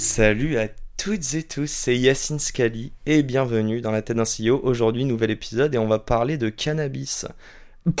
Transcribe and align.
Salut 0.00 0.56
à 0.56 0.66
toutes 0.96 1.34
et 1.34 1.42
tous, 1.42 1.70
c'est 1.70 1.94
Yacine 1.94 2.38
Scali 2.38 2.94
et 3.04 3.22
bienvenue 3.22 3.82
dans 3.82 3.90
la 3.90 4.00
tête 4.00 4.16
d'un 4.16 4.24
CEO. 4.24 4.58
Aujourd'hui, 4.62 5.04
nouvel 5.04 5.30
épisode 5.30 5.74
et 5.74 5.78
on 5.78 5.88
va 5.88 5.98
parler 5.98 6.38
de 6.38 6.48
cannabis. 6.48 7.26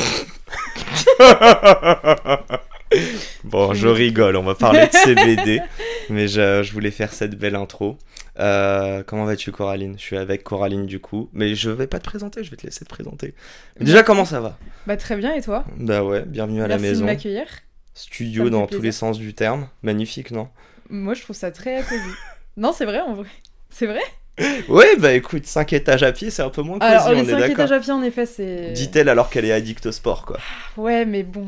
bon, 3.44 3.74
je 3.74 3.86
rigole, 3.86 4.36
on 4.36 4.44
va 4.44 4.54
parler 4.54 4.86
de 4.86 4.92
CBD, 4.92 5.60
mais 6.08 6.26
je, 6.26 6.62
je 6.62 6.72
voulais 6.72 6.90
faire 6.90 7.12
cette 7.12 7.34
belle 7.34 7.54
intro. 7.54 7.98
Euh, 8.38 9.02
comment 9.06 9.26
vas-tu, 9.26 9.52
Coraline? 9.52 9.98
Je 9.98 10.02
suis 10.02 10.16
avec 10.16 10.42
Coraline 10.42 10.86
du 10.86 11.00
coup, 11.00 11.28
mais 11.34 11.54
je 11.54 11.68
vais 11.68 11.86
pas 11.86 11.98
te 11.98 12.04
présenter, 12.04 12.42
je 12.42 12.50
vais 12.50 12.56
te 12.56 12.64
laisser 12.64 12.86
te 12.86 12.90
présenter. 12.90 13.34
Mais 13.78 13.84
déjà, 13.84 14.02
comment 14.02 14.24
ça 14.24 14.40
va? 14.40 14.58
Bah 14.86 14.96
très 14.96 15.16
bien, 15.16 15.34
et 15.34 15.42
toi? 15.42 15.66
Bah 15.76 16.02
ouais, 16.02 16.22
bienvenue 16.22 16.62
à 16.62 16.66
Merci 16.68 16.82
la 16.82 16.88
maison. 16.90 17.00
de 17.02 17.06
m'accueillir. 17.10 17.44
Studio 17.92 18.48
dans 18.48 18.66
tous 18.66 18.80
les 18.80 18.92
sens 18.92 19.18
du 19.18 19.34
terme, 19.34 19.68
magnifique, 19.82 20.30
non? 20.30 20.48
Moi, 20.90 21.14
je 21.14 21.22
trouve 21.22 21.36
ça 21.36 21.50
très 21.50 21.82
cosy. 21.82 22.00
non, 22.56 22.72
c'est 22.72 22.84
vrai, 22.84 23.00
en 23.00 23.14
vrai. 23.14 23.28
C'est 23.70 23.86
vrai 23.86 24.02
Ouais, 24.68 24.96
bah 24.98 25.12
écoute, 25.12 25.44
5 25.46 25.72
étages 25.74 26.02
à 26.02 26.12
pied, 26.12 26.30
c'est 26.30 26.42
un 26.42 26.48
peu 26.48 26.62
moins 26.62 26.78
cosy, 26.78 26.90
Alors, 26.90 27.08
on 27.08 27.12
les 27.12 27.20
est 27.20 27.24
5 27.32 27.38
d'accord. 27.38 27.50
étages 27.50 27.72
à 27.72 27.80
pied, 27.80 27.92
en 27.92 28.02
effet, 28.02 28.26
c'est... 28.26 28.72
Dit-elle 28.72 29.08
alors 29.08 29.28
qu'elle 29.28 29.44
est 29.44 29.52
addict 29.52 29.84
au 29.86 29.92
sport, 29.92 30.24
quoi. 30.24 30.38
Ouais, 30.76 31.04
mais 31.04 31.22
bon, 31.22 31.46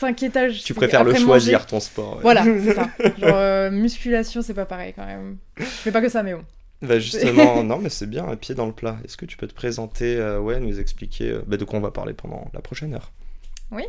5 0.00 0.22
étages... 0.24 0.64
Tu 0.64 0.74
préfères 0.74 1.04
le 1.04 1.14
choisir, 1.14 1.58
manger. 1.60 1.70
ton 1.70 1.80
sport. 1.80 2.16
ouais. 2.16 2.22
Voilà, 2.22 2.42
c'est 2.44 2.74
ça. 2.74 2.88
Genre, 3.18 3.36
euh, 3.36 3.70
musculation, 3.70 4.42
c'est 4.42 4.54
pas 4.54 4.64
pareil, 4.64 4.94
quand 4.96 5.06
même. 5.06 5.36
Je 5.58 5.64
fais 5.64 5.92
pas 5.92 6.00
que 6.00 6.08
ça, 6.08 6.22
mais 6.22 6.34
bon. 6.34 6.44
Bah 6.82 6.98
justement, 6.98 7.62
non 7.62 7.78
mais 7.78 7.88
c'est 7.90 8.08
bien, 8.08 8.26
un 8.26 8.34
pied 8.34 8.56
dans 8.56 8.66
le 8.66 8.72
plat. 8.72 8.96
Est-ce 9.04 9.16
que 9.16 9.24
tu 9.24 9.36
peux 9.36 9.46
te 9.46 9.54
présenter, 9.54 10.16
euh, 10.16 10.40
ouais, 10.40 10.58
nous 10.58 10.80
expliquer 10.80 11.30
euh, 11.30 11.42
bah, 11.46 11.56
de 11.56 11.64
quoi 11.64 11.78
on 11.78 11.82
va 11.82 11.92
parler 11.92 12.12
pendant 12.12 12.50
la 12.52 12.60
prochaine 12.60 12.92
heure? 12.94 13.12
Oui. 13.70 13.84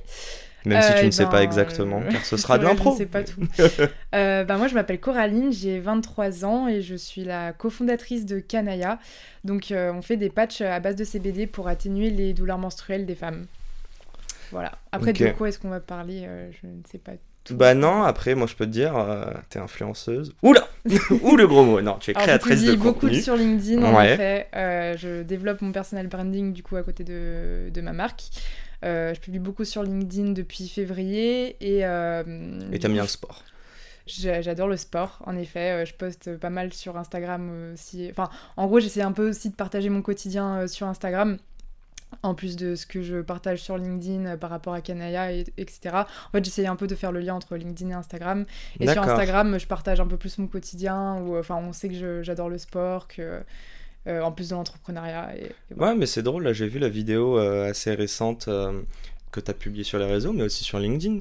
Même 0.66 0.82
si 0.82 0.92
Euh, 0.92 0.94
tu 0.96 1.02
eh 1.04 1.06
ne 1.08 1.12
sais 1.12 1.24
ben, 1.26 1.32
pas 1.32 1.44
exactement, 1.44 2.02
euh, 2.02 2.10
car 2.12 2.24
ce 2.26 2.38
sera 2.38 2.58
de 2.58 2.64
l'impro. 2.64 2.94
Je 2.94 2.98
sais 3.00 3.06
pas 3.06 3.24
tout. 3.24 3.42
Euh, 4.16 4.44
bah, 4.44 4.58
moi, 4.58 4.68
je 4.68 4.76
m'appelle 4.76 5.00
Coraline, 5.00 5.52
j'ai 5.52 5.80
23 5.80 6.46
ans 6.46 6.68
et 6.68 6.82
je 6.82 6.96
suis 6.96 7.24
la 7.24 7.52
cofondatrice 7.52 8.26
de 8.26 8.40
Kanaya. 8.40 9.00
Donc, 9.44 9.74
on 9.76 10.02
fait 10.02 10.18
des 10.18 10.30
patchs 10.30 10.62
à 10.62 10.80
base 10.80 10.96
de 10.96 11.04
CBD 11.04 11.48
pour 11.48 11.68
atténuer 11.68 12.10
les 12.10 12.34
douleurs 12.34 12.60
menstruelles 12.60 13.06
des 13.06 13.16
femmes. 13.16 13.46
Voilà. 14.52 14.74
Après, 14.92 15.12
Ok. 15.12 15.20
de 15.20 15.30
quoi 15.32 15.50
est-ce 15.50 15.58
qu'on 15.60 15.70
va 15.70 15.80
parler 15.80 16.28
Je 16.62 16.68
ne 16.68 16.82
sais 16.90 17.00
pas 17.00 17.14
tout. 17.44 17.58
Bah 17.58 17.74
non, 17.74 18.04
après, 18.04 18.36
moi 18.36 18.48
je 18.48 18.56
peux 18.56 18.66
te 18.66 18.72
dire, 18.72 18.96
euh, 18.96 19.26
t'es 19.50 19.60
influenceuse. 19.60 20.34
Oula 20.44 20.66
Ouh 21.24 21.36
le 21.36 21.46
gros 21.46 21.66
mot 21.66 21.82
Non, 21.82 21.98
tu 22.00 22.12
es 22.12 22.14
Alors, 22.16 22.24
créatrice 22.28 22.60
publie 22.62 22.72
de 22.78 22.82
beaucoup 22.82 23.00
contenu. 23.08 23.22
sur 23.22 23.36
LinkedIn, 23.36 23.84
en 23.84 24.02
effet. 24.02 24.48
Euh, 24.56 24.96
je 24.98 25.24
développe 25.24 25.62
mon 25.62 25.74
personal 25.74 26.08
branding, 26.08 26.54
du 26.54 26.64
coup, 26.64 26.78
à 26.78 26.84
côté 26.84 27.04
de, 27.04 27.70
de 27.70 27.82
ma 27.82 27.92
marque. 27.92 28.24
Euh, 28.84 29.14
je 29.14 29.20
publie 29.20 29.40
beaucoup 29.40 29.66
sur 29.66 29.82
LinkedIn 29.84 30.32
depuis 30.32 30.68
février 30.68 31.56
et... 31.62 31.86
euh, 31.86 32.24
Et 32.72 32.80
t'aimes 32.80 32.94
bien 32.94 33.04
le 33.04 33.08
sport. 33.08 33.44
J'a- 34.06 34.42
J'adore 34.42 34.68
le 34.68 34.76
sport, 34.78 35.20
en 35.26 35.38
effet. 35.38 35.72
Euh, 35.84 35.86
Je 35.86 35.94
poste 35.94 36.36
pas 36.38 36.50
mal 36.50 36.74
sur 36.74 36.98
Instagram 36.98 37.72
aussi. 37.74 38.08
Enfin, 38.12 38.30
en 38.58 38.68
gros, 38.68 38.80
j'essaie 38.80 39.02
un 39.02 39.14
peu 39.14 39.30
aussi 39.30 39.50
de 39.50 39.56
partager 39.56 39.90
mon 39.90 40.02
quotidien 40.02 40.68
sur 40.68 40.88
Instagram. 40.88 41.38
En 42.22 42.36
plus 42.36 42.58
de 42.58 42.76
ce 42.76 42.86
que 42.86 43.02
je 43.02 43.22
partage 43.22 43.60
sur 43.64 43.76
LinkedIn 43.78 44.38
par 44.38 44.52
rapport 44.52 44.74
à 44.76 44.82
Kanaya, 44.82 45.32
et, 45.32 45.46
etc. 45.58 45.96
En 45.96 46.32
fait, 46.32 46.46
j'essaie 46.46 46.68
un 46.68 46.76
peu 46.76 46.86
de 46.86 46.94
faire 46.94 47.12
le 47.12 47.20
lien 47.22 47.34
entre 47.34 47.56
LinkedIn 47.56 47.90
et 47.90 47.94
Instagram. 47.94 48.46
Et 48.80 48.86
sur. 48.94 49.02
Instagram, 49.14 49.58
je 49.60 49.66
partage 49.66 50.00
un 50.00 50.06
peu 50.06 50.18
plus 50.18 50.38
mon 50.38 50.46
quotidien. 50.48 51.18
Où, 51.22 51.36
enfin, 51.38 51.56
on 51.56 51.74
sait 51.74 51.90
que 51.90 52.22
j'adore 52.22 52.50
le 52.50 52.60
sport, 52.60 53.08
que, 53.08 53.42
euh, 54.08 54.22
en 54.22 54.32
plus 54.32 54.50
de 54.50 54.56
l'entrepreneuriat. 54.56 55.36
Et, 55.38 55.46
et 55.46 55.52
voilà. 55.76 55.94
Ouais, 55.94 56.00
mais 56.00 56.06
c'est 56.06 56.24
drôle, 56.24 56.44
là 56.44 56.54
j'ai 56.54 56.68
vu 56.68 56.80
la 56.80 56.90
vidéo 56.90 57.38
euh, 57.38 57.70
assez 57.70 57.94
récente 57.94 58.48
euh, 58.48 58.82
que 59.32 59.40
t'as 59.40 59.54
publiée 59.54 59.84
sur 59.84 60.00
les 60.00 60.06
réseaux, 60.06 60.34
mais 60.34 60.44
aussi 60.44 60.64
sur 60.64 60.80
LinkedIn. 60.80 61.20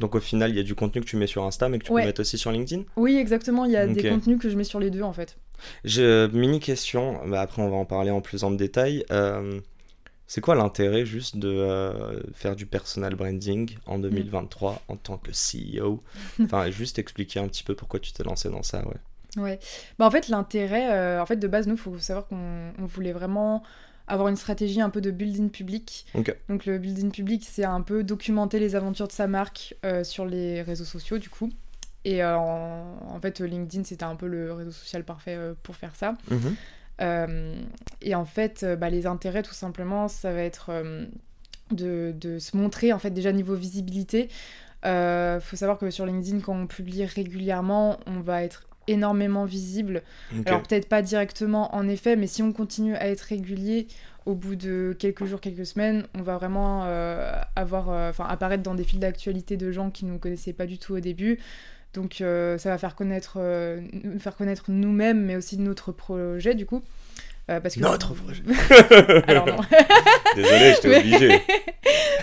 Donc 0.00 0.14
au 0.14 0.20
final, 0.20 0.50
il 0.50 0.56
y 0.56 0.60
a 0.60 0.62
du 0.62 0.74
contenu 0.74 1.00
que 1.00 1.06
tu 1.06 1.16
mets 1.16 1.26
sur 1.26 1.42
Insta, 1.44 1.68
mais 1.70 1.78
que 1.78 1.84
tu 1.84 1.92
Ouais. 1.92 2.02
peux 2.02 2.06
mettre 2.08 2.20
aussi 2.20 2.36
sur 2.36 2.52
LinkedIn. 2.52 2.82
Oui, 2.96 3.16
exactement. 3.16 3.64
Il 3.64 3.72
y 3.72 3.76
a 3.78 3.86
Ok. 3.86 3.92
des 3.94 4.08
contenus 4.10 4.38
que 4.38 4.50
je 4.50 4.56
mets 4.56 4.64
sur 4.64 4.78
les 4.78 4.90
deux, 4.90 5.00
en 5.02 5.14
fait. 5.14 5.38
J'ai 5.84 6.28
mini 6.28 6.60
question, 6.60 7.18
bah, 7.26 7.40
après 7.40 7.62
on 7.62 7.70
va 7.70 7.76
en 7.76 7.86
parler 7.86 8.10
en 8.10 8.20
plus 8.20 8.44
en 8.44 8.50
détail. 8.50 9.04
C'est 10.28 10.40
quoi 10.40 10.56
l'intérêt 10.56 11.06
juste 11.06 11.36
de 11.36 11.48
euh, 11.48 12.20
faire 12.34 12.56
du 12.56 12.66
personal 12.66 13.14
branding 13.14 13.70
Mm. 13.86 13.90
en 13.90 13.98
2023 14.00 14.82
en 14.88 14.96
tant 14.96 15.18
que 15.18 15.30
CEO 15.30 16.00
Enfin, 16.42 16.68
juste 16.70 16.98
expliquer 16.98 17.38
un 17.40 17.46
petit 17.48 17.62
peu 17.62 17.74
pourquoi 17.76 18.00
tu 18.00 18.12
t'es 18.12 18.24
lancé 18.24 18.50
dans 18.50 18.64
ça, 18.64 18.86
ouais. 18.86 18.96
Ouais. 19.36 19.58
Bah, 19.98 20.06
en 20.06 20.10
fait, 20.10 20.28
l'intérêt, 20.28 20.90
euh, 20.90 21.20
en 21.20 21.26
fait, 21.26 21.36
de 21.36 21.48
base, 21.48 21.66
nous, 21.66 21.74
il 21.74 21.80
faut 21.80 21.98
savoir 21.98 22.26
qu'on 22.26 22.72
on 22.78 22.86
voulait 22.86 23.12
vraiment 23.12 23.62
avoir 24.08 24.28
une 24.28 24.36
stratégie 24.36 24.80
un 24.80 24.90
peu 24.90 25.00
de 25.00 25.10
building 25.10 25.50
public. 25.50 26.06
Donc, 26.48 26.66
le 26.66 26.78
building 26.78 27.10
public, 27.10 27.44
c'est 27.48 27.64
un 27.64 27.80
peu 27.82 28.04
documenter 28.04 28.58
les 28.58 28.76
aventures 28.76 29.08
de 29.08 29.12
sa 29.12 29.26
marque 29.26 29.74
euh, 29.84 30.04
sur 30.04 30.26
les 30.26 30.62
réseaux 30.62 30.84
sociaux, 30.84 31.18
du 31.18 31.28
coup. 31.28 31.50
Et 32.04 32.22
euh, 32.22 32.38
en, 32.38 32.98
en 33.08 33.20
fait, 33.20 33.40
LinkedIn, 33.40 33.84
c'était 33.84 34.04
un 34.04 34.14
peu 34.14 34.28
le 34.28 34.52
réseau 34.52 34.70
social 34.70 35.04
parfait 35.04 35.36
pour 35.62 35.74
faire 35.76 35.94
ça. 35.96 36.14
Mhm. 36.30 36.56
Et 38.00 38.14
en 38.14 38.24
fait, 38.24 38.64
bah, 38.78 38.88
les 38.88 39.06
intérêts, 39.06 39.42
tout 39.42 39.52
simplement, 39.52 40.08
ça 40.08 40.32
va 40.32 40.40
être 40.40 40.70
de, 41.72 42.14
de 42.18 42.38
se 42.38 42.56
montrer, 42.56 42.92
en 42.92 42.98
fait, 42.98 43.10
déjà 43.10 43.32
niveau 43.32 43.54
visibilité. 43.54 44.28
Euh, 44.84 45.40
faut 45.40 45.56
savoir 45.56 45.78
que 45.78 45.90
sur 45.90 46.06
LinkedIn, 46.06 46.40
quand 46.40 46.54
on 46.54 46.66
publie 46.66 47.04
régulièrement, 47.04 47.98
on 48.06 48.20
va 48.20 48.42
être 48.42 48.68
énormément 48.88 49.44
visible. 49.44 50.02
Alors 50.46 50.62
peut-être 50.62 50.88
pas 50.88 51.02
directement 51.02 51.74
en 51.74 51.88
effet, 51.88 52.16
mais 52.16 52.26
si 52.26 52.42
on 52.42 52.52
continue 52.52 52.94
à 52.96 53.08
être 53.08 53.20
régulier, 53.22 53.86
au 54.26 54.34
bout 54.34 54.56
de 54.56 54.94
quelques 54.98 55.24
jours, 55.24 55.40
quelques 55.40 55.66
semaines, 55.66 56.04
on 56.18 56.22
va 56.22 56.36
vraiment 56.36 56.82
euh, 56.86 57.32
avoir, 57.54 57.90
euh, 57.90 58.10
apparaître 58.18 58.62
dans 58.62 58.74
des 58.74 58.82
fils 58.84 58.98
d'actualité 58.98 59.56
de 59.56 59.70
gens 59.70 59.90
qui 59.90 60.04
ne 60.04 60.10
nous 60.12 60.18
connaissaient 60.18 60.52
pas 60.52 60.66
du 60.66 60.78
tout 60.78 60.94
au 60.94 61.00
début. 61.00 61.38
Donc 61.94 62.20
euh, 62.20 62.58
ça 62.58 62.70
va 62.70 62.78
faire 62.78 62.94
connaître, 62.96 63.38
nous 63.92 64.18
faire 64.18 64.36
connaître 64.36 64.64
nous-mêmes, 64.68 65.22
mais 65.24 65.36
aussi 65.36 65.58
notre 65.58 65.92
projet 65.92 66.54
du 66.54 66.66
coup. 66.66 66.82
Parce 67.46 67.76
que 67.76 67.80
Notre 67.80 68.12
projet. 68.14 68.42
Alors 69.28 69.46
non. 69.46 69.58
Désolé, 70.34 70.72
j'étais 70.74 70.88
Mais- 70.88 70.98
obligé. 70.98 71.40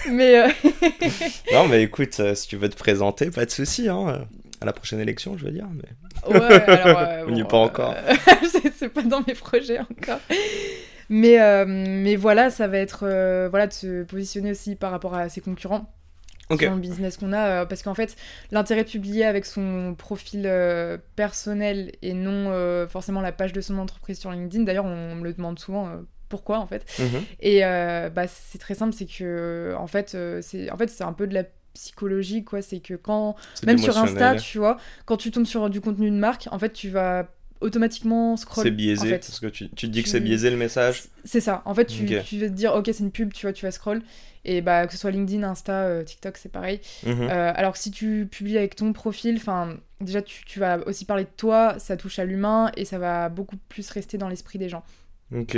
mais 0.11 0.47
Non, 1.53 1.67
mais 1.69 1.83
écoute, 1.83 2.19
si 2.35 2.47
tu 2.49 2.57
veux 2.57 2.67
te 2.67 2.75
présenter, 2.75 3.31
pas 3.31 3.45
de 3.45 3.51
souci, 3.51 3.87
hein. 3.87 4.27
Euh, 4.63 4.63
À 4.63 4.65
la 4.65 4.73
prochaine 4.73 4.99
élection, 4.99 5.37
je 5.37 5.45
veux 5.45 5.51
dire. 5.51 5.67
Mais... 5.73 6.33
Ouais, 6.33 6.69
alors, 6.69 6.99
euh, 7.07 7.25
On 7.27 7.31
n'y 7.31 7.41
est 7.41 7.47
pas 7.47 7.57
euh, 7.57 7.65
encore. 7.65 7.95
c'est 8.49 8.73
c'est 8.73 8.89
pas 8.89 9.03
dans 9.03 9.23
mes 9.27 9.33
projets 9.33 9.79
encore. 9.79 10.19
Mais, 11.09 11.39
euh, 11.41 11.65
mais 11.67 12.15
voilà, 12.15 12.49
ça 12.49 12.67
va 12.67 12.77
être 12.77 13.03
euh, 13.03 13.47
voilà, 13.49 13.67
de 13.67 13.73
se 13.73 14.03
positionner 14.03 14.51
aussi 14.51 14.75
par 14.75 14.91
rapport 14.91 15.15
à 15.15 15.29
ses 15.29 15.41
concurrents. 15.41 15.93
Ok. 16.49 16.61
Sur 16.61 16.71
le 16.71 16.79
business 16.79 17.17
qu'on 17.17 17.31
a, 17.31 17.61
euh, 17.61 17.65
parce 17.65 17.83
qu'en 17.83 17.93
fait, 17.93 18.15
l'intérêt 18.51 18.83
de 18.83 18.89
publier 18.89 19.23
avec 19.25 19.45
son 19.45 19.95
profil 19.97 20.43
euh, 20.45 20.97
personnel 21.15 21.93
et 22.01 22.13
non 22.13 22.49
euh, 22.51 22.87
forcément 22.87 23.21
la 23.21 23.31
page 23.31 23.53
de 23.53 23.61
son 23.61 23.77
entreprise 23.77 24.19
sur 24.19 24.31
LinkedIn, 24.31 24.63
d'ailleurs, 24.63 24.85
on 24.85 25.15
me 25.15 25.23
le 25.23 25.33
demande 25.33 25.57
souvent 25.57 25.87
euh, 25.87 26.01
pourquoi 26.27 26.59
en 26.59 26.67
fait. 26.67 26.85
Mhm. 26.99 27.23
Et 27.39 27.63
euh, 27.63 28.09
bah, 28.09 28.27
c'est 28.27 28.57
très 28.57 28.75
simple, 28.75 28.93
c'est 28.93 29.05
que 29.05 29.73
en 29.77 29.87
fait, 29.87 30.15
euh, 30.15 30.39
c'est 30.41 30.69
en 30.71 30.77
fait, 30.77 30.89
c'est 30.89 31.03
un 31.03 31.13
peu 31.13 31.27
de 31.27 31.33
la 31.33 31.43
psychologie, 31.73 32.43
quoi. 32.43 32.61
C'est 32.61 32.79
que 32.79 32.93
quand 32.93 33.35
même 33.65 33.77
sur 33.77 33.97
Insta, 33.97 34.35
tu 34.35 34.57
vois, 34.57 34.77
quand 35.05 35.17
tu 35.17 35.31
tombes 35.31 35.45
sur 35.45 35.69
du 35.69 35.81
contenu 35.81 36.09
de 36.09 36.15
marque, 36.15 36.47
en 36.51 36.59
fait, 36.59 36.73
tu 36.73 36.89
vas 36.89 37.27
automatiquement 37.61 38.35
scroll. 38.35 38.65
C'est 38.65 38.71
biaisé, 38.71 39.07
en 39.07 39.09
fait. 39.11 39.19
parce 39.19 39.39
que 39.39 39.47
tu, 39.47 39.69
tu 39.69 39.87
te 39.87 39.91
dis 39.91 40.03
que 40.03 40.09
c'est 40.09 40.19
biaisé 40.19 40.49
le 40.49 40.57
message. 40.57 41.03
C'est 41.23 41.39
ça. 41.39 41.61
En 41.65 41.73
fait, 41.73 41.85
tu, 41.85 42.05
tu 42.05 42.39
vas 42.39 42.47
te 42.47 42.53
dire, 42.53 42.73
ok, 42.75 42.85
c'est 42.87 42.99
une 42.99 43.11
pub, 43.11 43.31
tu 43.33 43.45
vois, 43.45 43.53
tu 43.53 43.65
vas 43.65 43.71
scroll. 43.71 44.01
Et 44.45 44.61
bah, 44.61 44.85
que 44.85 44.91
ce 44.91 44.99
soit 44.99 45.11
LinkedIn, 45.11 45.43
Insta, 45.43 45.83
euh, 45.83 46.03
TikTok, 46.03 46.37
c'est 46.37 46.51
pareil. 46.51 46.81
Mhm. 47.05 47.21
Euh, 47.21 47.53
alors 47.55 47.73
que 47.73 47.79
si 47.79 47.91
tu 47.91 48.27
publies 48.29 48.57
avec 48.57 48.75
ton 48.75 48.91
profil, 48.91 49.37
enfin, 49.37 49.77
déjà, 50.01 50.21
tu, 50.21 50.43
tu 50.43 50.59
vas 50.59 50.79
aussi 50.85 51.05
parler 51.05 51.23
de 51.23 51.29
toi, 51.37 51.75
ça 51.79 51.95
touche 51.95 52.19
à 52.19 52.25
l'humain 52.25 52.69
et 52.75 52.83
ça 52.83 52.97
va 52.97 53.29
beaucoup 53.29 53.55
plus 53.69 53.89
rester 53.89 54.17
dans 54.17 54.27
l'esprit 54.27 54.59
des 54.59 54.67
gens. 54.67 54.83
Ok. 55.33 55.57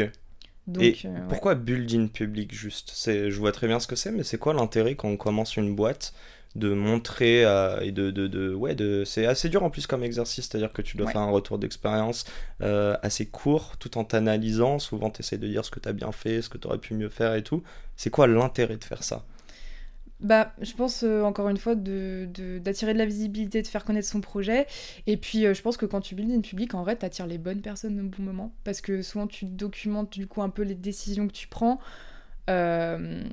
Donc, 0.67 0.79
Et 0.79 1.05
euh, 1.05 1.27
ouais. 1.29 1.41
pourquoi 1.41 1.55
building 1.55 2.09
public 2.09 2.53
juste? 2.53 2.91
C'est, 2.93 3.31
Je 3.31 3.39
vois 3.39 3.51
très 3.51 3.67
bien 3.67 3.79
ce 3.79 3.87
que 3.87 3.95
c'est, 3.95 4.11
mais 4.11 4.23
c'est 4.23 4.37
quoi 4.37 4.53
l'intérêt 4.53 4.95
quand 4.95 5.07
on 5.09 5.17
commence 5.17 5.55
une 5.57 5.75
boîte 5.75 6.13
de 6.55 6.73
montrer 6.73 7.41
et 7.81 7.91
de, 7.91 8.11
de, 8.11 8.27
de- 8.27 8.53
ouais 8.53 8.75
de 8.75 9.03
c'est 9.05 9.25
assez 9.25 9.49
dur 9.49 9.63
en 9.63 9.69
plus 9.69 9.87
comme 9.87 10.03
exercice 10.05 10.47
c'est 10.49 10.55
à 10.55 10.59
dire 10.59 10.71
que 10.71 10.81
tu 10.81 10.95
dois 10.95 11.05
Ouais. 11.05 11.07
faire 11.07 11.19
un 11.19 11.29
retour 11.29 11.59
d'expérience 11.59 12.23
euh, 12.61 12.95
assez 13.01 13.25
court 13.25 13.75
tout 13.77 13.97
en 13.97 14.05
t'analysant 14.05 14.79
souvent 14.79 15.09
tu 15.09 15.19
essaies 15.21 15.37
de 15.37 15.47
dire 15.49 15.65
ce 15.65 15.71
que 15.71 15.81
tu 15.81 15.89
as 15.89 15.93
bien 15.93 16.13
fait 16.13 16.41
ce 16.41 16.47
que 16.47 16.57
tu 16.57 16.67
aurais 16.67 16.77
pu 16.77 16.93
mieux 16.93 17.09
faire 17.09 17.35
et 17.35 17.43
tout 17.43 17.61
c'est 17.97 18.09
quoi 18.09 18.25
l'intérêt 18.27 18.77
de 18.77 18.83
faire 18.85 19.03
ça? 19.03 19.25
Bah, 20.25 20.53
je 20.59 20.73
pense 20.73 21.03
euh, 21.03 21.21
encore 21.21 21.49
une 21.49 21.57
fois 21.57 21.75
d'attirer 21.75 22.25
de, 22.25 22.57
d'attirer 22.57 22.93
de, 22.93 22.97
la 22.97 23.05
visibilité, 23.05 23.61
de 23.61 23.67
faire 23.67 23.85
connaître 23.85 24.07
son 24.07 24.21
projet. 24.21 24.65
Et 25.05 25.17
puis, 25.17 25.45
euh, 25.45 25.53
je 25.53 25.61
pense 25.61 25.77
que 25.77 25.85
quand 25.85 26.01
tu 26.01 26.15
builds 26.15 26.33
une 26.33 26.41
public, 26.41 26.73
en 26.73 26.81
vrai, 26.81 26.95
t'attires 26.95 27.27
les 27.27 27.37
bonnes 27.37 27.61
personnes 27.61 27.99
au 27.99 28.03
bon 28.03 28.23
moment. 28.23 28.51
Parce 28.63 28.81
que 28.81 29.03
souvent, 29.03 29.27
tu 29.27 29.45
documentes 29.45 30.11
du 30.11 30.25
coup 30.25 30.41
un 30.41 30.49
peu 30.49 30.63
les 30.63 30.73
décisions 30.73 31.27
que 31.27 31.33
tu 31.33 31.47
prends. 31.47 31.79
Euh, 32.47 33.23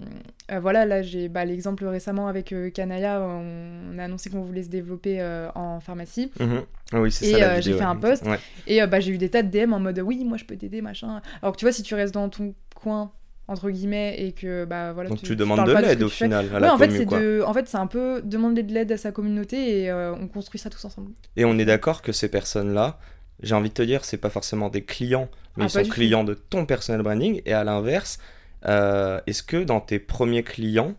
voilà, 0.50 0.86
là 0.86 1.02
j'ai 1.02 1.28
bah, 1.28 1.44
l'exemple 1.44 1.84
récemment 1.84 2.28
avec 2.28 2.54
Kanaya, 2.72 3.20
on 3.20 3.98
a 3.98 4.04
annoncé 4.04 4.30
qu'on 4.30 4.40
voulait 4.40 4.62
se 4.62 4.70
développer 4.70 5.22
en 5.54 5.80
pharmacie. 5.80 6.30
Mhm. 6.40 6.62
Oui, 6.94 7.12
c'est 7.12 7.26
et 7.26 7.32
ça. 7.32 7.58
Et 7.58 7.62
j'ai 7.62 7.74
fait 7.74 7.84
un 7.84 7.96
post. 7.96 8.24
Et 8.66 8.86
bah, 8.86 9.00
j'ai 9.00 9.12
eu 9.12 9.18
des 9.18 9.28
tas 9.28 9.42
de 9.42 9.50
DM 9.50 9.72
en 9.72 9.80
mode 9.80 9.98
oui, 9.98 10.24
moi 10.24 10.38
je 10.38 10.44
peux 10.44 10.56
t'aider, 10.56 10.80
machin. 10.80 11.20
Alors 11.42 11.52
que 11.52 11.58
tu 11.58 11.66
vois, 11.66 11.72
si 11.72 11.82
tu 11.82 11.94
restes 11.94 12.14
dans 12.14 12.28
ton 12.30 12.54
coin 12.74 13.12
entre 13.48 13.70
guillemets 13.70 14.16
et 14.18 14.32
que 14.32 14.64
bah 14.64 14.92
voilà 14.92 15.10
donc 15.10 15.22
tu, 15.22 15.34
demandes 15.34 15.66
de 15.66 15.72
l'aide 15.72 16.02
au 16.02 16.08
final 16.08 16.48
à 16.54 16.60
la 16.60 16.74
en 16.74 16.78
fait 16.78 16.90
c'est 16.90 17.06
de 17.06 17.42
en 17.44 17.52
fait 17.52 17.68
c'est 17.68 17.76
un 17.76 17.86
peu 17.86 18.22
demander 18.22 18.62
de 18.62 18.72
l'aide 18.72 18.92
à 18.92 18.96
sa 18.96 19.10
communauté 19.10 19.82
et 19.82 19.90
euh, 19.90 20.14
on 20.14 20.28
construit 20.28 20.60
ça 20.60 20.70
tous 20.70 20.84
ensemble. 20.84 21.10
Et 21.36 21.44
on 21.44 21.58
est 21.58 21.64
d'accord 21.64 22.02
que 22.02 22.12
ces 22.12 22.28
personnes 22.28 22.72
là 22.72 22.98
j'ai 23.42 23.54
envie 23.54 23.70
de 23.70 23.74
te 23.74 23.82
dire 23.82 24.04
c'est 24.04 24.18
pas 24.18 24.30
forcément 24.30 24.68
des 24.68 24.82
clients 24.82 25.28
mais 25.56 25.64
ah, 25.64 25.66
ils 25.66 25.70
sont 25.70 25.90
clients 25.90 26.24
de 26.24 26.34
ton 26.34 26.66
personnel 26.66 27.02
branding. 27.02 27.42
Et 27.44 27.52
à 27.52 27.64
l'inverse 27.64 28.18
euh, 28.66 29.20
est-ce 29.26 29.42
que 29.42 29.62
dans 29.64 29.80
tes 29.80 29.98
premiers 29.98 30.44
clients 30.44 30.94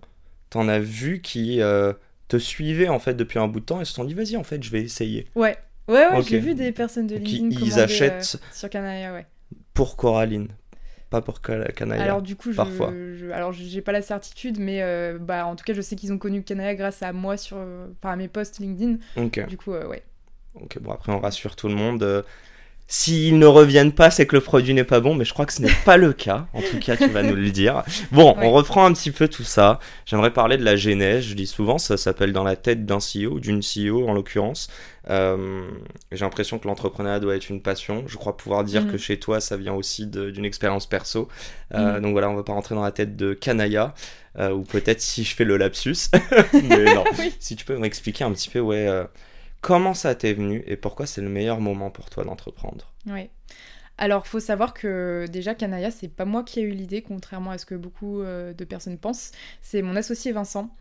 t'en 0.49 0.67
as 0.67 0.79
vu 0.79 1.21
qui 1.21 1.61
euh, 1.61 1.93
te 2.27 2.37
suivaient 2.37 2.89
en 2.89 2.99
fait 2.99 3.13
depuis 3.13 3.39
un 3.39 3.47
bout 3.47 3.61
de 3.61 3.65
temps 3.65 3.79
et 3.79 3.85
se 3.85 3.93
sont 3.93 4.03
dit 4.03 4.13
vas-y 4.13 4.35
en 4.35 4.43
fait 4.43 4.61
je 4.61 4.69
vais 4.69 4.81
essayer. 4.81 5.27
Ouais. 5.35 5.57
Ouais 5.87 6.07
ouais 6.07 6.21
j'ai 6.23 6.39
vu 6.39 6.55
des 6.55 6.71
personnes 6.71 7.07
de 7.07 7.15
LinkedIn 7.15 7.49
qui 7.49 7.65
ils 7.65 7.79
achètent 7.79 8.37
sur 8.53 8.69
Canaya 8.69 9.13
ouais. 9.13 9.25
pour 9.73 9.95
Coraline 9.97 10.49
pas 11.13 11.21
pour 11.21 11.41
Kanaya. 11.41 12.01
Alors 12.01 12.23
du 12.23 12.35
coup, 12.35 12.51
parfois. 12.55 12.91
Je, 12.91 13.29
alors 13.29 13.51
j'ai 13.53 13.81
pas 13.81 13.91
la 13.91 14.01
certitude, 14.01 14.57
mais 14.59 14.81
euh, 14.81 15.19
bah 15.19 15.45
en 15.45 15.55
tout 15.55 15.63
cas, 15.63 15.73
je 15.73 15.81
sais 15.81 15.95
qu'ils 15.95 16.11
ont 16.11 16.17
connu 16.17 16.41
Kanaya 16.41 16.73
grâce 16.73 17.03
à 17.03 17.13
moi 17.13 17.37
sur, 17.37 17.57
à 18.01 18.15
mes 18.15 18.27
posts 18.27 18.59
LinkedIn. 18.59 18.97
Ok. 19.15 19.45
Du 19.47 19.55
coup, 19.55 19.73
euh, 19.73 19.87
ouais. 19.87 20.01
Ok, 20.55 20.79
bon 20.81 20.91
après 20.91 21.11
on 21.11 21.19
rassure 21.19 21.55
tout 21.55 21.67
le 21.67 21.75
monde. 21.75 22.01
Euh, 22.01 22.23
S'ils 22.87 23.39
ne 23.39 23.45
reviennent 23.45 23.93
pas, 23.93 24.11
c'est 24.11 24.27
que 24.27 24.35
le 24.35 24.41
produit 24.41 24.73
n'est 24.73 24.83
pas 24.83 24.99
bon, 24.99 25.15
mais 25.15 25.23
je 25.23 25.33
crois 25.33 25.45
que 25.45 25.53
ce 25.53 25.61
n'est 25.61 25.71
pas 25.85 25.95
le 25.95 26.11
cas. 26.13 26.47
En 26.53 26.61
tout 26.61 26.79
cas, 26.79 26.97
tu 26.97 27.07
vas 27.07 27.23
nous 27.23 27.35
le 27.35 27.49
dire. 27.49 27.81
Bon, 28.11 28.35
on 28.37 28.51
reprend 28.51 28.85
un 28.85 28.93
petit 28.93 29.09
peu 29.09 29.27
tout 29.29 29.45
ça. 29.45 29.79
J'aimerais 30.05 30.33
parler 30.33 30.57
de 30.57 30.65
la 30.65 30.75
genèse. 30.75 31.23
Je 31.23 31.33
dis 31.33 31.47
souvent, 31.47 31.77
ça 31.77 31.95
s'appelle 31.95 32.33
dans 32.33 32.43
la 32.43 32.55
tête 32.57 32.85
d'un 32.85 32.97
CEO, 32.97 33.39
d'une 33.39 33.61
CEO 33.61 34.07
en 34.07 34.13
l'occurrence. 34.13 34.67
Euh, 35.09 35.69
j'ai 36.11 36.23
l'impression 36.23 36.59
que 36.59 36.67
l'entrepreneuriat 36.67 37.19
doit 37.19 37.35
être 37.35 37.49
une 37.49 37.61
passion. 37.61 38.03
Je 38.07 38.17
crois 38.17 38.37
pouvoir 38.37 38.63
dire 38.63 38.85
mm. 38.85 38.91
que 38.91 38.97
chez 38.97 39.19
toi, 39.19 39.41
ça 39.41 39.57
vient 39.57 39.73
aussi 39.73 40.07
d'une 40.07 40.45
expérience 40.45 40.87
perso. 40.87 41.27
Euh, 41.73 41.99
mm. 41.99 42.01
Donc 42.01 42.11
voilà, 42.13 42.29
on 42.29 42.35
va 42.35 42.43
pas 42.43 42.53
rentrer 42.53 42.75
dans 42.75 42.83
la 42.83 42.91
tête 42.91 43.15
de 43.15 43.33
Kanaya. 43.33 43.93
Euh, 44.39 44.51
ou 44.51 44.63
peut-être 44.63 44.99
si 44.99 45.23
je 45.23 45.35
fais 45.35 45.43
le 45.43 45.57
lapsus. 45.57 46.09
mais 46.53 46.95
non, 46.95 47.03
si 47.39 47.55
tu 47.55 47.65
peux 47.65 47.77
m'expliquer 47.77 48.23
un 48.23 48.31
petit 48.31 48.49
peu, 48.49 48.59
ouais 48.59 48.89
Comment 49.61 49.93
ça 49.93 50.13
t'est 50.13 50.33
venu 50.33 50.61
et 50.67 50.75
pourquoi 50.75 51.05
c'est 51.05 51.21
le 51.21 51.29
meilleur 51.29 51.61
moment 51.61 51.89
pour 51.89 52.09
toi 52.09 52.25
d'entreprendre? 52.25 52.91
Oui. 53.05 53.29
Alors, 53.97 54.27
faut 54.27 54.41
savoir 54.41 54.73
que 54.73 55.25
déjà, 55.31 55.55
Canaya, 55.55 55.89
c'est 55.89 56.09
pas 56.09 56.25
moi 56.25 56.43
qui 56.43 56.59
ai 56.59 56.63
eu 56.63 56.71
l'idée, 56.71 57.01
contrairement 57.01 57.51
à 57.51 57.57
ce 57.57 57.65
que 57.65 57.75
beaucoup 57.75 58.23
de 58.23 58.63
personnes 58.65 58.97
pensent. 58.97 59.31
C'est 59.61 59.81
mon 59.81 59.95
associé 59.95 60.33
Vincent. 60.33 60.75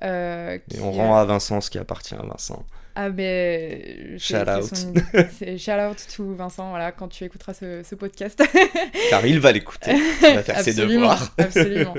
Et 0.00 0.60
on 0.80 0.92
rend 0.92 1.16
à 1.16 1.24
Vincent 1.26 1.60
ce 1.60 1.68
qui 1.68 1.78
appartient 1.78 2.14
à 2.14 2.22
Vincent. 2.22 2.64
Ah 2.94 3.08
ben, 3.08 4.18
shout 4.18 4.48
out. 4.48 4.64
shout 5.58 5.80
out 5.80 5.96
to 6.14 6.34
Vincent, 6.34 6.68
voilà, 6.70 6.92
quand 6.92 7.08
tu 7.08 7.24
écouteras 7.24 7.54
ce, 7.54 7.94
podcast. 7.94 8.42
Car 9.10 9.24
il 9.24 9.40
va 9.40 9.52
l'écouter, 9.52 9.92
il 9.92 10.34
va 10.34 10.42
faire 10.42 10.60
ses 10.60 10.74
devoirs. 10.74 11.34
absolument. 11.38 11.94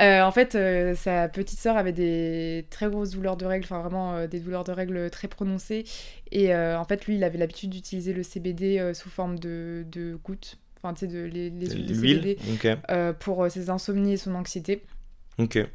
Euh, 0.00 0.22
en 0.22 0.32
fait, 0.32 0.54
euh, 0.54 0.94
sa 0.94 1.28
petite 1.28 1.58
sœur 1.58 1.76
avait 1.76 1.92
des 1.92 2.66
très 2.70 2.88
grosses 2.88 3.10
douleurs 3.10 3.36
de 3.36 3.44
règles, 3.44 3.64
enfin 3.64 3.80
vraiment 3.80 4.14
euh, 4.14 4.26
des 4.26 4.40
douleurs 4.40 4.64
de 4.64 4.72
règles 4.72 5.10
très 5.10 5.28
prononcées. 5.28 5.84
Et 6.30 6.54
en 6.54 6.84
fait, 6.84 7.04
lui, 7.06 7.16
il 7.16 7.24
avait 7.24 7.38
l'habitude 7.38 7.70
d'utiliser 7.70 8.14
le 8.14 8.22
CBD 8.22 8.92
sous 8.94 9.10
forme 9.10 9.38
de, 9.38 9.84
de 9.92 10.18
gouttes, 10.24 10.56
enfin 10.78 10.94
tu 10.94 11.00
sais, 11.00 11.06
de, 11.06 11.24
les, 11.24 11.50
les 11.50 11.68
huiles 11.68 11.86
de 11.86 11.94
CBD 11.94 13.14
pour 13.18 13.50
ses 13.50 13.68
insomnies 13.68 14.14
et 14.14 14.16
son 14.16 14.34
anxiété. 14.34 14.82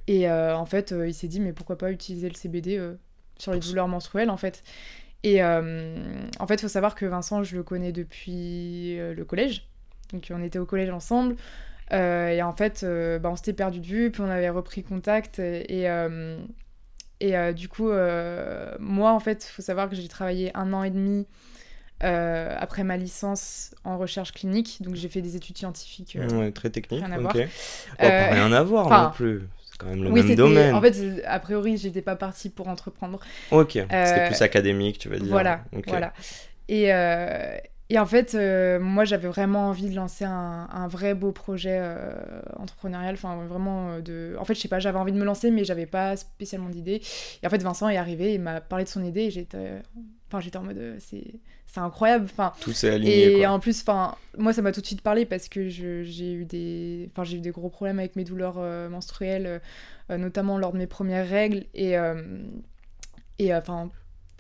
Et 0.08 0.28
en 0.28 0.66
fait, 0.66 0.96
il 1.06 1.14
s'est 1.14 1.28
dit, 1.28 1.40
mais 1.42 1.54
pourquoi 1.54 1.78
pas 1.78 1.92
utiliser 1.92 2.28
le 2.28 2.34
CBD 2.34 2.80
sur 3.40 3.54
les 3.54 3.60
douleurs 3.60 3.88
menstruelles 3.88 4.30
en 4.30 4.38
fait. 4.38 4.64
Et 5.24 5.44
euh, 5.44 5.96
en 6.40 6.48
fait, 6.48 6.56
il 6.56 6.62
faut 6.62 6.68
savoir 6.68 6.96
que 6.96 7.06
Vincent, 7.06 7.44
je 7.44 7.56
le 7.56 7.64
connais 7.64 7.92
depuis 7.92 9.00
euh, 9.00 9.14
le 9.14 9.26
collège. 9.26 9.68
Donc 10.14 10.28
on 10.34 10.42
était 10.42 10.60
au 10.60 10.66
collège 10.66 10.90
ensemble. 10.90 11.36
Euh, 11.92 12.30
et 12.30 12.42
en 12.42 12.54
fait, 12.54 12.86
bah, 13.22 13.30
on 13.30 13.36
s'était 13.36 13.54
perdu 13.54 13.80
de 13.80 13.86
vue, 13.86 14.12
puis 14.12 14.22
on 14.22 14.30
avait 14.30 14.50
repris 14.50 14.84
contact. 14.84 15.40
Et, 15.40 15.88
et 17.20 17.54
du 17.54 17.68
coup, 17.68 17.90
moi, 18.80 19.12
en 19.12 19.20
fait, 19.20 19.46
il 19.46 19.52
faut 19.52 19.62
savoir 19.62 19.90
que 19.90 19.96
j'ai 19.96 20.08
travaillé 20.08 20.56
un 20.56 20.72
an 20.74 20.84
et 20.84 20.92
demi 20.92 21.26
après 22.00 22.84
ma 22.84 22.96
licence 22.96 23.76
en 23.84 23.98
recherche 23.98 24.32
clinique. 24.32 24.78
Donc 24.82 24.96
j'ai 24.96 25.10
fait 25.10 25.22
des 25.22 25.36
études 25.36 25.58
scientifiques. 25.58 26.18
très 26.54 26.70
techniques. 26.70 27.04
Rien 27.04 27.12
à 27.12 27.20
voir. 27.20 27.34
rien 28.00 28.52
à 28.54 28.64
voir 28.64 29.04
non 29.04 29.12
plus 29.12 29.42
quand 29.78 29.88
même 29.88 30.04
le 30.04 30.10
même 30.10 30.36
domaine. 30.36 30.76
En 30.76 30.82
fait, 30.82 31.24
a 31.26 31.40
priori, 31.40 31.78
j'étais 31.78 32.02
pas 32.02 32.16
partie 32.16 32.50
pour 32.50 32.68
entreprendre. 32.68 33.20
Ok, 33.52 33.72
c'était 33.74 33.88
euh, 33.94 34.28
plus 34.28 34.42
académique, 34.42 34.98
tu 35.00 35.10
veux 35.10 35.20
dire. 35.20 35.30
Voilà, 35.30 35.64
voilà. 35.88 36.14
Et, 36.68 36.94
euh, 36.94 37.58
et 37.90 38.00
en 38.00 38.06
fait, 38.06 38.36
euh, 38.36 38.80
moi, 38.80 39.06
j'avais 39.06 39.28
vraiment 39.28 39.70
envie 39.70 39.90
de 39.90 39.96
lancer 39.96 40.26
un, 40.26 40.68
un 40.72 40.88
vrai 40.88 41.14
beau 41.14 41.32
projet 41.32 41.82
entrepreneurial. 42.58 43.16
Enfin, 43.16 43.46
vraiment 43.46 44.00
de. 44.00 44.36
En 44.40 44.46
fait, 44.46 44.56
je 44.56 44.62
sais 44.62 44.68
pas, 44.68 44.80
j'avais 44.80 45.00
envie 45.00 45.12
de 45.14 45.18
me 45.18 45.26
lancer, 45.26 45.52
mais 45.52 45.64
j'avais 45.64 45.86
pas 45.86 46.18
spécialement 46.18 46.70
d'idée. 46.70 47.02
Et 47.42 47.48
en 47.48 47.50
fait, 47.50 47.62
Vincent 47.64 47.90
est 47.90 47.98
arrivé, 47.98 48.34
il 48.34 48.42
m'a 48.42 48.62
parlé 48.62 48.86
de 48.86 48.90
son 48.90 49.04
idée, 49.04 49.24
et 49.24 49.32
j'étais. 49.32 49.82
Enfin, 50.28 50.42
j'étais 50.42 50.58
en 50.58 50.64
mode, 50.64 50.96
c'est 51.00 51.40
c'est 51.68 51.82
incroyable. 51.82 52.26
Enfin, 52.26 52.54
tout 52.62 52.72
s'est 52.72 52.90
aligné. 52.90 53.40
Et 53.40 53.46
en 53.46 53.60
plus, 53.60 53.82
enfin, 53.82 54.16
moi, 54.38 54.54
ça 54.54 54.62
m'a 54.62 54.72
tout 54.72 54.82
de 54.82 54.86
suite 54.86 55.02
parlé 55.02 55.26
parce 55.26 55.50
que 55.50 55.68
j'ai 55.68 56.34
eu 56.34 56.46
des, 56.46 57.10
enfin, 57.12 57.24
j'ai 57.24 57.38
eu 57.38 57.42
des 57.42 57.52
gros 57.52 57.70
problèmes 57.70 58.00
avec 58.00 58.16
mes 58.16 58.24
douleurs 58.24 58.56
euh, 58.58 58.90
menstruelles, 58.90 59.62
euh, 60.10 60.18
notamment 60.18 60.58
lors 60.58 60.72
de 60.72 60.78
mes 60.78 60.88
premières 60.88 61.28
règles. 61.28 61.66
Et, 61.74 61.98
euh, 61.98 62.42
et 63.38 63.54
enfin, 63.54 63.92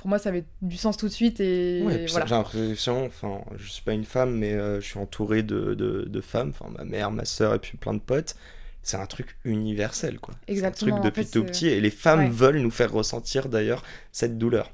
pour 0.07 0.11
moi, 0.11 0.19
ça 0.19 0.29
avait 0.29 0.45
du 0.61 0.77
sens 0.77 0.95
tout 0.95 1.09
de 1.09 1.13
suite. 1.13 1.41
Et, 1.41 1.81
voilà. 1.81 2.25
J'ai 2.25 2.33
l'impression, 2.33 3.05
enfin, 3.05 3.41
je 3.57 3.69
suis 3.69 3.81
pas 3.81 3.91
une 3.91 4.05
femme, 4.05 4.37
mais 4.37 4.53
je 4.53 4.79
suis 4.79 4.99
entouré 4.99 5.43
de, 5.43 5.73
de, 5.73 6.05
de 6.07 6.21
femmes, 6.21 6.53
enfin, 6.57 6.71
ma 6.77 6.85
mère, 6.85 7.11
ma 7.11 7.25
soeur 7.25 7.53
et 7.53 7.59
puis 7.59 7.77
plein 7.77 7.93
de 7.93 7.99
potes 7.99 8.35
c'est 8.83 8.95
un 8.95 9.05
truc 9.05 9.35
universel 9.43 10.17
quoi. 10.17 10.33
Exactement. 10.47 10.95
un 10.95 10.99
truc 11.01 11.13
depuis 11.13 11.29
tout 11.29 11.43
petit 11.43 11.67
et 11.67 11.81
les 11.81 11.89
femmes 11.89 12.29
veulent 12.29 12.59
nous 12.59 12.71
faire 12.71 12.89
ressentir 12.89 13.49
d'ailleurs 13.49 13.83
cette 14.13 14.37
douleur. 14.37 14.71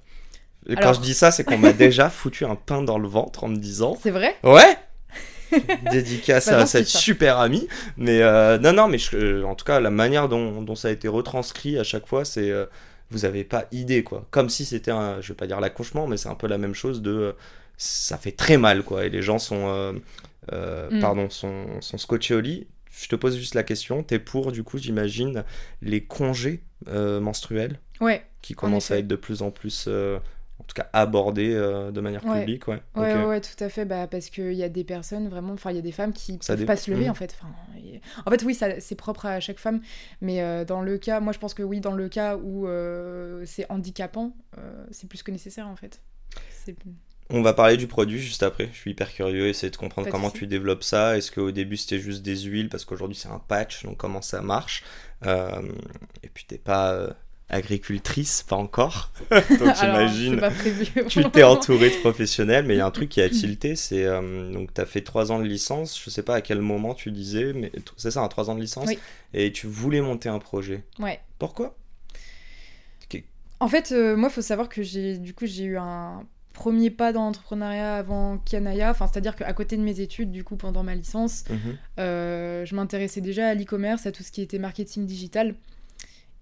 Et 0.69 0.75
quand 0.75 0.93
je 0.93 1.01
dis 1.01 1.15
ça, 1.15 1.31
c'est 1.31 1.43
qu'on 1.43 1.57
m'a 1.57 1.73
déjà 1.73 2.09
foutu 2.11 2.45
un 2.45 2.53
pain 2.53 2.83
dans 2.83 2.99
le 2.99 3.07
ventre 3.07 3.43
en 3.43 3.47
me 3.47 3.57
disant. 3.57 3.97
C'est 3.99 4.11
vrai? 4.11 4.35
Ouais 4.43 4.77
Dédicace 5.91 6.47
à 6.47 6.65
cette 6.65 6.87
super 6.87 7.39
amie. 7.39 7.67
Mais 7.97 8.21
euh, 8.21 8.57
non, 8.59 8.73
non, 8.73 8.87
mais 8.87 8.97
euh, 9.13 9.43
en 9.43 9.55
tout 9.55 9.65
cas, 9.65 9.79
la 9.79 9.89
manière 9.89 10.29
dont, 10.29 10.75
ça 10.75 10.87
a 10.89 10.91
été 10.91 11.07
retranscrit 11.07 11.77
à 11.77 11.83
chaque 11.83 12.07
fois, 12.07 12.25
c'est. 12.25 12.49
Euh, 12.49 12.65
vous 13.13 13.25
avez 13.25 13.43
pas 13.43 13.67
idée, 13.71 14.03
quoi. 14.03 14.27
Comme 14.31 14.49
si 14.49 14.65
c'était 14.65 14.91
un. 14.91 15.21
Je 15.21 15.29
vais 15.29 15.35
pas 15.35 15.47
dire 15.47 15.59
l'accouchement, 15.59 16.07
mais 16.07 16.17
c'est 16.17 16.29
un 16.29 16.35
peu 16.35 16.47
la 16.47 16.57
même 16.57 16.73
chose 16.73 17.01
de. 17.01 17.35
ça 17.77 18.17
fait 18.17 18.31
très 18.31 18.57
mal, 18.57 18.83
quoi. 18.83 19.05
Et 19.05 19.09
les 19.09 19.21
gens 19.21 19.39
sont. 19.39 19.93
Mm. 20.51 20.99
Pardon, 20.99 21.29
sont, 21.29 21.79
sont 21.81 21.97
scotchés 21.97 22.35
au 22.35 22.41
lit. 22.41 22.67
Je 22.91 23.07
te 23.07 23.15
pose 23.15 23.37
juste 23.37 23.55
la 23.55 23.63
question. 23.63 24.03
T'es 24.03 24.19
pour, 24.19 24.51
du 24.51 24.63
coup, 24.63 24.77
j'imagine, 24.77 25.45
les 25.81 26.03
congés 26.03 26.63
menstruels 26.87 27.79
Ouais. 28.01 28.23
Qui 28.41 28.53
commencent 28.53 28.91
à 28.91 28.97
être 28.97 29.07
de 29.07 29.15
plus 29.15 29.41
en 29.41 29.51
plus 29.51 29.87
en 30.59 30.63
tout 30.63 30.75
cas 30.75 30.89
abordé 30.93 31.53
euh, 31.53 31.91
de 31.91 31.99
manière 31.99 32.21
publique. 32.21 32.67
Ouais, 32.67 32.79
ouais, 32.95 33.25
ouais, 33.25 33.41
tout 33.41 33.61
à 33.61 33.69
fait. 33.69 33.85
Bah, 33.85 34.07
parce 34.07 34.29
qu'il 34.29 34.53
y 34.53 34.63
a 34.63 34.69
des 34.69 34.83
personnes 34.83 35.27
vraiment, 35.27 35.53
enfin, 35.53 35.71
il 35.71 35.75
y 35.75 35.79
a 35.79 35.83
des 35.83 35.91
femmes 35.91 36.13
qui 36.13 36.33
ne 36.33 36.37
peuvent 36.37 36.65
pas 36.65 36.77
se 36.77 36.91
lever 36.91 37.07
mmh. 37.07 37.11
en 37.11 37.13
fait. 37.15 37.35
Enfin, 37.39 37.53
En 38.25 38.31
fait, 38.31 38.43
oui, 38.43 38.57
c'est 38.79 38.95
propre 38.95 39.25
à 39.25 39.39
chaque 39.39 39.59
femme, 39.59 39.81
mais 40.21 40.41
euh, 40.41 40.63
dans 40.63 40.81
le 40.81 40.97
cas, 40.97 41.19
moi 41.19 41.33
je 41.33 41.39
pense 41.39 41.53
que 41.53 41.63
oui, 41.63 41.79
dans 41.79 41.93
le 41.93 42.07
cas 42.07 42.37
où 42.37 42.67
euh, 42.67 43.43
c'est 43.45 43.69
handicapant, 43.69 44.35
c'est 44.91 45.07
plus 45.07 45.23
que 45.23 45.31
nécessaire 45.31 45.67
en 45.67 45.75
fait. 45.75 46.01
On 47.29 47.41
va 47.41 47.53
parler 47.53 47.77
du 47.77 47.87
produit 47.87 48.19
juste 48.19 48.43
après. 48.43 48.69
Je 48.71 48.77
suis 48.77 48.91
hyper 48.91 49.11
curieux, 49.11 49.47
essayer 49.47 49.71
de 49.71 49.77
comprendre 49.77 50.09
comment 50.09 50.29
tu 50.29 50.45
développes 50.45 50.83
ça. 50.83 51.17
Est-ce 51.17 51.31
qu'au 51.31 51.51
début 51.51 51.77
c'était 51.77 51.99
juste 51.99 52.21
des 52.21 52.37
huiles? 52.37 52.69
Parce 52.69 52.85
qu'aujourd'hui 52.85 53.17
c'est 53.17 53.29
un 53.29 53.39
patch, 53.39 53.83
donc 53.83 53.97
comment 53.97 54.21
ça 54.21 54.41
marche? 54.41 54.83
Et 55.25 56.29
puis 56.33 56.45
t'es 56.45 56.57
pas 56.57 57.15
agricultrice, 57.49 58.43
pas 58.43 58.55
encore. 58.55 59.11
donc 59.31 59.75
j'imagine, 59.79 60.41
tu 61.07 61.23
t'es 61.31 61.43
entouré 61.43 61.89
de 61.89 61.95
professionnels, 61.95 62.65
mais 62.65 62.75
il 62.75 62.77
y 62.77 62.81
a 62.81 62.85
un 62.85 62.91
truc 62.91 63.09
qui 63.09 63.21
a 63.21 63.29
tilté, 63.31 63.75
c'est 63.75 64.05
euh, 64.05 64.51
donc 64.51 64.73
tu 64.73 64.81
as 64.81 64.85
fait 64.85 65.01
trois 65.01 65.31
ans 65.31 65.39
de 65.39 65.45
licence, 65.45 66.01
je 66.03 66.09
sais 66.09 66.23
pas 66.23 66.35
à 66.35 66.41
quel 66.41 66.61
moment 66.61 66.93
tu 66.93 67.11
disais, 67.11 67.53
mais 67.53 67.71
c'est 67.97 68.11
ça, 68.11 68.21
un 68.21 68.27
trois 68.27 68.49
ans 68.49 68.55
de 68.55 68.61
licence, 68.61 68.89
et 69.33 69.51
tu 69.51 69.67
voulais 69.67 70.01
monter 70.01 70.29
un 70.29 70.39
projet. 70.39 70.83
Ouais. 70.99 71.19
Pourquoi? 71.39 71.75
En 73.59 73.69
fait, 73.69 73.93
euh, 73.93 74.17
moi, 74.17 74.27
il 74.29 74.33
faut 74.33 74.41
savoir 74.41 74.67
que 74.67 74.83
j'ai 74.83 75.17
du 75.17 75.33
coup 75.33 75.45
j'ai 75.45 75.63
eu 75.63 75.77
un 75.77 76.25
premier 76.53 76.89
pas 76.89 77.13
dans 77.13 77.23
l'entrepreneuriat 77.23 77.95
avant 77.95 78.37
Kanaya, 78.37 78.91
enfin 78.91 79.07
c'est-à-dire 79.07 79.37
qu'à 79.37 79.53
côté 79.53 79.77
de 79.77 79.81
mes 79.81 80.01
études, 80.01 80.31
du 80.31 80.43
coup 80.43 80.57
pendant 80.57 80.83
ma 80.83 80.95
licence, 80.95 81.45
mhm. 81.49 81.57
euh, 81.99 82.65
je 82.65 82.75
m'intéressais 82.75 83.21
déjà 83.21 83.47
à 83.47 83.53
l'e-commerce, 83.53 84.05
à 84.05 84.11
tout 84.11 84.21
ce 84.21 84.31
qui 84.31 84.41
était 84.41 84.59
marketing 84.59 85.05
digital. 85.05 85.55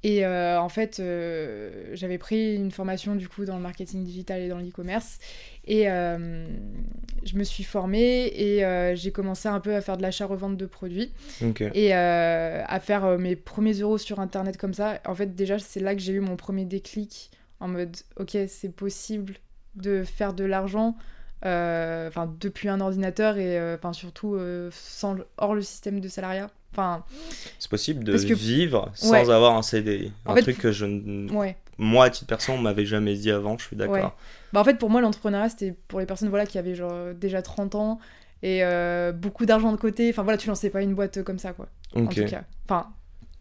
Et 0.03 0.25
euh, 0.25 0.60
en 0.60 0.70
fait, 0.70 1.00
euh, 1.00 1.91
j'avais 1.93 2.17
pris 2.17 2.55
une 2.55 2.72
formation 2.72 3.15
du 3.15 3.27
coup 3.29 3.46
dans 3.46 3.55
le 3.55 3.62
marketing 3.62 4.03
digital 4.03 4.41
et 4.41 4.48
dans 4.48 4.58
l'e-commerce. 4.58 5.20
Et 5.65 5.89
euh, 5.89 6.48
je 7.24 7.36
me 7.36 7.43
suis 7.43 7.63
formée 7.63 8.25
et 8.27 8.96
j'ai 8.96 9.12
commencé 9.12 9.48
un 9.48 9.60
peu 9.60 9.75
à 9.75 9.81
faire 9.81 9.98
de 9.98 10.01
l'achat-revente 10.01 10.58
de 10.58 10.65
produits. 10.65 11.12
Et 11.74 11.93
à 11.93 12.79
faire 12.79 13.17
mes 13.20 13.36
premiers 13.36 13.74
euros 13.74 13.98
sur 13.98 14.20
Internet 14.20 14.58
comme 14.58 14.74
ça. 14.74 15.00
En 15.05 15.15
fait, 15.15 15.36
déjà, 15.36 15.60
c'est 15.60 15.79
là 15.79 15.93
que 15.96 16.01
j'ai 16.01 16.13
eu 16.13 16.20
mon 16.20 16.36
premier 16.36 16.65
déclic 16.65 17.31
en 17.60 17.67
mode, 17.67 17.96
ok, 18.17 18.36
c'est 18.48 18.75
possible 18.75 19.36
de 19.75 20.03
faire 20.03 20.34
de 20.34 20.43
l'argent. 20.43 20.96
Enfin, 21.43 22.34
depuis 22.39 22.70
un 22.70 22.81
ordinateur 22.81 23.38
et 23.38 23.74
enfin 23.75 23.93
surtout 23.93 24.39
sans 24.72 25.17
hors 25.38 25.53
le 25.53 25.62
système 25.62 26.00
de 26.00 26.08
salariat 26.08 26.50
Enfin, 26.71 27.03
c'est 27.59 27.69
possible 27.69 28.03
de 28.03 28.15
vivre 28.15 28.91
sans 28.93 29.29
avoir 29.29 29.55
un 29.55 29.61
CDI. 29.61 30.13
un 30.25 30.35
truc 30.35 30.57
que 30.57 30.71
je 30.71 30.85
ouais. 31.33 31.57
moi 31.77 32.05
à 32.05 32.09
titre 32.09 32.27
personnel 32.27 32.59
on 32.59 32.63
m'avait 32.63 32.85
jamais 32.85 33.15
dit 33.15 33.29
avant, 33.29 33.57
je 33.57 33.65
suis 33.65 33.75
d'accord. 33.75 34.15
Bah 34.53 34.61
en 34.61 34.63
fait 34.63 34.77
pour 34.77 34.89
moi 34.89 35.01
l'entrepreneuriat 35.01 35.49
c'était 35.49 35.73
pour 35.87 35.99
les 35.99 36.05
personnes 36.05 36.29
voilà 36.29 36.45
qui 36.45 36.57
avaient 36.57 36.75
genre 36.75 37.13
déjà 37.13 37.41
30 37.41 37.75
ans 37.75 37.99
et 38.43 38.63
euh, 38.63 39.11
beaucoup 39.11 39.45
d'argent 39.45 39.71
de 39.71 39.77
côté. 39.77 40.09
Enfin 40.09 40.23
voilà, 40.23 40.37
tu 40.37 40.47
lançais 40.47 40.69
pas 40.69 40.81
une 40.81 40.95
boîte 40.95 41.23
comme 41.23 41.39
ça 41.39 41.53
quoi. 41.53 41.67
En 41.95 42.07
tout 42.07 42.25
cas. 42.25 42.43
Enfin 42.65 42.87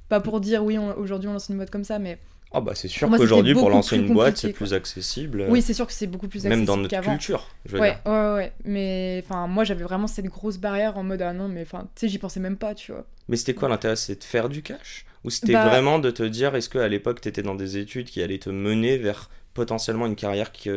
pas 0.08 0.20
pour 0.20 0.40
dire 0.40 0.64
oui, 0.64 0.76
aujourd'hui 0.76 1.28
on 1.28 1.32
lance 1.32 1.48
une 1.48 1.56
boîte 1.56 1.70
comme 1.70 1.84
ça 1.84 2.00
mais 2.00 2.18
ah 2.52 2.60
bah 2.60 2.72
c'est 2.74 2.88
sûr 2.88 3.08
qu'aujourd'hui 3.08 3.54
pour 3.54 3.70
lancer 3.70 3.96
une 3.96 4.12
boîte 4.12 4.36
c'est 4.36 4.52
plus 4.52 4.74
accessible. 4.74 5.46
Oui 5.48 5.62
c'est 5.62 5.74
sûr 5.74 5.86
que 5.86 5.92
c'est 5.92 6.06
beaucoup 6.06 6.26
plus 6.28 6.46
accessible 6.46 6.56
Même 6.56 6.64
dans 6.64 6.76
notre 6.76 7.00
culture, 7.00 7.46
je 7.64 7.76
veux 7.76 7.80
ouais, 7.80 7.92
dire. 8.04 8.12
Ouais 8.12 8.34
ouais 8.34 8.52
mais 8.64 9.22
enfin 9.24 9.46
moi 9.46 9.64
j'avais 9.64 9.84
vraiment 9.84 10.06
cette 10.06 10.26
grosse 10.26 10.58
barrière 10.58 10.98
en 10.98 11.04
mode 11.04 11.22
ah 11.22 11.32
non 11.32 11.48
mais 11.48 11.62
enfin 11.62 11.82
tu 11.94 12.00
sais 12.00 12.08
j'y 12.08 12.18
pensais 12.18 12.40
même 12.40 12.56
pas 12.56 12.74
tu 12.74 12.92
vois. 12.92 13.06
Mais 13.28 13.36
c'était 13.36 13.54
quoi 13.54 13.68
l'intérêt? 13.68 13.96
C'est 13.96 14.18
de 14.18 14.24
faire 14.24 14.48
du 14.48 14.62
cash? 14.62 15.06
Ou 15.22 15.30
c'était 15.30 15.52
bah 15.52 15.68
vraiment 15.68 15.98
de 15.98 16.10
te 16.10 16.22
dire 16.22 16.56
est-ce 16.56 16.68
qu'à 16.68 16.88
l'époque 16.88 17.20
t'étais 17.20 17.42
dans 17.42 17.54
des 17.54 17.78
études 17.78 18.06
qui 18.06 18.22
allaient 18.22 18.38
te 18.38 18.50
mener 18.50 18.96
vers 18.96 19.30
potentiellement 19.54 20.06
une 20.06 20.16
carrière 20.16 20.50
qui, 20.50 20.70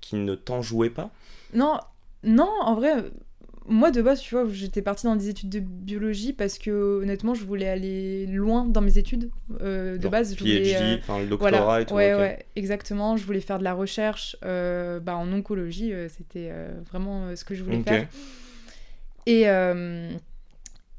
qui 0.00 0.16
ne 0.16 0.34
t'en 0.34 0.60
jouait 0.60 0.90
pas? 0.90 1.10
Non 1.54 1.78
non 2.24 2.50
en 2.60 2.74
vrai 2.74 2.96
moi 3.66 3.90
de 3.90 4.02
base, 4.02 4.20
tu 4.20 4.34
vois, 4.34 4.44
j'étais 4.50 4.82
partie 4.82 5.06
dans 5.06 5.16
des 5.16 5.28
études 5.28 5.48
de 5.48 5.60
biologie 5.60 6.32
parce 6.32 6.58
que 6.58 7.00
honnêtement, 7.02 7.34
je 7.34 7.44
voulais 7.44 7.68
aller 7.68 8.26
loin 8.26 8.64
dans 8.64 8.80
mes 8.80 8.98
études. 8.98 9.30
Euh, 9.60 9.98
de 9.98 10.08
base, 10.08 10.34
je 10.34 10.40
voulais. 10.40 10.76
Euh, 10.76 10.96
enfin 10.98 11.20
le 11.20 11.26
doctorat 11.26 11.82
et 11.82 11.86
tout. 11.86 11.94
Ouais, 11.94 12.14
ouais, 12.14 12.44
exactement. 12.56 13.16
Je 13.16 13.24
voulais 13.24 13.40
faire 13.40 13.58
de 13.58 13.64
la 13.64 13.74
recherche 13.74 14.36
euh, 14.44 15.00
bah, 15.00 15.16
en 15.16 15.32
oncologie, 15.32 15.92
c'était 16.08 16.50
vraiment 16.90 17.34
ce 17.36 17.44
que 17.44 17.54
je 17.54 17.62
voulais 17.62 17.82
faire. 17.82 18.08
Et 19.26 19.46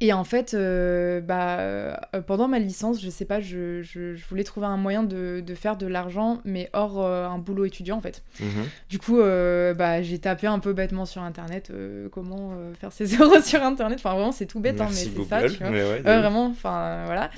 et 0.03 0.11
en 0.11 0.25
fait, 0.25 0.53
euh, 0.53 1.21
bah, 1.21 1.59
euh, 1.59 1.95
pendant 2.27 2.49
ma 2.49 2.59
licence, 2.59 3.01
je 3.01 3.09
sais 3.09 3.23
pas, 3.23 3.39
je, 3.39 3.81
je, 3.83 4.17
voulais 4.27 4.43
trouver 4.43 4.65
un 4.65 4.75
moyen 4.75 5.01
de, 5.01 5.39
de 5.39 5.55
faire 5.55 5.77
de 5.77 5.87
l'argent, 5.87 6.41
mais 6.43 6.69
hors 6.73 7.01
euh, 7.01 7.25
un 7.25 7.37
boulot 7.37 7.63
étudiant 7.63 7.95
en 7.95 8.01
fait. 8.01 8.21
Mhm. 8.41 8.65
Du 8.89 8.99
coup, 8.99 9.19
bah, 9.19 10.01
j'ai 10.01 10.19
tapé 10.19 10.47
un 10.47 10.59
peu 10.59 10.73
bêtement 10.73 11.05
sur 11.05 11.21
internet 11.21 11.71
comment 12.11 12.51
faire 12.77 12.91
ses 12.91 13.15
euros 13.21 13.39
sur 13.39 13.63
internet. 13.63 13.97
Enfin, 13.99 14.13
vraiment, 14.13 14.33
c'est 14.33 14.45
tout 14.45 14.59
bête, 14.59 14.81
hein, 14.81 14.89
mais 14.89 14.95
c'est 14.95 15.23
ça, 15.23 15.47
tu 15.47 15.57
vois. 15.63 15.69
vraiment, 16.01 16.47
enfin, 16.47 17.05
voilà. 17.05 17.31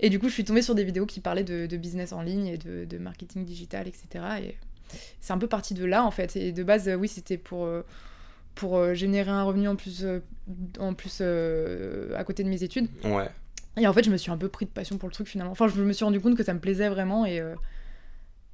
Et 0.00 0.10
du 0.10 0.18
coup, 0.18 0.28
je 0.28 0.34
suis 0.34 0.44
tombée 0.44 0.60
sur 0.60 0.74
des 0.74 0.84
vidéos 0.84 1.06
qui 1.06 1.20
parlaient 1.20 1.42
de, 1.42 1.64
de 1.64 1.76
business 1.78 2.12
en 2.12 2.20
ligne 2.20 2.48
et 2.48 2.58
de, 2.58 2.84
de 2.84 2.98
marketing 2.98 3.46
digital, 3.46 3.88
etc. 3.88 4.06
Et 4.42 4.56
c'est 5.22 5.32
un 5.32 5.38
peu 5.38 5.46
parti 5.46 5.72
de 5.72 5.86
là 5.86 6.04
en 6.04 6.10
fait. 6.10 6.36
Et 6.36 6.52
de 6.52 6.62
base, 6.62 6.86
oui, 6.98 7.08
c'était 7.08 7.38
pour 7.38 7.66
pour 8.60 8.76
euh, 8.76 8.92
générer 8.92 9.30
un 9.30 9.42
revenu 9.42 9.68
en 9.68 9.74
plus, 9.74 10.04
euh, 10.04 10.20
en 10.78 10.92
plus 10.92 11.20
euh, 11.22 12.14
à 12.14 12.24
côté 12.24 12.44
de 12.44 12.48
mes 12.50 12.62
études. 12.62 12.88
Ouais. 13.04 13.26
Et 13.78 13.86
en 13.86 13.92
fait, 13.94 14.04
je 14.04 14.10
me 14.10 14.18
suis 14.18 14.30
un 14.30 14.36
peu 14.36 14.50
pris 14.50 14.66
de 14.66 14.70
passion 14.70 14.98
pour 14.98 15.08
le 15.08 15.14
truc 15.14 15.26
finalement. 15.26 15.52
Enfin, 15.52 15.66
je 15.66 15.82
me 15.82 15.94
suis 15.94 16.04
rendu 16.04 16.20
compte 16.20 16.36
que 16.36 16.44
ça 16.44 16.52
me 16.52 16.60
plaisait 16.60 16.90
vraiment 16.90 17.24
et, 17.24 17.40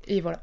et 0.06 0.20
voilà. 0.20 0.40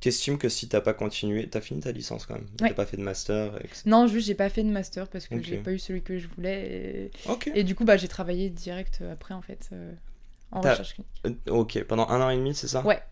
T'estimes 0.00 0.38
que 0.38 0.48
si 0.48 0.68
t'as 0.68 0.80
pas 0.80 0.94
continué, 0.94 1.48
t'as 1.50 1.60
fini 1.60 1.80
ta 1.80 1.92
licence 1.92 2.24
quand 2.24 2.34
même 2.34 2.46
T'as 2.56 2.72
pas 2.72 2.86
fait 2.86 2.96
de 2.96 3.02
master 3.02 3.52
Non, 3.84 4.06
juste 4.06 4.26
j'ai 4.26 4.34
pas 4.34 4.48
fait 4.48 4.62
de 4.62 4.70
master 4.70 5.06
parce 5.08 5.28
que 5.28 5.42
j'ai 5.42 5.58
pas 5.58 5.72
eu 5.72 5.78
celui 5.78 6.00
que 6.00 6.18
je 6.18 6.26
voulais. 6.28 7.10
Et, 7.54 7.60
et 7.60 7.64
du 7.64 7.74
coup, 7.74 7.84
bah, 7.84 7.98
j'ai 7.98 8.08
travaillé 8.08 8.48
direct 8.48 9.02
après 9.12 9.34
en 9.34 9.42
fait 9.42 9.68
en 10.50 10.62
recherche 10.62 10.94
clinique. 10.94 11.40
ok, 11.50 11.84
pendant 11.84 12.08
un 12.08 12.22
an 12.22 12.30
et 12.30 12.36
demi, 12.36 12.54
c'est 12.54 12.68
ça? 12.68 12.82
Ouais. 12.86 13.02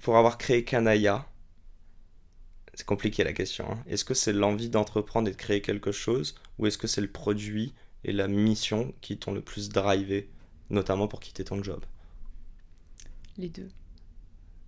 pour 0.00 0.16
avoir 0.16 0.38
créé 0.38 0.62
Kanaya, 0.64 1.26
c'est 2.80 2.86
compliqué 2.86 3.24
la 3.24 3.34
question. 3.34 3.70
Hein. 3.70 3.78
Est-ce 3.86 4.06
que 4.06 4.14
c'est 4.14 4.32
l'envie 4.32 4.70
d'entreprendre 4.70 5.28
et 5.28 5.32
de 5.32 5.36
créer 5.36 5.60
quelque 5.60 5.92
chose 5.92 6.34
ou 6.58 6.66
est-ce 6.66 6.78
que 6.78 6.86
c'est 6.86 7.02
le 7.02 7.10
produit 7.10 7.74
et 8.04 8.12
la 8.12 8.26
mission 8.26 8.94
qui 9.02 9.18
t'ont 9.18 9.32
le 9.32 9.42
plus 9.42 9.68
drivé, 9.68 10.30
notamment 10.70 11.06
pour 11.06 11.20
quitter 11.20 11.44
ton 11.44 11.62
job? 11.62 11.84
Les 13.36 13.50
deux. 13.50 13.68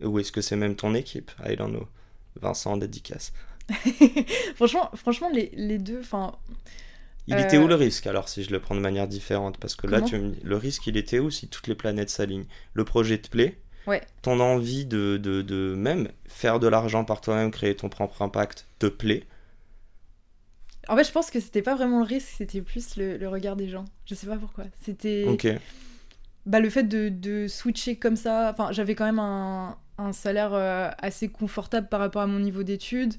Ou 0.02 0.18
est-ce 0.18 0.30
que 0.30 0.42
c'est 0.42 0.56
même 0.56 0.76
ton 0.76 0.94
équipe? 0.94 1.30
I 1.42 1.56
don't 1.56 1.70
know. 1.70 1.88
Vincent, 2.38 2.76
dédicace. 2.76 3.32
franchement, 4.56 4.90
franchement, 4.94 5.30
les, 5.32 5.50
les 5.54 5.78
deux, 5.78 6.00
enfin... 6.00 6.36
Il 7.28 7.38
était 7.38 7.56
où 7.56 7.66
le 7.66 7.74
euh, 7.74 7.78
risque 7.78 8.06
alors 8.08 8.28
si 8.28 8.42
je 8.42 8.50
le 8.50 8.60
prends 8.60 8.74
de 8.74 8.80
manière 8.80 9.08
différente? 9.08 9.56
Parce 9.56 9.74
que 9.74 9.86
là, 9.86 10.02
tu 10.02 10.20
le 10.42 10.56
risque, 10.56 10.86
il 10.86 10.98
était 10.98 11.18
où 11.18 11.30
si 11.30 11.48
toutes 11.48 11.66
les 11.66 11.74
planètes 11.74 12.10
s'alignent? 12.10 12.46
Le 12.74 12.84
projet 12.84 13.16
te 13.16 13.30
plaît 13.30 13.61
ouais. 13.86 14.02
ton 14.22 14.40
envie 14.40 14.84
de, 14.86 15.16
de, 15.16 15.42
de 15.42 15.74
même 15.74 16.08
faire 16.26 16.60
de 16.60 16.68
l'argent 16.68 17.04
par 17.04 17.20
toi-même, 17.20 17.50
créer 17.50 17.74
ton 17.74 17.88
propre 17.88 18.22
impact, 18.22 18.66
te 18.78 18.86
plaît? 18.86 19.24
En 20.88 20.96
fait, 20.96 21.04
je 21.04 21.12
pense 21.12 21.30
que 21.30 21.40
c'était 21.40 21.62
pas 21.62 21.74
vraiment 21.74 22.00
le 22.00 22.04
risque, 22.06 22.28
c'était 22.36 22.60
plus 22.60 22.96
le, 22.96 23.16
le, 23.16 23.28
regard 23.28 23.56
des 23.56 23.68
gens. 23.68 23.84
Je 24.04 24.14
sais 24.14 24.26
pas 24.26 24.36
pourquoi. 24.36 24.64
C'était. 24.82 25.24
Ok. 25.28 25.46
Bah, 26.44 26.58
le 26.58 26.70
fait 26.70 26.82
de, 26.82 27.08
de 27.08 27.46
switcher 27.46 27.96
comme 27.96 28.16
ça. 28.16 28.50
Enfin, 28.52 28.72
j'avais 28.72 28.96
quand 28.96 29.04
même 29.04 29.20
un, 29.20 29.78
un 29.98 30.12
salaire 30.12 30.52
euh, 30.54 30.90
assez 30.98 31.28
confortable 31.28 31.88
par 31.88 32.00
rapport 32.00 32.22
à 32.22 32.26
mon 32.26 32.40
niveau 32.40 32.64
d'études. 32.64 33.14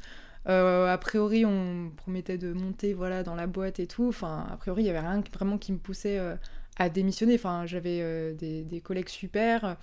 Euh, 0.50 0.91
a 0.91 0.98
priori, 0.98 1.46
on 1.46 1.89
promettait 1.96 2.38
de 2.38 2.51
monter 2.51 2.93
voilà, 2.93 3.24
dans 3.24 3.36
la 3.36 3.48
boîte 3.48 3.79
et 3.79 3.88
tout. 3.88 4.10
Enfin, 4.10 4.46
a 4.51 4.58
priori, 4.58 4.84
il 4.84 4.88
y 4.88 4.89
avait 4.89 5.00
rien 5.00 5.24
vraiment 5.34 5.58
qui 5.58 5.72
me 5.72 5.77
poussait 5.77 6.20
euh, 6.20 6.36
à 6.77 6.89
démissionner. 6.89 7.36
Enfin, 7.36 7.65
j'avais 7.65 8.34
des, 8.34 8.63
des, 8.63 8.82
collègues 8.82 9.08
super. 9.08 9.77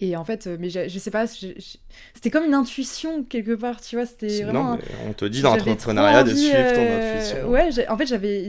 Et 0.00 0.16
en 0.16 0.24
fait, 0.24 0.46
euh, 0.46 0.56
mais 0.60 0.70
je, 0.70 0.98
sais 0.98 1.10
pas, 1.10 1.26
c'était 1.26 2.30
comme 2.30 2.44
une 2.44 2.54
intuition 2.54 3.24
quelque 3.24 3.54
part, 3.54 3.80
tu 3.80 3.96
vois. 3.96 4.06
C'était 4.06 4.44
vraiment. 4.44 4.72
Non, 4.72 4.76
mais 4.76 5.08
on 5.08 5.12
te 5.12 5.24
dit 5.24 5.42
dans 5.42 5.56
l'entrepreneuriat 5.56 6.22
de 6.22 6.34
suivre 6.34 6.72
ton 6.72 6.80
euh, 6.82 7.16
intuition. 7.16 7.48
Ouais, 7.48 7.88
en 7.88 7.96
fait, 7.96 8.06
j'avais, 8.06 8.46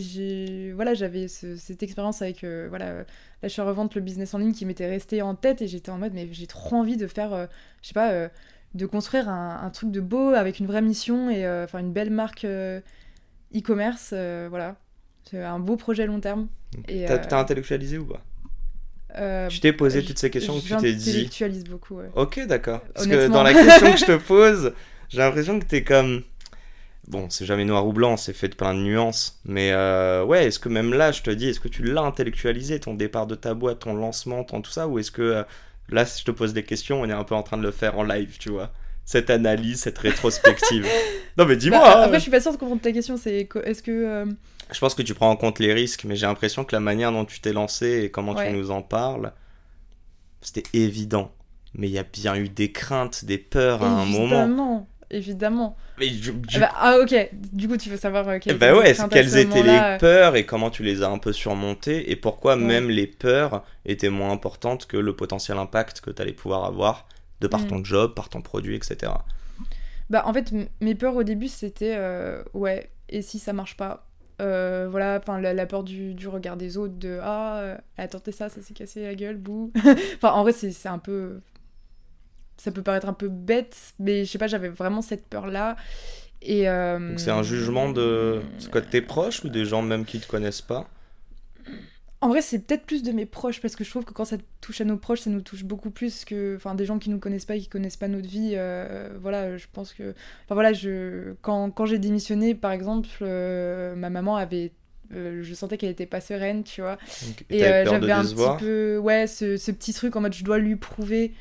voilà, 0.76 0.94
j'avais 0.94 1.28
cette 1.28 1.82
expérience 1.82 2.22
avec, 2.22 2.44
euh, 2.44 2.68
voilà, 2.70 3.04
l'achat-revente, 3.42 3.96
le 3.96 4.02
business 4.02 4.36
en 4.36 4.38
ligne 4.38 4.54
qui 4.54 4.68
m'était 4.68 4.88
resté 4.88 5.24
en 5.24 5.34
tête 5.34 5.64
et 5.64 5.68
j'étais 5.68 5.90
en 5.90 5.98
mode, 5.98 6.14
mais 6.14 6.30
j'ai 6.32 6.46
trop 6.46 6.76
envie 6.76 6.98
de 6.98 7.08
faire, 7.08 7.48
je 7.82 7.88
sais 7.88 7.96
pas, 7.96 8.30
de 8.76 8.86
construire 8.86 9.28
un, 9.28 9.70
truc 9.72 9.90
de 9.90 10.02
beau 10.02 10.34
avec 10.34 10.60
une 10.60 10.68
vraie 10.68 10.84
mission 10.84 11.32
et 11.32 11.50
enfin 11.64 11.80
une 11.80 11.94
belle 11.94 12.12
marque 12.12 12.46
e-commerce, 13.56 14.14
voilà. 14.50 14.76
C'est 15.24 15.44
un 15.44 15.60
beau 15.60 15.78
projet 15.78 16.06
long 16.06 16.20
terme. 16.20 16.48
T'as 16.88 17.40
intellectualisé 17.40 17.98
ou 17.98 18.06
pas? 18.06 18.22
Euh, 19.18 19.48
tu 19.48 19.60
t'es 19.60 19.74
posé 19.74 20.04
toutes 20.04 20.20
ces 20.20 20.30
questions 20.30 20.60
que 20.60 20.66
tu 20.66 20.78
t'es 20.78 20.94
dit. 20.94 21.12
J'intellectualise 21.12 21.64
beaucoup, 21.64 21.96
ouais. 21.96 22.10
Ok, 22.16 22.46
d'accord. 22.46 22.82
Parce 22.94 23.08
que 23.08 23.28
dans 23.28 23.44
la 23.44 23.54
question 23.54 23.92
que 23.92 23.98
je 23.98 24.06
te 24.06 24.18
pose, 24.18 24.74
j'ai 25.10 25.20
l'impression 25.20 25.60
que 25.60 25.66
t'es 25.66 25.84
comme. 25.84 26.24
Bon, 27.08 27.28
c'est 27.32 27.46
jamais 27.46 27.66
noir 27.66 27.88
ou 27.88 27.94
blanc, 27.94 28.18
c'est 28.18 28.34
fait 28.34 28.50
de 28.50 28.56
plein 28.56 28.76
de 28.76 28.82
nuances. 28.82 29.40
Mais 29.44 29.72
euh, 29.72 30.24
ouais, 30.24 30.46
est-ce 30.46 30.60
que 30.60 30.70
même 30.70 30.94
là, 30.94 31.12
je 31.12 31.24
te 31.24 31.32
dis, 31.32 31.50
est-ce 31.50 31.60
que 31.60 31.68
tu 31.68 31.82
l'as 31.82 32.02
intellectualisé, 32.02 32.80
ton 32.80 32.94
départ 32.94 33.26
de 33.26 33.34
ta 33.34 33.56
boîte, 33.56 33.80
ton 33.80 33.96
lancement, 33.96 34.44
ton 34.44 34.62
tout 34.62 34.70
ça 34.70 34.88
Ou 34.88 35.00
est-ce 35.00 35.10
que 35.10 35.24
euh, 35.24 35.44
là, 35.90 36.06
si 36.06 36.20
je 36.22 36.26
te 36.26 36.32
pose 36.32 36.54
des 36.54 36.62
questions, 36.62 37.02
on 37.02 37.10
est 37.10 37.14
un 37.14 37.24
peu 37.24 37.34
en 37.34 37.42
train 37.42 37.58
de 37.58 37.64
le 37.64 37.72
faire 37.72 37.98
en 37.98 38.04
live, 38.04 38.38
tu 38.38 38.52
vois? 38.52 38.72
Cette 39.06 39.32
analyse, 39.32 39.80
cette 39.80 39.98
rétrospective. 39.98 40.86
non, 41.38 41.46
mais 41.46 41.56
dis-moi 41.56 41.80
bah, 41.80 42.04
Après, 42.04 42.18
je 42.18 42.22
suis 42.22 42.32
pas 42.32 42.42
sûre 42.42 42.52
de 42.52 42.58
comprendre 42.58 42.82
ta 42.82 42.92
question. 42.92 43.18
C'est 43.18 43.50
est-ce 43.64 43.82
que 43.82 44.28
je 44.72 44.80
pense 44.80 44.94
que 44.94 45.02
tu 45.02 45.14
prends 45.14 45.30
en 45.30 45.36
compte 45.36 45.60
les 45.60 45.74
risques, 45.74 46.04
mais 46.04 46.16
j'ai 46.16 46.26
l'impression 46.26 46.64
que 46.64 46.76
la 46.76 46.80
manière 46.80 47.12
dont 47.12 47.26
tu 47.26 47.40
t'es 47.40 47.54
lancé 47.54 48.04
et 48.04 48.12
comment 48.12 48.36
tu 48.36 48.50
nous 48.52 48.72
en 48.72 48.82
parles, 48.82 49.34
c'était 50.42 50.64
évident. 50.74 51.32
Mais 51.74 51.88
il 51.88 51.92
y 51.92 52.00
a 52.00 52.04
bien 52.04 52.36
eu 52.36 52.50
des 52.50 52.72
craintes, 52.72 53.26
des 53.26 53.38
peurs 53.38 53.84
à 53.84 53.88
un 53.88 54.06
moment. 54.06 54.44
Évidemment, 54.44 54.88
évidemment. 55.12 55.78
Mais 56.00 56.08
ah, 56.56 56.60
bah, 56.60 56.72
ah, 56.76 56.98
ok, 57.00 57.30
du 57.54 57.68
coup 57.68 57.78
tu 57.78 57.90
veux 57.90 57.98
savoir 57.98 58.28
euh, 58.28 58.40
quelles, 58.40 58.58
bah 58.58 58.76
ouais, 58.76 58.96
quelles 59.12 59.38
étaient 59.38 59.64
les 59.64 59.98
peurs 60.00 60.36
et 60.36 60.46
comment 60.46 60.70
tu 60.70 60.84
les 60.84 61.04
as 61.04 61.10
un 61.10 61.18
peu 61.18 61.34
surmontées 61.34 62.12
et 62.12 62.16
pourquoi 62.16 62.56
même 62.56 62.90
les 62.90 63.08
peurs 63.08 63.64
étaient 63.86 64.10
moins 64.10 64.32
importantes 64.32 64.88
que 64.88 64.98
le 64.98 65.16
potentiel 65.16 65.58
impact 65.58 66.02
que 66.02 66.10
tu 66.10 66.22
allais 66.22 66.34
pouvoir 66.34 66.66
avoir 66.66 67.08
de 67.42 67.48
par 67.48 67.62
mm. 67.62 67.68
ton 67.68 67.84
job, 67.84 68.14
par 68.16 68.30
ton 68.30 68.42
produit, 68.42 68.76
etc. 68.76 69.12
Bah 70.10 70.24
en 70.26 70.34
fait, 70.34 70.52
mes 70.82 70.96
peurs 70.96 71.16
au 71.16 71.24
début 71.24 71.48
c'était 71.48 71.96
euh, 71.96 72.42
ouais, 72.54 72.90
et 73.10 73.22
si 73.22 73.38
ça 73.38 73.54
marche 73.54 73.78
pas? 73.78 74.09
Euh, 74.42 74.88
voilà, 74.90 75.22
la, 75.54 75.66
peur 75.66 75.84
du, 75.84 76.16
regard 76.28 76.58
des 76.58 76.78
autres, 76.78 76.96
de 76.96 77.20
ah, 77.22 77.78
elle 77.98 78.06
a 78.06 78.08
tenté 78.08 78.32
ça, 78.32 78.50
ça 78.50 78.62
s'est 78.62 78.74
cassé 78.74 79.04
la 79.04 79.16
gueule, 79.16 79.38
bouh. 79.38 79.72
en 80.24 80.44
vrai, 80.44 80.54
c'est 80.54 80.90
un 80.90 81.00
peu. 81.00 81.42
Ça 82.58 82.72
peut 82.72 82.82
paraître 82.82 83.08
un 83.08 83.14
peu 83.14 83.30
bête, 83.30 83.78
mais 84.00 84.26
je 84.26 84.32
sais 84.32 84.38
pas, 84.38 84.48
j'avais 84.48 84.70
vraiment 84.70 85.02
cette 85.02 85.28
peur-là. 85.28 85.76
Et. 86.42 86.70
Euh, 86.70 87.18
c'est 87.18 87.32
un 87.32 87.44
jugement 87.44 87.90
de. 87.90 88.42
C'est 88.60 88.72
quoi, 88.72 88.82
de 88.82 88.88
tes 88.88 89.02
proches 89.02 89.44
ou 89.44 89.50
des 89.50 89.66
gens 89.66 89.82
même 89.82 90.06
qui 90.06 90.20
te 90.20 90.28
connaissent 90.28 90.62
pas? 90.62 90.88
En 92.22 92.28
vrai, 92.28 92.42
c'est 92.42 92.60
peut-être 92.60 92.86
plus 92.86 93.02
de 93.02 93.14
mes 93.14 93.26
proches, 93.26 93.62
parce 93.62 93.78
que 93.78 93.86
je 93.86 93.90
trouve 93.90 94.04
que 94.04 94.12
quand 94.12 94.26
ça 94.26 94.36
touche 94.60 94.82
à 94.82 94.86
nos 94.86 94.98
proches, 94.98 95.22
ça 95.22 95.30
nous 95.30 95.40
touche 95.42 95.64
beaucoup 95.64 95.90
plus 95.90 96.26
que 96.26 96.58
enfin, 96.58 96.76
des 96.76 96.86
gens 96.86 97.00
qui 97.00 97.10
nous 97.10 97.20
connaissent 97.20 97.46
pas 97.46 97.56
et 97.56 97.62
qui 97.62 97.70
connaissent 97.70 97.96
pas 97.96 98.10
notre 98.10 98.28
vie. 98.28 98.54
euh, 98.56 99.18
voilà, 99.22 99.56
je 99.58 99.68
pense 99.72 99.94
que. 99.94 100.12
Enfin 100.46 100.56
voilà, 100.56 100.74
je... 100.74 101.34
quand, 101.42 101.72
quand 101.72 101.86
j'ai 101.86 101.98
démissionné, 101.98 102.56
par 102.56 102.72
exemple, 102.74 103.08
euh, 103.22 103.96
ma 103.96 104.10
maman 104.10 104.36
avait. 104.36 104.74
euh, 105.14 105.42
je 105.44 105.54
sentais 105.54 105.78
qu'elle 105.78 105.92
était 105.92 106.06
pas 106.06 106.20
sereine, 106.20 106.64
tu 106.66 106.82
vois. 106.82 106.98
Donc, 107.22 107.46
Et 107.50 107.60
j'avais 107.86 108.12
un 108.12 108.26
petit 108.26 108.52
peu. 108.58 108.98
Ouais, 108.98 109.26
ce, 109.28 109.56
ce 109.56 109.72
petit 109.72 109.94
truc 109.94 110.16
en 110.18 110.22
mode 110.22 110.34
je 110.34 110.44
dois 110.44 110.58
lui 110.60 110.76
prouver 110.76 111.34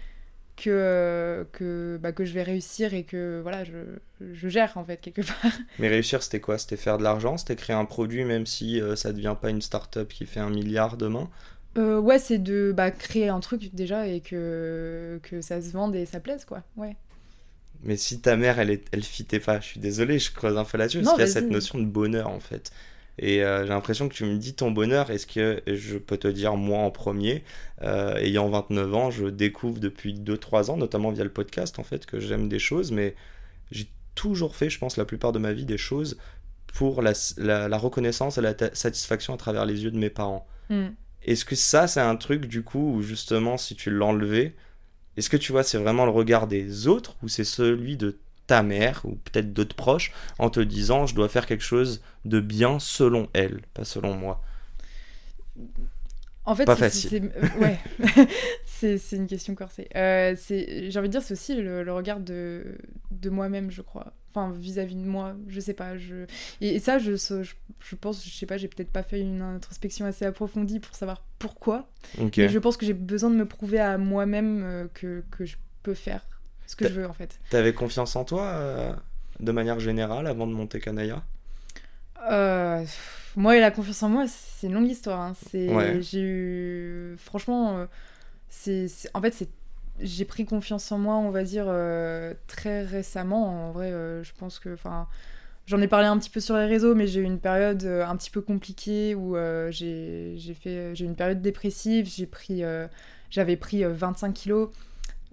que, 0.59 0.71
euh, 0.71 1.45
que, 1.53 1.99
bah, 2.03 2.13
que 2.13 2.25
je 2.25 2.33
vais 2.33 2.43
réussir 2.43 2.93
et 2.93 3.05
que 3.05 3.41
voilà, 3.43 3.65
je, 3.65 3.77
je 4.21 4.49
gère 4.49 4.77
en 4.77 4.85
fait, 4.85 5.01
quelque 5.01 5.23
part. 5.23 5.53
Mais 5.79 5.89
réussir, 5.89 6.23
c'était 6.23 6.41
quoi? 6.41 6.59
C'était 6.59 6.77
faire 6.77 6.99
de 6.99 7.05
l'argent? 7.05 7.37
C'était 7.37 7.57
créer 7.57 7.77
un 7.77 7.85
produit, 7.85 8.25
même 8.25 8.47
si 8.47 8.81
euh, 8.81 8.97
ça 8.97 9.13
devient 9.13 9.37
pas 9.41 9.51
une 9.51 9.63
start-up 9.63 10.09
qui 10.09 10.27
fait 10.27 10.41
un 10.41 10.51
milliard 10.51 10.97
demain? 10.97 11.31
Euh, 11.77 12.01
ouais, 12.01 12.19
c'est 12.19 12.39
de 12.39 12.73
bah, 12.77 12.91
créer 12.91 13.29
un 13.29 13.41
truc 13.41 13.75
déjà 13.75 14.07
et 14.09 14.21
que, 14.21 15.21
que 15.23 15.41
ça 15.41 15.63
se 15.63 15.71
vende 15.71 15.95
et 15.95 16.07
ça 16.07 16.19
plaise, 16.19 16.45
quoi. 16.45 16.63
Ouais. 16.77 16.97
Mais 17.85 17.97
si 17.97 18.21
ta 18.21 18.37
mère, 18.37 18.59
elle, 18.59 18.71
est, 18.71 18.85
elle 18.91 19.05
fitait 19.05 19.39
pas, 19.39 19.61
je 19.61 19.67
suis 19.67 19.81
désolé, 19.81 20.19
je 20.19 20.33
creuse 20.33 20.57
un 20.57 20.65
peu 20.65 20.79
là-dessus, 20.79 21.03
parce 21.03 21.15
qu'il 21.15 21.25
y 21.25 21.29
a 21.29 21.33
cette 21.33 21.51
notion 21.51 21.79
de 21.79 21.85
bonheur 21.85 22.29
en 22.29 22.41
fait. 22.41 22.73
Et 23.19 23.43
euh, 23.43 23.63
j'ai 23.63 23.69
l'impression 23.71 24.09
que 24.09 24.15
tu 24.15 24.25
me 24.25 24.37
dis 24.37 24.55
ton 24.55 24.71
bonheur, 24.71 25.11
est-ce 25.11 25.27
que 25.27 25.63
je 25.67 25.99
peux 25.99 26.17
te 26.17 26.29
dire 26.29 26.57
moi 26.57 26.79
en 26.79 26.91
premier, 26.91 27.43
euh, 27.83 28.15
ayant 28.17 28.49
29 28.49 28.95
ans, 28.95 29.11
je 29.11 29.27
découvre 29.27 29.81
depuis 29.81 30.15
2-3 30.15 30.71
ans, 30.71 30.77
notamment 30.77 31.11
via 31.11 31.25
le 31.25 31.31
podcast 31.31 31.79
en 31.79 31.83
fait, 31.85 32.07
que 32.07 32.21
j'aime 32.21 32.49
des 32.49 32.59
choses, 32.59 32.93
mais 32.93 33.15
j'ai 33.71 33.89
toujours 34.15 34.57
fait, 34.57 34.71
je 34.71 34.79
pense, 34.79 34.97
la 34.97 35.05
plupart 35.05 35.33
de 35.33 35.39
ma 35.39 35.53
vie, 35.53 35.65
des 35.65 35.79
choses 35.79 36.17
pour 36.67 37.03
la, 37.03 37.13
la- 37.39 37.69
la 37.69 37.79
reconnaissance 37.79 38.39
et 38.39 38.41
la 38.41 38.55
satisfaction 38.75 39.35
à 39.35 39.37
travers 39.37 39.67
les 39.67 39.83
yeux 39.85 39.91
de 39.91 39.99
mes 39.99 40.11
parents. 40.11 40.47
Hmm. 40.71 40.89
Est-ce 41.25 41.45
que 41.45 41.57
ça, 41.57 41.89
c'est 41.89 42.01
un 42.01 42.17
truc, 42.17 42.47
du 42.47 42.63
coup, 42.63 42.95
où 42.97 43.03
justement, 43.03 43.57
si 43.57 43.75
tu 43.75 43.91
l'enlevais, 43.91 44.55
est-ce 45.17 45.29
que 45.31 45.37
tu 45.37 45.51
vois, 45.53 45.65
c'est 45.65 45.79
vraiment 45.79 46.05
le 46.05 46.13
regard 46.13 46.47
des 46.47 46.87
autres 46.87 47.17
ou 47.23 47.29
c'est 47.29 47.43
celui 47.45 47.97
de 47.97 48.19
ta 48.49 48.65
mère 48.65 49.03
ou 49.05 49.15
peut-être 49.15 49.53
d'autres 49.53 49.77
proches 49.77 50.13
en 50.41 50.51
te 50.51 50.59
disant, 50.59 51.07
je 51.07 51.15
dois 51.15 51.29
faire 51.29 51.47
quelque 51.47 51.63
chose 51.65 52.03
de 52.25 52.41
bien 52.41 52.81
selon 52.81 53.29
elle, 53.35 53.61
pas 53.75 53.85
selon 53.85 54.15
moi 54.15 54.43
En 56.45 56.55
fait, 56.57 56.65
Pas 56.65 56.77
c'est- 56.77 56.81
facile. 56.81 57.31
c'est- 57.35 57.59
ouais, 57.61 57.79
c'est 58.65 58.97
c'est 58.99 59.17
une 59.17 59.27
question 59.27 59.55
corsée. 59.55 59.87
Euh, 59.97 60.35
c'est- 60.37 60.91
J'ai 60.91 60.99
envie 60.99 61.09
de 61.09 61.13
dire, 61.13 61.23
c'est 61.23 61.35
aussi 61.35 61.55
le, 61.55 61.83
le 61.83 61.93
regard 61.93 62.21
de, 62.21 62.79
de 63.11 63.29
moi-même, 63.31 63.71
je 63.71 63.83
crois. 63.83 64.15
Enfin, 64.31 64.53
vis-à-vis 64.57 64.95
de 64.95 65.01
moi, 65.07 65.35
je 65.49 65.61
sais 65.61 65.75
pas. 65.75 65.99
Je... 65.99 66.25
Et, 66.63 66.77
et 66.77 66.79
ça, 66.81 66.99
je, 66.99 67.17
je, 67.17 67.51
je 67.81 67.97
pense, 67.97 68.25
je 68.25 68.31
sais 68.31 68.47
pas, 68.47 68.57
j'ai 68.57 68.69
peut-être 68.69 68.91
pas 68.91 69.03
fait 69.03 69.21
une 69.21 69.43
introspection 69.43 70.07
assez 70.07 70.25
approfondie 70.25 70.81
pour 70.81 70.95
savoir 70.95 71.23
pourquoi. 71.39 71.91
Ok. 72.19 72.39
Mais 72.39 72.49
je 72.49 72.59
pense 72.59 72.77
que 72.79 72.87
j'ai 72.87 72.95
besoin 72.95 73.29
de 73.31 73.37
me 73.37 73.47
prouver 73.47 73.81
à 73.81 73.99
moi-même 73.99 74.63
euh, 74.65 74.87
que, 74.95 75.23
que 75.31 75.45
je 75.45 75.57
peux 75.83 75.95
faire 75.95 76.25
ce 76.69 76.77
que 76.77 76.87
je 76.87 76.93
veux, 76.93 77.07
en 77.09 77.13
fait. 77.13 77.39
T'avais 77.51 77.73
confiance 77.75 78.15
en 78.15 78.25
toi 78.25 78.45
euh, 78.45 78.93
de 79.41 79.53
manière 79.53 79.81
générale 79.81 80.27
avant 80.29 80.47
de 80.47 80.53
monter 80.53 80.79
Kanaya? 80.81 81.23
Euh, 82.31 82.85
moi 83.37 83.57
et 83.57 83.61
la 83.61 83.71
confiance 83.71 84.03
en 84.03 84.09
moi, 84.09 84.27
c'est 84.29 84.67
une 84.67 84.75
longue 84.75 84.89
histoire. 84.91 85.21
hein. 85.21 85.33
C'est, 85.51 85.75
Ouais. 85.75 85.99
j'ai 86.03 86.21
eu, 86.21 87.17
franchement, 87.19 87.79
euh, 87.79 87.87
c'est, 88.51 88.89
en 89.15 89.21
fait, 89.21 89.33
c'est, 89.35 89.49
j'ai 90.01 90.25
pris 90.25 90.45
confiance 90.45 90.91
en 90.93 90.99
moi, 90.99 91.15
on 91.17 91.31
va 91.31 91.43
dire 91.43 91.67
euh, 91.69 92.35
très 92.47 92.83
récemment. 92.85 93.69
En 93.69 93.73
vrai, 93.73 93.93
euh, 93.93 94.23
je 94.25 94.33
pense 94.39 94.59
que, 94.59 94.75
enfin, 94.75 95.07
j'en 95.67 95.81
ai 95.81 95.89
parlé 95.89 96.07
un 96.07 96.19
petit 96.19 96.31
peu 96.31 96.41
sur 96.41 96.57
les 96.57 96.67
réseaux, 96.67 96.95
mais 96.95 97.07
j'ai 97.07 97.21
eu 97.21 97.25
une 97.25 97.41
période 97.41 97.85
euh, 97.85 98.07
un 98.07 98.17
petit 98.17 98.31
peu 98.31 98.41
compliquée 98.43 99.15
où 99.15 99.37
j'ai, 99.71 100.35
j'ai 100.37 100.55
fait, 100.55 100.95
j'ai 100.95 101.05
eu 101.05 101.09
une 101.09 101.17
période 101.17 101.41
dépressive. 101.41 102.07
J'ai 102.15 102.27
pris, 102.27 102.63
j'avais 103.31 103.57
pris 103.57 103.85
euh, 103.85 103.93
25 103.93 104.35
kilos. 104.35 104.71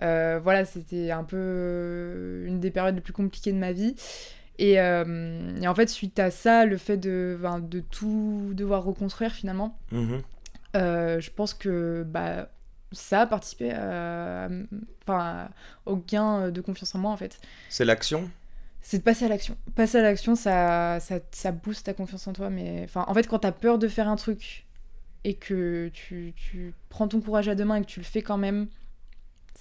Euh, 0.02 0.40
voilà, 0.44 0.66
c'était 0.66 1.12
un 1.12 1.24
peu 1.24 1.38
euh, 1.40 2.46
une 2.48 2.60
des 2.60 2.72
périodes 2.72 2.96
les 2.96 3.02
plus 3.02 3.14
compliquées 3.14 3.54
de 3.54 3.58
ma 3.58 3.72
vie. 3.72 3.96
Et, 4.58 4.80
euh, 4.80 5.58
et 5.62 5.68
en 5.68 5.76
fait, 5.76 5.88
suite 5.90 6.18
à 6.20 6.32
ça, 6.32 6.66
le 6.66 6.78
fait 6.78 6.98
de, 6.98 7.38
ben, 7.42 7.60
de 7.60 7.80
tout 7.82 8.52
devoir 8.54 8.84
reconstruire 8.84 9.32
finalement, 9.32 9.78
Mhm. 9.92 10.22
euh, 10.78 11.20
je 11.20 11.30
pense 11.32 11.54
que 11.54 12.04
bah, 12.08 12.50
ça 12.92 13.22
a 13.22 13.28
participé 13.28 13.72
à- 13.74 14.50
au 15.86 15.96
gain 15.98 16.50
de 16.52 16.62
confiance 16.62 16.96
en 16.96 17.00
moi 17.00 17.12
en 17.12 17.18
fait. 17.18 17.40
C'est 17.70 17.86
l'action? 17.86 18.30
C'est 18.82 19.00
de 19.00 19.04
passer 19.04 19.26
à 19.26 19.28
l'action. 19.30 19.58
Passer 19.76 19.98
à 19.98 20.02
l'action, 20.04 20.36
ça, 20.36 21.00
ça, 21.00 21.16
ça 21.32 21.52
booste 21.52 21.86
ta 21.88 21.94
confiance 21.94 22.28
en 22.28 22.34
toi. 22.34 22.50
Mais 22.50 22.82
enfin, 22.84 23.04
en 23.08 23.14
fait, 23.14 23.28
quand 23.28 23.40
t'as 23.40 23.52
peur 23.52 23.80
de 23.80 23.88
faire 23.88 24.08
un 24.08 24.16
truc 24.16 24.66
et 25.24 25.34
que 25.34 25.90
tu, 25.92 26.34
tu 26.36 26.74
prends 26.90 27.08
ton 27.08 27.20
courage 27.20 27.48
à 27.50 27.56
deux 27.56 27.66
mains 27.66 27.78
et 27.78 27.82
que 27.82 27.88
tu 27.88 28.00
le 28.00 28.06
fais 28.06 28.22
quand 28.22 28.38
même, 28.38 28.68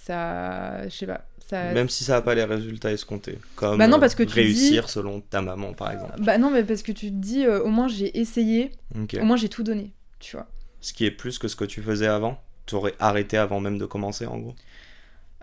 ça, 0.05 0.87
je 0.87 0.95
sais 0.95 1.07
pas, 1.07 1.25
ça, 1.39 1.73
Même 1.73 1.89
si 1.89 2.03
ça 2.03 2.13
n'a 2.13 2.21
pas 2.21 2.35
les 2.35 2.43
résultats 2.43 2.91
escomptés. 2.91 3.39
Comme 3.55 3.79
Bah 3.79 3.87
non, 3.87 3.99
parce 3.99 4.13
que 4.13 4.21
tu 4.21 4.33
réussir 4.33 4.87
selon 4.89 5.21
ta 5.21 5.41
maman, 5.41 5.73
par 5.73 5.91
exemple. 5.91 6.21
Bah 6.21 6.37
non, 6.37 6.51
mais 6.51 6.63
parce 6.63 6.83
que 6.83 6.91
tu 6.91 7.07
te 7.07 7.15
dis, 7.15 7.43
euh, 7.43 7.63
au 7.63 7.69
moins 7.69 7.87
j'ai 7.87 8.17
essayé, 8.19 8.71
au 8.95 9.23
moins 9.23 9.35
j'ai 9.35 9.49
tout 9.49 9.63
donné, 9.63 9.93
tu 10.19 10.35
vois. 10.35 10.47
Ce 10.81 10.93
qui 10.93 11.05
est 11.05 11.11
plus 11.11 11.39
que 11.39 11.47
ce 11.47 11.55
que 11.55 11.65
tu 11.65 11.81
faisais 11.81 12.07
avant? 12.07 12.39
T'aurais 12.67 12.93
arrêté 12.99 13.37
avant 13.37 13.59
même 13.59 13.79
de 13.79 13.85
commencer, 13.85 14.27
en 14.27 14.37
gros? 14.37 14.55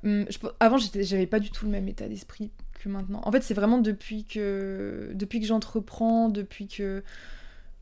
Hum, 0.05 0.27
je 0.29 0.39
avant, 0.61 0.77
j'avais 0.79 1.27
pas 1.27 1.41
du 1.41 1.51
tout 1.51 1.65
le 1.65 1.73
même 1.73 1.89
état 1.89 2.07
d'esprit 2.09 2.51
que 2.81 2.89
maintenant. 2.89 3.21
En 3.25 3.33
fait, 3.33 3.43
c'est 3.43 3.55
vraiment 3.55 3.79
depuis 3.79 4.25
que, 4.25 5.11
depuis 5.15 5.41
que 5.41 5.47
j'entreprends, 5.47 6.29
depuis 6.29 6.69
que, 6.69 7.03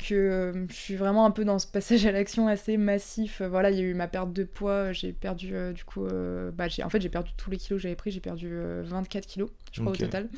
que 0.00 0.14
euh, 0.14 0.66
je 0.68 0.74
suis 0.74 0.96
vraiment 0.96 1.24
un 1.26 1.30
peu 1.30 1.44
dans 1.44 1.58
ce 1.58 1.66
passage 1.66 2.04
à 2.06 2.12
l'action 2.12 2.48
assez 2.48 2.76
massif. 2.76 3.40
Euh, 3.40 3.48
Voilà, 3.48 3.70
il 3.70 3.78
y 3.78 3.80
a 3.80 3.84
eu 3.84 3.94
ma 3.94 4.08
perte 4.08 4.32
de 4.32 4.44
poids, 4.44 4.92
j'ai 4.92 5.12
perdu 5.12 5.54
euh, 5.54 5.72
du 5.72 5.84
coup, 5.84 6.04
euh, 6.06 6.50
bah, 6.52 6.68
j'ai, 6.68 6.82
en 6.82 6.90
fait, 6.90 7.00
j'ai 7.00 7.08
perdu 7.08 7.30
tous 7.36 7.50
les 7.50 7.56
kilos 7.56 7.78
que 7.78 7.82
j'avais 7.82 7.96
pris, 7.96 8.10
j'ai 8.10 8.20
perdu 8.20 8.48
euh, 8.50 8.82
24 8.84 9.26
kilos, 9.26 9.50
je 9.72 9.80
crois 9.80 9.92
au 9.92 9.96
total. 9.96 10.28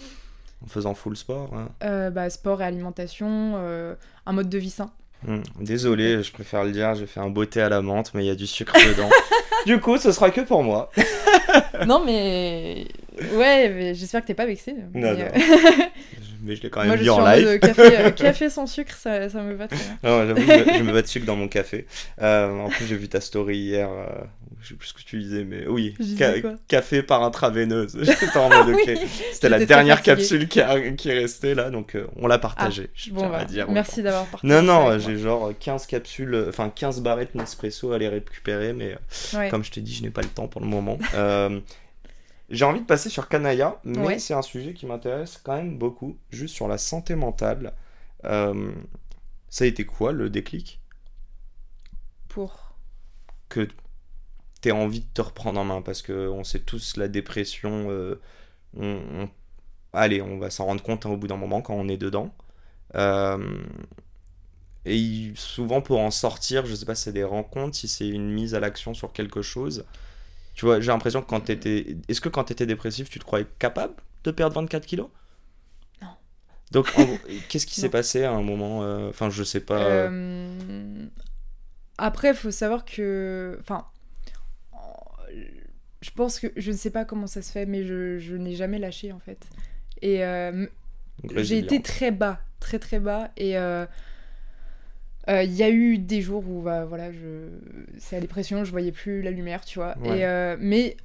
En 0.64 0.68
faisant 0.68 0.94
full 0.94 1.16
sport 1.16 1.54
hein. 1.54 1.70
Euh, 1.82 2.10
bah, 2.10 2.30
sport 2.30 2.62
et 2.62 2.64
alimentation, 2.64 3.54
euh, 3.56 3.94
un 4.26 4.32
mode 4.32 4.48
de 4.48 4.58
vie 4.58 4.70
sain. 4.70 4.92
Hmm, 5.26 5.40
Désolé, 5.60 6.22
je 6.22 6.32
préfère 6.32 6.64
le 6.64 6.72
dire, 6.72 6.94
j'ai 6.94 7.06
fait 7.06 7.20
un 7.20 7.30
beauté 7.30 7.60
à 7.60 7.68
la 7.68 7.80
menthe, 7.82 8.10
mais 8.14 8.24
il 8.24 8.26
y 8.26 8.30
a 8.30 8.34
du 8.34 8.46
sucre 8.46 8.74
dedans. 8.74 9.08
du 9.66 9.78
coup, 9.80 9.96
ce 9.98 10.10
sera 10.12 10.30
que 10.30 10.40
pour 10.40 10.62
moi. 10.64 10.90
non, 11.86 12.02
mais 12.04 12.86
ouais, 13.34 13.68
mais 13.68 13.94
j'espère 13.94 14.22
que 14.22 14.26
t'es 14.26 14.34
pas 14.34 14.46
vexé. 14.46 14.74
mais, 14.92 15.00
Non, 15.00 15.12
non. 15.12 15.20
euh, 15.20 15.84
Mais 16.42 16.56
je 16.56 16.62
l'ai 16.62 16.70
quand 16.70 16.80
même 16.84 16.88
Moi, 16.88 16.96
je 16.96 17.02
dit 17.02 17.08
suis 17.08 17.10
en 17.20 17.24
live. 17.26 17.58
café, 17.60 17.98
euh, 17.98 18.10
café 18.10 18.50
sans 18.50 18.66
sucre, 18.66 18.96
ça, 18.96 19.28
ça 19.28 19.42
me 19.42 19.54
va 19.54 19.68
très 19.68 19.76
bien. 19.76 19.98
Non, 20.02 20.26
j'avoue, 20.26 20.40
je, 20.40 20.78
je 20.78 20.82
me 20.82 20.92
bats 20.92 21.02
de 21.02 21.06
sucre 21.06 21.26
dans 21.26 21.36
mon 21.36 21.46
café. 21.48 21.86
Euh, 22.20 22.50
en 22.58 22.68
plus, 22.68 22.86
j'ai 22.86 22.96
vu 22.96 23.08
ta 23.08 23.20
story 23.20 23.58
hier. 23.58 23.88
euh, 23.90 24.06
je 24.62 24.68
sais 24.68 24.74
plus 24.74 24.88
ce 24.88 24.94
que 24.94 25.02
tu 25.02 25.18
disais, 25.18 25.44
mais 25.44 25.66
oui. 25.66 25.94
Ca- 26.16 26.40
quoi 26.40 26.54
café 26.68 27.02
par 27.02 27.22
intraveineuse. 27.22 27.98
J'étais 28.02 28.36
en 28.36 28.48
mode, 28.48 28.74
ok. 28.74 28.82
Oui. 28.86 28.98
C'était 29.32 29.48
la 29.48 29.64
dernière 29.64 30.02
capsule 30.02 30.48
qui, 30.48 30.60
a- 30.60 30.92
qui 30.92 31.08
est 31.10 31.18
restée 31.18 31.54
là, 31.54 31.70
donc 31.70 31.94
euh, 31.96 32.06
on 32.16 32.26
l'a 32.26 32.38
partagée. 32.38 32.90
je 32.94 33.10
Bon, 33.10 33.28
bah, 33.28 33.44
dire. 33.44 33.70
merci 33.70 34.02
d'avoir 34.02 34.26
partagé. 34.26 34.52
Non, 34.54 34.62
non, 34.62 34.98
j'ai 34.98 35.18
genre 35.18 35.52
15 35.58 35.86
capsules, 35.86 36.34
euh, 36.34 36.48
enfin 36.48 36.70
15 36.70 37.00
barrettes 37.02 37.34
Nespresso 37.34 37.92
à 37.92 37.98
les 37.98 38.08
récupérer, 38.08 38.72
mais 38.72 38.92
euh. 38.94 39.38
Ouais. 39.38 39.48
comme 39.50 39.64
je 39.64 39.70
t'ai 39.70 39.80
dit, 39.80 39.94
je 39.94 40.02
n'ai 40.02 40.10
pas 40.10 40.22
le 40.22 40.28
temps 40.28 40.48
pour 40.48 40.60
le 40.60 40.66
moment. 40.68 40.98
Euh, 41.14 41.60
j'ai 42.50 42.64
envie 42.66 42.80
de 42.80 42.86
passer 42.86 43.08
sur 43.08 43.28
Kanaya, 43.28 43.78
mais 43.84 43.98
Ouais. 43.98 44.18
c'est 44.18 44.34
un 44.34 44.42
sujet 44.42 44.74
qui 44.74 44.84
m'intéresse 44.86 45.40
quand 45.42 45.56
même 45.56 45.78
beaucoup, 45.78 46.18
juste 46.30 46.54
sur 46.54 46.68
la 46.68 46.76
santé 46.76 47.14
mentale. 47.14 47.72
Euh, 48.24 48.70
ça 49.48 49.64
a 49.64 49.66
été 49.66 49.84
quoi 49.86 50.12
le 50.12 50.28
déclic? 50.28 50.80
Pour. 52.28 52.74
que 53.48 53.68
tu 54.62 54.70
envie 54.72 55.00
de 55.00 55.06
te 55.14 55.22
reprendre 55.22 55.60
en 55.60 55.64
main 55.64 55.82
parce 55.82 56.02
que 56.02 56.28
on 56.28 56.44
sait 56.44 56.60
tous 56.60 56.96
la 56.98 57.08
dépression 57.08 57.90
euh, 57.90 58.20
on, 58.76 58.86
on- 59.22 59.30
allez 59.94 60.22
on 60.22 60.38
va 60.38 60.50
s'en 60.50 60.66
rendre 60.66 60.82
compte 60.82 61.06
hein, 61.06 61.10
au 61.10 61.16
bout 61.18 61.28
d'un 61.28 61.36
moment 61.38 61.62
quand 61.62 61.74
on 61.74 61.88
est 61.88 61.98
dedans 61.98 62.34
Euh, 62.96 63.38
et 64.84 65.32
souvent 65.36 65.80
pour 65.80 66.00
en 66.00 66.10
sortir 66.10 66.66
je 66.66 66.74
sais 66.74 66.84
pas 66.84 66.94
si 66.94 67.04
c'est 67.04 67.12
des 67.12 67.24
rencontres 67.24 67.76
si 67.76 67.86
c'est 67.88 68.08
une 68.08 68.30
mise 68.30 68.54
à 68.54 68.60
l'action 68.60 68.94
sur 68.94 69.12
quelque 69.12 69.40
chose 69.42 69.84
tu 70.54 70.66
vois 70.66 70.80
j'ai 70.80 70.92
l'impression 70.92 71.22
que 71.22 71.28
quand 71.28 71.40
t'étais 71.42 71.98
est-ce 72.08 72.20
que 72.20 72.28
quand 72.30 72.44
t'étais 72.44 72.66
dépressif 72.66 73.10
tu 73.10 73.18
te 73.20 73.24
croyais 73.24 73.46
capable 73.58 73.94
de 74.24 74.30
perdre 74.32 74.56
24 74.56 74.86
kilos? 74.86 75.08
Non. 76.00 76.16
donc 76.70 76.90
en 76.94 77.20
qu'est-ce 77.48 77.66
qui 77.66 77.74
s'est 77.74 77.88
passé 77.90 78.24
à 78.24 78.32
un 78.32 78.42
moment 78.42 78.82
euh, 78.82 79.08
enfin 79.10 79.30
je 79.30 79.42
sais 79.44 79.60
pas 79.60 80.08
euh, 80.08 81.06
Après, 81.98 82.28
il 82.30 82.34
faut 82.34 82.50
savoir 82.50 82.84
que. 82.84 83.58
Enfin. 83.60 83.86
Je 86.00 86.10
pense 86.10 86.40
que. 86.40 86.48
Je 86.56 86.70
ne 86.72 86.76
sais 86.76 86.90
pas 86.90 87.04
comment 87.04 87.26
ça 87.26 87.42
se 87.42 87.52
fait, 87.52 87.66
mais 87.66 87.84
je, 87.84 88.18
je 88.18 88.34
n'ai 88.36 88.54
jamais 88.54 88.78
lâché 88.78 89.12
en 89.12 89.18
fait. 89.20 89.46
Et 90.00 90.24
euh, 90.24 90.66
j'ai 91.36 91.58
été 91.58 91.80
très 91.80 92.10
bas, 92.10 92.40
très 92.60 92.78
très 92.78 92.98
bas. 92.98 93.30
Et 93.36 93.56
euh, 93.56 93.86
euh, 95.28 95.42
il 95.44 95.52
y 95.52 95.62
a 95.62 95.70
eu 95.70 95.98
des 95.98 96.20
jours 96.20 96.44
où 96.48 96.62
bah, 96.62 96.84
voilà, 96.84 97.12
je... 97.12 97.46
c'est 97.98 98.16
la 98.16 98.20
dépression, 98.22 98.64
je 98.64 98.70
voyais 98.72 98.90
plus 98.90 99.22
la 99.22 99.30
lumière, 99.30 99.64
tu 99.64 99.78
vois. 99.78 99.96
Ouais. 99.98 100.20
Et, 100.20 100.56
mais 100.58 100.96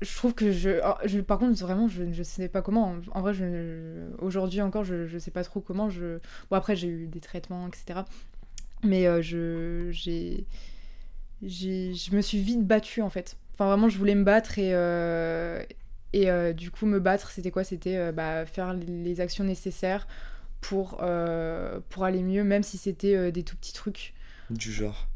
je 0.00 0.14
trouve 0.14 0.34
que 0.34 0.52
je... 0.52 0.80
je- 1.04 1.20
Par 1.20 1.38
contre, 1.40 1.58
vraiment, 1.60 1.88
je 1.88 2.04
ne 2.04 2.22
sais 2.22 2.48
pas 2.48 2.62
comment. 2.62 2.96
En 3.10 3.20
vrai, 3.20 3.34
je... 3.34 4.06
aujourd'hui 4.20 4.60
encore, 4.60 4.84
je 4.84 5.12
ne 5.12 5.18
sais 5.18 5.32
pas 5.32 5.42
trop 5.42 5.60
comment. 5.60 5.90
Je... 5.90 6.18
Bon, 6.50 6.56
après, 6.56 6.76
j'ai 6.76 6.86
eu 6.88 7.08
des 7.08 7.20
traitements, 7.20 7.66
etc. 7.66 8.00
Mais 8.84 9.06
je, 9.22 9.88
j'ai, 9.90 10.44
je 11.42 12.14
me 12.14 12.20
suis 12.20 12.40
vite 12.40 12.64
battue 12.64 13.02
en 13.02 13.10
fait. 13.10 13.36
Enfin, 13.60 13.68
vraiment, 13.68 13.90
je 13.90 13.98
voulais 13.98 14.14
me 14.14 14.24
battre 14.24 14.58
et, 14.58 14.70
euh, 14.72 15.62
et 16.14 16.30
euh, 16.30 16.54
du 16.54 16.70
coup, 16.70 16.86
me 16.86 16.98
battre, 16.98 17.30
c'était 17.30 17.50
quoi? 17.50 17.62
C'était 17.62 17.98
euh, 17.98 18.10
bah, 18.10 18.46
faire 18.46 18.72
les 18.72 19.20
actions 19.20 19.44
nécessaires 19.44 20.08
pour, 20.62 21.04
pour 21.90 22.04
aller 22.04 22.22
mieux, 22.22 22.42
même 22.42 22.62
si 22.62 22.78
c'était 22.78 23.30
des 23.30 23.42
tout 23.42 23.56
petits 23.56 23.74
trucs. 23.74 24.14
Du 24.48 24.72
genre. 24.72 25.08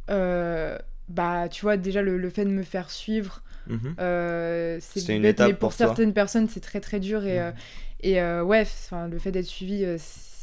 Bah, 1.08 1.48
tu 1.50 1.62
vois, 1.62 1.78
déjà, 1.78 2.02
le, 2.02 2.18
le 2.18 2.28
fait 2.28 2.44
de 2.44 2.50
me 2.50 2.62
faire 2.64 2.90
suivre, 2.90 3.42
Mhm. 3.66 3.94
c'est 4.80 5.16
une 5.16 5.24
étape 5.24 5.48
mais 5.48 5.54
pour, 5.54 5.72
certaines 5.72 6.12
personnes, 6.12 6.46
c'est 6.46 6.60
très 6.60 6.80
très 6.80 7.00
dur. 7.00 7.24
Et, 7.24 7.40
Mhm. 7.40 7.54
et 8.00 8.22
ouais, 8.42 8.66
le 9.10 9.18
fait 9.18 9.32
d'être 9.32 9.46
suivi, 9.46 9.86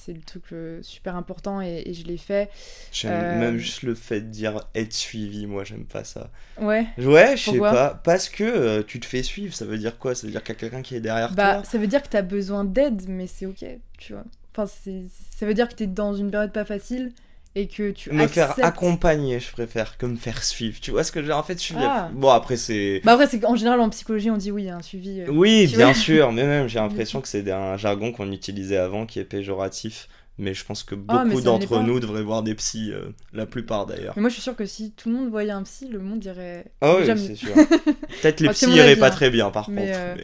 c'est 0.05 0.13
le 0.13 0.21
truc 0.21 0.43
euh, 0.53 0.81
super 0.83 1.15
important 1.15 1.61
et, 1.61 1.83
et 1.85 1.93
je 1.93 2.05
l'ai 2.05 2.17
fait. 2.17 2.49
J'aime 2.91 3.11
Euh, 3.13 3.33
même 3.33 3.57
juste 3.57 3.83
le 3.83 3.95
fait 3.95 4.21
de 4.21 4.27
dire 4.29 4.67
être 4.75 4.93
suivi, 4.93 5.47
moi 5.47 5.63
j'aime 5.63 5.85
pas 5.85 6.03
ça. 6.03 6.29
Ouais. 6.57 6.85
Ouais, 6.97 7.35
je 7.37 7.43
sais 7.43 7.61
pas. 7.69 7.95
Parce 8.03 8.29
que 8.29 8.43
euh, 8.43 8.83
tu 8.83 8.99
te 8.99 9.05
fais 9.05 9.23
suivre, 9.23 9.53
ça 9.53 9.65
veut 9.65 9.77
dire 9.77 9.97
quoi? 9.97 10.15
Ça 10.15 10.27
veut 10.27 10.31
dire 10.31 10.43
qu'il 10.43 10.53
y 10.55 10.57
a 10.57 10.59
quelqu'un 10.59 10.81
qui 10.81 10.95
est 10.95 11.01
derrière 11.01 11.35
Bah, 11.35 11.55
toi? 11.55 11.63
ça 11.63 11.77
veut 11.77 11.87
dire 11.87 12.03
que 12.03 12.09
t'as 12.09 12.21
besoin 12.21 12.63
d'aide, 12.65 13.03
mais 13.07 13.27
c'est 13.27 13.45
ok, 13.45 13.65
tu 13.97 14.13
vois. 14.13 14.25
Enfin, 14.55 14.65
ça 14.67 15.45
veut 15.45 15.53
dire 15.53 15.69
que 15.69 15.75
t'es 15.75 15.87
dans 15.87 16.13
une 16.13 16.29
période 16.29 16.51
pas 16.51 16.65
facile 16.65 17.13
et 17.55 17.67
que 17.67 17.91
tu 17.91 18.11
Me 18.11 18.27
faire 18.27 18.51
acceptes- 18.51 18.63
accompagner, 18.65 19.39
je 19.39 19.51
préfère, 19.51 19.97
que 19.97 20.05
me 20.05 20.15
faire 20.15 20.43
suivre. 20.43 20.79
Tu 20.81 20.91
vois 20.91 21.03
ce 21.03 21.11
que 21.11 21.19
dire? 21.19 21.37
En 21.37 21.43
fait, 21.43 21.59
suivre. 21.59 21.81
Ah. 21.83 22.09
Bon, 22.13 22.29
après, 22.29 22.55
c'est. 22.57 23.01
Bah 23.03 23.13
après, 23.13 23.27
c'est 23.27 23.39
qu'en 23.39 23.55
général, 23.55 23.79
en 23.81 23.89
psychologie, 23.89 24.29
on 24.31 24.37
dit 24.37 24.51
oui, 24.51 24.63
il 24.63 24.67
y 24.67 24.69
a 24.69 24.75
un 24.77 24.81
suivi. 24.81 25.21
euh. 25.21 25.25
Oui, 25.29 25.67
tu 25.69 25.75
bien 25.77 25.87
vois. 25.87 25.93
sûr, 26.01 26.31
mais 26.31 26.43
même 26.45 26.67
j'ai 26.67 26.79
l'impression 26.79 27.19
que 27.21 27.27
c'est 27.27 27.49
un 27.51 27.75
jargon 27.77 28.11
qu'on 28.11 28.31
utilisait 28.31 28.77
avant 28.77 29.05
qui 29.05 29.19
est 29.19 29.25
péjoratif. 29.25 30.07
Mais 30.37 30.53
je 30.55 30.65
pense 30.65 30.83
que 30.83 30.95
Ah, 31.09 31.25
beaucoup 31.25 31.41
d'entre 31.41 31.79
nous 31.81 31.99
devraient 31.99 32.23
voir 32.23 32.41
des 32.41 32.55
psys, 32.55 32.91
euh, 32.93 33.09
la 33.33 33.45
plupart 33.45 33.85
d'ailleurs. 33.85 34.13
Mais 34.15 34.21
moi, 34.21 34.29
je 34.29 34.35
suis 34.35 34.41
sûre 34.41 34.55
que 34.55 34.65
si 34.65 34.91
tout 34.93 35.09
le 35.09 35.15
monde 35.15 35.29
voyait 35.29 35.51
un 35.51 35.61
psy, 35.63 35.87
le 35.89 35.99
monde 35.99 36.19
dirait. 36.19 36.65
Ah 36.79 36.95
oui, 36.97 37.05
c'est 37.05 37.35
sûr. 37.35 37.53
Peut-être 38.21 38.39
les 38.39 38.47
Ah, 38.47 38.53
psys 38.53 38.71
iraient 38.71 38.95
pas 38.95 39.07
hein. 39.07 39.11
très 39.11 39.29
bien 39.29 39.51
par 39.51 39.69
Mais, 39.69 39.87
contre. 39.87 39.99
euh, 39.99 40.15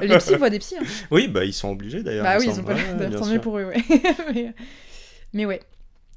mais- 0.00 0.06
Les 0.08 0.18
psys 0.18 0.34
voient 0.36 0.50
des 0.50 0.58
psys. 0.58 0.76
hein. 0.80 0.84
Oui, 1.10 1.28
bah 1.28 1.44
ils 1.44 1.52
sont 1.52 1.68
obligés 1.70 2.02
d'ailleurs. 2.02 2.24
Bah 2.24 2.38
oui, 2.40 2.46
ils 2.48 2.58
ont 2.58 2.64
pas 2.64 2.72
Ouais, 2.72 2.82
l'air 2.98 3.10
bien 3.10 3.18
tant 3.18 3.26
mieux 3.26 3.32
sûr. 3.32 3.40
pour 3.42 3.58
eux, 3.58 3.64
ouais. 3.66 3.76
mais... 4.34 4.54
mais 5.34 5.44
ouais. 5.46 5.60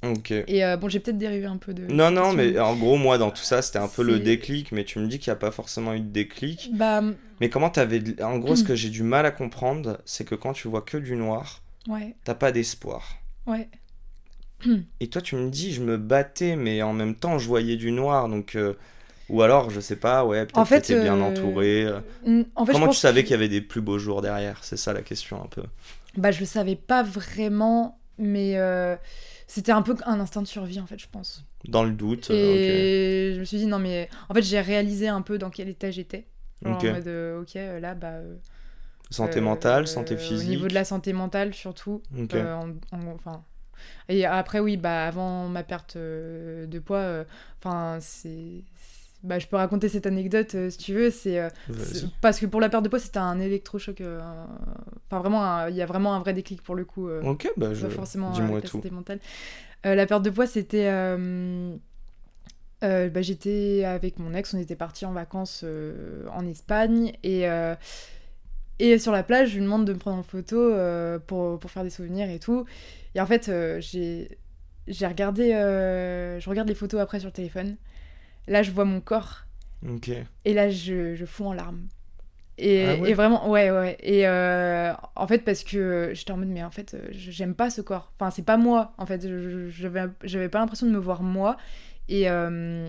Ok. 0.04 0.30
Et 0.32 0.64
euh, 0.64 0.76
bon, 0.76 0.88
j'ai 0.88 1.00
peut-être 1.00 1.16
dérivé 1.18 1.46
un 1.46 1.56
peu 1.56 1.72
de. 1.74 1.86
Non, 1.86 2.10
non, 2.10 2.32
mais 2.32 2.58
en 2.58 2.76
gros, 2.76 2.96
moi, 2.96 3.16
dans 3.18 3.30
tout 3.30 3.42
ça, 3.42 3.62
c'était 3.62 3.78
un 3.78 3.88
peu 3.88 4.02
le 4.02 4.18
déclic, 4.18 4.72
mais 4.72 4.84
tu 4.84 4.98
me 4.98 5.06
dis 5.06 5.18
qu'il 5.18 5.30
n'y 5.30 5.36
a 5.36 5.40
pas 5.40 5.50
forcément 5.50 5.94
eu 5.94 6.00
de 6.00 6.08
déclic. 6.10 6.70
Bah, 6.74 7.02
Mais 7.40 7.48
comment 7.48 7.70
t'avais... 7.70 8.02
En 8.22 8.38
gros, 8.38 8.56
ce 8.56 8.64
que 8.68 8.74
j'ai 8.74 8.90
du 8.90 9.02
mal 9.02 9.24
à 9.26 9.30
comprendre, 9.30 10.00
c'est 10.04 10.24
que 10.24 10.34
quand 10.34 10.52
tu 10.52 10.68
vois 10.68 10.82
que 10.82 10.96
du 10.98 11.16
noir, 11.16 11.62
ouais, 11.88 12.14
t'as 12.24 12.34
pas 12.34 12.52
d'espoir. 12.52 13.16
ouais. 13.46 13.68
Et 15.00 15.08
toi, 15.08 15.20
tu 15.20 15.36
me 15.36 15.50
dis, 15.50 15.72
je 15.74 15.82
me 15.82 15.96
battais, 15.98 16.56
mais 16.56 16.80
en 16.82 16.92
même 16.94 17.14
temps, 17.14 17.38
je 17.38 17.46
voyais 17.48 17.76
du 17.76 17.92
noir, 17.92 18.28
donc... 18.28 18.54
euh, 18.56 18.74
Ou 19.28 19.42
alors, 19.42 19.68
je 19.70 19.80
sais 19.80 19.96
pas, 19.96 20.24
ouais, 20.24 20.40
peut-être 20.46 20.58
En 20.58 20.64
fait, 20.64 20.80
que 20.80 20.86
t'étais 20.86 21.02
bien 21.02 21.18
euh, 21.18 21.22
entouré. 21.22 21.86
En 22.54 22.64
fait, 22.66 22.72
Comment 22.72 22.88
tu 22.88 22.98
savais 22.98 23.22
qu'il 23.24 23.32
y 23.32 23.34
avait 23.34 23.48
des 23.48 23.60
plus 23.60 23.80
beaux 23.82 23.98
jours 23.98 24.22
derrière? 24.22 24.60
C'est 24.62 24.76
ça 24.78 24.92
la 24.92 25.02
question, 25.02 25.42
un 25.42 25.46
peu. 25.48 25.62
Bah, 26.16 26.30
je 26.30 26.40
le 26.40 26.46
savais 26.46 26.76
pas 26.76 27.02
vraiment, 27.02 27.98
mais 28.18 28.54
c'était 29.46 29.72
un 29.72 29.82
peu 29.82 29.96
un 30.06 30.20
instinct 30.20 30.42
de 30.42 30.46
survie, 30.46 30.80
en 30.80 30.86
fait, 30.86 30.98
je 30.98 31.06
pense. 31.10 31.44
Dans 31.68 31.84
le 31.84 31.92
doute. 31.92 32.30
euh, 32.30 32.34
Et 32.34 33.32
je 33.34 33.40
me 33.40 33.44
suis 33.44 33.58
dit, 33.58 33.66
non, 33.66 33.78
mais 33.78 34.08
en 34.28 34.34
fait, 34.34 34.42
j'ai 34.42 34.60
réalisé 34.60 35.08
un 35.08 35.22
peu 35.22 35.38
dans 35.38 35.50
quel 35.50 35.68
état 35.68 35.90
j'étais. 35.90 36.26
Genre 36.64 36.76
Ok. 36.76 36.84
en 36.84 36.92
mode, 36.94 37.08
euh, 37.08 37.40
ok, 37.42 37.56
euh, 37.56 37.80
là, 37.80 37.94
bah. 37.94 38.08
euh. 38.12 38.36
Santé 39.10 39.38
euh, 39.38 39.42
mentale, 39.42 39.86
santé 39.86 40.14
Au 40.14 40.18
physique. 40.18 40.48
niveau 40.48 40.66
de 40.68 40.74
la 40.74 40.84
santé 40.84 41.12
mentale, 41.12 41.54
surtout. 41.54 42.02
Euh, 42.34 42.54
en- 42.54 42.70
en- 42.92 43.06
enfin. 43.14 43.44
Et 44.08 44.24
après, 44.24 44.60
oui, 44.60 44.76
bah, 44.76 45.06
avant 45.06 45.48
ma 45.48 45.62
perte 45.62 45.96
euh, 45.96 46.66
de 46.66 46.78
poids, 46.78 46.98
euh, 46.98 47.24
enfin, 47.62 47.98
c'est. 48.00 48.64
Bah, 49.24 49.38
je 49.38 49.46
peux 49.46 49.56
raconter 49.56 49.88
cette 49.88 50.04
anecdote 50.06 50.54
euh, 50.54 50.68
si 50.70 50.76
tu 50.78 50.92
veux. 50.94 51.10
C'est 51.10 51.40
euh, 51.40 51.48
c'est- 51.78 52.06
parce 52.20 52.38
que 52.38 52.44
pour 52.46 52.60
la 52.60 52.68
perte 52.68 52.84
de 52.84 52.90
poids, 52.90 52.98
c'était 52.98 53.18
un 53.18 53.40
électrochoc. 53.40 54.00
euh, 54.02 54.20
Enfin, 55.10 55.18
vraiment, 55.20 55.66
il 55.66 55.74
y 55.74 55.80
a 55.82 55.86
vraiment 55.86 56.14
un 56.14 56.20
vrai 56.20 56.34
déclic 56.34 56.60
pour 56.62 56.74
le 56.74 56.84
coup. 56.84 57.08
euh, 57.08 57.22
Ok, 57.22 57.50
bah 57.56 57.72
je... 57.72 57.86
pas 57.86 57.90
forcément 57.90 58.32
dis-moi 58.32 58.60
tout. 58.60 58.68
santé 58.68 58.90
mentale. 58.90 59.18
La 59.82 60.06
perte 60.06 60.22
de 60.22 60.30
poids, 60.30 60.46
c'était. 60.46 60.90
bah, 62.82 63.22
J'étais 63.22 63.84
avec 63.84 64.18
mon 64.18 64.34
ex, 64.34 64.52
on 64.54 64.58
était 64.58 64.76
partis 64.76 65.06
en 65.06 65.12
vacances 65.12 65.64
en 66.32 66.46
Espagne 66.46 67.12
et, 67.22 67.44
et 68.78 68.98
sur 68.98 69.12
la 69.12 69.22
plage, 69.22 69.50
je 69.50 69.54
lui 69.56 69.62
demande 69.62 69.86
de 69.86 69.92
me 69.94 69.98
prendre 69.98 70.18
en 70.18 70.22
photo 70.22 70.72
pour, 71.26 71.58
pour 71.58 71.70
faire 71.70 71.82
des 71.84 71.90
souvenirs 71.90 72.28
et 72.30 72.38
tout. 72.38 72.66
Et 73.14 73.20
en 73.20 73.26
fait, 73.26 73.50
j'ai 73.80 75.06
regardé, 75.06 75.50
je 76.40 76.48
regarde 76.50 76.68
les 76.68 76.74
photos 76.74 77.00
après 77.00 77.20
sur 77.20 77.28
le 77.28 77.32
téléphone. 77.32 77.76
Là, 78.46 78.62
je 78.62 78.70
vois 78.70 78.84
mon 78.84 79.00
corps 79.00 79.46
et 80.44 80.54
là, 80.54 80.70
je, 80.70 81.14
je 81.14 81.24
fous 81.24 81.44
en 81.44 81.52
larmes. 81.52 81.88
Et, 82.56 82.84
Ah 82.86 82.96
ouais 82.96 83.10
et 83.10 83.14
vraiment, 83.14 83.50
ouais, 83.50 83.70
ouais. 83.70 83.96
Et 84.00 84.26
euh, 84.26 84.92
en 85.16 85.26
fait, 85.26 85.38
parce 85.40 85.64
que 85.64 86.12
j'étais 86.14 86.30
en 86.30 86.36
mode, 86.36 86.48
mais 86.48 86.62
en 86.62 86.70
fait, 86.70 86.94
euh, 86.94 87.08
j'aime 87.10 87.54
pas 87.54 87.68
ce 87.68 87.80
corps. 87.80 88.12
Enfin, 88.18 88.30
c'est 88.30 88.44
pas 88.44 88.56
moi, 88.56 88.92
en 88.96 89.06
fait. 89.06 89.26
J'avais 89.70 90.04
j'avais 90.22 90.48
pas 90.48 90.60
l'impression 90.60 90.86
de 90.86 90.92
me 90.92 90.98
voir 90.98 91.22
moi. 91.22 91.56
Et, 92.08 92.30
euh, 92.30 92.88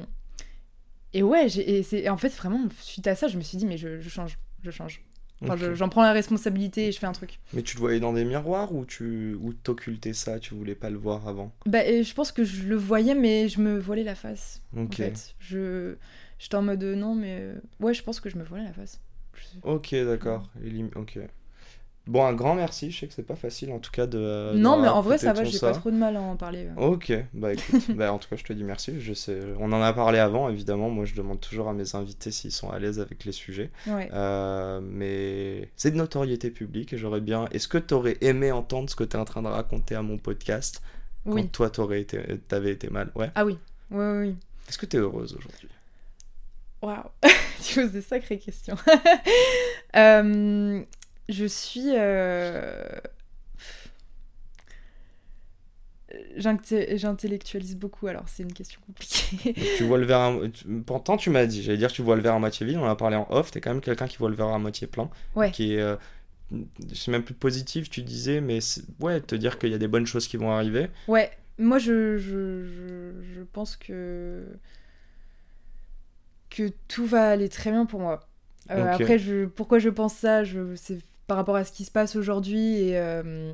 et 1.14 1.24
ouais, 1.24 1.48
et 1.48 2.10
en 2.10 2.18
fait, 2.18 2.30
vraiment, 2.30 2.60
suite 2.80 3.08
à 3.08 3.16
ça, 3.16 3.28
je 3.28 3.38
me 3.38 3.42
suis 3.42 3.58
dit, 3.58 3.66
mais 3.66 3.78
je, 3.78 4.00
je 4.00 4.10
change, 4.10 4.38
je 4.62 4.72
change. 4.72 5.02
Enfin, 5.42 5.74
j'en 5.74 5.90
prends 5.90 6.04
la 6.04 6.14
responsabilité 6.14 6.88
et 6.88 6.92
je 6.92 7.00
fais 7.00 7.06
un 7.08 7.12
truc. 7.12 7.40
Mais 7.54 7.62
tu 7.62 7.76
te 7.76 7.80
voyais 7.80 8.00
dans 8.00 8.14
des 8.14 8.26
miroirs 8.26 8.74
ou 8.74 8.86
tu 8.86 9.36
ou 9.42 9.54
t'occultais 9.54 10.14
ça, 10.14 10.40
tu 10.40 10.54
voulais 10.56 10.76
pas 10.76 10.90
le 10.90 10.98
voir 10.98 11.28
avant? 11.28 11.52
Bah, 11.66 11.86
et 11.86 12.04
je 12.04 12.14
pense 12.14 12.32
que 12.32 12.44
je 12.44 12.64
le 12.64 12.76
voyais, 12.76 13.16
mais 13.16 13.50
je 13.50 13.60
me 13.60 13.78
voilais 13.78 14.04
la 14.04 14.16
face. 14.16 14.62
Ok. 14.76 14.86
En 14.86 14.96
fait, 14.96 15.36
je 15.40 15.96
j'étais 16.40 16.56
en 16.56 16.62
mode, 16.62 16.84
euh, 16.84 16.96
non, 16.96 17.16
mais 17.16 17.38
euh, 17.40 17.56
ouais, 17.80 17.94
je 17.94 18.04
pense 18.04 18.20
que 18.20 18.30
je 18.30 18.38
me 18.38 18.44
voilais 18.44 18.66
la 18.66 18.74
face. 18.74 19.00
Ok, 19.64 19.94
d'accord. 19.94 20.50
Ok. 20.96 21.20
Bon, 22.08 22.24
un 22.24 22.34
grand 22.34 22.54
merci. 22.54 22.92
Je 22.92 23.00
sais 23.00 23.08
que 23.08 23.14
c'est 23.14 23.24
pas 23.26 23.36
facile 23.36 23.72
en 23.72 23.80
tout 23.80 23.90
cas 23.90 24.06
de. 24.06 24.52
de 24.54 24.58
non, 24.58 24.80
mais 24.80 24.88
en 24.88 25.02
vrai, 25.02 25.18
ça 25.18 25.34
va, 25.34 25.44
j'ai 25.44 25.60
pas 25.60 25.72
trop 25.72 25.90
de 25.90 25.96
mal 25.96 26.16
à 26.16 26.22
en 26.22 26.36
parler. 26.36 26.68
Ok, 26.78 27.12
bah 27.34 27.54
écoute, 27.54 27.90
bah, 27.96 28.14
en 28.14 28.20
tout 28.20 28.30
cas 28.30 28.36
je 28.36 28.44
te 28.44 28.54
dis 28.54 28.64
merci, 28.64 29.00
je 29.00 29.14
sais, 29.14 29.40
on 29.60 29.72
en 29.72 29.82
a 29.82 29.92
parlé 29.92 30.20
avant 30.20 30.50
évidemment, 30.50 30.90
moi 30.90 31.06
je 31.06 31.16
demande 31.16 31.40
toujours 31.40 31.68
à 31.68 31.74
mes 31.74 31.96
invités 31.96 32.30
s'ils 32.32 32.52
sont 32.52 32.70
à 32.70 32.78
l'aise 32.78 33.00
avec 33.00 33.26
les 33.26 33.32
sujets, 33.32 33.72
Ouais. 33.88 34.10
Euh, 34.14 34.82
mais 34.84 35.70
c'est 35.76 35.92
de 35.92 35.98
notoriété 35.98 36.52
publique 36.52 36.94
et 36.94 36.98
j'aurais 36.98 37.22
bien, 37.22 37.46
est-ce 37.52 37.68
que 37.68 37.78
t'aurais 37.80 38.18
aimé 38.22 38.52
entendre 38.52 38.90
ce 38.90 38.96
que 38.96 39.04
t'es 39.04 39.18
en 39.18 39.26
train 39.26 39.42
de 39.42 39.48
raconter 39.48 39.96
à 39.96 40.02
mon 40.04 40.18
podcast 40.18 40.82
quand 41.26 41.34
Oui. 41.34 41.48
toi 41.50 41.70
t'aurais 41.72 42.02
été, 42.02 42.20
t'avais 42.48 42.72
été 42.72 42.90
mal, 42.90 43.10
ouais 43.16 43.32
Ah 43.34 43.46
oui. 43.46 43.58
Oui, 43.90 44.04
oui, 44.06 44.28
oui. 44.28 44.36
Est-ce 44.70 44.78
que 44.78 44.86
t'es 44.86 44.98
heureuse 44.98 45.36
aujourd'hui? 45.36 45.70
Waouh. 46.82 47.04
tu 47.64 47.82
poses 47.82 47.92
des 47.92 48.02
sacrées 48.02 48.38
questions. 48.38 48.76
Euh, 49.96 50.82
je 51.30 51.46
suis. 51.46 51.92
euh, 51.96 52.88
J'intellectualise 56.38 57.76
beaucoup, 57.76 58.08
alors 58.08 58.30
c'est 58.30 58.44
une 58.44 58.54
question 58.54 58.80
compliquée. 58.86 59.54
Tu 59.78 59.84
vois 59.84 59.98
le 59.98 60.06
verre, 60.06 60.20
à... 60.20 60.38
pourtant 60.86 61.18
tu 61.18 61.30
m'as 61.32 61.46
dit, 61.46 61.64
j'allais 61.64 61.78
dire 61.80 61.92
tu 61.92 62.04
vois 62.04 62.16
le 62.16 62.22
verre 62.22 62.36
à 62.36 62.40
moitié 62.40 62.66
vide, 62.66 62.78
on 62.78 62.84
en 62.84 62.90
a 62.90 62.96
parlé 62.96 63.16
en 63.16 63.28
off, 63.32 63.50
t'es 63.52 63.60
quand 63.60 63.72
même 63.72 63.82
quelqu'un 63.82 64.08
qui 64.08 64.18
voit 64.18 64.30
le 64.30 64.36
verre 64.36 64.48
à 64.48 64.60
moitié 64.60 64.86
plein, 64.88 65.10
Ouais. 65.36 65.52
qui 65.52 65.74
est, 65.74 65.82
euh, 65.82 65.96
c'est 66.94 67.12
même 67.12 67.24
plus 67.24 67.34
positif, 67.34 67.90
tu 67.90 68.02
disais, 68.04 68.40
mais 68.40 68.60
ouais, 69.00 69.20
te 69.20 69.36
dire 69.36 69.58
qu'il 69.58 69.72
y 69.72 69.74
a 69.74 69.78
des 69.80 69.88
bonnes 69.88 70.06
choses 70.06 70.28
qui 70.28 70.38
vont 70.38 70.52
arriver. 70.52 70.90
Ouais, 71.08 71.32
moi 71.58 71.80
je, 71.80 72.18
je, 72.18 72.64
je, 72.66 73.22
je 73.36 73.42
pense 73.42 73.76
que. 73.76 74.46
que 76.50 76.70
tout 76.88 77.06
va 77.06 77.30
aller 77.32 77.50
très 77.50 77.72
bien 77.72 77.86
pour 77.86 78.00
moi. 78.00 78.28
Euh. 78.72 78.92
Après, 78.92 79.20
je, 79.20 79.46
pourquoi 79.46 79.80
je 79.80 79.90
pense 79.90 80.14
ça 80.16 80.44
je, 80.44 80.76
C'est 80.76 81.00
par 81.28 81.38
rapport 81.38 81.56
à 81.56 81.64
ce 81.64 81.72
qui 81.72 81.86
se 81.86 81.92
passe 81.92 82.16
aujourd'hui 82.16 82.82
et, 82.82 82.98
euh, 82.98 83.54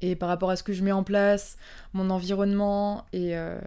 et 0.00 0.16
par 0.16 0.28
rapport 0.28 0.50
à 0.50 0.56
ce 0.56 0.62
que 0.62 0.72
je 0.72 0.82
mets 0.82 0.92
en 0.92 1.04
place, 1.04 1.56
mon 1.92 2.10
environnement. 2.10 3.04
Et, 3.12 3.36
euh, 3.36 3.60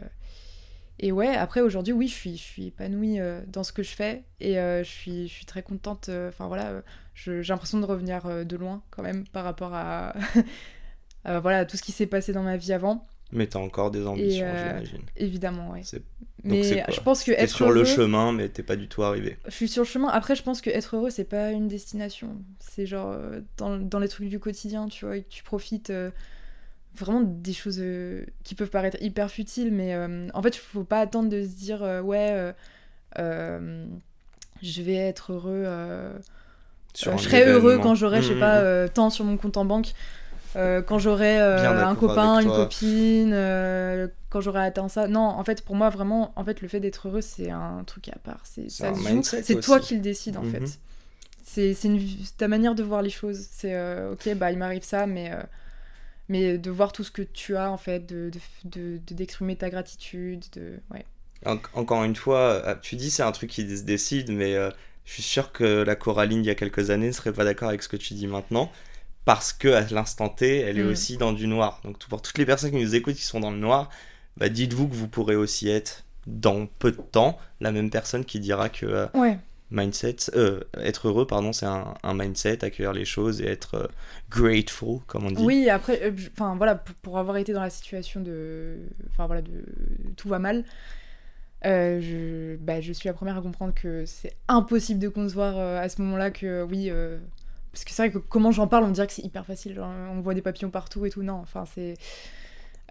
ouais, 1.04 1.36
après 1.36 1.62
aujourd'hui, 1.62 1.94
oui, 1.94 2.08
je 2.08 2.14
suis, 2.14 2.38
je 2.38 2.44
suis 2.44 2.68
épanouie 2.68 3.20
euh, 3.20 3.42
dans 3.48 3.64
ce 3.64 3.74
que 3.74 3.84
je 3.84 3.96
fais 3.96 4.24
et 4.40 4.56
je, 4.56 4.84
suis, 4.84 5.46
très 5.46 5.64
contente. 5.64 6.10
Enfin 6.30 6.48
voilà, 6.48 6.82
j'ai 7.16 7.42
l'impression 7.44 7.80
de 7.80 7.86
revenir 7.86 8.46
de 8.46 8.56
loin 8.56 8.82
quand 8.92 9.04
même 9.04 9.28
par 9.28 9.44
rapport 9.44 9.74
à, 9.74 10.14
voilà, 11.26 11.60
à 11.60 11.66
tout 11.66 11.78
ce 11.78 11.84
qui 11.84 11.92
s'est 11.92 12.08
passé 12.08 12.34
dans 12.34 12.44
ma 12.44 12.58
vie 12.58 12.74
avant. 12.74 13.08
Mais 13.34 13.48
t'as 13.48 13.60
encore 13.60 13.92
des 13.92 14.06
ambitions, 14.06 14.46
euh, 14.46 14.78
j'imagine. 14.78 15.02
Évidemment. 15.18 15.76
C'est- 15.84 16.02
Mais 16.44 16.84
je 16.90 17.00
pense 17.02 17.24
que 17.24 17.32
être 17.32 17.56
sur 17.56 17.72
le 17.72 17.84
chemin, 17.86 18.32
mais 18.32 18.50
t'es 18.50 18.64
pas 18.64 18.76
du 18.76 18.88
tout 18.88 19.04
arrivé. 19.04 19.38
Je 19.46 19.52
suis 19.52 19.68
sur 19.68 19.84
le 19.84 19.88
chemin. 19.88 20.10
Après, 20.10 20.36
je 20.36 20.44
pense 20.44 20.62
que 20.62 20.70
être 20.70 20.96
heureux, 20.96 21.10
c'est 21.10 21.24
pas 21.24 21.52
une 21.52 21.68
destination. 21.68 22.38
C'est 22.60 22.86
genre 22.86 23.12
euh, 23.12 23.42
dans, 23.58 23.78
dans 23.78 24.00
les 24.00 24.08
trucs 24.10 24.30
du 24.30 24.40
quotidien, 24.40 24.88
tu 24.88 25.06
vois, 25.06 25.18
et 25.18 25.24
que 25.24 25.30
tu 25.30 25.44
profites 25.44 25.90
euh, 25.90 26.12
vraiment 26.96 27.22
des 27.22 27.54
choses 27.54 27.80
euh, 27.80 28.26
qui 28.44 28.56
peuvent 28.56 28.70
paraître 28.70 28.98
hyper 29.02 29.32
futiles, 29.32 29.72
mais 29.72 29.96
en 30.34 30.42
fait, 30.42 30.56
il 30.56 30.60
faut 30.60 30.84
pas 30.84 31.00
attendre 31.00 31.30
de 31.30 31.42
se 31.44 31.56
dire 31.56 31.82
ouais, 32.04 32.54
je 34.62 34.82
vais 34.82 34.96
être 34.96 35.34
heureux. 35.34 35.66
je 36.96 37.02
serai 37.18 37.46
heureux 37.46 37.80
quand 37.80 37.96
j'aurai, 37.96 38.22
je 38.22 38.28
sais 38.30 38.34
Mhm, 38.34 38.40
pas, 38.40 38.60
mhm. 38.60 38.66
euh, 38.66 38.88
tant 38.94 39.10
sur 39.10 39.26
mon 39.26 39.38
compte 39.38 39.58
en 39.58 39.66
banque. 39.66 39.94
Quand 40.54 41.00
j'aurai 41.00 41.38
un 41.40 41.96
copain, 41.96 42.40
une 42.40 42.50
copine, 42.50 43.32
quand 44.30 44.42
j'aurai 44.42 44.66
atteint 44.66 44.90
ça. 44.90 45.08
Non, 45.08 45.22
en 45.22 45.44
fait, 45.44 45.64
pour 45.64 45.76
moi, 45.76 45.90
vraiment, 45.90 46.34
en 46.36 46.44
fait, 46.44 46.62
le 46.62 46.68
fait 46.68 46.80
d'être 46.80 47.08
heureux, 47.08 47.22
c'est 47.22 47.50
un 47.50 47.84
truc 47.86 48.10
à 48.10 48.18
part. 48.20 48.42
C'est 48.44 48.70
C'est 48.70 49.60
toi 49.60 49.80
qui 49.80 49.96
le 49.96 50.02
décides, 50.02 50.38
en 50.38 50.44
fait. 50.44 50.60
Mhm. 50.60 50.68
C'est 51.44 51.76
ta 52.38 52.48
manière 52.48 52.76
de 52.76 52.84
voir 52.84 53.02
les 53.02 53.10
choses. 53.10 53.48
C'est 53.52 53.76
ok, 54.12 54.36
bah 54.36 54.52
il 54.52 54.58
m'arrive 54.58 54.84
ça, 54.84 55.08
mais 55.08 55.32
mais 56.30 56.58
de 56.58 56.72
voir 56.72 56.92
tout 56.92 57.04
ce 57.04 57.12
que 57.12 57.22
tu 57.22 57.56
as 57.56 57.72
en 57.72 57.78
fait, 57.78 58.06
de 58.06 58.32
d'exprimer 58.66 59.56
de, 59.56 59.60
ta 59.60 59.70
gratitude, 59.70 60.44
de 60.54 60.80
ouais. 60.92 61.06
encore 61.74 62.04
une 62.04 62.16
fois, 62.16 62.64
euh, 62.66 62.76
tu 62.82 62.96
dis 62.96 63.12
c'est 63.12 63.24
un 63.24 63.32
truc 63.32 63.50
qui 63.50 63.78
se 63.78 63.84
décide, 63.84 64.32
mais 64.32 64.56
euh, 64.56 64.70
je 65.06 65.14
suis 65.14 65.24
sûr 65.24 65.52
que 65.52 65.84
la 65.84 65.96
Coraline 65.96 66.40
il 66.40 66.48
y 66.48 66.50
a 66.50 66.56
quelques 66.56 66.90
années 66.90 67.08
ne 67.08 67.12
serait 67.12 67.34
pas 67.34 67.44
d'accord 67.44 67.70
avec 67.70 67.84
ce 67.84 67.90
que 67.90 67.98
tu 67.98 68.14
dis 68.14 68.28
maintenant, 68.28 68.72
parce 69.26 69.54
que 69.54 69.70
à 69.70 69.82
l'instant 69.82 70.30
T, 70.30 70.60
elle 70.60 70.80
est 70.80 70.84
mm. 70.84 70.90
aussi 70.90 71.18
dans 71.18 71.34
du 71.34 71.48
noir. 71.48 71.80
Donc 71.84 71.98
pour 72.00 72.22
toutes 72.22 72.38
les 72.38 72.46
personnes 72.46 72.72
qui 72.72 72.78
nous 72.78 72.96
écoutent 72.96 73.16
qui 73.16 73.24
sont 73.24 73.40
dans 73.40 73.52
le 73.52 73.58
noir, 73.58 73.90
bah, 74.38 74.50
dites-vous 74.50 74.88
que 74.88 74.96
vous 74.96 75.08
pourrez 75.08 75.36
aussi 75.36 75.70
être 75.70 76.04
dans 76.28 76.66
peu 76.66 76.92
de 76.92 77.02
temps 77.02 77.38
la 77.60 77.72
même 77.72 77.90
personne 77.90 78.26
qui 78.26 78.40
dira 78.40 78.70
que 78.70 78.86
euh, 78.86 79.08
ouais 79.14 79.38
mindset, 79.72 80.18
euh, 80.36 80.60
être 80.78 81.08
heureux, 81.08 81.26
pardon, 81.26 81.52
c'est 81.52 81.66
un, 81.66 82.14
mindset, 82.14 82.64
accueillir 82.64 82.94
les 82.94 83.06
choses 83.06 83.42
et 83.42 83.48
être 83.48 83.74
euh, 83.74 83.88
grateful, 84.30 85.00
comme 85.08 85.26
on 85.26 85.32
dit. 85.32 85.44
Oui, 85.44 85.68
après, 85.68 86.14
enfin 86.32 86.56
voilà, 86.56 86.76
pour, 86.76 87.18
avoir 87.18 87.38
été 87.38 87.54
dans 87.54 87.62
la 87.64 87.72
situation 87.72 88.22
de, 88.22 88.78
enfin 89.10 89.26
voilà, 89.26 89.42
de 89.42 89.66
tout 90.16 90.30
va 90.30 90.38
mal, 90.38 90.64
je, 91.64 92.56
bah, 92.58 92.82
je 92.82 92.94
suis 92.94 93.10
la 93.10 93.14
première 93.14 93.36
à 93.36 93.42
comprendre 93.42 93.74
que 93.74 94.06
c'est 94.06 94.36
impossible 94.48 95.00
de 95.00 95.10
concevoir 95.10 95.58
à 95.58 95.90
ce 95.90 96.04
moment-là 96.04 96.30
que 96.30 96.62
oui, 96.62 96.92
parce 97.74 97.84
que 97.84 97.92
c'est 97.92 98.08
vrai 98.08 98.12
que 98.12 98.20
comment 98.20 98.52
j'en 98.52 98.68
parle, 98.68 98.86
on 98.86 98.92
dirait 98.92 99.08
que 99.08 99.14
c'est 99.14 99.26
hyper 99.26 99.46
facile, 99.46 99.82
on 99.82 100.22
voit 100.22 100.36
des 100.36 100.42
papillons 100.42 100.70
partout 100.70 101.06
et 101.06 101.10
tout, 101.10 101.24
non, 101.24 101.34
enfin 101.34 101.66
c'est. 101.66 101.96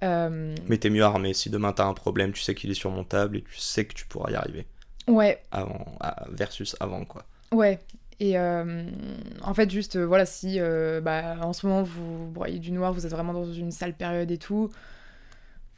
Mais 0.02 0.78
t'es 0.78 0.90
mieux 0.90 1.04
armé. 1.04 1.32
Si 1.32 1.48
demain 1.48 1.72
t'as 1.72 1.86
un 1.86 1.94
problème, 1.94 2.32
tu 2.32 2.42
sais 2.42 2.56
qu'il 2.56 2.70
est 2.70 2.74
surmontable 2.74 3.36
et 3.36 3.42
tu 3.42 3.56
sais 3.56 3.84
que 3.84 3.94
tu 3.94 4.04
pourras 4.06 4.32
y 4.32 4.34
arriver. 4.34 4.66
Ouais. 5.06 5.40
Avant, 5.52 5.86
versus 6.28 6.76
avant, 6.80 7.04
quoi. 7.04 7.24
Ouais. 7.52 7.78
Et 8.20 8.38
euh, 8.38 8.84
en 9.42 9.54
fait, 9.54 9.70
juste, 9.70 9.96
euh, 9.96 10.04
voilà, 10.04 10.26
si 10.26 10.60
euh, 10.60 11.00
bah, 11.00 11.36
en 11.40 11.52
ce 11.52 11.66
moment 11.66 11.82
vous 11.82 12.26
broyez 12.30 12.58
du 12.58 12.70
noir, 12.72 12.92
vous 12.92 13.06
êtes 13.06 13.12
vraiment 13.12 13.32
dans 13.32 13.52
une 13.52 13.70
sale 13.70 13.94
période 13.94 14.30
et 14.30 14.38
tout, 14.38 14.70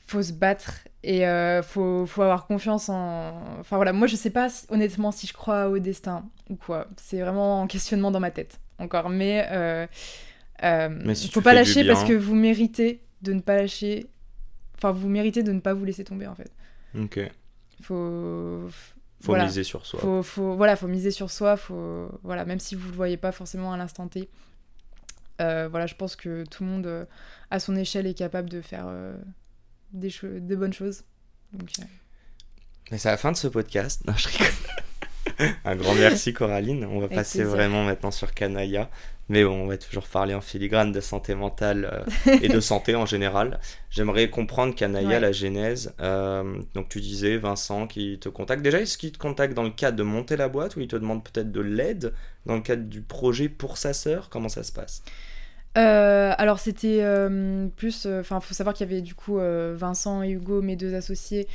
faut 0.06 0.22
se 0.22 0.32
battre 0.32 0.80
et 1.02 1.24
faut, 1.62 2.06
faut, 2.06 2.22
avoir 2.22 2.46
confiance 2.46 2.88
en. 2.88 3.32
Enfin 3.60 3.76
voilà, 3.76 3.92
moi 3.92 4.06
je 4.06 4.16
sais 4.16 4.30
pas 4.30 4.48
honnêtement 4.68 5.10
si 5.12 5.26
je 5.26 5.32
crois 5.32 5.68
au 5.68 5.78
destin 5.78 6.24
ou 6.50 6.56
quoi. 6.56 6.86
C'est 6.96 7.20
vraiment 7.20 7.62
en 7.62 7.66
questionnement 7.66 8.10
dans 8.10 8.20
ma 8.20 8.30
tête 8.30 8.60
encore. 8.78 9.10
Mais, 9.10 9.88
Mais 10.62 11.14
faut 11.14 11.40
pas 11.40 11.54
lâcher 11.54 11.86
parce 11.86 12.04
que 12.04 12.12
vous 12.12 12.34
méritez 12.34 13.00
de 13.22 13.32
ne 13.32 13.40
pas 13.40 13.56
lâcher. 13.56 14.06
Enfin, 14.76 14.92
vous 14.92 15.08
méritez 15.08 15.42
de 15.42 15.52
ne 15.52 15.60
pas 15.60 15.74
vous 15.74 15.84
laisser 15.84 16.04
tomber 16.04 16.26
en 16.26 16.34
fait. 16.34 16.50
Ok. 16.98 17.20
Faut 17.82 18.68
faut 19.24 19.36
miser 19.36 19.64
sur 19.64 19.86
soi. 19.86 20.00
Faut, 20.00 20.22
faut, 20.22 20.54
voilà, 20.54 20.76
faut 20.76 20.86
miser 20.86 21.10
sur 21.10 21.30
soi. 21.30 21.56
Faut, 21.56 22.10
voilà, 22.22 22.44
même 22.44 22.60
si 22.60 22.74
vous 22.74 22.88
le 22.90 22.94
voyez 22.94 23.16
pas 23.16 23.32
forcément 23.32 23.72
à 23.72 23.76
l'instant 23.76 24.06
T. 24.06 24.28
Euh, 25.40 25.68
voilà, 25.68 25.86
je 25.86 25.94
pense 25.94 26.14
que 26.14 26.44
tout 26.44 26.62
le 26.62 26.70
monde, 26.70 26.86
euh, 26.86 27.04
à 27.50 27.58
son 27.58 27.74
échelle, 27.74 28.06
est 28.06 28.14
capable 28.14 28.50
de 28.50 28.60
faire 28.60 28.84
euh, 28.86 29.16
des, 29.92 30.12
des 30.22 30.56
bonnes 30.56 30.72
choses. 30.72 31.04
Donc, 31.52 31.70
c'est 32.90 33.04
la 33.06 33.16
fin 33.16 33.32
de 33.32 33.36
ce 33.36 33.48
podcast. 33.48 34.04
Non, 34.06 34.14
je 34.16 34.28
rigole. 34.28 34.52
Un 35.64 35.76
grand 35.76 35.94
merci 35.94 36.32
Coraline. 36.34 36.84
On 36.84 37.00
va 37.00 37.08
passer 37.08 37.42
vraiment 37.42 37.84
maintenant 37.84 38.10
sur 38.10 38.32
Canaya. 38.32 38.90
Mais 39.30 39.42
bon, 39.42 39.62
on 39.62 39.66
va 39.66 39.78
toujours 39.78 40.06
parler 40.06 40.34
en 40.34 40.42
filigrane 40.42 40.92
de 40.92 41.00
santé 41.00 41.34
mentale 41.34 42.04
euh, 42.26 42.38
et 42.42 42.48
de 42.48 42.60
santé 42.60 42.94
en 42.94 43.06
général. 43.06 43.58
J'aimerais 43.88 44.28
comprendre 44.28 44.74
Canaya, 44.74 45.18
la 45.18 45.32
genèse. 45.32 45.94
Euh, 46.00 46.60
donc 46.74 46.90
tu 46.90 47.00
disais 47.00 47.38
Vincent 47.38 47.86
qui 47.86 48.18
te 48.18 48.28
contacte. 48.28 48.62
Déjà, 48.62 48.80
est-ce 48.80 48.98
qu'il 48.98 49.12
te 49.12 49.18
contacte 49.18 49.54
dans 49.54 49.62
le 49.62 49.70
cadre 49.70 49.96
de 49.96 50.02
monter 50.02 50.36
la 50.36 50.48
boîte 50.48 50.76
ou 50.76 50.80
il 50.80 50.88
te 50.88 50.96
demande 50.96 51.24
peut-être 51.24 51.50
de 51.50 51.60
l'aide 51.60 52.12
dans 52.44 52.56
le 52.56 52.60
cadre 52.60 52.82
du 52.82 53.00
projet 53.00 53.48
pour 53.48 53.78
sa 53.78 53.94
sœur? 53.94 54.28
Comment 54.28 54.50
ça 54.50 54.62
se 54.62 54.72
passe? 54.72 55.02
Euh, 55.76 56.32
alors 56.38 56.60
c'était 56.60 57.02
plus, 57.76 58.06
enfin 58.06 58.40
faut 58.40 58.54
savoir 58.54 58.74
qu'il 58.74 58.88
y 58.88 58.92
avait 58.92 59.02
du 59.02 59.14
coup 59.14 59.38
Vincent 59.38 60.22
et 60.22 60.30
Hugo, 60.30 60.60
mes 60.60 60.76
deux 60.76 60.94
associés, 60.94 61.48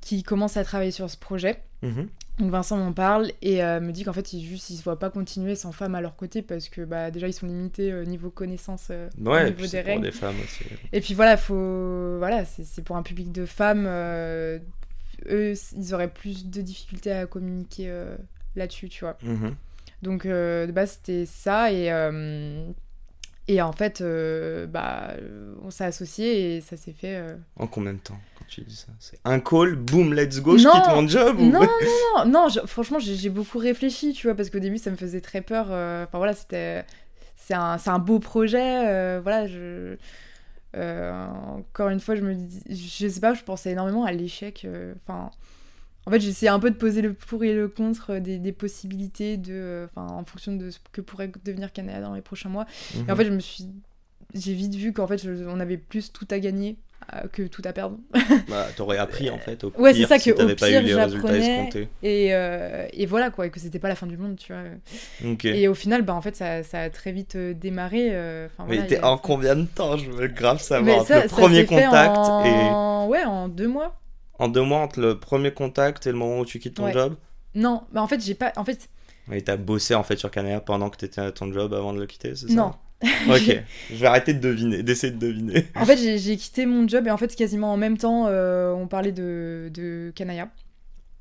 qui 0.00 0.22
commencent 0.22 0.56
à 0.56 0.64
travailler 0.64 0.90
sur 0.90 1.08
ce 1.10 1.16
projet. 1.16 1.62
Mhm. 1.82 2.08
Donc 2.38 2.50
Vincent 2.50 2.78
m'en 2.78 2.92
parle 2.92 3.30
et 3.42 3.62
euh, 3.62 3.80
me 3.80 3.92
dit 3.92 4.04
qu'en 4.04 4.12
fait, 4.12 4.32
ils 4.32 4.44
juste 4.44 4.70
ils 4.70 4.76
se 4.76 4.82
voient 4.82 4.98
pas 4.98 5.10
continuer 5.10 5.54
sans 5.54 5.70
femmes 5.70 5.94
à 5.94 6.00
leur 6.00 6.16
côté 6.16 6.40
parce 6.40 6.68
que 6.68 6.82
bah, 6.82 7.10
déjà 7.10 7.28
ils 7.28 7.34
sont 7.34 7.46
limités 7.46 7.92
au 7.94 8.04
niveau 8.04 8.30
connaissance 8.30 8.88
euh, 8.90 9.08
au 9.18 9.44
niveau 9.44 9.66
des 9.66 9.80
règles. 9.80 10.02
Des 10.02 10.12
femmes 10.12 10.36
aussi. 10.42 10.64
Et 10.92 11.00
puis 11.00 11.14
voilà, 11.14 11.36
faut 11.36 12.16
voilà, 12.18 12.44
c'est 12.44 12.82
pour 12.82 12.96
un 12.96 13.02
public 13.02 13.32
de 13.32 13.44
femmes, 13.44 13.84
euh, 13.86 14.58
eux 15.28 15.54
ils 15.76 15.94
auraient 15.94 16.12
plus 16.12 16.46
de 16.46 16.62
difficultés 16.62 17.12
à 17.12 17.26
communiquer 17.26 17.92
là-dessus, 18.56 18.88
tu 18.88 19.04
vois. 19.04 19.18
Mhm. 19.22 19.54
Donc 20.02 20.26
de 20.26 20.72
base 20.72 20.92
c'était 20.92 21.26
ça 21.26 21.70
et 21.70 21.92
et 23.48 23.60
en 23.60 23.72
fait 23.72 24.02
bah 24.70 25.14
on 25.62 25.70
s'est 25.70 25.84
associés 25.84 26.56
et 26.56 26.60
ça 26.62 26.78
s'est 26.78 26.94
fait. 26.94 27.22
En 27.56 27.66
combien 27.66 27.92
de 27.92 27.98
temps? 27.98 28.18
C'est 28.98 29.20
un 29.24 29.40
call, 29.40 29.76
boom, 29.76 30.14
let's 30.14 30.40
go, 30.40 30.56
je 30.56 30.68
quitte 30.68 30.94
mon 30.94 31.06
job 31.06 31.38
Non, 31.40 31.60
non, 31.60 32.26
non, 32.26 32.48
non, 32.48 32.66
franchement, 32.66 32.98
j'ai 32.98 33.30
beaucoup 33.30 33.58
réfléchi, 33.58 34.12
tu 34.12 34.26
vois, 34.26 34.36
parce 34.36 34.50
qu'au 34.50 34.58
début, 34.58 34.78
ça 34.78 34.90
me 34.90 34.96
faisait 34.96 35.20
très 35.20 35.40
peur. 35.40 35.68
Euh, 35.70 36.04
enfin, 36.04 36.18
voilà, 36.18 36.34
c'était. 36.34 36.84
C'est 37.34 37.54
un, 37.54 37.76
un, 37.84 37.98
beau 37.98 38.20
projet, 38.20 38.86
euh, 38.88 39.20
voilà, 39.22 39.46
je. 39.46 39.96
Euh, 40.76 41.26
encore 41.58 41.88
une 41.88 42.00
fois, 42.00 42.14
je 42.14 42.22
me 42.22 42.34
dis. 42.34 42.62
Je 42.68 43.08
sais 43.08 43.20
pas, 43.20 43.34
je 43.34 43.42
pensais 43.42 43.72
énormément 43.72 44.04
à 44.04 44.12
l'échec. 44.12 44.66
Enfin. 45.06 45.30
en 46.06 46.10
fait, 46.10 46.20
j'essayais 46.20 46.50
un 46.50 46.60
peu 46.60 46.70
de 46.70 46.76
poser 46.76 47.02
le 47.02 47.14
pour 47.14 47.42
et 47.44 47.54
le 47.54 47.68
contre 47.68 48.18
des, 48.18 48.38
des 48.38 48.52
possibilités 48.52 49.36
de, 49.36 49.88
en 49.96 50.24
fonction 50.24 50.54
de 50.54 50.70
ce 50.70 50.78
que 50.92 51.00
pourrait 51.00 51.32
devenir 51.44 51.72
Canada 51.72 52.00
dans 52.00 52.14
les 52.14 52.22
prochains 52.22 52.48
mois. 52.48 52.66
Et 52.94 52.98
en 53.10 53.14
mhm. 53.14 53.16
fait, 53.16 53.24
je 53.24 53.32
me 53.32 53.40
suis, 53.40 53.66
j'ai 54.34 54.54
vite 54.54 54.74
vu 54.74 54.92
qu'en 54.92 55.06
fait, 55.06 55.26
on 55.48 55.60
avait 55.60 55.78
plus 55.78 56.12
tout 56.12 56.28
à 56.30 56.38
gagner 56.38 56.76
que 57.32 57.42
tout 57.42 57.62
à 57.64 57.72
perdre. 57.72 57.98
bah, 58.48 58.66
t'aurais 58.76 58.98
appris 58.98 59.30
en 59.30 59.38
fait. 59.38 59.64
Au 59.64 59.72
ouais, 59.78 59.94
c'est 59.94 60.06
ça 60.06 60.16
que 60.16 60.22
si 60.22 60.32
au 60.32 60.36
pire 60.36 60.86
j'apprenais. 60.86 61.70
Et, 62.02 62.34
euh, 62.34 62.86
et 62.92 63.06
voilà 63.06 63.30
quoi, 63.30 63.46
et 63.46 63.50
que 63.50 63.60
c'était 63.60 63.78
pas 63.78 63.88
la 63.88 63.94
fin 63.94 64.06
du 64.06 64.16
monde, 64.16 64.36
tu 64.36 64.52
vois. 64.52 64.62
Et 65.44 65.68
au 65.68 65.74
final, 65.74 66.02
bah 66.02 66.14
en 66.14 66.20
fait, 66.20 66.36
ça, 66.36 66.62
ça 66.62 66.80
a 66.80 66.90
très 66.90 67.12
vite 67.12 67.36
euh, 67.36 67.54
démarré. 67.54 68.16
Mais 68.68 68.86
t'es 68.86 69.02
en 69.02 69.18
combien 69.18 69.56
de 69.56 69.66
temps 69.66 69.96
Je 69.96 70.10
veux 70.10 70.28
grave 70.28 70.60
savoir. 70.60 71.04
le 71.08 71.28
premier 71.28 71.66
contact 71.66 72.16
en... 72.16 72.44
et. 72.44 73.08
Ouais, 73.08 73.24
en 73.24 73.48
deux 73.48 73.68
mois. 73.68 74.00
En 74.38 74.48
deux 74.48 74.62
mois 74.62 74.78
entre 74.78 75.00
le 75.00 75.18
premier 75.18 75.52
contact 75.52 76.06
et 76.06 76.12
le 76.12 76.18
moment 76.18 76.40
où 76.40 76.44
tu 76.44 76.58
quittes 76.58 76.74
ton 76.74 76.90
job? 76.90 77.16
Non, 77.54 77.82
bah 77.92 78.02
en 78.02 78.06
fait 78.06 78.20
j'ai 78.20 78.34
pas, 78.34 78.52
en 78.56 78.64
fait. 78.64 78.88
Et 79.30 79.42
t'as 79.42 79.56
bossé 79.56 79.94
en 79.94 80.02
fait 80.02 80.16
sur 80.16 80.30
Canada 80.30 80.60
pendant 80.60 80.90
que 80.90 80.96
t'étais 80.96 81.20
à 81.20 81.30
ton 81.30 81.52
job 81.52 81.74
avant 81.74 81.92
de 81.92 82.00
le 82.00 82.06
quitter, 82.06 82.34
c'est 82.34 82.48
ça? 82.48 82.54
Non, 82.54 82.72
ok, 83.28 83.62
je 83.90 83.96
vais 83.96 84.06
arrêter 84.06 84.34
de 84.34 84.38
deviner, 84.38 84.82
d'essayer 84.82 85.12
de 85.12 85.18
deviner. 85.18 85.66
En 85.74 85.84
fait, 85.84 85.96
j'ai 85.96 86.36
quitté 86.36 86.66
mon 86.66 86.86
job 86.86 87.06
et 87.06 87.10
en 87.10 87.16
fait, 87.16 87.34
quasiment 87.34 87.72
en 87.72 87.76
même 87.76 87.98
temps, 87.98 88.26
euh, 88.28 88.72
on 88.72 88.86
parlait 88.86 89.12
de, 89.12 89.70
de 89.74 90.12
Kanaya. 90.14 90.48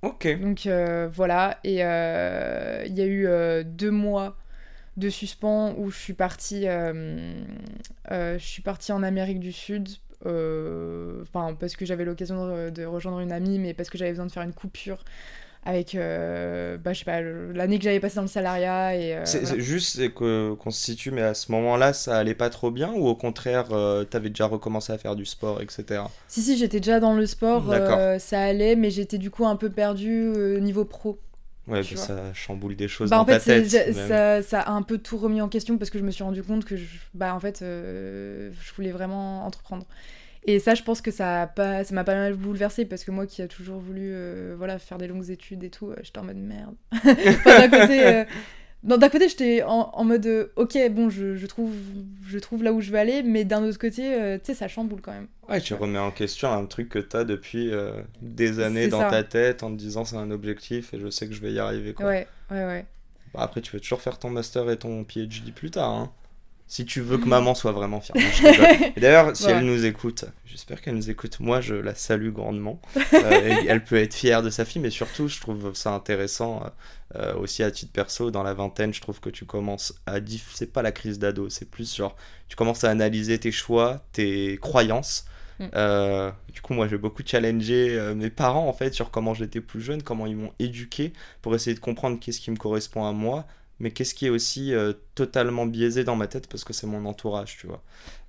Ok. 0.03 0.39
Donc 0.39 0.65
euh, 0.65 1.09
voilà, 1.11 1.59
et 1.63 1.83
euh, 1.83 2.83
il 2.87 2.93
y 2.93 3.01
a 3.01 3.05
eu 3.05 3.63
deux 3.65 3.91
mois 3.91 4.37
de 4.97 5.09
suspens 5.09 5.73
où 5.77 5.89
je 5.89 5.97
suis 5.97 6.13
partie, 6.13 6.65
je 6.65 8.37
suis 8.37 8.61
partie 8.61 8.91
en 8.91 9.01
Amérique 9.01 9.39
du 9.39 9.51
Sud. 9.51 9.89
Enfin, 10.23 11.55
parce 11.59 11.75
que 11.75 11.85
j'avais 11.85 12.05
l'occasion 12.05 12.45
de, 12.45 12.69
de, 12.69 12.85
rejoindre 12.85 13.21
une 13.21 13.31
amie, 13.31 13.57
mais 13.57 13.73
parce 13.73 13.89
que 13.89 13.97
j'avais 13.97 14.11
besoin 14.11 14.27
de 14.27 14.31
faire 14.31 14.43
une 14.43 14.53
coupure 14.53 15.03
avec 15.63 15.93
euh, 15.93 16.77
bah, 16.77 16.91
je 16.93 16.99
sais 16.99 17.05
pas 17.05 17.21
l'année 17.21 17.77
que 17.77 17.83
j'avais 17.83 17.99
passé 17.99 18.15
dans 18.15 18.23
le 18.23 18.27
salariat 18.27 18.95
et 18.95 19.15
euh, 19.15 19.25
c'est 19.25 19.59
juste 19.59 20.13
que 20.13 20.53
qu'on 20.55 20.71
se 20.71 20.81
situe 20.81 21.11
mais 21.11 21.21
à 21.21 21.35
ce 21.35 21.51
moment-là 21.51 21.93
ça 21.93 22.17
allait 22.17 22.33
pas 22.33 22.49
trop 22.49 22.71
bien 22.71 22.91
ou 22.93 23.07
au 23.07 23.15
contraire 23.15 23.67
euh, 23.71 24.03
t'avais 24.03 24.29
déjà 24.29 24.47
recommencé 24.47 24.91
à 24.91 24.97
faire 24.97 25.15
du 25.15 25.25
sport 25.25 25.61
etc 25.61 26.01
si 26.27 26.41
si 26.41 26.57
j'étais 26.57 26.79
déjà 26.79 26.99
dans 26.99 27.13
le 27.13 27.27
sport 27.27 27.71
ça 28.19 28.41
allait 28.41 28.75
mais 28.75 28.89
j'étais 28.89 29.19
du 29.19 29.29
coup 29.29 29.45
un 29.45 29.55
peu 29.55 29.69
perdu 29.69 30.33
niveau 30.61 30.85
pro. 30.85 31.19
Ouais, 31.67 31.83
ça 31.83 32.33
chamboule 32.33 32.75
des 32.75 32.87
choses 32.87 33.11
bah, 33.11 33.17
dans 33.17 33.21
en 33.21 33.25
fait, 33.25 33.37
ta 33.37 33.61
tête. 33.61 33.93
Ça, 33.93 34.41
ça, 34.41 34.61
a 34.61 34.71
un 34.71 34.81
peu 34.81 34.97
tout 34.97 35.17
remis 35.17 35.41
en 35.41 35.47
question 35.47 35.77
parce 35.77 35.91
que 35.91 35.99
je 35.99 36.03
me 36.03 36.09
suis 36.09 36.23
rendu 36.23 36.41
compte 36.41 36.65
que 36.65 36.75
je, 36.75 36.85
bah, 37.13 37.35
en 37.35 37.39
fait, 37.39 37.59
je 37.61 38.73
voulais 38.75 38.91
vraiment 38.91 39.45
entreprendre. 39.45 39.85
Et 40.43 40.59
ça, 40.59 40.73
je 40.73 40.81
pense 40.81 41.01
que 41.01 41.11
ça 41.11 41.51
pas, 41.55 41.83
ça 41.83 41.93
m'a 41.93 42.03
pas 42.03 42.15
mal 42.15 42.33
bouleversé 42.33 42.85
parce 42.85 43.03
que 43.03 43.11
moi 43.11 43.27
qui 43.27 43.41
a 43.41 43.47
toujours 43.47 43.79
voulu 43.79 44.11
euh, 44.11 44.55
voilà, 44.57 44.79
faire 44.79 44.97
des 44.97 45.07
longues 45.07 45.29
études 45.29 45.63
et 45.63 45.69
tout, 45.69 45.89
euh, 45.89 45.95
j'étais 46.01 46.19
en 46.19 46.23
mode 46.23 46.37
merde. 46.37 46.73
d'un 47.45 47.69
côté, 47.69 48.07
euh, 48.07 48.23
d'un 48.83 49.09
côté 49.09 49.29
j'étais 49.29 49.61
en, 49.61 49.91
en, 49.93 50.03
mode 50.03 50.51
ok, 50.55 50.77
bon, 50.89 51.11
je, 51.11 51.35
je, 51.35 51.45
trouve, 51.45 51.71
je 52.27 52.39
trouve 52.39 52.63
là 52.63 52.73
où 52.73 52.81
je 52.81 52.89
veux 52.89 52.97
aller, 52.97 53.21
mais 53.21 53.45
d'un 53.45 53.63
autre 53.63 53.77
côté, 53.77 54.39
tu 54.43 54.45
sais, 54.45 54.53
ça 54.55 54.67
chamboule 54.67 55.01
quand 55.01 55.11
même. 55.11 55.27
Ouais, 55.47 55.61
tu 55.61 55.75
remets 55.75 55.99
en 55.99 56.11
question 56.11 56.51
un 56.51 56.65
truc 56.65 56.89
que 56.89 56.99
tu 56.99 57.15
as 57.15 57.23
depuis 57.23 57.71
des 58.21 58.59
années 58.61 58.87
dans 58.87 59.07
ta 59.07 59.23
tête 59.23 59.61
en 59.61 59.69
te 59.69 59.77
disant 59.77 60.05
c'est 60.05 60.15
un 60.15 60.31
objectif 60.31 60.93
et 60.95 60.99
je 60.99 61.09
sais 61.11 61.27
que 61.27 61.33
je 61.33 61.41
vais 61.41 61.51
y 61.51 61.59
arriver. 61.59 61.93
Quoi. 61.93 62.07
Ouais, 62.07 62.27
ouais, 62.49 62.65
ouais. 62.65 62.85
Bah, 63.33 63.41
après, 63.43 63.61
tu 63.61 63.71
peux 63.71 63.79
toujours 63.79 64.01
faire 64.01 64.17
ton 64.17 64.29
master 64.29 64.69
et 64.69 64.77
ton 64.77 65.03
PhD 65.03 65.53
plus 65.53 65.71
tard. 65.71 65.91
Hein. 65.91 66.11
Si 66.73 66.85
tu 66.85 67.01
veux 67.01 67.17
que 67.17 67.27
maman 67.27 67.53
soit 67.53 67.73
vraiment 67.73 67.99
fière. 67.99 68.15
D'ailleurs, 68.97 69.35
si 69.35 69.45
Ouais. 69.45 69.51
elle 69.51 69.65
nous 69.65 69.85
écoute, 69.85 70.23
j'espère 70.45 70.81
qu'elle 70.81 70.95
nous 70.95 71.09
écoute. 71.09 71.41
Moi, 71.41 71.59
je 71.59 71.75
la 71.75 71.95
salue 71.95 72.29
grandement. 72.31 72.79
Euh, 73.13 73.55
elle 73.67 73.83
peut 73.83 73.97
être 73.97 74.13
fière 74.13 74.41
de 74.41 74.49
sa 74.49 74.63
fille, 74.63 74.81
mais 74.81 74.89
surtout, 74.89 75.27
je 75.27 75.41
trouve 75.41 75.73
ça 75.75 75.91
intéressant 75.93 76.63
euh, 77.17 77.33
aussi 77.35 77.61
à 77.61 77.71
titre 77.71 77.91
perso. 77.91 78.31
Dans 78.31 78.41
la 78.41 78.53
vingtaine, 78.53 78.93
je 78.93 79.01
trouve 79.01 79.19
que 79.19 79.29
tu 79.29 79.43
commences 79.43 79.93
à. 80.05 80.21
diff- 80.21 80.51
C'est 80.53 80.71
pas 80.71 80.81
la 80.81 80.93
crise 80.93 81.19
d'ado, 81.19 81.49
c'est 81.49 81.69
plus 81.69 81.93
genre. 81.93 82.15
Tu 82.47 82.55
commences 82.55 82.85
à 82.85 82.89
analyser 82.89 83.37
tes 83.37 83.51
choix, 83.51 84.01
tes 84.13 84.57
croyances. 84.61 85.25
Mm. 85.59 85.65
Euh, 85.75 86.31
du 86.53 86.61
coup, 86.61 86.73
moi, 86.73 86.87
j'ai 86.87 86.97
beaucoup 86.97 87.21
challengé 87.25 87.89
euh, 87.99 88.15
mes 88.15 88.29
parents 88.29 88.67
en 88.69 88.73
fait 88.73 88.93
sur 88.93 89.11
comment 89.11 89.33
j'étais 89.33 89.59
plus 89.61 89.81
jeune, 89.81 90.01
comment 90.03 90.25
ils 90.25 90.37
m'ont 90.37 90.53
éduqué 90.57 91.11
pour 91.41 91.53
essayer 91.53 91.75
de 91.75 91.81
comprendre 91.81 92.17
qu'est-ce 92.19 92.39
qui 92.39 92.49
me 92.49 92.55
correspond 92.57 93.05
à 93.05 93.11
moi, 93.11 93.45
mais 93.81 93.91
qu'est-ce 93.91 94.13
qui 94.13 94.25
est 94.27 94.29
aussi 94.29 94.73
euh, 94.73 94.93
totalement 95.15 95.65
biaisé 95.65 96.03
dans 96.05 96.15
ma 96.15 96.27
tête 96.27 96.47
parce 96.47 96.63
que 96.63 96.71
c'est 96.71 96.87
mon 96.87 97.03
entourage, 97.05 97.57
tu 97.59 97.67
vois. 97.67 97.83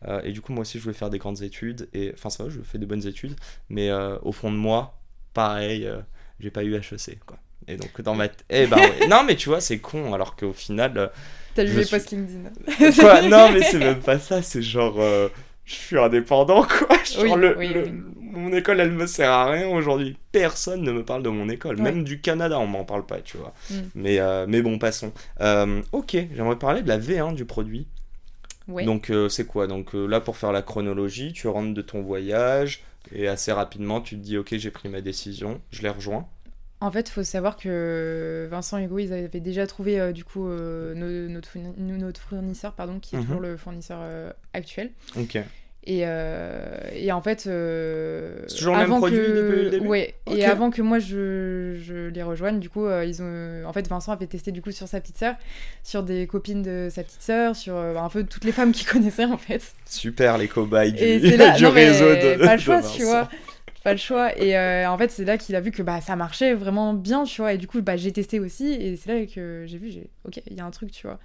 Euh, 0.09 0.21
et 0.25 0.33
du 0.33 0.41
coup, 0.41 0.53
moi 0.53 0.63
aussi, 0.63 0.79
je 0.79 0.83
voulais 0.83 0.95
faire 0.97 1.11
des 1.11 1.19
grandes 1.19 1.43
études, 1.43 1.89
et 1.95 2.11
enfin, 2.15 2.31
ça 2.31 2.43
va, 2.45 2.51
je 2.51 2.61
fais 2.63 2.79
des 2.79 2.87
bonnes 2.87 3.07
études, 3.07 3.37
mais 3.69 3.91
euh, 3.91 4.19
au 4.23 4.33
fond 4.33 4.51
de 4.51 4.57
moi, 4.57 4.99
pareil, 5.35 5.89
j'ai 6.41 6.51
pas 6.51 6.65
eu 6.65 6.75
HEC, 6.75 7.21
quoi. 7.25 7.39
Et 7.69 7.77
donc, 7.77 8.01
dans 8.01 8.17
ma 8.17 8.27
tête. 8.29 8.45
Eh 8.51 8.67
ben, 8.67 8.77
ouais. 8.77 9.07
non, 9.09 9.23
mais 9.25 9.37
tu 9.37 9.49
vois, 9.49 9.61
c'est 9.61 9.79
con, 9.79 10.15
alors 10.15 10.35
qu'au 10.35 10.53
final. 10.53 11.13
T'as 11.55 11.63
vu 11.65 11.77
les 11.77 11.85
suis- 11.85 11.97
posts 11.97 12.11
LinkedIn. 12.11 12.51
Quoi? 13.01 13.23
Non, 13.23 13.53
mais 13.53 13.63
c'est 13.71 13.79
même 13.79 14.01
pas 14.01 14.19
ça, 14.19 14.43
c'est 14.43 14.63
genre. 14.63 14.99
Je 15.65 15.75
suis 15.75 15.99
indépendant, 15.99 16.63
quoi. 16.65 16.97
Genre, 17.05 17.23
Oui, 17.25 17.33
le- 17.37 17.59
oui, 17.59 17.69
le- 17.73 17.85
oui. 17.85 17.93
Mon 18.35 18.53
école, 18.53 18.81
elle 18.81 18.93
me 18.93 19.07
sert 19.07 19.31
à 19.31 19.51
rien 19.51 19.69
aujourd'hui. 19.69 20.17
Personne 20.33 20.83
ne 20.83 20.91
me 20.93 21.05
parle 21.05 21.23
de 21.23 21.29
mon 21.29 21.49
école. 21.51 21.77
Même 21.77 22.03
du 22.03 22.21
Canada, 22.23 22.59
on 22.59 22.67
m'en 22.67 22.85
parle 22.85 23.05
pas, 23.05 23.21
tu 23.21 23.37
vois. 23.37 23.53
Mm. 23.71 23.75
Mais, 23.95 24.19
euh, 24.21 24.47
mais 24.49 24.63
bon, 24.63 24.79
passons. 24.79 25.13
Euh, 25.43 25.83
ok, 25.93 26.17
j'aimerais 26.35 26.57
parler 26.59 26.81
de 26.83 26.89
la 26.89 26.99
V1 26.99 27.35
du 27.35 27.45
produit. 27.45 27.87
Donc, 28.87 29.11
euh, 29.11 29.29
c'est 29.29 29.47
quoi? 29.47 29.67
Donc, 29.67 29.91
là, 29.93 30.21
pour 30.21 30.37
faire 30.37 30.53
la 30.53 30.63
chronologie, 30.63 31.33
tu 31.35 31.47
rentres 31.49 31.75
de 31.75 31.83
ton 31.83 32.01
voyage 32.01 32.83
et 33.15 33.29
assez 33.29 33.53
rapidement, 33.53 34.01
tu 34.01 34.17
te 34.17 34.21
dis, 34.23 34.39
ok, 34.39 34.55
j'ai 34.57 34.71
pris 34.71 34.89
ma 34.89 35.01
décision, 35.03 35.61
je 35.71 35.83
les 35.83 35.89
rejoins. 35.91 36.27
En 36.83 36.91
fait, 36.91 37.09
il 37.09 37.13
faut 37.13 37.23
savoir 37.23 37.57
que 37.57 38.49
Vincent 38.51 38.77
et 38.79 38.85
Hugo, 38.85 38.99
ils 38.99 39.13
avaient 39.13 39.41
déjà 39.41 39.67
trouvé 39.67 40.01
euh, 40.01 40.13
du 40.13 40.25
coup 40.25 40.49
euh, 40.49 40.95
no- 40.95 41.29
notre, 41.33 41.49
fourni- 41.49 41.75
notre 41.79 42.21
fournisseur, 42.21 42.73
pardon, 42.73 42.99
qui 42.99 43.15
est 43.15 43.19
Mhm. 43.19 43.25
toujours 43.25 43.41
le 43.41 43.57
fournisseur 43.57 43.99
euh, 44.03 44.31
actuel. 44.53 44.91
Ok. 45.17 45.39
Et, 45.85 46.03
et 46.95 47.11
en 47.11 47.21
fait, 47.21 47.41
C'est 47.41 48.57
toujours 48.57 48.75
le 48.75 48.79
même 48.83 48.87
avant 48.93 48.99
produit 48.99 49.17
que... 49.19 49.23
depuis 49.51 49.63
le 49.65 49.71
début 49.71 49.87
Ouais. 49.89 50.15
Et 50.31 50.45
avant 50.45 50.71
que 50.71 50.81
moi 50.81 51.01
je, 51.01 51.77
je 51.85 52.09
les 52.09 52.23
rejoigne, 52.23 52.61
du 52.61 52.69
coup, 52.71 52.87
ils 53.05 53.21
ont, 53.21 53.65
en 53.67 53.73
fait, 53.73 53.89
Vincent 53.89 54.13
avait 54.13 54.29
testé 54.29 54.53
du 54.53 54.63
coup 54.63 54.71
sur 54.71 54.87
sa 54.87 55.01
petite 55.01 55.19
sœur, 55.19 55.35
sur 55.83 56.05
des 56.05 56.29
copines 56.29 56.63
de 56.63 56.87
sa 56.89 57.03
petite 57.03 57.23
sœur, 57.23 57.57
sur 57.57 57.75
un 57.77 58.09
peu 58.09 58.23
toutes 58.23 58.45
les 58.45 58.53
femmes 58.53 58.71
qu'il 58.71 58.87
connaissait 58.93 59.25
en 59.25 59.39
fait. 59.39 59.73
Super, 59.87 60.39
les 60.39 60.47
cobayes 60.47 60.93
du, 60.93 61.03
Et 61.03 61.37
là, 61.37 61.51
du 61.57 61.65
non, 61.65 61.73
mais 61.73 61.89
réseau 61.91 62.11
de. 62.11 62.45
pas 62.45 62.53
le 62.53 62.59
de 62.59 62.63
choix, 62.63 62.77
Vincent. 62.81 62.95
tu 62.97 63.03
vois. 63.03 63.29
Pas 63.85 63.93
le 63.93 63.99
choix. 63.99 64.37
Et 64.39 64.57
euh, 64.57 64.89
en 64.91 64.97
fait, 64.99 65.11
c'est 65.11 65.25
là 65.25 65.39
qu'il 65.39 65.57
a 65.57 65.61
vu 65.61 65.71
que 65.73 65.83
bah, 65.83 66.01
ça 66.01 66.15
marchait 66.17 66.55
vraiment 66.55 66.95
bien, 66.95 67.25
tu 67.25 67.41
vois. 67.41 67.53
Et 67.53 67.59
du 67.59 67.67
coup, 67.67 67.81
bah, 67.83 67.97
j'ai 67.97 68.13
testé 68.13 68.39
aussi. 68.41 68.73
Et 68.73 68.97
c'est 68.97 69.13
là 69.21 69.27
que 69.27 69.65
j'ai 69.67 69.79
vu, 69.79 69.91
j'ai 69.91 70.09
ok, 70.25 70.41
il 70.49 70.57
y 70.57 70.61
a 70.61 70.65
un 70.65 70.71
truc, 70.71 70.93
tu 70.93 71.07
vois. 71.07 71.19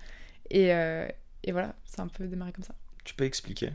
Et, 0.49 0.73
euh, 0.73 1.07
et 1.43 1.51
voilà, 1.51 1.75
c'est 1.85 1.99
un 2.01 2.07
peu 2.07 2.25
démarré 2.27 2.51
comme 2.51 2.63
ça. 2.63 2.73
Tu 3.03 3.13
peux 3.13 3.25
expliquer? 3.25 3.71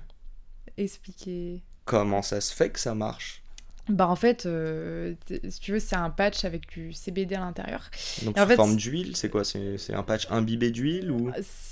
Expliquer. 0.77 1.63
comment 1.85 2.23
ça 2.23 2.41
se 2.41 2.55
fait 2.55 2.71
que 2.71 2.81
ça 2.81 2.95
marche? 2.95 3.43
Bah, 3.89 4.09
en 4.09 4.17
fait, 4.17 4.47
euh, 4.47 5.15
si 5.49 5.61
tu 5.61 5.73
veux, 5.73 5.81
c'est 5.81 5.97
un 5.97 6.09
patch 6.11 6.45
avec 6.45 6.69
du 6.69 6.93
CBD 6.93 7.35
à 7.35 7.41
l'intérieur. 7.41 7.91
Donc 8.25 8.39
en 8.39 8.47
fait, 8.47 8.57
forme 8.57 8.77
d'huile, 8.77 9.17
c'est 9.17 9.29
quoi? 9.29 9.45
C'est 9.45 9.77
c'est 9.77 9.93
un 9.93 10.05
patch 10.05 10.27
imbibé 10.31 10.71
d'huile 10.71 11.11
ou? 11.11 11.31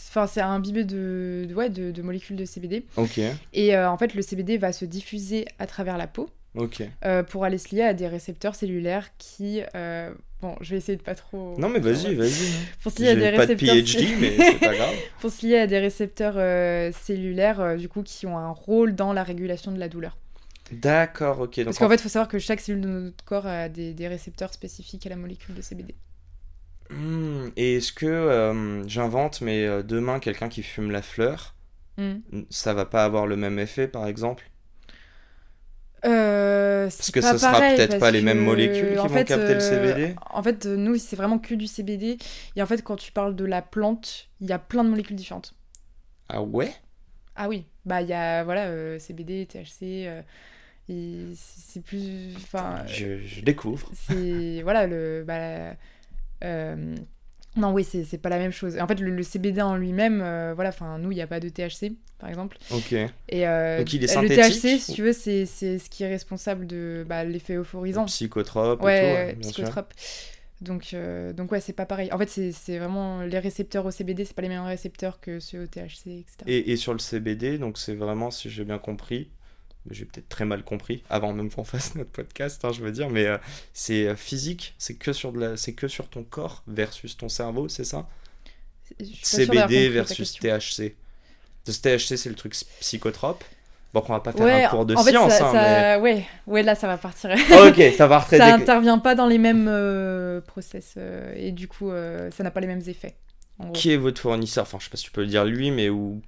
Enfin, 0.09 0.27
c'est 0.27 0.40
imbibé 0.40 0.85
de, 0.85 1.46
de- 1.49 1.55
ouais, 1.55 1.70
de, 1.70 1.92
de 1.92 2.03
molécules 2.03 2.35
de 2.37 2.44
CBD. 2.44 2.85
Ok, 2.96 3.20
Et 3.53 3.77
euh, 3.77 3.88
en 3.88 3.96
fait, 3.96 4.14
le 4.14 4.23
CBD 4.23 4.59
va 4.59 4.73
se 4.73 4.85
diffuser 4.85 5.46
à 5.61 5.66
travers 5.68 5.96
la 5.96 6.09
peau. 6.09 6.29
Euh, 7.05 7.23
pour 7.23 7.45
aller 7.45 7.59
se 7.59 7.75
lier 7.75 7.83
à 7.83 7.95
des 7.95 8.09
récepteurs 8.09 8.55
cellulaires 8.55 9.09
qui. 9.19 9.63
euh, 9.75 10.13
Bon, 10.43 10.57
je 10.63 10.71
vais 10.71 10.79
essayer 10.79 10.97
de 10.97 11.03
pas 11.03 11.15
trop. 11.15 11.55
Non 11.59 11.69
mais 11.69 11.81
vas-y, 11.81 12.15
vas-y. 12.15 12.51
Pour 12.83 12.91
se 12.93 13.03
lier 13.03 13.11
à 13.11 13.15
des 13.15 13.31
de 13.31 13.37
récepteurs. 13.37 13.75
PhD, 13.75 14.17
mais 14.19 14.37
c'est 14.39 14.59
pas 14.59 14.75
grave. 14.75 14.95
pour 15.21 15.31
se 15.31 15.47
lier 15.47 15.59
à 15.59 15.67
des 15.67 15.79
récepteurs 15.79 16.33
euh, 16.39 16.91
cellulaires, 16.93 17.61
euh, 17.61 17.77
du 17.77 17.91
coup, 17.91 18.03
qui 18.03 18.27
ont 18.27 18.39
un 18.39 18.49
rôle 18.51 18.95
dans 18.95 19.13
la 19.13 19.23
régulation 19.23 19.71
de 19.71 19.79
la 19.79 19.91
douleur. 19.91 20.17
D'accord, 20.73 21.41
ok. 21.41 21.57
Donc 21.57 21.65
Parce 21.67 21.79
qu'en 21.79 21.89
fait, 21.91 21.97
il 21.97 22.01
faut 22.01 22.09
savoir 22.09 22.29
que 22.29 22.39
chaque 22.39 22.61
cellule 22.61 22.81
de 22.81 22.89
notre 22.89 23.23
corps 23.25 23.47
a 23.47 23.69
des, 23.69 23.93
des 23.93 24.09
récepteurs 24.09 24.55
spécifiques 24.55 25.07
à 25.07 25.11
la 25.11 25.17
molécule 25.17 25.55
de 25.55 25.61
CBD. 25.61 25.95
Hmm, 26.89 27.49
et 27.57 27.77
est-ce 27.77 27.93
que 27.93 28.83
j'invente, 28.87 29.43
mais 29.43 29.83
demain 29.83 30.21
quelqu'un 30.21 30.49
qui 30.49 30.63
fume 30.63 30.91
la 30.91 31.03
fleur, 31.03 31.55
Hmm. 31.99 32.21
ça 32.49 32.73
va 32.73 32.87
pas 32.87 33.05
avoir 33.05 33.27
le 33.27 33.37
même 33.37 33.59
effet, 33.59 33.87
par 33.89 34.07
exemple? 34.07 34.50
Euh, 36.05 36.85
Parce 36.85 37.11
que 37.11 37.21
ce 37.21 37.39
sera 37.39 37.61
peut-être 37.61 37.99
pas 37.99 38.11
les 38.11 38.23
mêmes 38.23 38.41
molécules 38.41 38.91
qui 38.91 38.97
vont 38.97 39.09
fait, 39.09 39.25
capter 39.25 39.55
le 39.55 39.61
euh, 39.61 39.95
CBD. 39.95 40.15
En 40.31 40.43
fait, 40.43 40.67
euh, 40.67 40.77
nous, 40.77 40.97
c'est 40.97 41.17
vraiment 41.17 41.39
que 41.39 41.55
du 41.55 41.67
CBD. 41.67 42.17
Et 42.57 42.63
en 42.63 42.67
fait, 42.67 42.83
quand 42.83 42.97
tu 42.97 43.13
parles 43.13 43.37
de 43.37 43.45
la 43.45 43.63
plante, 43.63 44.29
il 44.41 44.49
y 44.49 44.53
a 44.53 44.59
plein 44.59 44.85
de 44.85 44.89
molécules 44.89 45.17
différentes. 45.17 45.55
Ah 46.29 46.43
ouais? 46.43 46.73
Ah 47.37 47.49
oui, 47.49 47.67
bah 47.85 48.03
il 48.03 48.09
y 48.09 48.13
a 48.13 48.45
voilà 48.45 48.67
euh, 48.67 48.99
CBD, 48.99 49.47
THC, 49.47 50.09
et 50.89 51.27
c'est 51.35 51.83
plus, 51.83 52.35
enfin, 52.37 52.85
je, 52.87 53.19
je 53.19 53.41
découvre. 53.41 53.91
c'est 53.95 54.61
voilà 54.63 54.87
le, 54.87 55.25
bah, 55.27 55.77
non 57.57 57.73
oui 57.73 57.85
c'est 57.85 58.19
pas 58.19 58.29
la 58.29 58.39
même 58.39 58.53
chose. 58.53 58.77
Et 58.77 58.81
en 58.81 58.87
fait 58.87 59.01
le, 59.01 59.11
le 59.11 59.23
CBD 59.23 59.61
en 59.61 59.77
lui-même, 59.77 60.21
euh, 60.23 60.53
voilà, 60.55 60.71
enfin 60.71 60.99
nous 60.99 61.11
il 61.13 61.17
n'y 61.17 61.23
a 61.23 61.27
pas 61.27 61.41
de 61.41 61.49
THC 61.49 61.93
par 62.19 62.29
exemple. 62.29 62.59
Ok. 62.71 62.93
Et 62.93 63.09
euh, 63.49 63.79
Donc, 63.79 63.93
il 63.93 64.05
est 64.05 64.21
le 64.21 64.29
THC 64.29 64.79
si 64.79 64.93
tu 64.93 65.03
veux 65.03 65.13
c'est 65.13 65.47
ce 65.47 65.91
qui 65.91 66.03
est 66.03 66.09
responsable 66.09 66.67
de 66.67 67.05
bah, 67.09 67.25
l'effet 67.25 67.55
euphorisant. 67.55 68.05
Psychotrope 68.07 68.83
et 68.83 68.85
Ouais, 68.85 69.33
tout, 69.33 69.39
ouais, 69.39 69.51
psychotrope. 69.53 69.95
Donc, 70.61 70.91
euh, 70.93 71.33
donc 71.33 71.51
ouais, 71.53 71.61
c'est 71.61 71.73
pas 71.73 71.87
pareil. 71.87 72.13
En 72.13 72.19
fait, 72.19 72.29
c'est 72.29 72.53
c'est 72.53 72.79
vraiment 72.79 73.23
les 73.23 73.39
récepteurs 73.39 73.87
au 73.87 73.91
CBD, 73.91 74.27
c'est 74.27 74.35
pas 74.35 74.43
les 74.43 74.49
mêmes 74.49 74.65
récepteurs 74.65 75.19
que 75.21 75.41
ceux 75.41 75.63
au 75.63 75.67
THC, 75.67 76.21
etc. 76.21 76.37
Et, 76.47 76.73
et 76.73 76.77
sur 76.77 76.93
le 76.93 76.99
CBD, 76.99 77.57
donc 77.57 77.79
c'est 77.79 77.95
vraiment, 77.95 78.31
si 78.31 78.51
j'ai 78.51 78.65
bien 78.65 78.79
compris, 78.79 79.31
j'ai 79.88 80.05
peut-être 80.05 80.29
très 80.29 80.45
mal 80.45 80.62
compris, 80.62 81.03
avant 81.09 81.33
même 81.33 81.51
qu'on 81.51 81.64
fasse 81.64 81.95
notre 81.95 82.11
podcast, 82.11 82.64
hein, 82.64 82.73
je 82.73 82.83
veux 82.83 82.93
dire, 82.93 83.09
mais 83.09 83.27
euh, 83.27 83.38
c'est 83.73 84.09
euh, 84.09 84.16
physique, 84.16 84.75
c'est 84.79 84.95
que, 84.95 85.12
sur 85.12 85.33
de 85.33 85.40
la- 85.40 85.57
c'est 85.57 85.73
que 85.73 85.88
sur 85.88 86.09
ton 86.09 86.23
corps 86.23 86.62
versus 86.66 87.16
ton 87.16 87.29
cerveau, 87.29 87.69
c'est 87.69 87.85
ça? 87.85 88.07
CBD 89.23 89.88
versus. 89.88 90.33
THC. 90.35 90.95
Le 91.66 91.73
THC, 91.73 92.16
c'est 92.16 92.29
le 92.29 92.35
truc 92.35 92.55
psychotrope. 92.81 93.45
Bon, 93.93 94.05
on 94.09 94.12
va 94.12 94.21
pas 94.21 94.33
faire 94.33 94.43
Ouais, 94.43 94.64
un 94.64 94.69
cours 94.69 94.87
de 94.87 94.95
en 94.95 95.03
fait, 95.03 95.11
science, 95.11 95.33
ça, 95.33 95.49
hein, 95.49 95.53
ça- 95.53 96.01
ouais, 96.01 96.25
ouais, 96.47 96.62
là, 96.62 96.75
ça 96.77 96.87
va 96.87 96.97
partir. 96.97 97.31
mais... 97.31 97.69
ok, 97.69 97.97
ça 97.97 98.07
va 98.07 98.21
ça 98.21 98.55
intervient 98.55 98.99
pas 98.99 99.14
dans 99.16 99.27
les 99.27 99.38
mêmes 99.38 99.66
euh, 99.69 100.40
process 100.40 100.95
euh, 100.97 101.33
et 101.37 101.51
du 101.51 101.66
coup, 101.66 101.90
ça 102.31 102.43
n'a 102.45 102.51
pas 102.51 102.61
les 102.61 102.66
mêmes 102.69 102.83
effets. 102.87 103.16
Qui 103.75 103.93
est 103.93 103.97
votre 103.97 104.21
fournisseur? 104.23 104.62
Enfin, 104.62 104.79
je 104.79 104.85
sais 104.85 104.90
pas 104.90 104.97
si 104.97 105.05
tu 105.05 105.11
peux 105.11 105.21
le 105.21 105.27
dire 105.27 105.45
lui, 105.45 105.71
mais 105.71 105.90
où, 105.90 106.23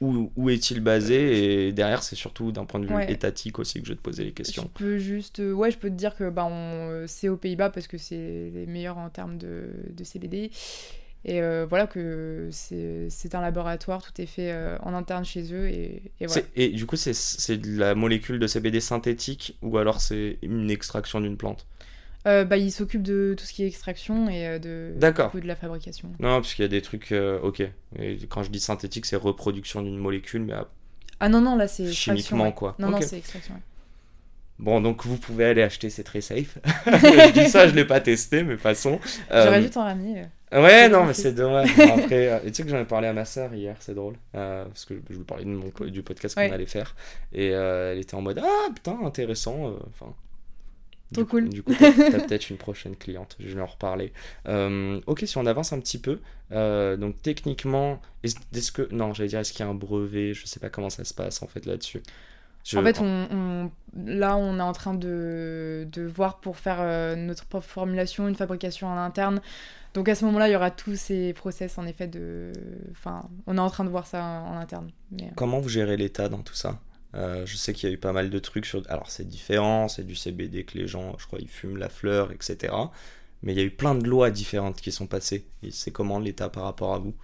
où, 0.00 0.32
où 0.36 0.50
est-il 0.50 0.80
basé 0.80 1.66
Et 1.68 1.72
derrière, 1.72 2.02
c'est 2.02 2.16
surtout 2.16 2.52
d'un 2.52 2.64
point 2.64 2.80
de 2.80 2.86
vue 2.86 2.94
Ouais. 2.94 3.12
étatique 3.12 3.58
aussi 3.58 3.80
que 3.80 3.86
je 3.86 3.92
vais 3.92 3.96
te 3.96 4.02
poser 4.02 4.24
les 4.24 4.30
Je 4.30 4.34
questions. 4.34 4.70
peux 4.74 4.98
juste, 4.98 5.40
euh, 5.40 5.52
ouais, 5.52 5.70
je 5.70 5.78
peux 5.78 5.90
te 5.90 5.94
dire 5.94 6.14
que 6.16 6.30
bah, 6.30 6.44
on, 6.46 6.50
euh, 6.90 7.04
c'est 7.06 7.28
aux 7.28 7.36
Pays-Bas 7.36 7.70
parce 7.70 7.86
que 7.86 7.98
c'est 7.98 8.50
les 8.54 8.66
meilleurs 8.66 8.98
en 8.98 9.10
termes 9.10 9.36
de, 9.38 9.68
de 9.90 10.04
CBD. 10.04 10.50
Et 11.26 11.42
euh, 11.42 11.66
voilà 11.68 11.86
que 11.86 12.48
c'est 12.50 13.34
un 13.34 13.42
laboratoire, 13.42 14.02
tout 14.02 14.18
est 14.22 14.26
fait 14.26 14.52
euh, 14.52 14.78
en 14.82 14.94
interne 14.94 15.24
chez 15.26 15.52
eux 15.52 15.68
et, 15.68 16.12
et 16.18 16.26
voilà. 16.26 16.42
Et 16.56 16.68
du 16.70 16.86
coup, 16.86 16.96
c'est- 16.96 17.12
c'est 17.12 17.58
de 17.58 17.78
la 17.78 17.94
molécule 17.94 18.38
de 18.38 18.46
CBD 18.46 18.80
synthétique 18.80 19.58
ou 19.60 19.76
alors 19.76 20.00
c'est 20.00 20.38
une 20.42 20.70
extraction 20.70 21.20
d'une 21.20 21.36
plante? 21.36 21.66
Euh, 22.26 22.44
bah, 22.44 22.58
ils 22.58 22.70
s'occupent 22.70 23.02
de 23.02 23.34
tout 23.38 23.44
ce 23.46 23.52
qui 23.52 23.62
est 23.62 23.66
extraction 23.66 24.28
et 24.28 24.46
euh, 24.46 24.58
de, 24.58 24.92
D'accord. 24.96 25.30
de 25.34 25.40
la 25.46 25.56
fabrication. 25.56 26.08
Non, 26.20 26.40
parce 26.40 26.52
qu'il 26.54 26.62
y 26.62 26.66
a 26.66 26.68
des 26.68 26.82
trucs. 26.82 27.12
euh, 27.12 27.40
ok. 27.40 27.62
Et 27.98 28.18
quand 28.28 28.42
je 28.42 28.50
dis 28.50 28.60
synthétique, 28.60 29.06
c'est 29.06 29.16
reproduction 29.16 29.80
d'une 29.82 29.96
molécule, 29.96 30.42
mais 30.42 30.52
ah, 30.52 30.68
Ah 31.20 31.28
non, 31.30 31.40
non, 31.40 31.56
là 31.56 31.66
c'est 31.66 31.90
chimiquement, 31.92 32.44
ouais. 32.44 32.52
quoi. 32.54 32.74
Non, 32.78 32.90
non, 32.90 32.98
c'est 33.00 33.16
extraction. 33.18 33.54
ouais. 33.54 33.60
Bon, 34.58 34.82
donc 34.82 35.06
vous 35.06 35.16
pouvez 35.16 35.46
aller 35.46 35.62
acheter, 35.62 35.88
c'est 35.88 36.02
très 36.04 36.20
safe. 36.20 36.58
je 36.86 37.32
dis 37.32 37.48
ça, 37.48 37.66
je 37.66 37.74
l'ai 37.74 37.86
pas 37.86 38.00
testé, 38.00 38.42
mais 38.42 38.58
passons. 38.58 39.00
Euh, 39.32 39.44
J'aurais 39.46 39.62
dû 39.62 39.70
t'en 39.70 39.84
ramener. 39.84 40.24
euh. 40.52 40.62
Ouais, 40.62 40.88
non, 40.90 41.04
mais 41.06 41.14
c'est- 41.14 41.32
dommage. 41.32 41.70
Après, 41.80 42.28
euh, 42.28 42.38
tu 42.48 42.52
sais 42.52 42.62
que 42.64 42.68
j'en 42.68 42.80
ai 42.80 42.84
parlé 42.84 43.08
à 43.08 43.14
ma 43.14 43.24
sœur 43.24 43.54
hier, 43.54 43.76
c'est 43.80 43.94
drôle. 43.94 44.16
euh, 44.34 44.66
parce 44.66 44.84
que 44.84 45.00
je 45.08 45.16
lui 45.16 45.24
parlais 45.24 45.44
de 45.44 45.48
mon, 45.50 45.70
po- 45.70 45.86
du 45.86 46.02
podcast 46.02 46.34
qu'on 46.34 46.42
Ouais. 46.42 46.52
allait 46.52 46.66
faire. 46.66 46.94
Et 47.32 47.54
euh, 47.54 47.92
elle 47.92 48.00
était 48.00 48.14
en 48.14 48.20
mode 48.20 48.38
Ah 48.44 48.68
putain, 48.74 48.98
intéressant. 49.02 49.68
euh, 49.68 49.72
Enfin. 49.98 50.12
Trop 51.12 51.24
cool. 51.24 51.48
Du 51.48 51.62
coup, 51.62 51.72
t'as 51.78 51.92
t'as 51.92 52.20
peut-être 52.26 52.50
une 52.50 52.56
prochaine 52.56 52.96
cliente, 52.96 53.36
je 53.40 53.54
vais 53.54 53.60
en 53.60 53.66
reparler. 53.66 54.12
Euh, 54.46 55.00
ok, 55.06 55.24
si 55.26 55.36
on 55.38 55.46
avance 55.46 55.72
un 55.72 55.80
petit 55.80 55.98
peu, 55.98 56.20
euh, 56.52 56.96
donc 56.96 57.20
techniquement, 57.22 58.00
est-ce 58.22 58.36
est-ce 58.54 58.70
que. 58.72 58.88
Non, 58.92 59.12
j'allais 59.14 59.28
dire, 59.28 59.40
est-ce 59.40 59.52
qu'il 59.52 59.64
y 59.64 59.68
a 59.68 59.70
un 59.70 59.74
brevet? 59.74 60.34
Je 60.34 60.46
sais 60.46 60.60
pas 60.60 60.68
comment 60.70 60.90
ça 60.90 61.04
se 61.04 61.14
passe 61.14 61.42
en 61.42 61.46
fait 61.46 61.66
là-dessus. 61.66 62.02
Je- 62.64 62.78
En 62.78 62.82
fait, 62.82 63.00
on, 63.00 63.26
on- 63.32 63.70
là, 64.04 64.36
on 64.36 64.58
est 64.58 64.62
en 64.62 64.72
train 64.72 64.92
de, 64.94 65.88
de 65.90 66.02
voir 66.02 66.40
pour 66.40 66.58
faire 66.58 66.76
euh, 66.80 67.16
notre 67.16 67.46
propre 67.46 67.66
formulation, 67.66 68.28
une 68.28 68.34
fabrication 68.36 68.86
en 68.86 68.96
interne. 68.98 69.40
Donc 69.94 70.08
à 70.08 70.14
ce 70.14 70.24
moment-là, 70.26 70.48
il 70.48 70.52
y 70.52 70.56
aura 70.56 70.70
tous 70.70 70.94
ces 70.94 71.32
process, 71.32 71.76
en 71.78 71.86
effet, 71.86 72.06
de... 72.06 72.52
Enfin, 72.92 73.28
on 73.48 73.56
est 73.56 73.60
en 73.60 73.70
train 73.70 73.84
de 73.84 73.88
voir 73.88 74.06
ça 74.06 74.22
en, 74.22 74.54
en 74.54 74.58
interne. 74.58 74.90
Mais, 75.10 75.30
Comment 75.36 75.58
vous 75.58 75.68
gérez 75.70 75.96
l'État 75.96 76.28
dans 76.28 76.42
tout 76.42 76.54
ça? 76.54 76.78
Euh, 77.14 77.44
Je 77.46 77.56
sais 77.56 77.72
qu'il 77.72 77.88
y 77.88 77.92
a 77.92 77.94
eu 77.94 77.98
pas 77.98 78.12
mal 78.12 78.30
de 78.30 78.38
trucs 78.38 78.66
sur. 78.66 78.82
Alors 78.88 79.10
c'est 79.10 79.26
différent, 79.28 79.88
c'est 79.88 80.04
du 80.04 80.14
CBD 80.14 80.64
que 80.64 80.78
les 80.78 80.86
gens, 80.86 81.16
je 81.18 81.26
crois, 81.26 81.38
ils 81.40 81.48
fument 81.48 81.76
la 81.78 81.88
fleur, 81.88 82.32
etc. 82.32 82.72
Mais 83.42 83.52
il 83.52 83.58
y 83.58 83.60
a 83.60 83.64
eu 83.64 83.70
plein 83.70 83.94
de 83.94 84.06
lois 84.06 84.30
différentes 84.30 84.80
qui 84.80 84.92
sont 84.92 85.06
passées. 85.06 85.46
Et 85.62 85.70
c'est 85.70 85.90
comment 85.90 86.18
l'État 86.18 86.48
par 86.50 86.64
rapport 86.64 86.94
à 86.94 86.98
vous 86.98 87.14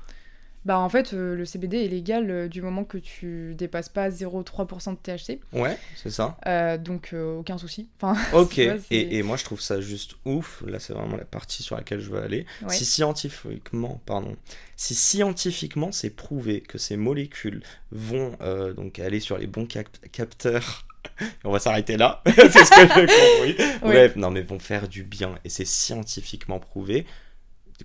Bah, 0.67 0.81
en 0.81 0.89
fait, 0.89 1.15
euh, 1.15 1.37
le 1.37 1.45
CBD 1.45 1.85
est 1.85 1.89
légal 1.89 2.29
euh, 2.29 2.49
du 2.49 2.61
moment 2.61 2.83
que 2.83 2.99
tu 2.99 3.55
dépasses 3.55 3.89
pas 3.89 4.11
0,3% 4.11 4.91
de 4.91 4.97
THC. 4.97 5.39
Ouais, 5.53 5.79
c'est 5.95 6.11
ça. 6.11 6.37
Euh, 6.47 6.77
donc, 6.77 7.15
aucun 7.15 7.57
souci. 7.57 7.89
Enfin, 8.03 8.21
Ok, 8.33 8.59
vois, 8.59 8.75
et, 8.91 9.17
et 9.19 9.23
moi 9.23 9.37
je 9.37 9.45
trouve 9.45 9.61
ça 9.61 9.81
juste 9.81 10.17
ouf, 10.25 10.65
là 10.67 10.81
c'est 10.81 10.93
vraiment 10.93 11.17
la 11.17 11.25
partie 11.25 11.63
sur 11.63 11.77
laquelle 11.77 12.01
je 12.01 12.11
veux 12.11 12.21
aller. 12.21 12.47
Ouais. 12.63 12.75
Si 12.75 12.85
scientifiquement, 12.85 14.01
pardon, 14.07 14.37
si 14.77 14.95
scientifiquement 14.97 15.93
c'est 15.93 16.11
prouvé 16.11 16.61
que 16.63 16.79
ces 16.79 16.97
molécules 16.97 17.63
vont 17.93 18.37
donc 18.77 18.99
aller 18.99 19.21
sur 19.21 19.39
les 19.39 19.47
bons 19.47 19.67
cap- 19.67 19.89
capteurs, 20.11 20.85
on 21.45 21.53
va 21.53 21.61
s'arrêter 21.61 21.97
là, 21.97 22.23
c'est 22.27 22.51
ce 22.51 22.71
que 22.71 23.07
j'ai 23.07 23.55
compris. 23.55 23.65
Ouais. 23.89 23.93
Bref, 23.93 24.17
non 24.17 24.31
mais 24.33 24.43
vont 24.43 24.59
faire 24.59 24.89
du 24.89 25.05
bien, 25.05 25.37
et 25.45 25.49
c'est 25.49 25.65
scientifiquement 25.65 26.59
prouvé. 26.59 27.07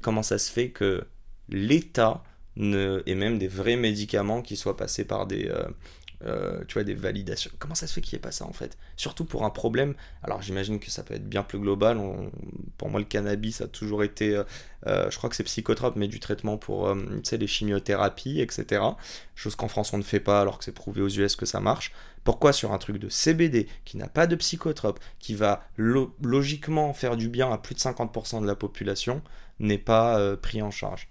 Comment 0.01 0.23
ça 0.23 0.37
se 0.39 0.51
fait 0.51 0.69
que 0.69 1.05
l'État 1.47 2.23
et 2.57 3.15
même 3.15 3.37
des 3.39 3.47
vrais 3.47 3.75
médicaments 3.77 4.41
qui 4.41 4.55
soient 4.57 4.77
passés 4.77 5.05
par 5.05 5.27
des... 5.27 5.47
euh, 5.47 5.63
euh, 6.23 6.63
tu 6.67 6.75
vois, 6.75 6.83
des 6.83 6.93
validations. 6.93 7.49
Comment 7.59 7.73
ça 7.75 7.87
se 7.87 7.93
fait 7.93 8.01
qu'il 8.01 8.15
n'y 8.15 8.19
ait 8.19 8.21
pas 8.21 8.31
ça 8.31 8.45
en 8.45 8.53
fait? 8.53 8.77
Surtout 8.95 9.25
pour 9.25 9.43
un 9.43 9.49
problème. 9.49 9.95
Alors 10.23 10.41
j'imagine 10.41 10.79
que 10.79 10.91
ça 10.91 11.03
peut 11.03 11.15
être 11.15 11.27
bien 11.27 11.43
plus 11.43 11.59
global. 11.59 11.97
Pour 12.77 12.89
moi, 12.89 12.99
le 12.99 13.05
cannabis 13.05 13.61
a 13.61 13.67
toujours 13.67 14.03
été. 14.03 14.41
euh, 14.87 15.09
je 15.09 15.17
crois 15.17 15.29
que 15.29 15.35
c'est 15.35 15.43
psychotrope, 15.43 15.95
mais 15.95 16.07
du 16.07 16.19
traitement 16.19 16.57
pour 16.57 16.93
les 17.31 17.47
chimiothérapies, 17.47 18.39
etc. 18.41 18.97
Chose 19.35 19.55
qu'en 19.55 19.67
France 19.67 19.93
on 19.93 19.97
ne 19.97 20.03
fait 20.03 20.19
pas 20.19 20.41
alors 20.41 20.57
que 20.59 20.63
c'est 20.65 20.71
prouvé 20.71 21.01
aux 21.01 21.09
US 21.09 21.35
que 21.35 21.45
ça 21.45 21.59
marche. 21.59 21.91
Pourquoi 22.23 22.53
sur 22.53 22.71
un 22.71 22.77
truc 22.77 22.97
de 22.97 23.09
CBD 23.09 23.67
qui 23.85 23.97
n'a 23.97 24.07
pas 24.07 24.27
de 24.27 24.35
psychotrope, 24.35 24.99
qui 25.19 25.33
va 25.33 25.63
lo- 25.77 26.15
logiquement 26.21 26.93
faire 26.93 27.17
du 27.17 27.29
bien 27.29 27.51
à 27.51 27.57
plus 27.57 27.75
de 27.75 27.79
50% 27.79 28.41
de 28.41 28.47
la 28.47 28.55
population, 28.55 29.21
n'est 29.59 29.77
pas 29.79 30.35
pris 30.37 30.61
en 30.61 30.71
charge? 30.71 31.07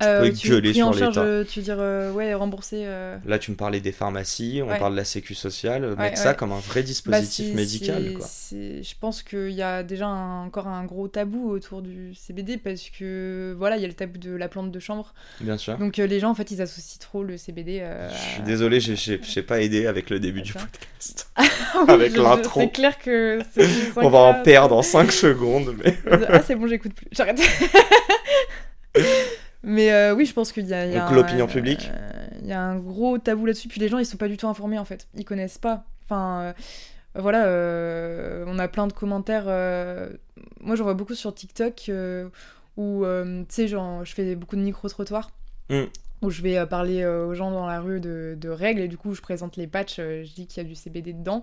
Tu 0.00 0.06
Euh, 0.06 0.30
gueuler 0.30 0.72
sur 0.74 0.92
l'État. 0.92 1.20
euh, 1.22 1.44
tu 1.44 1.58
veux 1.58 1.64
dire, 1.64 1.78
euh, 1.80 2.12
ouais, 2.12 2.32
rembourser. 2.32 2.86
Là, 3.26 3.38
tu 3.40 3.50
me 3.50 3.56
parlais 3.56 3.80
des 3.80 3.90
pharmacies, 3.90 4.60
on 4.64 4.68
Ouais. 4.68 4.78
parle 4.78 4.92
de 4.92 4.96
la 4.98 5.04
sécu 5.04 5.34
sociale, 5.34 5.84
Ouais, 5.84 5.96
mettre 5.96 6.18
ça 6.18 6.34
comme 6.34 6.52
un 6.52 6.60
vrai 6.60 6.82
Bah, 6.82 6.86
dispositif 6.86 7.52
médical. 7.54 8.12
Quoi. 8.14 8.26
Je 8.52 8.94
pense 9.00 9.22
qu'il 9.24 9.50
y 9.50 9.62
a 9.62 9.82
déjà 9.82 10.06
un- 10.06 10.44
encore 10.46 10.68
un 10.68 10.84
gros 10.84 11.08
tabou 11.08 11.50
autour 11.50 11.82
du 11.82 12.14
CBD 12.14 12.58
parce 12.58 12.90
que 12.90 13.54
voilà, 13.58 13.76
il 13.76 13.82
y 13.82 13.84
a 13.84 13.88
le 13.88 13.94
tabou 13.94 14.18
de 14.18 14.30
la 14.36 14.48
plante 14.48 14.70
de 14.70 14.78
chanvre. 14.78 15.14
Bien 15.40 15.58
sûr. 15.58 15.76
Donc 15.78 15.96
les 15.96 16.20
gens 16.20 16.30
en 16.30 16.34
fait 16.34 16.50
ils 16.52 16.62
associent 16.62 16.98
trop 17.00 17.24
le 17.24 17.36
CBD. 17.36 17.84
Je 18.12 18.16
suis 18.34 18.42
désolé, 18.42 18.78
j'ai- 18.80 19.42
pas 19.42 19.60
aidé 19.62 19.86
avec 19.86 20.10
le 20.10 20.20
début 20.20 20.42
du 20.42 20.52
podcast. 20.52 21.28
Ah 21.74 21.84
oui, 21.86 21.92
avec 21.92 22.16
l'intro. 22.16 22.60
C'est 22.60 22.68
clair 22.70 22.98
que 22.98 23.40
On 23.96 24.08
va 24.08 24.18
en 24.18 24.42
perdre 24.42 24.76
en 24.76 24.82
5 24.82 25.10
secondes, 25.12 25.74
mais... 25.84 25.96
Ah 26.28 26.42
c'est 26.42 26.54
bon, 26.54 26.66
j'écoute 26.66 26.92
plus. 26.94 27.06
J'arrête. 27.12 27.38
Mais 29.62 29.92
euh, 29.92 30.14
oui, 30.14 30.24
je 30.24 30.32
pense 30.32 30.52
qu'il 30.52 30.66
y 30.66 30.74
a, 30.74 30.86
il 30.86 30.92
y 30.92 30.96
a 30.96 31.00
Donc 31.00 31.16
l'opinion 31.16 31.46
publique 31.46 31.90
euh, 31.92 32.26
Il 32.42 32.48
y 32.48 32.52
a 32.52 32.60
un 32.60 32.76
gros 32.76 33.18
tabou 33.18 33.46
là-dessus. 33.46 33.68
Puis 33.68 33.80
les 33.80 33.88
gens, 33.88 33.98
ils 33.98 34.06
sont 34.06 34.16
pas 34.16 34.28
du 34.28 34.36
tout 34.36 34.46
informés 34.46 34.78
en 34.78 34.84
fait. 34.84 35.08
Ils 35.14 35.24
connaissent 35.24 35.58
pas. 35.58 35.84
Enfin, 36.04 36.40
euh, 36.40 36.52
voilà, 37.14 38.44
on 38.46 38.58
a 38.58 38.68
plein 38.68 38.86
de 38.86 38.92
commentaires. 38.92 39.46
Moi, 40.60 40.76
j'en 40.76 40.84
vois 40.84 40.94
beaucoup 40.94 41.14
sur 41.14 41.34
TikTok 41.34 41.90
où, 42.76 43.04
tu 43.04 43.44
sais, 43.48 43.68
genre, 43.68 44.04
je 44.04 44.14
fais 44.14 44.36
beaucoup 44.36 44.56
de 44.56 44.62
micro-trottoirs. 44.62 45.30
Mm. 45.70 45.84
Où 46.20 46.30
je 46.30 46.42
vais 46.42 46.66
parler 46.66 47.06
aux 47.06 47.34
gens 47.34 47.52
dans 47.52 47.66
la 47.66 47.80
rue 47.80 48.00
de, 48.00 48.36
de 48.36 48.48
règles 48.48 48.80
et 48.80 48.88
du 48.88 48.96
coup, 48.96 49.14
je 49.14 49.20
présente 49.20 49.56
les 49.56 49.66
patchs. 49.66 49.96
je 49.98 50.34
dis 50.34 50.46
qu'il 50.46 50.62
y 50.62 50.66
a 50.66 50.68
du 50.68 50.74
CBD 50.74 51.12
dedans. 51.12 51.42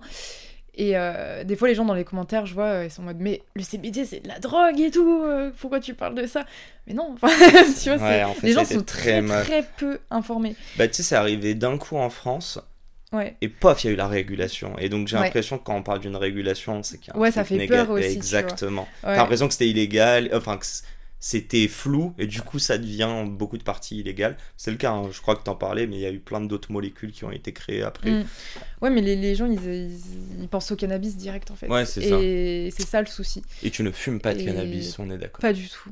Et 0.78 0.96
euh, 0.96 1.42
des 1.44 1.56
fois, 1.56 1.68
les 1.68 1.74
gens 1.74 1.86
dans 1.86 1.94
les 1.94 2.04
commentaires, 2.04 2.44
je 2.46 2.52
vois, 2.54 2.64
euh, 2.66 2.84
ils 2.84 2.90
sont 2.90 3.00
en 3.02 3.06
mode 3.06 3.16
Mais 3.18 3.42
le 3.54 3.62
CBD, 3.62 4.04
c'est 4.04 4.20
de 4.20 4.28
la 4.28 4.38
drogue 4.38 4.78
et 4.78 4.90
tout, 4.90 5.22
euh, 5.24 5.50
pourquoi 5.58 5.80
tu 5.80 5.94
parles 5.94 6.14
de 6.14 6.26
ça? 6.26 6.44
Mais 6.86 6.92
non, 6.92 7.14
enfin, 7.14 7.28
tu 7.82 7.88
vois, 7.88 7.98
c'est- 7.98 7.98
Ouais, 7.98 8.24
en 8.24 8.34
fait, 8.34 8.46
les 8.46 8.52
gens 8.52 8.64
sont 8.64 8.82
très, 8.82 9.22
mal. 9.22 9.42
très 9.44 9.64
peu 9.78 9.98
informés. 10.10 10.54
Bah, 10.76 10.86
tu 10.86 10.94
sais, 10.94 11.02
c'est 11.02 11.14
arrivé 11.16 11.54
d'un 11.54 11.78
coup 11.78 11.96
en 11.96 12.10
France, 12.10 12.58
Ouais. 13.12 13.36
et 13.40 13.48
pof, 13.48 13.84
il 13.84 13.86
y 13.86 13.90
a 13.90 13.92
eu 13.94 13.96
la 13.96 14.08
régulation. 14.08 14.76
Et 14.78 14.88
donc 14.90 15.08
j'ai 15.08 15.16
Ouais. 15.16 15.22
l'impression 15.22 15.56
que 15.58 15.64
quand 15.64 15.76
on 15.76 15.82
parle 15.82 16.00
d'une 16.00 16.16
régulation, 16.16 16.82
c'est 16.82 16.98
qu'il 16.98 17.08
y 17.08 17.10
a 17.12 17.16
un 17.16 17.20
Ouais, 17.20 17.30
ça 17.30 17.44
fait 17.44 17.66
peur 17.66 17.88
aussi. 17.90 18.04
Exactement. 18.04 18.86
T'as 19.00 19.16
l'impression 19.16 19.46
que 19.46 19.52
c'était 19.54 19.68
illégal, 19.68 20.28
enfin 20.34 20.58
que 20.58 20.66
c'était 21.28 21.66
flou, 21.66 22.14
et 22.18 22.28
du 22.28 22.40
coup 22.40 22.60
ça 22.60 22.78
devient 22.78 23.24
beaucoup 23.26 23.58
de 23.58 23.64
parties 23.64 23.98
illégales. 23.98 24.36
C'est 24.56 24.70
le 24.70 24.76
cas, 24.76 24.92
hein, 24.92 25.08
je 25.10 25.20
crois 25.20 25.34
que 25.34 25.42
t'en 25.42 25.56
parlais, 25.56 25.88
mais 25.88 25.96
il 25.96 26.00
y 26.00 26.06
a 26.06 26.12
eu 26.12 26.20
plein 26.20 26.40
d'autres 26.40 26.70
molécules 26.70 27.10
qui 27.10 27.24
ont 27.24 27.32
été 27.32 27.52
créées 27.52 27.82
après. 27.82 28.10
Mm. 28.12 28.24
Ouais, 28.80 28.90
mais 28.90 29.00
les, 29.00 29.16
les 29.16 29.34
gens, 29.34 29.46
ils, 29.46 29.60
ils, 29.64 29.98
ils 30.42 30.48
pensent 30.48 30.70
au 30.70 30.76
cannabis 30.76 31.16
direct, 31.16 31.50
en 31.50 31.56
fait. 31.56 31.66
Ouais, 31.68 31.84
c'est 31.84 32.08
ça. 32.08 32.16
Et 32.22 32.70
c'est 32.76 32.86
ça 32.86 33.00
le 33.00 33.08
souci. 33.08 33.42
Et 33.64 33.72
tu 33.72 33.82
ne 33.82 33.90
fumes 33.90 34.20
pas 34.20 34.34
de 34.34 34.40
Et- 34.40 34.44
cannabis, 34.44 34.96
on 35.00 35.10
est 35.10 35.18
d'accord. 35.18 35.40
Pas 35.40 35.52
du 35.52 35.68
tout. 35.68 35.90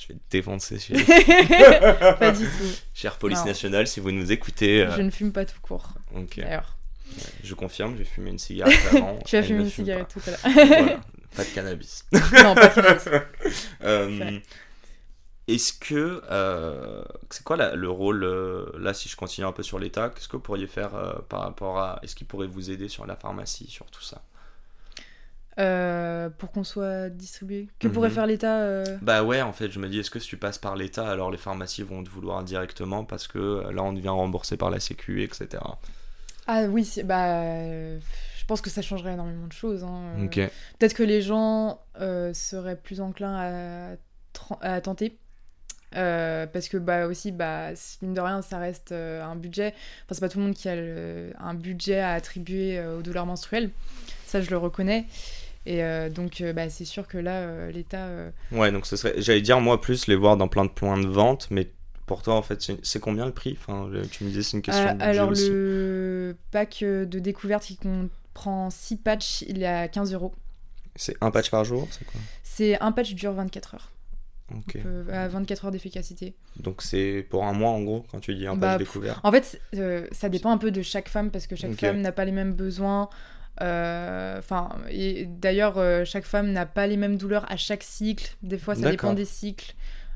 Je 0.00 0.08
vais 0.08 0.14
te 0.14 0.20
défoncer, 0.30 0.78
chez 0.78 0.94
pas 2.18 2.30
du 2.30 2.44
tout. 2.46 2.70
Chère 2.94 3.18
police 3.18 3.40
Non. 3.40 3.44
nationale, 3.46 3.86
si 3.86 4.00
vous 4.00 4.12
nous 4.12 4.32
écoutez. 4.32 4.82
euh, 4.82 4.96
Je 4.96 5.02
ne 5.02 5.10
fume 5.10 5.32
pas 5.32 5.44
tout 5.44 5.60
court, 5.60 5.92
ok. 6.16 6.38
d'ailleurs. 6.38 6.78
Je 7.44 7.52
confirme, 7.54 7.96
j'ai 7.98 8.04
fumé 8.04 8.30
une 8.30 8.38
cigarette 8.38 8.78
avant. 8.92 9.18
Tu 9.26 9.36
as 9.36 9.42
fumé 9.42 9.58
ne 9.58 9.64
une 9.64 9.70
fume 9.70 9.84
cigarette 9.84 10.08
pas. 10.14 10.20
tout 10.20 10.26
à 10.26 10.30
l'heure. 10.30 10.66
Voilà, 10.78 11.00
pas 11.36 11.44
de 11.44 11.48
cannabis. 11.50 12.04
non, 12.12 12.54
pas 12.54 12.68
de 12.68 12.74
cannabis. 12.74 13.08
Euh, 13.82 14.38
Est-ce 15.48 15.72
que. 15.72 16.22
euh, 16.30 17.02
c'est 17.30 17.42
quoi 17.44 17.56
la- 17.56 17.74
le 17.74 17.90
rôle. 17.90 18.22
euh, 18.24 18.66
là, 18.78 18.94
si 18.94 19.08
je 19.08 19.16
continue 19.16 19.46
un 19.46 19.52
peu 19.52 19.62
sur 19.62 19.78
l'État, 19.78 20.08
qu'est-ce 20.10 20.28
que 20.28 20.36
vous 20.36 20.42
pourriez 20.42 20.66
faire 20.68 20.94
euh, 20.94 21.14
par 21.28 21.40
rapport 21.40 21.78
à. 21.80 21.98
Est-ce 22.02 22.14
qu'il 22.14 22.26
pourrait 22.26 22.46
vous 22.46 22.70
aider 22.70 22.88
sur 22.88 23.06
la 23.06 23.16
pharmacie, 23.16 23.66
sur 23.68 23.86
tout 23.90 24.02
ça? 24.02 24.22
Pour 26.38 26.50
qu'on 26.52 26.64
soit 26.64 27.08
distribué. 27.10 27.68
Que 27.78 27.88
pourrait 27.88 28.08
Mhm. 28.08 28.14
faire 28.14 28.26
l'État 28.26 28.84
Bah 29.02 29.22
ouais, 29.22 29.42
en 29.42 29.52
fait, 29.52 29.70
je 29.70 29.78
me 29.78 29.88
dis, 29.88 29.98
est-ce 29.98 30.10
que 30.10 30.18
si 30.18 30.28
tu 30.28 30.36
passes 30.38 30.58
par 30.58 30.76
l'État, 30.76 31.08
alors 31.10 31.30
les 31.30 31.36
pharmacies 31.38 31.82
vont 31.82 32.02
te 32.02 32.08
vouloir 32.08 32.42
directement 32.42 33.04
parce 33.04 33.28
que 33.28 33.68
là, 33.70 33.82
on 33.82 33.92
devient 33.92 34.08
remboursé 34.08 34.56
par 34.56 34.70
la 34.70 34.80
Sécu, 34.80 35.22
etc. 35.22 35.62
Ah 36.46 36.62
oui, 36.68 36.90
bah. 37.04 37.98
Je 38.42 38.46
pense 38.48 38.60
que 38.60 38.70
ça 38.70 38.82
changerait 38.82 39.12
énormément 39.12 39.46
de 39.46 39.52
choses. 39.52 39.84
hein. 39.84 40.02
Euh. 40.18 40.48
Peut-être 40.80 40.94
que 40.94 41.04
les 41.04 41.22
gens 41.22 41.80
euh, 42.00 42.34
seraient 42.34 42.74
plus 42.76 43.00
enclins 43.00 43.36
à, 43.36 43.94
à 44.60 44.80
tenter. 44.80 45.16
Euh, 45.94 46.46
parce 46.46 46.68
que 46.68 46.78
bah 46.78 47.06
aussi 47.06 47.32
bah 47.32 47.68
mine 48.00 48.14
de 48.14 48.20
rien 48.22 48.40
ça 48.40 48.56
reste 48.56 48.92
euh, 48.92 49.22
un 49.22 49.36
budget 49.36 49.74
enfin 50.06 50.12
c'est 50.14 50.20
pas 50.20 50.30
tout 50.30 50.38
le 50.38 50.44
monde 50.44 50.54
qui 50.54 50.66
a 50.70 50.74
le- 50.74 51.34
un 51.38 51.52
budget 51.52 51.98
à 52.00 52.12
attribuer 52.12 52.78
euh, 52.78 52.98
aux 52.98 53.02
douleurs 53.02 53.26
menstruelles 53.26 53.68
ça 54.26 54.40
je 54.40 54.48
le 54.48 54.56
reconnais 54.56 55.04
et 55.66 55.82
donc 56.08 56.42
bah, 56.56 56.70
c'est 56.70 56.86
sûr 56.86 57.06
que 57.06 57.18
là 57.18 57.70
l'état 57.70 58.08
Ouais, 58.52 58.72
donc 58.72 58.86
ce 58.86 58.96
serait. 58.96 59.14
J'allais 59.18 59.42
dire, 59.42 59.60
moi, 59.60 59.80
plus 59.80 60.06
les 60.08 60.16
voir 60.16 60.36
dans 60.38 60.48
plein 60.48 60.64
de 60.64 60.70
points 60.70 60.98
de 60.98 61.06
vente, 61.06 61.46
mais 61.52 61.70
pour 62.06 62.22
toi, 62.22 62.34
en 62.34 62.42
fait, 62.42 62.72
c'est 62.82 62.98
combien 62.98 63.26
le 63.26 63.32
prix? 63.32 63.56
Enfin, 63.60 63.86
le- 63.88 64.04
Tu 64.08 64.24
me 64.24 64.30
disais, 64.30 64.42
c'est 64.42 64.56
une 64.56 64.62
question 64.62 64.92
de 64.96 65.02
alors 65.02 65.28
aussi. 65.30 65.48
le 65.50 66.36
pack 66.50 66.78
de 66.82 67.18
découverte 67.20 67.62
qui 67.64 67.76
comprend 68.34 68.70
6 68.70 68.96
patchs 68.98 69.42
il 69.48 69.62
est 69.62 69.66
à 69.66 69.88
15 69.88 70.12
euros 70.14 70.32
C'est 70.96 71.16
un 71.20 71.30
patch 71.30 71.50
par 71.50 71.64
jour, 71.64 71.86
c'est 71.90 72.04
quoi? 72.04 72.20
C'est 72.42 72.80
un 72.80 72.92
patch 72.92 73.14
dure 73.14 73.32
24 73.32 73.74
heures 73.74 73.92
Ok. 74.54 74.76
euh, 74.84 75.24
à 75.24 75.28
24 75.28 75.64
heures 75.66 75.70
d'efficacité 75.70 76.34
Donc 76.58 76.82
c'est 76.82 77.26
pour 77.30 77.44
un 77.44 77.52
mois 77.52 77.70
en 77.70 77.80
gros 77.82 78.04
quand 78.10 78.20
tu 78.20 78.34
dis 78.34 78.46
un 78.46 78.54
Bah, 78.56 78.72
patch 78.72 78.78
découvert. 78.80 79.20
En 79.22 79.32
fait, 79.32 79.60
euh, 79.76 80.06
ça 80.12 80.28
dépend 80.28 80.50
un 80.50 80.58
peu 80.58 80.70
de 80.70 80.82
chaque 80.82 81.08
femme 81.08 81.30
parce 81.30 81.46
que 81.46 81.56
chaque 81.56 81.74
femme 81.78 82.00
n'a 82.00 82.12
pas 82.12 82.24
les 82.24 82.32
mêmes 82.32 82.52
besoins. 82.54 83.08
Euh, 83.60 84.38
Enfin, 84.38 84.70
et 84.90 85.26
d'ailleurs, 85.26 85.78
euh, 85.78 86.04
chaque 86.04 86.24
femme 86.24 86.52
n'a 86.52 86.66
pas 86.66 86.86
les 86.86 86.96
mêmes 86.96 87.16
douleurs 87.16 87.44
à 87.50 87.56
chaque 87.56 87.82
cycle. 87.82 88.34
Des 88.42 88.58
fois, 88.58 88.74
ça 88.74 88.90
dépend 88.90 89.12
des 89.14 89.24
cycles. 89.26 89.74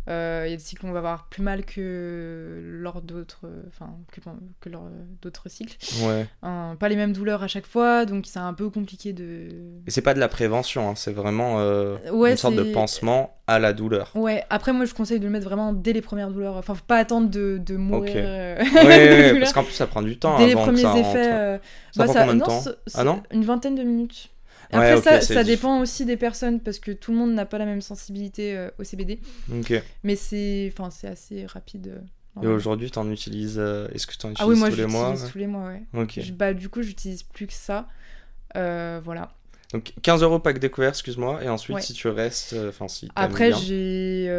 Euh, 0.08 0.44
Il 0.46 0.50
y 0.50 0.54
a 0.54 0.56
des 0.56 0.62
cycles 0.62 0.86
où 0.86 0.88
on 0.88 0.92
va 0.92 0.98
avoir 0.98 1.28
plus 1.28 1.42
mal 1.42 1.64
que 1.64 2.60
lors 2.80 3.02
d'autres, 3.02 3.46
enfin, 3.68 3.90
que, 4.12 4.20
que 4.60 4.68
lors 4.68 4.84
d'autres 5.22 5.48
cycles. 5.48 5.76
Ouais. 6.04 6.26
Hein, 6.42 6.76
pas 6.78 6.88
les 6.88 6.96
mêmes 6.96 7.12
douleurs 7.12 7.42
à 7.42 7.48
chaque 7.48 7.66
fois, 7.66 8.04
donc 8.06 8.26
c'est 8.26 8.38
un 8.38 8.54
peu 8.54 8.70
compliqué 8.70 9.12
de. 9.12 9.48
Et 9.86 9.90
c'est 9.90 10.02
pas 10.02 10.14
de 10.14 10.20
la 10.20 10.28
prévention, 10.28 10.90
hein, 10.90 10.94
c'est 10.94 11.12
vraiment 11.12 11.56
euh, 11.60 11.96
Ouais, 12.12 12.32
une 12.32 12.36
sorte 12.36 12.54
de 12.54 12.72
pansement 12.72 13.36
à 13.48 13.58
la 13.58 13.72
douleur. 13.72 14.12
Ouais, 14.14 14.44
après 14.50 14.72
moi 14.72 14.84
je 14.86 14.94
conseille 14.94 15.20
de 15.20 15.24
le 15.24 15.30
mettre 15.30 15.46
vraiment 15.46 15.72
dès 15.72 15.92
les 15.92 16.02
premières 16.02 16.30
douleurs. 16.30 16.56
Enfin, 16.56 16.74
faut 16.74 16.84
pas 16.86 16.98
attendre 16.98 17.28
de, 17.30 17.58
de 17.64 17.76
mourir. 17.76 18.12
Euh, 18.16 18.56
Ouais, 18.74 19.32
de 19.34 19.38
parce 19.40 19.52
qu'en 19.52 19.62
plus 19.64 19.72
ça 19.72 19.86
prend 19.86 20.02
du 20.02 20.18
temps 20.18 20.38
Dès 20.38 20.46
les 20.46 20.54
que 20.54 20.58
premiers 20.58 20.82
ça 20.82 20.98
effets. 20.98 21.32
euh, 21.32 21.58
Ça 21.92 22.04
prend 22.04 22.12
combien 22.14 22.34
de 22.36 22.40
temps 22.40 22.62
Ah 22.94 23.04
non 23.04 23.22
Une 23.32 23.44
vingtaine 23.44 23.74
de 23.74 23.82
minutes. 23.82 24.30
Ouais, 24.78 24.90
Après, 24.90 25.20
ça, 25.20 25.34
ça 25.34 25.44
dépend 25.44 25.80
aussi 25.80 26.04
des 26.04 26.16
personnes 26.16 26.60
parce 26.60 26.78
que 26.78 26.90
tout 26.92 27.12
le 27.12 27.18
monde 27.18 27.32
n'a 27.34 27.46
pas 27.46 27.58
la 27.58 27.64
même 27.66 27.80
sensibilité 27.80 28.56
euh, 28.56 28.70
au 28.78 28.84
CBD. 28.84 29.20
Mais 30.02 30.16
c'est 30.16 30.72
assez 31.04 31.46
rapide 31.46 32.00
euh, 32.36 32.42
Et 32.42 32.46
aujourd'hui, 32.46 32.90
tu 32.90 32.98
en 32.98 33.10
utilises. 33.10 33.58
euh, 33.58 33.88
Est-ce 33.94 34.06
que 34.06 34.14
tu 34.16 34.26
en 34.26 34.30
utilises 34.30 34.46
Ah 34.46 34.48
oui, 34.52 34.58
moi 34.58 34.70
tous 34.70 34.76
les 34.76 34.86
mois? 34.86 35.14
tous 35.30 35.38
les 35.38 35.46
mois, 35.46 35.68
ouais. 35.68 36.06
Je- 36.16 36.32
bah, 36.32 36.52
du 36.54 36.68
coup, 36.68 36.82
j'utilise 36.82 37.22
plus 37.22 37.46
que 37.46 37.52
ça. 37.52 37.88
Euh, 38.56 39.00
voilà. 39.04 39.32
Donc 39.72 39.92
15 40.02 40.22
euros 40.22 40.38
pack 40.38 40.58
découvert, 40.60 40.90
excuse-moi. 40.90 41.42
Et 41.42 41.48
ensuite, 41.48 41.74
Ouais. 41.76 41.82
si 41.82 41.92
tu 41.92 42.06
restes. 42.08 42.54
Enfin, 42.68 42.86
si 42.88 43.08
Après, 43.16 43.52
j'ai. 43.52 44.30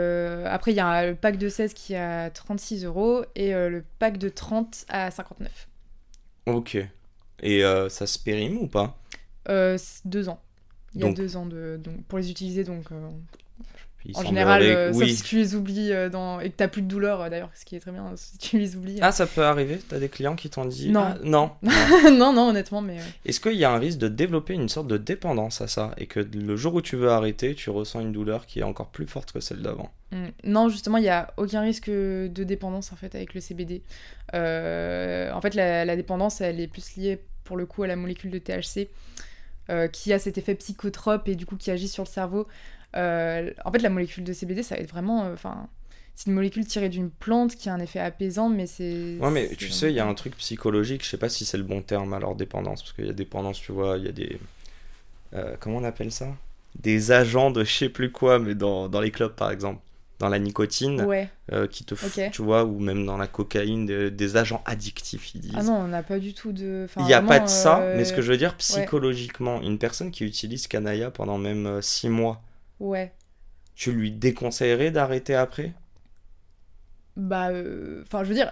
Après, 0.46 0.72
il 0.72 0.76
y 0.76 0.80
a 0.80 1.08
le 1.08 1.16
pack 1.16 1.38
de 1.38 1.50
16 1.50 1.74
qui 1.74 1.94
est 1.94 1.98
à 1.98 2.30
36 2.30 2.86
euros 2.86 3.24
et 3.36 3.52
le 3.52 3.84
pack 4.00 4.18
de 4.18 4.30
30 4.30 4.86
à 4.90 5.12
59. 5.12 5.68
Ok. 6.46 6.78
Et 7.44 7.62
ça 7.90 8.08
se 8.08 8.18
périme 8.18 8.58
ou 8.58 8.68
pas? 8.68 8.98
Deux 10.06 10.30
ans. 10.30 10.40
Il 10.96 11.02
y 11.02 11.04
a 11.04 11.08
Donc- 11.08 11.18
deux 11.18 11.36
ans 11.38 11.46
de, 11.46 11.80
donc, 11.84 12.04
pour 12.06 12.18
les 12.18 12.32
utiliser, 12.32 12.64
donc 12.64 12.92
euh, 12.92 13.10
en 14.16 14.24
général, 14.24 14.62
euh, 14.64 14.94
sauf 14.94 15.04
si 15.06 15.22
tu 15.22 15.36
les 15.36 15.54
oublies 15.56 15.92
euh, 15.92 16.08
dans... 16.10 16.40
et 16.40 16.50
que 16.50 16.56
t'as 16.56 16.70
plus 16.70 16.82
de 16.82 16.88
douleur, 16.88 17.20
euh, 17.22 17.30
d'ailleurs, 17.30 17.50
ce 17.56 17.66
qui 17.66 17.76
est 17.76 17.80
très 17.82 17.92
bien, 17.92 18.06
si 18.16 18.38
tu 18.38 18.58
les 18.58 18.76
oublies. 18.78 19.00
Ah, 19.02 19.12
ça 19.12 19.28
peut 19.28 19.44
arriver 19.44 19.80
T'as 19.90 20.00
des 20.00 20.08
clients 20.08 20.36
qui 20.38 20.50
t'ont 20.50 20.64
dit. 20.66 20.90
Non. 20.90 21.02
Ah, 21.02 21.18
non. 21.24 21.52
non. 21.62 21.72
non, 22.14 22.34
non, 22.34 22.50
honnêtement, 22.50 22.82
mais. 22.82 23.00
euh, 23.00 23.04
Est-ce 23.26 23.42
qu'il 23.42 23.56
y 23.56 23.66
a 23.66 23.72
un 23.72 23.78
risque 23.80 23.98
de 24.00 24.08
développer 24.08 24.54
une 24.54 24.70
sorte 24.70 24.88
de 24.88 24.96
dépendance 24.98 25.60
à 25.60 25.68
ça 25.68 25.92
et 25.98 26.06
que 26.08 26.22
le 26.22 26.56
jour 26.56 26.74
où 26.76 26.82
tu 26.82 26.96
veux 26.96 27.10
arrêter, 27.10 27.54
tu 27.54 27.70
ressens 27.70 28.00
une 28.00 28.14
douleur 28.14 28.46
qui 28.46 28.60
est 28.60 28.64
encore 28.64 28.88
plus 28.88 29.08
forte 29.08 29.34
que 29.34 29.42
celle 29.42 29.62
d'avant? 29.62 29.92
Mm. 30.12 30.26
Non, 30.46 30.70
justement, 30.70 30.98
il 30.98 31.04
n'y 31.04 31.10
a 31.10 31.34
aucun 31.36 31.60
risque 31.62 31.90
de 31.90 32.30
dépendance 32.46 32.94
en 32.94 32.96
fait 32.96 33.14
avec 33.14 33.34
le 33.34 33.42
CBD. 33.42 33.82
Euh, 34.36 35.32
en 35.34 35.42
fait, 35.42 35.54
la, 35.54 35.84
la 35.84 35.96
dépendance, 35.98 36.40
elle 36.40 36.62
est 36.62 36.68
plus 36.68 36.96
liée 36.96 37.20
pour 37.44 37.58
le 37.58 37.66
coup 37.66 37.84
à 37.84 37.88
la 37.88 37.96
molécule 37.98 38.32
de 38.32 38.40
THC 38.40 38.88
euh, 39.70 39.88
qui 39.88 40.14
a 40.14 40.20
cet 40.20 40.38
effet 40.38 40.56
psychotrope 40.56 41.28
et 41.28 41.36
du 41.36 41.46
coup 41.46 41.58
qui 41.58 41.72
agit 41.72 41.88
sur 41.88 42.04
le 42.04 42.10
cerveau. 42.10 42.48
Euh, 42.96 43.52
en 43.66 43.72
fait, 43.72 43.80
la 43.80 43.90
molécule 43.90 44.24
de 44.24 44.34
CBD, 44.34 44.64
ça 44.64 44.76
va 44.76 44.82
être 44.82 44.90
vraiment. 44.90 45.26
euh, 45.26 45.34
Enfin, 45.34 45.68
c'est 46.16 46.28
une 46.30 46.36
molécule 46.36 46.66
tirée 46.66 46.90
d'une 46.90 47.12
plante 47.12 47.56
qui 47.56 47.70
a 47.70 47.74
un 47.74 47.80
effet 47.80 48.00
apaisant, 48.00 48.50
mais 48.50 48.66
c'est. 48.68 49.18
Ouais, 49.20 49.30
mais 49.32 49.50
tu 49.56 49.70
sais, 49.70 49.92
il 49.92 49.96
y 49.96 50.00
a 50.00 50.08
un 50.08 50.14
truc 50.16 50.36
psychologique, 50.38 51.04
je 51.04 51.10
sais 51.10 51.18
pas 51.18 51.30
si 51.30 51.46
c'est 51.46 51.58
le 51.58 51.64
bon 51.64 51.82
terme 51.82 52.14
alors 52.14 52.36
dépendance, 52.36 52.82
parce 52.82 52.94
qu'il 52.94 53.06
y 53.06 53.10
a 53.10 53.14
dépendance, 53.14 53.60
tu 53.60 53.72
vois, 53.72 53.98
il 53.98 54.06
y 54.06 54.08
a 54.10 54.12
des. 54.12 54.40
comment 55.60 55.78
on 55.78 55.84
appelle 55.84 56.12
ça? 56.12 56.28
Des 56.80 57.12
agents 57.12 57.52
de 57.52 57.64
je 57.64 57.72
sais 57.74 57.90
plus 57.90 58.12
quoi, 58.12 58.40
mais 58.40 58.56
dans, 58.56 58.88
dans 58.90 59.02
les 59.02 59.12
clubs 59.12 59.34
par 59.36 59.52
exemple. 59.52 59.82
Dans 60.20 60.30
la 60.30 60.40
nicotine, 60.40 61.02
Ouais. 61.04 61.30
euh, 61.52 61.68
qui 61.68 61.84
te 61.86 61.94
foutent, 61.94 62.18
Ok. 62.18 62.32
tu 62.32 62.42
vois, 62.42 62.66
ou 62.66 62.80
même 62.80 63.06
dans 63.06 63.18
la 63.18 63.28
cocaïne, 63.28 63.86
des, 63.86 64.10
des 64.10 64.36
agents 64.36 64.64
addictifs, 64.66 65.36
ils 65.36 65.42
disent. 65.42 65.54
Ah 65.56 65.62
non, 65.64 65.74
on 65.76 65.88
n'a 65.90 66.02
pas 66.02 66.18
du 66.18 66.34
tout 66.34 66.52
de. 66.52 66.86
enfin, 66.86 67.02
Il 67.02 67.06
n'y 67.06 67.14
a 67.14 67.22
pas 67.22 67.40
de 67.40 67.48
ça, 67.48 67.82
euh, 67.82 67.96
mais 67.96 68.04
ce 68.04 68.14
que 68.14 68.24
je 68.24 68.32
veux 68.32 68.38
dire, 68.38 68.56
psychologiquement, 68.58 69.62
une 69.62 69.78
personne 69.78 70.10
qui 70.10 70.26
utilise 70.26 70.66
Canaya 70.68 71.12
pendant 71.12 71.38
même 71.38 71.82
6 71.84 72.10
mois, 72.10 72.42
Ouais. 72.80 73.14
tu 73.76 73.92
lui 73.92 74.10
déconseillerais 74.12 74.90
d'arrêter 74.90 75.36
après? 75.36 75.74
Bah, 77.16 77.50
euh, 77.50 78.04
enfin, 78.04 78.24
je 78.24 78.30
veux 78.30 78.36
dire, 78.36 78.52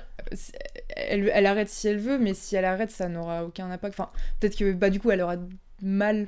elle, 0.96 1.30
elle 1.34 1.46
arrête 1.46 1.70
si 1.70 1.88
elle 1.88 2.00
veut, 2.00 2.18
mais 2.18 2.34
si 2.34 2.56
elle 2.56 2.66
arrête, 2.66 2.90
ça 2.92 3.08
n'aura 3.10 3.46
aucun 3.46 3.70
impact. 3.70 4.00
Enfin, 4.00 4.10
peut-être 4.40 4.56
que, 4.58 4.74
bah, 4.74 4.90
du 4.90 5.00
coup, 5.00 5.12
elle 5.12 5.22
aura 5.22 5.36
mal. 5.82 6.28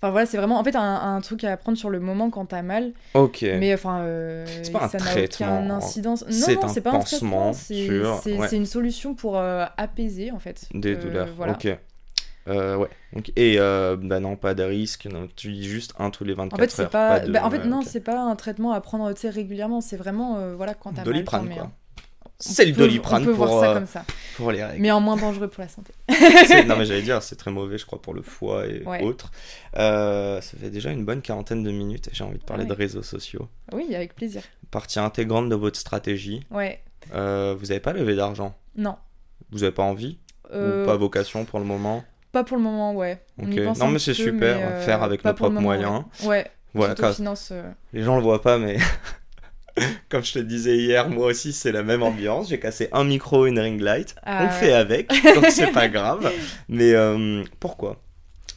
Enfin, 0.00 0.10
voilà, 0.10 0.26
c'est 0.26 0.36
vraiment, 0.36 0.58
en 0.58 0.64
fait, 0.64 0.76
un, 0.76 1.16
un 1.16 1.20
truc 1.22 1.42
à 1.44 1.52
apprendre 1.52 1.78
sur 1.78 1.88
le 1.88 2.00
moment 2.00 2.28
quand 2.30 2.44
t'as 2.46 2.60
mal. 2.62 2.92
Ok. 3.14 3.42
Mais, 3.42 3.72
enfin, 3.72 4.00
euh, 4.00 4.44
C'est 4.62 4.70
pas 4.70 4.84
un 4.84 4.88
ça 4.88 4.98
n'a 4.98 5.04
traitement, 5.04 5.58
aucun 5.58 5.70
incidence. 5.70 6.22
Non, 6.26 6.30
c'est 6.32 6.54
non, 6.56 6.64
un 6.64 6.68
c'est 6.68 6.80
pas 6.82 6.92
un 6.92 6.98
traitement. 6.98 7.52
C'est 7.54 7.86
sur- 7.86 8.20
ouais. 8.38 8.54
une 8.54 8.66
solution 8.66 9.14
pour 9.14 9.38
euh, 9.38 9.64
apaiser, 9.78 10.30
en 10.32 10.38
fait. 10.38 10.68
Des 10.74 10.94
Euh, 10.96 11.00
douleurs. 11.00 11.28
Voilà. 11.36 11.52
Ok. 11.54 11.68
Euh, 12.48 12.76
ouais. 12.76 12.88
Donc, 13.14 13.32
et 13.36 13.56
bah 13.58 14.20
non, 14.20 14.36
pas 14.36 14.54
de 14.54 14.62
risque. 14.62 15.06
Non, 15.06 15.28
tu 15.34 15.50
dis 15.52 15.64
juste 15.64 15.94
un 15.98 16.10
tous 16.10 16.24
les 16.24 16.34
24 16.34 16.54
En 16.60 16.62
fait, 16.62 16.70
c'est 16.70 16.82
heures. 16.82 16.90
pas. 16.90 17.20
de- 17.20 17.32
bah, 17.32 17.44
en 17.44 17.50
fait, 17.50 17.64
non, 17.64 17.80
c'est 17.82 18.00
pas 18.00 18.20
un 18.20 18.36
traitement 18.36 18.72
à 18.72 18.80
prendre, 18.80 19.10
régulièrement. 19.30 19.80
C'est 19.80 19.96
vraiment, 19.96 20.54
voilà, 20.56 20.74
quand 20.74 20.90
t'as 20.90 20.96
mal. 20.96 21.04
Doliprane, 21.06 21.48
quoi. 21.48 21.62
un. 21.64 21.72
C'est 22.38 22.66
le 22.66 22.72
doliprane 22.72 23.22
On 23.22 23.24
peut 23.26 23.34
pour, 23.34 23.46
voir 23.46 23.60
ça 23.62 23.70
euh, 23.70 23.74
comme 23.74 23.86
ça. 23.86 24.04
pour 24.36 24.52
les 24.52 24.62
règles. 24.62 24.82
Mais 24.82 24.90
en 24.90 25.00
moins 25.00 25.16
dangereux 25.16 25.48
pour 25.48 25.62
la 25.62 25.68
santé. 25.68 25.92
Non, 26.66 26.76
mais 26.76 26.84
j'allais 26.84 27.02
dire, 27.02 27.22
c'est 27.22 27.36
très 27.36 27.50
mauvais, 27.50 27.78
je 27.78 27.86
crois, 27.86 28.00
pour 28.02 28.12
le 28.14 28.22
foie 28.22 28.66
et 28.66 28.82
Ouais. 28.84 29.02
autres. 29.02 29.30
Euh, 29.76 30.40
ça 30.42 30.56
fait 30.58 30.68
déjà 30.70 30.90
une 30.90 31.04
bonne 31.04 31.22
quarantaine 31.22 31.62
de 31.62 31.70
minutes 31.70 32.08
et 32.08 32.10
j'ai 32.12 32.24
envie 32.24 32.38
de 32.38 32.44
parler 32.44 32.64
de 32.66 32.72
réseaux 32.72 33.02
sociaux. 33.02 33.48
Oui, 33.72 33.94
avec 33.94 34.14
plaisir. 34.14 34.42
Partie 34.70 34.98
intégrante 34.98 35.48
de 35.48 35.54
votre 35.54 35.78
stratégie. 35.78 36.44
Ouais. 36.50 36.82
Euh, 37.14 37.54
vous 37.58 37.66
n'avez 37.66 37.80
pas 37.80 37.92
levé 37.92 38.14
d'argent? 38.14 38.54
Non. 38.76 38.96
Vous 39.50 39.60
n'avez 39.60 39.72
pas 39.72 39.84
envie? 39.84 40.18
Ou 40.52 40.84
pas 40.84 40.96
vocation 40.96 41.44
pour 41.44 41.58
le 41.58 41.64
moment? 41.64 42.04
Pas 42.32 42.44
pour 42.44 42.56
le 42.58 42.62
moment, 42.62 42.94
ouais. 42.94 43.22
On 43.38 43.50
y 43.50 43.58
Ok. 43.60 43.64
pense 43.64 43.78
Non, 43.78 43.88
mais 43.88 43.98
c'est 43.98 44.12
super, 44.14 44.58
mais, 44.58 44.82
faire 44.82 45.02
avec 45.02 45.24
nos 45.24 45.32
propres 45.32 45.58
moyens. 45.60 46.04
Ouais, 46.22 46.28
ouais 46.28 46.50
Voilà. 46.74 46.94
Les 47.94 48.02
gens 48.02 48.16
le 48.16 48.22
voient 48.22 48.42
pas, 48.42 48.58
mais 48.58 48.76
comme 50.08 50.24
je 50.24 50.34
te 50.34 50.38
disais 50.38 50.76
hier, 50.76 51.08
moi 51.08 51.26
aussi 51.26 51.52
c'est 51.52 51.72
la 51.72 51.82
même 51.82 52.02
ambiance. 52.02 52.48
J'ai 52.48 52.58
cassé 52.60 52.88
un 52.92 53.04
micro, 53.04 53.46
une 53.46 53.58
ring 53.58 53.80
light. 53.80 54.14
Ah 54.24 54.40
on 54.42 54.46
ouais. 54.46 54.52
fait 54.52 54.72
avec, 54.72 55.08
donc 55.34 55.46
c'est 55.50 55.72
pas 55.72 55.88
grave. 55.88 56.30
Mais 56.68 56.92
euh, 56.94 57.42
pourquoi? 57.60 57.96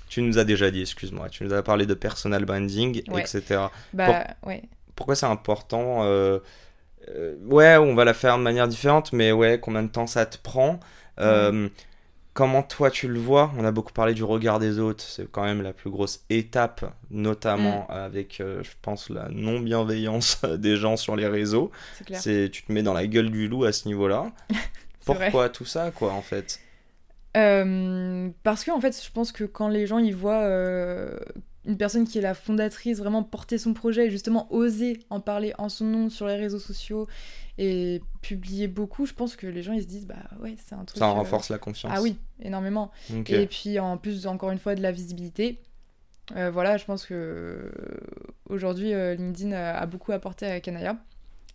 Tu 0.07 0.22
nous 0.22 0.39
as 0.39 0.43
déjà 0.43 0.72
dit, 0.72 0.82
excuse-moi, 0.82 1.30
tu 1.30 1.43
nous 1.43 1.53
as 1.53 1.61
parlé 1.61 1.86
de 1.86 1.93
personal 1.93 2.43
branding, 2.45 3.03
Ouais. 3.11 3.22
etc. 3.22 3.61
Bah, 3.93 4.26
ouais. 4.45 4.63
Pourquoi 4.95 5.15
c'est 5.15 5.28
important 5.28 6.03
euh, 6.03 6.39
euh, 7.09 7.36
Ouais, 7.45 7.78
on 7.78 7.93
va 7.93 8.05
la 8.05 8.13
faire 8.15 8.38
de 8.38 8.43
manière 8.43 8.67
différente, 8.67 9.13
mais 9.13 9.32
ouais, 9.32 9.59
combien 9.61 9.84
de 9.84 9.89
temps 9.89 10.07
ça 10.07 10.26
te 10.26 10.38
prend? 10.38 10.80
Comment 12.34 12.63
toi 12.63 12.89
tu 12.91 13.07
le 13.07 13.19
vois? 13.19 13.51
On 13.57 13.65
a 13.65 13.71
beaucoup 13.71 13.91
parlé 13.91 14.13
du 14.13 14.23
regard 14.23 14.59
des 14.59 14.80
autres, 14.80 15.03
c'est 15.03 15.30
quand 15.30 15.43
même 15.43 15.61
la 15.61 15.73
plus 15.73 15.89
grosse 15.89 16.23
étape, 16.30 16.86
notamment 17.09 17.86
Mm. 17.89 17.91
avec, 17.91 18.39
euh, 18.39 18.63
je 18.63 18.69
pense, 18.82 19.09
la 19.09 19.27
non-bienveillance 19.30 20.41
des 20.57 20.77
gens 20.77 20.95
sur 20.95 21.15
les 21.15 21.27
réseaux. 21.27 21.71
C'est 22.13 22.49
tu 22.51 22.63
te 22.63 22.71
mets 22.71 22.84
dans 22.84 22.93
la 22.93 23.07
gueule 23.07 23.30
du 23.30 23.47
loup 23.47 23.65
à 23.65 23.71
ce 23.73 23.88
niveau-là. 23.88 24.32
Vrai. 25.05 25.25
Pourquoi 25.32 25.49
tout 25.49 25.65
ça, 25.65 25.91
quoi, 25.91 26.11
en 26.13 26.21
fait? 26.21 26.59
Euh, 27.38 28.30
parce 28.43 28.63
que, 28.63 28.71
en 28.71 28.80
fait, 28.80 28.99
je 29.03 29.11
pense 29.11 29.32
que 29.32 29.43
quand 29.43 29.67
les 29.67 29.86
gens 29.88 29.97
ils 29.97 30.15
voient 30.15 30.41
euh, 30.43 31.17
une 31.66 31.78
personne 31.78 32.07
qui 32.07 32.18
est 32.18 32.22
la 32.22 32.34
fondatrice 32.34 32.99
vraiment 32.99 33.24
porter 33.24 33.57
son 33.57 33.74
projet 33.74 34.07
et 34.07 34.12
justement 34.12 34.51
oser 34.51 34.99
en 35.10 35.20
parler 35.20 35.53
en 35.57 35.70
son 35.70 35.86
nom 35.86 36.10
sur 36.10 36.28
les 36.28 36.36
réseaux 36.36 36.60
sociaux 36.60 37.07
et 37.57 38.01
publier 38.22 38.68
beaucoup, 38.68 39.05
je 39.05 39.14
pense 39.14 39.36
que 39.36 39.45
les 39.45 39.62
gens 39.62 39.74
ils 39.74 39.82
se 39.82 39.88
disent 39.88 40.07
bah 40.07 40.16
ouais, 40.41 40.55
c'est 40.57 40.76
un 40.76 40.86
truc. 40.86 40.97
Ça 40.97 41.07
en 41.07 41.12
euh, 41.12 41.16
renforce 41.16 41.49
la 41.49 41.57
confiance. 41.57 41.91
Ah 41.93 42.01
oui, 42.01 42.16
énormément. 42.41 42.91
Et 43.28 43.47
puis 43.47 43.80
en 43.80 43.97
plus, 43.97 44.28
encore 44.28 44.51
une 44.51 44.60
fois, 44.60 44.76
de 44.76 44.82
la 44.82 44.91
visibilité. 44.91 45.60
Euh, 46.36 46.51
voilà, 46.51 46.78
je 46.78 46.86
pense 46.86 47.05
que 47.05 47.14
euh, 47.14 47.72
aujourd'hui, 48.49 48.93
euh, 48.93 49.16
LinkedIn 49.16 49.51
a, 49.51 49.86
beaucoup 49.86 50.12
apporté 50.12 50.45
à 50.45 50.60
Canaya. 50.60 50.97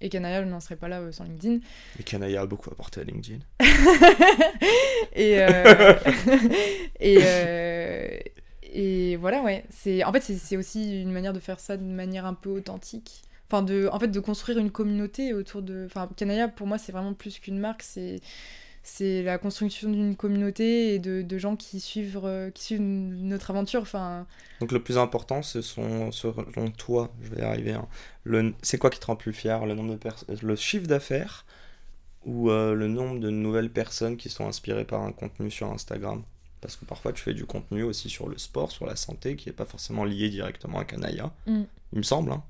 Et 0.00 0.08
Canaya 0.08 0.44
n'en 0.44 0.60
serait 0.60 0.76
pas 0.76 0.88
là 0.88 1.00
sans 1.12 1.24
LinkedIn. 1.24 1.60
Et 1.98 2.02
Canaya 2.02 2.42
a 2.42 2.46
beaucoup 2.46 2.70
apporté 2.70 3.00
à 3.00 3.04
LinkedIn. 3.04 3.38
et, 5.14 5.38
et, 7.00 8.32
et 8.74 9.16
voilà, 9.16 9.42
ouais. 9.42 9.64
C'est, 9.70 10.04
en 10.04 10.12
fait, 10.12 10.20
c'est, 10.20 10.56
aussi 10.56 11.00
une 11.00 11.12
manière 11.12 11.32
de 11.32 11.38
faire 11.38 11.60
ça 11.60 11.76
de 11.76 11.84
manière 11.84 12.26
un 12.26 12.34
peu 12.34 12.50
authentique. 12.50 13.22
Enfin, 13.48 13.62
de, 13.62 13.88
en 13.92 14.00
fait, 14.00 14.08
de 14.08 14.20
construire 14.20 14.58
une 14.58 14.70
communauté 14.70 15.32
autour 15.32 15.62
de... 15.62 15.84
Enfin, 15.86 16.08
Canaya, 16.16 16.48
pour 16.48 16.66
moi, 16.66 16.76
c'est 16.76 16.90
vraiment 16.90 17.14
plus 17.14 17.38
qu'une 17.38 17.58
marque. 17.58 17.82
C'est, 17.82 18.20
c'est 18.82 19.22
la 19.22 19.38
construction 19.38 19.90
d'une 19.90 20.16
communauté 20.16 20.94
et 20.94 20.98
de, 20.98 21.22
de 21.22 21.38
gens 21.38 21.54
qui 21.54 21.78
suivent, 21.78 22.20
euh, 22.24 22.50
qui 22.50 22.64
suivent 22.64 22.80
notre 22.80 23.50
aventure. 23.50 23.82
Enfin, 23.82 24.26
Donc 24.60 24.72
le 24.72 24.82
plus 24.82 24.98
important, 24.98 25.42
ce 25.42 25.62
sont, 25.62 26.10
selon 26.10 26.70
toi, 26.76 27.14
je 27.22 27.30
vais 27.30 27.42
y 27.42 27.44
arriver, 27.44 27.72
hein, 27.72 27.88
c'est 28.62 28.78
quoi 28.78 28.90
qui 28.90 28.98
te 28.98 29.06
rend 29.06 29.16
plus 29.16 29.32
fier? 29.32 29.64
Le 29.64 29.74
nombre 29.74 29.94
de 29.94 30.36
le 30.42 30.56
chiffre 30.56 30.86
d'affaires 30.86 31.46
ou 32.24 32.50
euh, 32.50 32.74
le 32.74 32.88
nombre 32.88 33.20
de 33.20 33.30
nouvelles 33.30 33.70
personnes 33.70 34.16
qui 34.16 34.28
sont 34.28 34.46
inspirées 34.46 34.84
par 34.84 35.02
un 35.02 35.12
contenu 35.12 35.50
sur 35.50 35.70
Instagram? 35.70 36.24
Parce 36.64 36.76
que 36.76 36.86
parfois 36.86 37.12
tu 37.12 37.22
fais 37.22 37.34
du 37.34 37.44
contenu 37.44 37.82
aussi 37.82 38.08
sur 38.08 38.26
le 38.26 38.38
sport, 38.38 38.70
sur 38.72 38.86
la 38.86 38.96
santé, 38.96 39.36
qui 39.36 39.50
n'est 39.50 39.54
pas 39.54 39.66
forcément 39.66 40.04
lié 40.06 40.30
directement 40.30 40.78
à 40.78 40.84
Canaya. 40.86 41.30
Mm. 41.46 41.60
Il 41.92 41.98
me 41.98 42.02
semble. 42.02 42.32
Hein. 42.32 42.42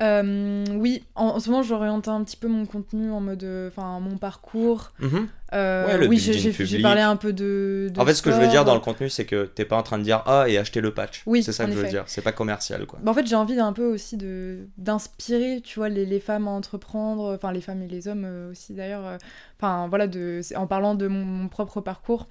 euh, 0.00 0.64
oui, 0.76 1.02
en, 1.16 1.26
en 1.26 1.40
ce 1.40 1.50
moment, 1.50 1.64
j'oriente 1.64 2.06
un 2.06 2.22
petit 2.22 2.36
peu 2.36 2.46
mon 2.46 2.66
contenu 2.66 3.10
en 3.10 3.20
mode... 3.20 3.42
euh, 3.42 3.68
Enfin, 3.68 3.98
mon 3.98 4.16
parcours. 4.16 4.92
Mhm. 5.00 5.26
Euh, 5.54 5.86
Ouais, 5.86 5.98
le 5.98 6.06
oui, 6.06 6.18
j'ai, 6.18 6.80
parlé 6.80 7.00
un 7.02 7.16
peu 7.16 7.32
de... 7.32 7.90
de 7.92 8.00
En 8.00 8.06
fait, 8.06 8.14
ce 8.14 8.22
que 8.22 8.30
je 8.30 8.36
veux 8.40 8.46
dire 8.48 8.64
dans 8.64 8.74
le 8.74 8.80
contenu, 8.80 9.10
c'est 9.10 9.26
que 9.26 9.44
t'es 9.44 9.64
pas 9.64 9.76
en 9.76 9.82
train 9.82 9.98
de 9.98 10.04
dire 10.04 10.22
ah 10.26 10.48
et 10.48 10.56
acheter 10.56 10.80
le 10.80 10.94
patch. 10.94 11.24
Oui, 11.26 11.42
c'est 11.42 11.52
ça 11.52 11.66
que 11.66 11.72
je 11.72 11.76
veux 11.78 11.88
dire. 11.88 12.04
C'est 12.06 12.22
pas 12.22 12.32
commercial 12.32 12.86
quoi. 12.86 13.00
Bah, 13.02 13.10
en 13.10 13.14
fait, 13.14 13.26
j'ai 13.26 13.34
envie 13.34 13.58
un 13.58 13.72
peu 13.72 13.84
aussi 13.84 14.16
de 14.16 14.66
d'inspirer, 14.78 15.60
tu 15.62 15.80
vois, 15.80 15.88
les, 15.88 16.06
les 16.06 16.20
femmes 16.20 16.46
à 16.46 16.52
entreprendre, 16.52 17.34
enfin 17.34 17.50
les 17.52 17.60
femmes 17.60 17.82
et 17.82 17.88
les 17.88 18.06
hommes 18.06 18.48
aussi 18.52 18.72
d'ailleurs. 18.72 19.18
Enfin 19.58 19.88
voilà, 19.88 20.06
de, 20.06 20.40
en 20.56 20.66
parlant 20.68 20.94
de 20.94 21.06
mon, 21.08 21.24
mon 21.24 21.48
propre 21.48 21.80
parcours 21.80 22.28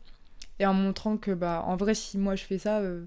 et 0.61 0.65
en 0.65 0.73
montrant 0.73 1.17
que 1.17 1.31
bah 1.31 1.63
en 1.67 1.75
vrai, 1.75 1.93
si 1.95 2.17
moi 2.17 2.35
je 2.35 2.43
fais 2.43 2.57
ça, 2.59 2.79
euh, 2.79 3.05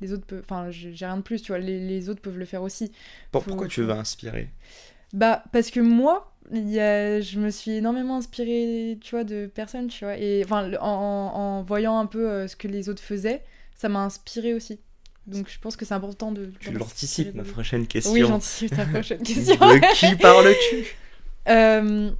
les 0.00 0.12
autres 0.12 0.26
peuvent, 0.26 0.42
enfin 0.44 0.70
j'ai 0.70 0.94
rien 1.06 1.16
de 1.18 1.22
plus, 1.22 1.42
tu 1.42 1.52
vois, 1.52 1.58
les, 1.58 1.80
les 1.80 2.08
autres 2.08 2.22
peuvent 2.22 2.38
le 2.38 2.44
faire 2.46 2.62
aussi. 2.62 2.92
Pour- 3.30 3.42
Faut- 3.42 3.50
pourquoi 3.50 3.68
tu 3.68 3.82
veux 3.82 3.90
inspirer? 3.92 4.50
Bah 5.12 5.42
parce 5.52 5.70
que 5.70 5.80
moi, 5.80 6.32
il 6.52 6.68
y 6.70 6.80
a, 6.80 7.20
je 7.20 7.38
me 7.38 7.50
suis 7.50 7.72
énormément 7.72 8.16
inspirée, 8.16 8.98
tu 9.00 9.10
vois, 9.12 9.24
de 9.24 9.46
personnes, 9.46 9.88
tu 9.88 10.04
vois, 10.04 10.16
et 10.16 10.42
enfin 10.44 10.72
en, 10.80 10.86
en- 10.86 11.62
voyant 11.62 11.98
un 11.98 12.06
peu 12.06 12.28
euh, 12.30 12.48
ce 12.48 12.56
que 12.56 12.68
les 12.68 12.88
autres 12.88 13.02
faisaient, 13.02 13.42
ça 13.74 13.88
m'a 13.88 14.00
inspiré 14.04 14.54
aussi. 14.54 14.80
Donc 15.26 15.48
je 15.48 15.58
pense 15.60 15.76
que 15.76 15.84
c'est 15.84 15.94
important 15.94 16.32
de. 16.32 16.50
Tu 16.60 16.72
l'anticipes 16.72 17.34
ma 17.34 17.44
prochaine 17.44 17.86
question. 17.86 18.12
Oui, 18.12 18.24
j'anticipe 18.26 18.74
ta 18.74 18.86
prochaine 18.86 19.22
question. 19.22 19.54
De 19.56 19.94
qui 19.94 20.16
parles-tu? 20.16 20.84
Euh, 21.48 22.12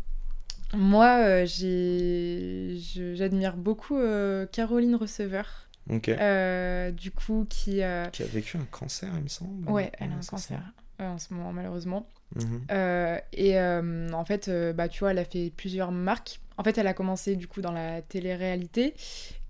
Moi, 0.75 1.19
euh, 1.21 1.47
j'admire 3.15 3.57
beaucoup 3.57 3.99
euh, 3.99 4.47
Caroline 4.47 4.95
Receveur, 4.97 5.69
Ok. 5.91 6.09
euh, 6.09 6.91
du 6.91 7.11
coup, 7.11 7.47
qui... 7.49 7.73
Qui 7.73 7.83
a 7.83 8.27
vécu 8.33 8.57
un 8.57 8.67
cancer, 8.71 9.11
il 9.17 9.25
me 9.25 9.29
semble. 9.29 9.69
Ouais, 9.71 9.93
elle 9.99 10.11
a 10.13 10.15
un 10.15 10.21
cancer 10.21 10.61
en 10.99 11.19
ce 11.19 11.35
moment, 11.35 11.53
malheureusement. 11.53 12.09
Mhm. 12.37 12.63
Euh, 12.71 13.19
et 13.33 13.59
euh, 13.59 14.11
en 14.13 14.25
fait, 14.25 14.49
euh, 14.49 14.73
bah, 14.73 14.89
tu 14.89 15.01
vois, 15.01 15.11
elle 15.11 15.19
a 15.19 15.25
fait 15.25 15.53
plusieurs 15.57 15.93
marques. 15.93 16.41
En 16.57 16.65
fait, 16.65 16.79
elle 16.79 16.87
a 16.87 16.95
commencé 16.95 17.37
du 17.37 17.49
coup 17.49 17.61
dans 17.61 17.73
la 17.73 18.03
télé-réalité, 18.03 18.95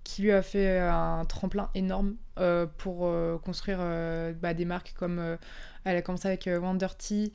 qui 0.03 0.23
lui 0.23 0.31
a 0.31 0.41
fait 0.41 0.79
un 0.79 1.23
tremplin 1.25 1.69
énorme 1.75 2.15
pour 2.77 3.11
construire 3.43 3.79
bah, 4.41 4.53
des 4.53 4.65
marques 4.65 4.93
comme. 4.97 5.37
elle 5.85 5.95
a 5.95 6.01
commencé 6.01 6.27
avec 6.27 6.49
Wonder 6.61 6.87
Tea, 6.97 7.31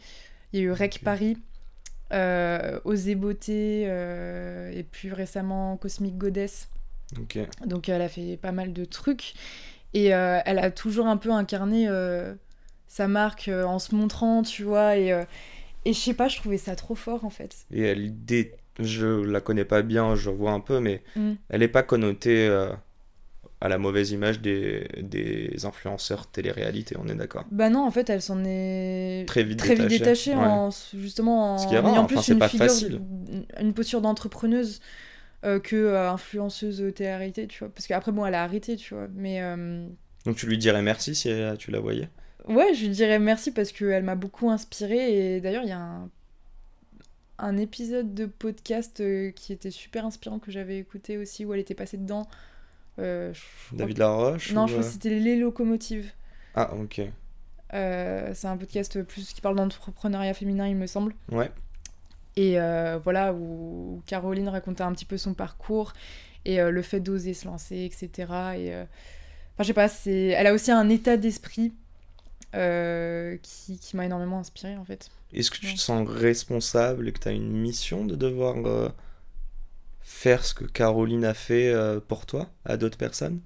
il 0.53 0.61
y 0.61 0.63
a 0.63 0.67
eu 0.67 0.73
Rec. 0.73 1.01
Paris, 1.05 1.39
euh, 2.13 2.81
Osée 2.85 3.15
Beauté, 3.15 3.85
euh, 3.87 4.71
et 4.75 4.83
plus 4.83 5.13
récemment 5.13 5.77
Cosmic 5.77 6.17
Goddess. 6.19 6.69
Ok. 7.19 7.39
Donc 7.67 7.89
elle 7.89 8.03
a 8.03 8.09
fait 8.09 8.37
pas 8.37 8.53
mal 8.53 8.73
de 8.73 8.85
trucs 8.85 9.35
et 9.95 10.15
euh, 10.15 10.41
elle 10.45 10.59
a 10.59 10.71
toujours 10.71 11.07
un 11.07 11.17
peu 11.17 11.31
incarné 11.31 11.87
euh, 11.89 12.35
sa 12.87 13.09
marque 13.09 13.49
en 13.49 13.79
se 13.79 13.95
montrant, 13.95 14.43
tu 14.43 14.63
vois. 14.63 14.97
Et, 14.97 15.09
et 15.85 15.93
je 15.93 15.99
sais 15.99 16.15
pas, 16.15 16.29
je 16.29 16.37
trouvais 16.39 16.59
ça 16.59 16.77
trop 16.77 16.95
fort 16.95 17.25
en 17.25 17.31
fait. 17.31 17.67
Et 17.73 17.83
elle 17.83 18.25
dé... 18.25 18.55
je 18.79 19.07
la 19.07 19.41
connais 19.41 19.65
pas 19.65 19.83
bien, 19.83 20.15
je 20.15 20.31
vois 20.31 20.53
un 20.53 20.61
peu, 20.61 20.81
mais 20.81 21.03
Mm. 21.17 21.33
elle 21.49 21.63
est 21.63 21.69
pas 21.69 21.83
connotée 21.83 22.49
à 23.61 23.69
la 23.69 23.79
mauvaise 23.79 24.13
image 24.13 24.41
des, 24.41 24.87
des 25.03 25.65
influenceurs 25.65 26.29
télé-réalité, 26.29 26.97
on 26.99 27.09
est 27.09 27.15
d'accord. 27.15 27.45
Bah 27.51 27.71
non, 27.71 27.85
en 27.85 27.91
fait, 27.91 28.09
elle 28.09 28.23
s'en 28.23 28.45
est 28.45 29.25
Très 29.27 29.43
vite 29.43 29.59
très 29.59 29.75
vite 29.75 29.89
détachée. 29.89 30.31
Ouais. 30.35 30.45
en 30.45 30.71
justement 30.95 31.57
en 31.57 31.71
ayant 31.71 31.83
enfin, 31.91 32.05
plus 32.07 32.23
c'est 32.23 32.33
une 32.35 32.39
pas 32.39 32.49
figure, 32.49 32.67
facile. 32.67 33.01
une 33.61 33.75
posture 33.75 34.01
d'entrepreneuse 34.01 34.81
euh, 35.45 35.59
que 35.59 35.75
euh, 35.77 36.11
influenceuse 36.11 36.93
télé-réalité, 36.95 37.47
tu 37.49 37.59
vois. 37.61 37.69
Parce 37.75 37.87
qu'après, 37.89 38.13
bon, 38.13 38.25
elle 38.27 38.35
a 38.35 38.45
arrêté, 38.45 38.77
tu 38.77 38.95
vois. 38.95 39.09
Mais 39.15 39.43
euh, 39.43 39.87
Donc 40.25 40.37
tu 40.37 40.47
lui 40.47 40.59
dirais 40.59 40.83
merci 40.83 41.15
si 41.17 41.29
tu 41.59 41.71
la 41.73 41.81
voyais? 41.81 42.09
Ouais, 42.49 42.73
je 42.75 42.83
lui 42.83 42.91
dirais 42.91 43.19
merci 43.19 43.51
parce 43.51 43.73
qu'elle 43.73 44.05
m'a 44.05 44.15
beaucoup 44.15 44.51
inspirée. 44.51 45.35
Et 45.37 45.41
d'ailleurs, 45.41 45.65
il 45.65 45.69
y 45.69 45.73
a 45.73 45.81
un, 45.81 46.09
un 47.39 47.57
épisode 47.57 48.15
de 48.15 48.27
podcast 48.27 49.01
euh, 49.01 49.31
qui 49.33 49.53
était 49.53 49.71
super 49.71 50.05
inspirant 50.07 50.39
que 50.39 50.51
j'avais 50.51 50.79
écouté 50.79 51.19
aussi, 51.19 51.45
où 51.45 51.55
elle 51.55 51.61
était 51.61 51.75
passée 51.75 51.97
dedans. 51.97 52.27
Euh, 52.99 53.33
David 53.73 53.99
Laroche 53.99 54.53
Non, 54.53 54.65
ou, 54.65 54.67
je 54.69 54.73
crois 54.73 54.85
euh, 54.85 54.87
que 54.87 54.93
c'était 54.93 55.19
Les 55.19 55.37
Locomotives. 55.37 56.11
Ah, 56.55 56.75
ok. 56.75 57.01
Euh, 57.75 58.31
c'est 58.35 58.47
un 58.49 58.57
podcast 58.57 59.03
plus 59.03 59.33
qui 59.33 59.41
parle 59.41 59.57
d'entrepreneuriat 59.57 60.35
féminin, 60.35 60.67
il 60.67 60.77
me 60.77 60.87
semble. 60.87 61.15
Ouais. 61.31 61.51
Et 62.37 62.59
euh, 62.61 62.99
voilà, 63.03 63.33
où, 63.35 64.03
Caroline 64.07 64.49
racontait 64.49 64.83
un 64.85 64.93
petit 64.93 65.05
peu 65.05 65.19
son 65.19 65.35
parcours 65.35 65.93
et 66.45 66.61
euh, 66.61 66.71
le 66.71 66.83
fait 66.83 67.01
d'oser 67.01 67.35
se 67.35 67.47
lancer, 67.47 67.85
etc. 67.85 68.11
Et, 68.57 68.75
euh, 68.75 68.85
Enfin, 69.55 69.65
je 69.65 69.67
sais 69.69 69.75
pas, 69.75 69.89
c'est... 69.89 70.27
elle 70.29 70.47
a 70.47 70.55
aussi 70.55 70.71
un 70.71 70.89
état 70.89 71.17
d'esprit 71.17 71.73
euh, 72.55 73.37
qui, 73.43 73.79
qui 73.79 73.97
m'a 73.97 74.05
énormément 74.07 74.39
inspirée, 74.39 74.77
en 74.77 74.85
fait. 74.85 75.11
Est-ce 75.33 75.51
que 75.51 75.59
tu 75.59 75.67
Ouais. 75.67 75.75
te 75.75 75.79
sens 75.81 76.09
responsable 76.09 77.09
et 77.09 77.13
que 77.13 77.19
tu 77.19 77.29
as 77.29 77.33
une 77.33 77.51
mission 77.51 78.05
de 78.05 78.15
devoir 78.15 78.55
euh, 78.67 78.89
faire 80.11 80.43
ce 80.43 80.55
que 80.55 80.65
Caroline 80.65 81.25
a 81.27 81.35
fait 81.35 81.69
euh, 81.69 82.01
pour 82.01 82.25
toi, 82.25 82.49
à 82.65 82.79
d'autres 82.79 82.97
personnes? 82.97 83.41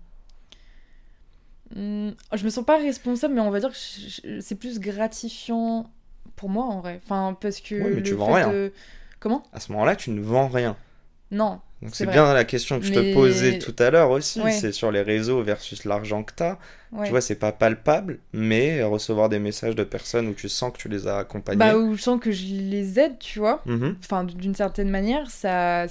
Hmm, 1.75 2.11
je 2.33 2.45
me 2.45 2.51
sens 2.51 2.65
pas 2.65 2.77
responsable, 2.79 3.35
mais 3.35 3.41
on 3.41 3.51
va 3.51 3.59
dire 3.61 3.71
que 3.71 4.41
c'est 4.41 4.55
plus 4.55 4.79
gratifiant 4.79 5.91
pour 6.37 6.49
moi, 6.51 6.65
en 6.67 6.81
vrai. 6.81 7.01
Enfin, 7.05 7.37
parce 7.41 7.61
que... 7.61 7.75
Ouais, 7.75 7.91
mais 7.95 8.03
tu 8.03 8.15
vends 8.15 8.33
rien. 8.33 8.51
de- 8.53 8.73
Comment? 9.21 9.43
À 9.53 9.61
ce 9.61 9.73
moment-là, 9.73 9.97
tu 9.97 10.11
ne 10.11 10.21
vends 10.21 10.49
rien. 10.49 10.77
Non. 11.31 11.61
Donc 11.81 11.91
C'est 11.95 12.07
bien 12.07 12.33
la 12.33 12.45
question 12.45 12.79
que 12.79 12.85
je 12.87 12.93
te 12.93 13.13
posais 13.15 13.59
tout 13.59 13.75
à 13.81 13.91
l'heure 13.91 14.11
aussi, 14.11 14.41
Ouais. 14.41 14.53
c'est 14.53 14.71
sur 14.71 14.93
les 14.93 15.03
réseaux 15.03 15.43
versus 15.43 15.85
l'argent 15.85 16.23
que 16.23 16.33
tu 16.37 16.43
as. 16.45 16.59
Ouais. 16.93 17.07
Tu 17.07 17.11
vois, 17.11 17.21
c'est 17.21 17.35
pas 17.37 17.51
palpable, 17.53 18.19
mais 18.33 18.83
recevoir 18.85 19.29
des 19.29 19.39
messages 19.41 19.75
de 19.75 19.83
personnes 19.83 20.29
où 20.29 20.35
tu 20.35 20.49
sens 20.49 20.73
que 20.73 20.79
tu 20.79 20.89
les 20.89 21.09
as 21.09 21.19
accompagnés. 21.19 21.59
Bah, 21.59 21.77
où 21.77 21.95
je 21.97 22.03
sens 22.03 22.21
que 22.21 22.31
je 22.31 22.45
les 22.55 23.01
aide, 23.01 23.19
tu 23.19 23.39
vois. 23.41 23.63
Mhm. 23.67 23.97
enfin 23.99 24.23
d'une 24.25 24.55
certaine 24.55 24.91
manière 24.91 25.29
ça 25.31 25.87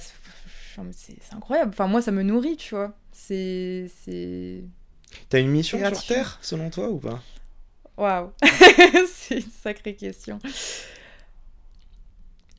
c'est 0.92 1.16
incroyable. 1.34 1.70
Enfin 1.72 1.86
moi 1.86 2.02
ça 2.02 2.10
me 2.12 2.22
nourrit 2.22 2.56
tu 2.56 2.74
vois. 2.74 2.94
C'est 3.12 3.90
c'est 4.04 4.64
T'as 5.28 5.40
une 5.40 5.48
mission 5.50 5.78
sur. 5.78 6.06
Terre, 6.06 6.38
selon 6.40 6.70
toi, 6.70 6.88
ou 6.88 6.98
pas? 6.98 7.22
Waouh. 7.98 8.30
C'est 9.12 9.36
une 9.36 9.50
sacrée 9.62 9.94
question. 9.94 10.38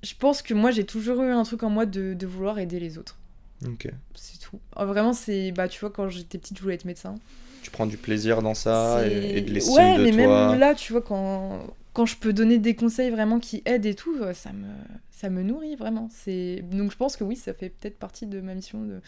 Je 0.03 0.14
pense 0.20 0.41
que 0.41 0.53
moi 0.53 0.70
j'ai 0.72 0.86
toujours 0.86 1.22
eu 1.24 1.32
un 1.32 1.43
truc 1.43 1.64
en 1.64 1.70
moi 1.70 1.86
de, 1.86 2.14
de 2.14 2.28
vouloir 2.28 2.59
aider 2.59 2.80
les 2.80 2.97
autres. 2.97 3.18
Ok. 3.66 3.88
c'est 4.16 4.39
tout. 4.39 4.59
Oh, 4.76 4.86
vraiment 4.86 5.14
c'est 5.14 5.51
bah 5.51 5.68
tu 5.68 5.80
vois 5.80 5.89
quand 5.89 6.09
j'étais 6.09 6.38
petite 6.38 6.57
je 6.57 6.61
voulais 6.61 6.76
être 6.76 6.86
médecin. 6.86 7.16
Tu 7.61 7.72
prends 7.72 7.86
du 7.86 7.97
plaisir 7.97 8.41
dans 8.41 8.53
ça 8.53 9.07
et, 9.07 9.38
et 9.38 9.41
de 9.41 9.51
l'estime 9.51 9.76
ouais 9.76 9.97
de 9.97 10.03
mais 10.03 10.26
toi. 10.26 10.49
même 10.51 10.59
là 10.59 10.76
tu 10.76 10.91
vois 10.91 11.01
quand 11.01 11.66
quand 11.94 12.06
je 12.06 12.18
peux 12.18 12.34
donner 12.34 12.58
des 12.60 12.76
conseils 12.76 13.12
vraiment 13.12 13.39
qui 13.39 13.62
aident 13.66 13.86
et 13.86 13.94
tout 13.96 14.16
euh, 14.22 14.34
ça 14.34 14.52
me 14.52 14.68
ça 15.12 15.30
me 15.30 15.44
nourrit 15.44 15.76
vraiment 15.76 16.10
c'est 16.12 16.62
donc 16.64 16.91
je 16.91 16.98
pense 16.98 17.16
que 17.16 17.24
oui 17.24 17.36
ça 17.36 17.54
fait 17.54 17.70
peut-être 17.70 17.98
partie 18.00 18.26
de 18.28 18.41
ma 18.41 18.56
mission 18.56 18.82
de 18.84 19.00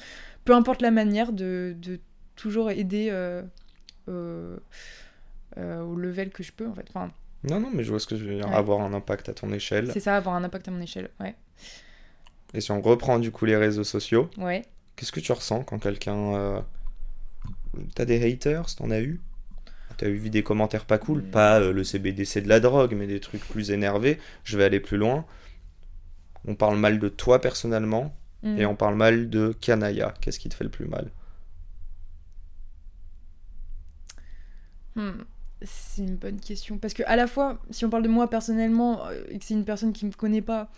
peu 0.46 0.54
importe 0.54 0.82
la 0.82 0.92
manière 0.92 1.34
de, 1.34 1.76
de 1.80 2.00
toujours 2.36 2.70
aider 2.72 3.10
euh, 3.12 3.42
euh, 4.08 4.58
euh, 5.58 5.82
au 5.82 5.96
level 5.96 6.30
que 6.30 6.44
je 6.44 6.52
peux 6.52 6.68
en 6.68 6.74
fait 6.76 6.86
enfin 6.90 7.12
Non, 7.44 7.60
non, 7.60 7.70
mais 7.74 7.84
je 7.84 7.90
vois 7.90 8.00
ce 8.00 8.08
que 8.08 8.16
je 8.18 8.24
veux 8.26 8.36
dire. 8.36 8.48
Ouais. 8.48 8.54
Avoir 8.56 8.82
un 8.82 8.94
impact 8.94 9.30
à 9.30 9.34
ton 9.34 9.52
échelle. 9.52 9.90
c'est 9.92 10.00
ça 10.00 10.16
avoir 10.16 10.36
un 10.36 10.44
impact 10.44 10.68
à 10.68 10.72
mon 10.72 10.82
échelle 10.82 11.10
ouais 11.20 11.36
Et 12.54 12.62
si 12.62 12.72
on 12.72 12.82
reprend 12.82 13.20
du 13.20 13.32
coup 13.32 13.46
les 13.46 13.56
réseaux 13.58 13.84
sociaux, 13.84 14.30
ouais 14.38 14.64
qu'est-ce 14.96 15.12
que 15.12 15.20
tu 15.20 15.32
ressens 15.32 15.64
quand 15.64 15.80
quelqu'un. 15.80 16.64
T'as 17.94 18.06
des 18.06 18.32
haters 18.32 18.76
T'en 18.76 18.90
as 18.92 19.02
eu? 19.02 19.20
T'as 19.98 20.08
eu 20.10 20.30
des 20.30 20.44
commentaires 20.44 20.86
pas 20.86 20.98
cool 20.98 21.20
Mm. 21.22 21.32
Pas 21.32 21.60
euh, 21.62 21.72
le 21.74 21.84
CBD 21.84 22.26
c'est 22.26 22.42
de 22.42 22.50
la 22.50 22.60
drogue, 22.60 22.94
mais 22.96 23.08
des 23.08 23.20
trucs 23.20 23.46
plus 23.48 23.72
énervés. 23.72 24.20
Je 24.44 24.58
vais 24.58 24.64
aller 24.66 24.80
plus 24.80 24.98
loin. 24.98 25.26
On 26.48 26.56
parle 26.56 26.78
mal 26.78 27.00
de 27.00 27.10
toi 27.10 27.40
personnellement 27.42 28.16
Mm. 28.44 28.58
et 28.60 28.66
on 28.66 28.76
parle 28.76 28.96
mal 28.96 29.30
de 29.30 29.54
Kanaya. 29.60 30.14
Qu'est-ce 30.22 30.40
qui 30.40 30.50
te 30.50 30.56
fait 30.56 30.64
le 30.66 30.70
plus 30.70 30.86
mal? 30.88 31.10
Hmm, 34.96 35.24
C'est 35.62 36.04
une 36.04 36.16
bonne 36.18 36.40
question. 36.40 36.78
Parce 36.78 36.94
que 36.94 37.04
à 37.06 37.16
la 37.16 37.28
fois, 37.28 37.60
si 37.72 37.86
on 37.86 37.90
parle 37.90 38.04
de 38.04 38.08
moi 38.10 38.30
personnellement 38.30 39.08
euh, 39.08 39.24
et 39.30 39.40
que 39.40 39.46
c'est 39.46 39.54
une 39.54 39.66
personne 39.66 39.94
qui 39.94 40.06
me 40.06 40.12
connaît 40.12 40.42
pas, 40.42 40.70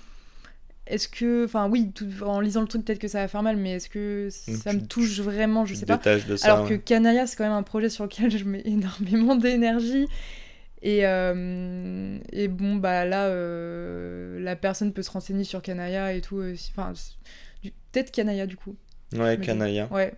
est-ce 0.90 1.08
que. 1.08 1.46
Enfin, 1.46 1.70
oui, 1.70 1.92
tout- 1.94 2.08
en 2.24 2.40
lisant 2.40 2.62
le 2.62 2.68
truc, 2.68 2.84
peut-être 2.86 3.00
que 3.00 3.08
ça 3.08 3.20
va 3.22 3.28
faire 3.28 3.44
mal, 3.44 3.58
mais 3.58 3.72
est-ce 3.74 3.90
que 3.90 4.30
ça 4.30 4.72
tu- 4.72 4.78
me 4.78 4.82
touche 4.86 5.20
vraiment 5.20 5.66
Je 5.66 5.74
sais 5.76 5.86
pas. 5.86 6.00
ça. 6.38 6.54
Alors 6.54 6.68
que. 6.68 6.74
Kanaya, 6.76 7.28
c'est 7.28 7.36
quand 7.36 7.44
même 7.46 7.54
un 7.54 7.64
projet 7.64 7.90
sur 7.90 8.04
lequel 8.06 8.36
je 8.36 8.44
mets 8.44 8.62
énormément 8.66 9.36
d'énergie. 9.36 10.08
Et, 10.84 11.06
euh, 11.08 12.20
et 12.32 12.48
bon, 12.48 12.76
bah 12.76 13.04
là, 13.06 13.26
euh, 13.28 14.40
la 14.40 14.56
personne 14.56 14.94
peut 14.94 15.02
se 15.02 15.10
renseigner 15.12 15.44
sur 15.44 15.62
Kanaya 15.62 16.14
et 16.14 16.22
tout. 16.22 16.38
euh, 16.40 16.56
Enfin, 16.76 16.94
peut-être 17.92 18.12
Kanaya 18.12 18.46
du 18.46 18.58
coup. 18.58 18.76
Ouais. 19.16 19.40
Kanaya. 19.40 19.88
Ouais. 19.92 20.14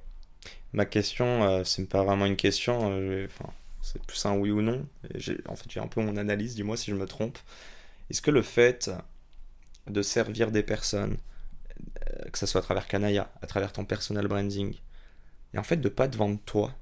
Ma 0.74 0.86
question, 0.86 1.64
c'est 1.64 1.88
pas 1.90 2.04
vraiment 2.04 2.26
une 2.26 2.36
question, 2.36 2.78
enfin, 3.26 3.50
c'est 3.82 4.02
plus 4.06 4.24
un 4.26 4.36
oui 4.36 4.52
ou 4.52 4.62
non. 4.62 4.86
En 5.48 5.56
fait, 5.56 5.66
j'ai 5.70 5.80
un 5.80 5.88
peu 5.88 6.02
mon 6.02 6.16
analyse, 6.18 6.56
dis-moi 6.56 6.78
si 6.78 6.92
je 6.92 6.96
me 6.96 7.06
trompe. 7.06 7.38
Est-ce 8.12 8.22
que 8.22 8.30
le 8.32 8.42
fait 8.42 8.92
de 9.90 10.02
servir 10.02 10.52
des 10.52 10.64
personnes, 10.64 11.18
euh, 12.10 12.30
que 12.32 12.38
ce 12.38 12.46
soit 12.46 12.62
à 12.62 12.64
travers 12.64 12.88
Kanaya, 12.88 13.32
à 13.42 13.48
travers 13.48 13.74
ton 13.74 13.86
personal 13.86 14.28
branding, 14.28 14.76
et 15.54 15.58
en 15.60 15.64
fait 15.64 15.78
de 15.78 15.90
pas 15.90 16.08
te 16.08 16.18
vendre 16.18 16.40
toi, 16.46 16.76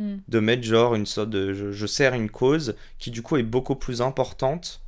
Hmm. 0.00 0.16
de 0.26 0.40
mettre 0.40 0.64
genre 0.64 0.96
une 0.96 1.06
sorte 1.06 1.30
de 1.30 1.52
je, 1.52 1.70
je 1.70 1.86
sers 1.86 2.14
une 2.14 2.28
cause 2.28 2.74
qui 2.98 3.12
du 3.12 3.22
coup 3.22 3.36
est 3.36 3.44
beaucoup 3.44 3.76
plus 3.76 4.02
importante 4.02 4.82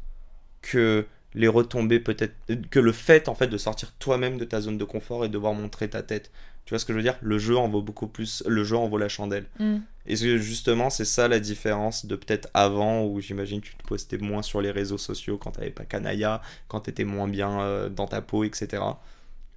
que 0.62 1.06
les 1.34 1.46
retombées 1.46 2.00
peut-être 2.00 2.34
que 2.70 2.80
le 2.80 2.90
fait 2.90 3.28
en 3.28 3.36
fait 3.36 3.46
de 3.46 3.56
sortir 3.56 3.92
toi-même 4.00 4.36
de 4.36 4.44
ta 4.44 4.60
zone 4.60 4.78
de 4.78 4.84
confort 4.84 5.24
et 5.24 5.28
de 5.28 5.32
devoir 5.34 5.54
montrer 5.54 5.88
ta 5.88 6.02
tête 6.02 6.32
tu 6.66 6.70
vois 6.74 6.78
ce 6.78 6.84
que 6.84 6.92
je 6.92 6.98
veux 6.98 7.02
dire? 7.02 7.16
Le 7.22 7.38
jeu 7.38 7.56
en 7.56 7.68
vaut 7.68 7.80
beaucoup 7.80 8.06
plus 8.08 8.42
le 8.46 8.62
jeu 8.64 8.76
en 8.76 8.86
vaut 8.88 8.98
la 8.98 9.08
chandelle 9.08 9.46
Hmm. 9.58 9.78
et 10.06 10.14
que 10.16 10.36
justement 10.36 10.90
c'est 10.90 11.04
ça 11.06 11.26
la 11.28 11.40
différence 11.40 12.04
de 12.04 12.14
peut-être 12.16 12.48
avant 12.52 13.04
où 13.04 13.20
j'imagine 13.20 13.60
tu 13.62 13.74
te 13.76 13.82
postais 13.86 14.18
moins 14.18 14.42
sur 14.42 14.60
les 14.60 14.70
réseaux 14.70 14.98
sociaux 14.98 15.38
quand 15.38 15.52
t'avais 15.52 15.70
pas 15.70 15.84
Kanaya 15.84 16.42
quand 16.68 16.80
t'étais 16.80 17.04
moins 17.04 17.28
bien 17.28 17.60
euh, 17.60 17.88
dans 17.88 18.06
ta 18.06 18.20
peau 18.20 18.44
etc 18.44 18.82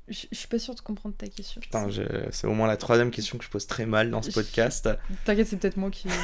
Je 0.07 0.25
je 0.31 0.37
suis 0.37 0.47
pas 0.47 0.57
sûre 0.59 0.73
de 0.75 0.79
comprendre 0.81 1.15
ta 1.17 1.27
question. 1.27 1.59
putain 1.61 1.87
c'est 2.31 2.47
au 2.47 2.53
moins 2.53 2.67
la 2.67 2.77
troisième 2.77 3.11
question 3.11 3.37
que 3.37 3.43
je 3.43 3.49
pose 3.49 3.67
très 3.67 3.85
mal 3.85 4.09
dans 4.11 4.21
ce 4.21 4.31
podcast 4.31 4.87
T'inquiète, 5.25 5.47
c'est 5.47 5.57
peut-être 5.57 5.77
moi 5.77 5.89
qui. 5.91 6.07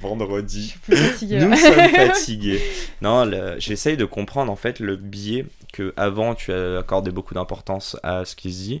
Je 0.00 0.06
vendredi 0.06 0.68
suis 0.68 0.78
plus 0.78 0.94
fatiguée. 0.96 1.40
Nous 1.44 1.56
sommes 1.56 1.88
fatigués. 1.96 2.62
Non, 3.02 3.24
le- 3.24 3.56
j'essaye 3.58 3.96
de 3.96 4.04
comprendre 4.04 4.52
en 4.52 4.54
fait 4.54 4.78
le 4.78 4.94
biais 4.96 5.44
que 5.72 5.92
avant 5.96 6.36
tu 6.36 6.52
accordé 6.52 7.10
beaucoup 7.10 7.34
d'importance 7.34 7.96
à 8.04 8.24
ce 8.24 8.36
qui 8.36 8.52
se 8.52 8.58
dit 8.62 8.80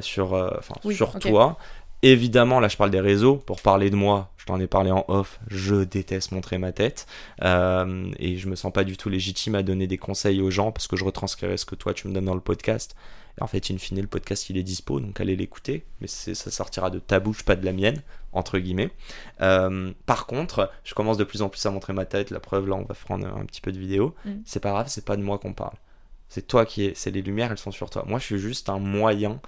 sur, 0.00 0.34
euh, 0.34 0.50
enfin, 0.58 0.74
Oui, 0.84 0.94
sur 0.94 1.18
toi. 1.18 1.58
Évidemment, 2.02 2.60
là 2.60 2.68
je 2.68 2.76
parle 2.76 2.90
des 2.90 3.00
réseaux. 3.00 3.36
Pour 3.36 3.60
parler 3.60 3.90
de 3.90 3.96
moi, 3.96 4.30
je 4.36 4.44
t'en 4.44 4.60
ai 4.60 4.66
parlé 4.66 4.90
en 4.90 5.04
off, 5.08 5.40
je 5.48 5.82
déteste 5.82 6.30
montrer 6.32 6.58
ma 6.58 6.72
tête. 6.72 7.06
Euh, 7.42 8.10
et 8.18 8.36
je 8.36 8.48
me 8.48 8.54
sens 8.54 8.72
pas 8.72 8.84
du 8.84 8.96
tout 8.96 9.08
légitime 9.08 9.54
à 9.54 9.62
donner 9.62 9.86
des 9.86 9.98
conseils 9.98 10.40
aux 10.40 10.50
gens 10.50 10.72
parce 10.72 10.86
que 10.86 10.96
je 10.96 11.04
retranscrirai 11.04 11.56
ce 11.56 11.64
que 11.64 11.74
toi 11.74 11.94
tu 11.94 12.06
me 12.08 12.12
donnes 12.12 12.26
dans 12.26 12.34
le 12.34 12.40
podcast. 12.40 12.94
Et 13.38 13.42
en 13.42 13.46
fait, 13.46 13.70
in 13.70 13.78
fine, 13.78 14.00
le 14.00 14.06
podcast 14.06 14.48
il 14.50 14.56
est 14.56 14.62
dispo, 14.62 15.00
donc 15.00 15.18
allez 15.20 15.36
l'écouter. 15.36 15.84
Mais 16.00 16.06
ça 16.06 16.50
sortira 16.50 16.90
de 16.90 16.98
ta 16.98 17.18
bouche, 17.18 17.44
pas 17.44 17.56
de 17.56 17.64
la 17.64 17.72
mienne, 17.72 18.02
entre 18.32 18.58
guillemets. 18.58 18.90
Euh, 19.40 19.92
par 20.04 20.26
contre, 20.26 20.70
je 20.84 20.94
commence 20.94 21.16
de 21.16 21.24
plus 21.24 21.42
en 21.42 21.48
plus 21.48 21.64
à 21.66 21.70
montrer 21.70 21.92
ma 21.92 22.04
tête. 22.04 22.30
La 22.30 22.40
preuve, 22.40 22.68
là, 22.68 22.76
on 22.76 22.84
va 22.84 22.94
prendre 22.94 23.26
un 23.26 23.44
petit 23.46 23.60
peu 23.60 23.72
de 23.72 23.78
vidéo. 23.78 24.14
Mm. 24.24 24.30
C'est 24.44 24.60
pas 24.60 24.70
grave, 24.70 24.86
c'est 24.88 25.04
pas 25.04 25.16
de 25.16 25.22
moi 25.22 25.38
qu'on 25.38 25.54
parle. 25.54 25.76
C'est 26.28 26.46
toi 26.46 26.66
qui 26.66 26.84
es. 26.84 26.92
C'est 26.94 27.10
les 27.10 27.22
lumières, 27.22 27.50
elles 27.50 27.58
sont 27.58 27.72
sur 27.72 27.90
toi. 27.90 28.04
Moi, 28.06 28.18
je 28.18 28.24
suis 28.24 28.38
juste 28.38 28.68
un 28.68 28.78
moyen 28.78 29.40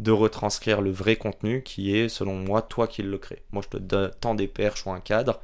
de 0.00 0.10
retranscrire 0.10 0.80
le 0.80 0.90
vrai 0.90 1.16
contenu 1.16 1.62
qui 1.62 1.94
est, 1.96 2.08
selon 2.08 2.34
moi, 2.34 2.62
toi 2.62 2.86
qui 2.86 3.02
le 3.02 3.18
crée. 3.18 3.42
Moi, 3.52 3.62
je 3.62 3.78
te 3.78 4.06
tant 4.20 4.34
des 4.34 4.48
perches 4.48 4.86
ou 4.86 4.90
un 4.90 5.00
cadre. 5.00 5.40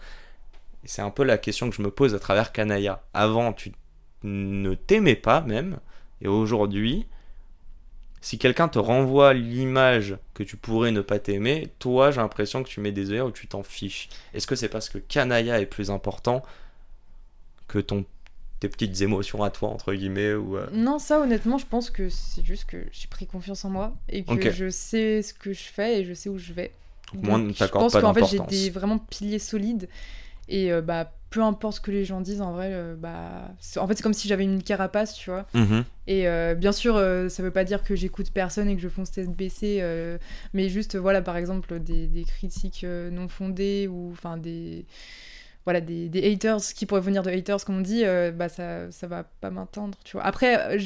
C'est 0.84 1.02
un 1.02 1.11
peu 1.11 1.24
la 1.24 1.36
question 1.36 1.68
que 1.68 1.76
je 1.76 1.82
me 1.82 1.90
pose 1.90 2.14
à 2.14 2.18
travers 2.18 2.52
Kanaya. 2.52 3.02
Avant, 3.12 3.52
tu 3.52 3.72
ne 4.22 4.74
t'aimais 4.74 5.16
pas 5.16 5.42
même. 5.42 5.78
Et 6.22 6.28
aujourd'hui, 6.28 7.07
si 8.22 8.38
quelqu'un 8.38 8.68
te 8.68 8.78
renvoie 8.78 9.34
l'image 9.34 10.16
que 10.32 10.42
tu 10.42 10.57
pourrais 10.57 10.90
ne 10.90 11.02
pas 11.02 11.18
t'aimer, 11.18 11.68
toi, 11.78 12.11
j'ai 12.11 12.20
l'impression 12.20 12.62
que 12.62 12.68
tu 12.68 12.80
mets 12.80 12.92
des 12.92 13.11
œillères 13.11 13.26
ou 13.26 13.32
tu 13.32 13.46
t'en 13.46 13.62
fiches. 13.62 14.09
Est-ce 14.32 14.46
que 14.46 14.57
c'est 14.57 14.68
parce 14.68 14.88
que 14.88 14.98
Kanaya 14.98 15.61
est 15.61 15.66
plus 15.66 15.90
important 15.90 16.42
que 17.68 17.78
ton 17.78 18.04
tes 18.61 18.68
petites 18.68 19.00
émotions 19.02 19.42
à 19.42 19.50
toi, 19.50 19.68
entre 19.68 19.92
guillemets 19.94 20.32
ou 20.34 20.57
euh, 20.57 20.66
Non, 20.72 20.98
ça 20.98 21.20
honnêtement, 21.20 21.59
je 21.59 21.66
pense 21.66 21.90
que 21.90 22.09
c'est 22.09 22.44
juste 22.44 22.64
que 22.64 22.78
j'ai 22.92 23.07
pris 23.09 23.26
confiance 23.26 23.64
en 23.64 23.70
moi 23.70 23.94
et 24.09 24.22
que 24.24 24.50
je 24.50 24.70
sais 24.70 25.22
ce 25.22 25.34
que 25.34 25.52
je 25.52 25.62
fais 25.64 26.00
et 26.00 26.04
je 26.04 26.14
sais 26.14 26.28
où 26.28 26.38
je 26.38 26.52
vais. 26.52 26.72
Moins 27.14 27.38
Donc, 27.38 27.48
ne 27.48 27.52
je 27.52 27.64
pense 27.70 27.92
qu'en 27.94 28.14
fait 28.14 28.24
j'ai 28.26 28.38
des 28.40 28.70
vraiment 28.70 28.98
piliers 28.98 29.38
solides 29.38 29.88
et 30.48 30.72
euh, 30.72 30.80
bah 30.80 31.12
peu 31.30 31.42
importe 31.42 31.76
ce 31.76 31.80
que 31.80 31.90
les 31.90 32.04
gens 32.04 32.20
disent 32.20 32.40
en 32.40 32.52
vrai 32.52 32.70
euh, 32.72 32.94
bah 32.96 33.48
c'est- 33.61 33.78
en 33.80 33.86
fait 33.86 33.94
c'est 33.96 34.02
comme 34.02 34.14
si 34.14 34.26
j'avais 34.28 34.44
une 34.44 34.62
carapace 34.62 35.14
tu 35.14 35.28
vois 35.30 35.44
Mhm. 35.54 35.84
et 36.07 36.28
euh, 36.28 36.54
bien 36.54 36.72
sûr 36.72 36.96
euh, 36.96 37.28
ça 37.28 37.42
veut 37.42 37.50
pas 37.50 37.64
dire 37.64 37.82
que 37.84 37.94
j'écoute 37.96 38.30
personne 38.32 38.68
et 38.68 38.74
que 38.76 38.80
je 38.82 38.88
fonce 38.88 39.11
tête 39.11 39.30
baissée 39.34 39.82
mais 40.52 40.68
juste 40.68 40.96
voilà 40.96 41.20
par 41.22 41.36
exemple 41.36 41.78
des, 41.80 42.07
des 42.07 42.24
critiques 42.24 42.84
non 42.84 43.28
fondées 43.28 43.86
ou 43.88 44.11
enfin 44.12 44.36
des 44.36 44.84
voilà 45.66 45.80
des, 45.80 46.08
des 46.08 46.32
haters 46.32 46.60
qui 46.74 46.86
pourraient 46.86 47.00
venir 47.00 47.22
de 47.22 47.30
haters 47.30 47.64
comme 47.64 47.78
on 47.78 47.82
dit 47.82 48.02
euh, 48.04 48.30
bah 48.30 48.48
ça 48.48 48.90
ça 48.90 49.06
va 49.06 49.24
pas 49.24 49.50
m'atteindre 49.50 49.98
tu 50.04 50.16
vois 50.16 50.24
après 50.24 50.76
euh, 50.76 50.78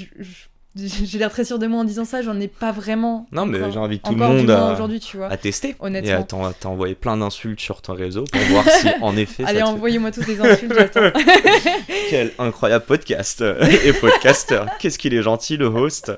j'ai 0.74 1.18
l'air 1.18 1.30
très 1.30 1.44
sûr 1.44 1.58
de 1.58 1.66
moi 1.66 1.80
en 1.80 1.84
disant 1.84 2.06
ça 2.06 2.22
j'en 2.22 2.40
ai 2.40 2.48
pas 2.48 2.72
vraiment 2.72 3.26
Non, 3.30 3.44
mais 3.44 3.58
j'invite 3.70 4.02
tout 4.02 4.12
le 4.12 4.18
monde 4.18 4.50
à, 4.50 4.72
aujourd'hui 4.72 5.00
tu 5.00 5.16
vois 5.16 5.26
à 5.26 5.36
tester. 5.36 5.74
Honnêtement. 5.80 6.10
Et 6.10 6.12
à 6.12 6.52
t'as 6.58 6.68
envoyé 6.68 6.94
plein 6.94 7.16
d'insultes 7.16 7.60
sur 7.60 7.82
ton 7.82 7.94
réseau 7.94 8.24
pour 8.32 8.40
voir 8.42 8.64
si 8.68 8.88
en 9.02 9.16
effet 9.16 9.44
allez 9.44 9.62
envoyez-moi 9.62 10.12
tous 10.12 10.24
des 10.24 10.40
insultes 10.40 10.72
j'attends 10.74 11.10
Quel 12.08 12.32
incroyable 12.38 12.84
podcast 12.86 13.44
et 13.84 13.92
podcasteur. 13.92 14.66
Qu'est-ce 14.78 14.98
qu'il 14.98 15.12
est 15.12 15.22
gentil 15.22 15.56
le 15.56 15.66
host. 15.66 16.12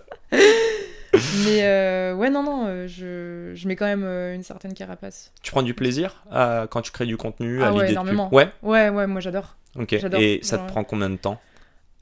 Mais 1.31 1.65
euh, 1.65 2.15
ouais 2.15 2.31
non 2.31 2.43
non 2.43 2.67
euh, 2.67 2.87
je, 2.87 3.53
je 3.55 3.69
mets 3.69 3.77
quand 3.77 3.87
même 3.87 4.05
euh, 4.05 4.35
une 4.35 4.43
certaine 4.43 4.75
carapace 4.75 5.33
Tu 5.43 5.51
prends 5.51 5.63
du 5.63 5.75
plaisir 5.75 6.23
à- 6.31 6.67
quand 6.71 6.83
tu 6.83 6.91
crées 6.93 7.07
du 7.07 7.17
contenu, 7.17 7.63
à 7.63 7.67
Ah 7.67 7.73
ouais, 7.73 7.81
l'idée 7.81 7.93
de 7.93 7.93
énormément. 7.93 8.29
Ouais, 8.33 8.51
ouais 8.63 8.89
ouais 8.89 9.07
moi 9.07 9.21
j'adore 9.21 9.57
ok. 9.79 9.93
J'adore, 10.01 10.21
Et 10.21 10.41
ça 10.43 10.59
te 10.59 10.67
prend 10.67 10.85
combien 10.85 11.11
de 11.11 11.17
temps? 11.17 11.41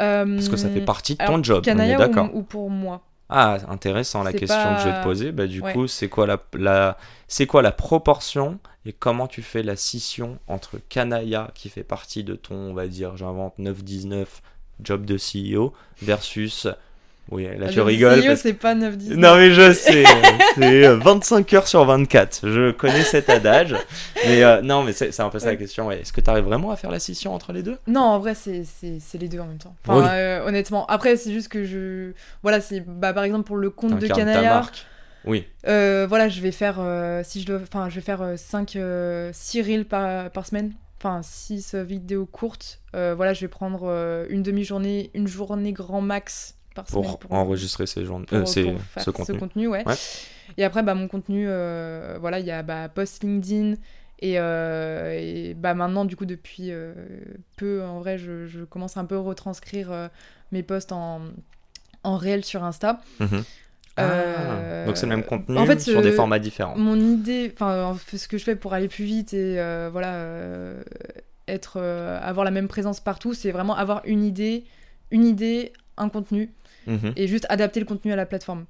Euh, 0.01 0.25
Parce 0.37 0.49
que 0.49 0.57
ça 0.57 0.71
fait 0.71 0.81
partie 0.81 1.15
de 1.15 1.25
ton 1.25 1.43
job, 1.43 1.65
on 1.69 1.79
est 1.79 1.95
d'accord. 1.97 2.31
ou, 2.35 2.39
ou 2.39 2.43
pour 2.43 2.71
moi? 2.71 3.03
Ah, 3.29 3.59
intéressant 3.69 4.23
la 4.25 4.33
C'est 4.33 4.39
question 4.39 4.75
que 4.75 4.81
je 4.81 4.89
vais 4.89 4.95
te 4.95 5.03
poser. 5.03 5.31
Bah, 5.33 5.47
du 5.47 5.63
Ouais. 5.63 5.73
coup, 5.73 5.87
c'est 5.87 6.09
quoi 6.09 6.27
la, 6.27 6.39
la, 6.55 6.97
c'est 7.29 7.47
quoi 7.47 7.63
la 7.63 7.71
proportion 7.71 8.59
et 8.87 8.93
comment 8.93 9.29
tu 9.29 9.43
fais 9.43 9.63
la 9.63 9.77
scission 9.77 10.39
entre 10.49 10.79
Kanaya, 10.89 11.51
qui 11.55 11.69
fait 11.69 11.85
partie 11.85 12.25
de 12.25 12.35
ton, 12.35 12.55
on 12.57 12.75
va 12.75 12.89
dire, 12.89 13.17
j'invente 13.17 13.59
9-19 13.59 14.43
job 14.83 15.05
de 15.05 15.17
CEO, 15.19 15.73
versus. 16.03 16.67
Oui, 17.31 17.45
là 17.45 17.67
Ah, 17.67 17.69
tu 17.69 17.77
le 17.77 17.83
rigoles. 17.83 18.25
Parce- 18.27 18.41
c'est 18.41 18.55
pas 18.55 18.75
9 18.75 18.97
10 18.97 19.11
Non, 19.17 19.37
mais 19.37 19.53
je 19.53 19.73
sais, 19.73 20.05
c'est 20.57 20.87
euh, 20.87 20.97
25 20.97 21.53
heures 21.55 21.69
sur 21.69 21.85
24. 21.85 22.41
Je 22.49 22.71
connais 22.73 23.03
cet 23.05 23.31
adage. 23.31 23.75
Mais 24.27 24.43
euh, 24.43 24.61
non, 24.63 24.83
mais 24.83 24.93
c'est 24.93 25.13
c'est 25.13 25.23
un 25.23 25.29
peu 25.29 25.39
ça 25.39 25.47
la 25.47 25.57
question. 25.57 25.87
ouais. 25.87 26.01
Est-ce 26.01 26.13
que 26.13 26.21
tu 26.21 26.29
arrives 26.29 26.45
vraiment 26.45 26.71
à 26.73 26.77
faire 26.77 26.91
la 26.91 26.99
scission 26.99 27.33
entre 27.35 27.53
les 27.53 27.63
deux? 27.63 27.79
Non, 27.87 28.01
en 28.01 28.19
vrai, 28.19 28.35
c'est 28.35 28.65
c'est- 28.65 28.99
c'est 29.01 29.19
les 29.19 29.29
deux 29.29 29.39
en 29.39 29.47
même 29.47 29.59
temps. 29.59 29.75
Enfin, 29.87 30.01
Oui. 30.01 30.07
euh, 30.11 30.45
honnêtement. 30.47 30.87
Après, 30.87 31.17
c'est 31.17 31.33
juste 31.33 31.49
que 31.49 31.65
je. 31.65 32.13
Voilà, 32.43 32.61
c'est. 32.61 32.81
Bah, 32.81 33.13
par 33.13 33.23
exemple, 33.25 33.45
pour 33.47 33.57
le 33.57 33.71
compte 33.71 33.99
de 33.99 34.43
marque. 34.43 34.87
Oui, 35.27 35.47
euh, 35.69 36.07
voilà, 36.09 36.29
je 36.29 36.41
vais 36.41 36.51
faire. 36.51 36.77
euh, 36.81 37.21
si 37.25 37.41
je 37.43 37.47
dois. 37.47 37.61
Enfin, 37.63 37.89
je 37.91 37.95
vais 37.97 38.01
faire 38.01 38.25
5 38.37 38.77
6 39.33 39.63
reels 39.63 39.85
par, 39.85 40.31
par 40.31 40.47
semaine. 40.47 40.73
Enfin, 40.99 41.21
6 41.23 41.75
vidéos 41.77 42.27
courtes. 42.27 42.81
Euh, 42.97 43.15
voilà, 43.17 43.33
je 43.35 43.41
vais 43.43 43.49
prendre 43.49 43.83
euh, 43.85 44.27
une 44.31 44.43
demi-journée, 44.43 45.11
une 45.15 45.29
journée 45.29 45.73
grand 45.73 46.01
max 46.01 46.57
par 46.75 46.85
pour, 46.87 47.19
enregistrer 47.31 47.87
ces 47.87 48.05
journées, 48.05 48.27
euh, 48.33 48.45
ce 48.47 49.11
contenu. 49.11 49.69
ouais. 49.69 49.87
Ouais. 49.87 49.95
Et 50.57 50.65
après, 50.65 50.83
bah, 50.83 50.95
mon 50.95 51.09
contenu, 51.09 51.47
euh, 51.49 52.19
voilà, 52.21 52.41
il 52.41 52.47
y 52.47 52.51
a 52.51 52.63
bah, 52.63 52.89
post 52.89 53.23
LinkedIn. 53.23 53.75
Et, 54.23 54.39
euh, 54.39 55.17
et, 55.19 55.55
bah, 55.55 55.75
maintenant, 55.75 56.05
du 56.05 56.17
coup, 56.17 56.27
depuis 56.27 56.71
euh, 56.71 56.93
peu, 57.57 57.83
en 57.83 58.01
vrai, 58.01 58.19
je, 58.19 58.47
je 58.47 58.65
commence 58.65 58.97
un 58.97 59.05
peu 59.05 59.17
à 59.17 59.21
retranscrire 59.21 60.11
mes 60.53 60.63
posts 60.63 60.93
en, 60.93 61.23
en 62.05 62.17
réel 62.17 62.45
sur 62.45 62.65
Insta. 62.65 63.01
Mhm. 63.19 63.45
Euh, 63.99 64.83
Ah, 64.83 64.87
donc 64.87 64.97
c'est 64.97 65.07
le 65.07 65.11
même 65.17 65.25
contenu 65.25 65.59
en 65.59 65.67
fait, 65.67 65.81
sur 65.81 66.01
des 66.01 66.13
formats 66.13 66.39
différents. 66.39 66.77
Mon 66.77 66.99
idée, 66.99 67.53
enfin, 67.53 67.97
ce 68.15 68.29
que 68.29 68.39
je 68.39 68.45
fais 68.45 68.57
pour 68.57 68.73
aller 68.73 68.89
plus 68.89 69.05
vite 69.05 69.35
et 69.35 69.59
euh, 69.59 69.91
voilà, 69.93 70.25
être, 71.49 71.81
avoir 71.81 72.45
la 72.45 72.51
même 72.51 72.69
présence 72.69 73.01
partout, 73.01 73.35
c'est 73.35 73.51
vraiment 73.51 73.77
avoir 73.77 74.01
une 74.05 74.25
idée, 74.25 74.65
une 75.11 75.27
idée, 75.27 75.73
un 75.97 76.09
contenu 76.09 76.51
Mhm. 76.87 77.13
et 77.17 77.27
juste 77.29 77.47
adapter 77.49 77.81
le 77.81 77.87
contenu 77.87 78.13
à 78.13 78.17
la 78.17 78.27
plateforme. 78.27 78.65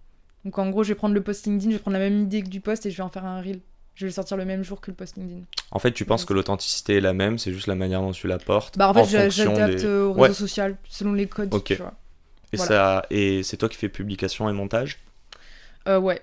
Donc 0.44 0.58
en 0.58 0.70
gros, 0.70 0.82
je 0.84 0.88
vais 0.88 0.94
prendre 0.94 1.14
le 1.14 1.22
post 1.22 1.46
LinkedIn, 1.46 1.70
je 1.70 1.76
vais 1.76 1.80
prendre 1.82 1.96
la 1.98 2.02
même 2.02 2.22
idée 2.22 2.42
que 2.42 2.48
du 2.48 2.60
post 2.60 2.86
et 2.86 2.90
je 2.90 2.96
vais 2.96 3.02
en 3.02 3.10
faire 3.10 3.24
un 3.24 3.40
reel. 3.40 3.60
Je 3.94 4.06
vais 4.06 4.08
le 4.10 4.14
sortir 4.14 4.36
le 4.38 4.44
même 4.46 4.62
jour 4.62 4.80
que 4.80 4.90
le 4.90 4.94
post 4.96 5.16
LinkedIn. 5.16 5.42
En 5.72 5.78
fait, 5.78 5.92
tu 5.92 6.04
penses 6.06 6.24
que 6.24 6.32
l'authenticité 6.32 6.96
est 6.96 7.00
la 7.02 7.12
même, 7.12 7.38
c'est 7.38 7.52
juste 7.52 7.66
la 7.66 7.74
manière 7.74 8.00
dont 8.00 8.12
tu 8.12 8.26
la 8.26 8.38
portes. 8.38 8.78
Bah 8.78 8.88
en 8.88 8.94
fait, 8.94 9.04
j'adapte 9.30 9.76
des- 9.80 9.86
au 9.86 10.12
réseau 10.14 10.22
Ouais. 10.22 10.32
social 10.32 10.76
selon 10.88 11.12
les 11.12 11.26
codes, 11.26 11.50
tu 11.64 11.74
vois. 11.74 11.94
Et, 12.52 12.56
voilà. 12.56 12.68
ça... 13.02 13.06
et 13.10 13.42
c'est 13.42 13.56
toi 13.58 13.68
qui 13.68 13.76
fais 13.76 13.88
publication 13.90 14.48
et 14.48 14.52
montage? 14.52 14.98
Euh, 15.88 15.98
ouais, 16.00 16.20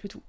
c'est 0.00 0.08
tout. 0.08 0.22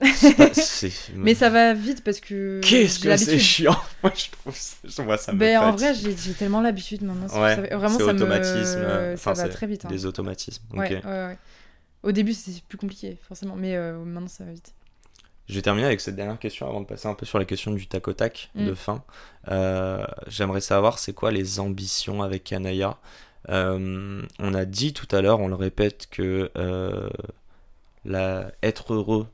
Pas- 0.00 0.08
Mais 1.14 1.34
ça 1.34 1.48
va 1.50 1.74
vite 1.74 2.02
parce 2.04 2.20
que 2.20 2.60
Qu'est-ce 2.62 2.98
que 3.00 3.16
c'est 3.16 3.38
chiant 3.38 3.76
Moi, 4.02 4.12
je 4.16 4.30
trouve 4.30 4.56
ça, 4.56 5.02
moi, 5.04 5.16
ça 5.16 5.32
me 5.32 5.38
Ben, 5.38 5.58
en 5.58 5.72
vrai, 5.72 5.94
j'ai 5.94 6.14
tellement 6.34 6.60
l'habitude 6.60 7.02
maintenant. 7.02 7.28
c'est- 7.28 7.38
Ouais, 7.40 7.54
ça 7.68 7.76
vraiment, 7.76 7.98
ça 7.98 8.04
automatisme, 8.06 8.78
euh, 8.78 9.10
me... 9.10 9.14
enfin, 9.14 9.34
ça 9.34 9.44
va 9.44 9.48
très 9.48 9.66
vite. 9.66 9.84
hein. 9.84 9.88
Des 9.88 10.06
automatismes. 10.06 10.62
Ouais, 10.74 11.00
ouais. 11.04 11.38
Au 12.02 12.10
début, 12.10 12.34
c'est 12.34 12.62
plus 12.64 12.78
compliqué, 12.78 13.16
forcément, 13.28 13.54
mais 13.56 13.76
euh, 13.76 13.96
maintenant, 14.04 14.28
ça 14.28 14.44
va 14.44 14.50
vite. 14.52 14.74
Je 15.48 15.54
vais 15.54 15.62
terminer 15.62 15.86
avec 15.86 16.00
cette 16.00 16.16
dernière 16.16 16.38
question 16.38 16.68
avant 16.68 16.80
de 16.80 16.86
passer 16.86 17.06
un 17.08 17.14
peu 17.14 17.26
sur 17.26 17.38
la 17.38 17.44
question 17.44 17.72
du 17.72 17.86
tac 17.86 18.06
au 18.08 18.12
tac 18.12 18.50
Mm. 18.54 18.66
de 18.66 18.74
fin. 18.74 19.04
Euh, 19.48 20.04
J'aimerais 20.26 20.60
savoir 20.60 20.98
c'est 20.98 21.12
quoi 21.12 21.30
les 21.30 21.60
ambitions 21.60 22.22
avec 22.22 22.44
Kanaya? 22.44 22.96
Euh, 23.48 24.22
on 24.38 24.54
a 24.54 24.64
dit 24.64 24.92
tout 24.92 25.08
à 25.14 25.20
l'heure, 25.20 25.40
on 25.40 25.48
le 25.48 25.54
répète, 25.56 26.06
que 26.10 26.50
euh, 26.56 27.08
la, 28.04 28.50
être 28.62 28.94
heureux, 28.94 29.26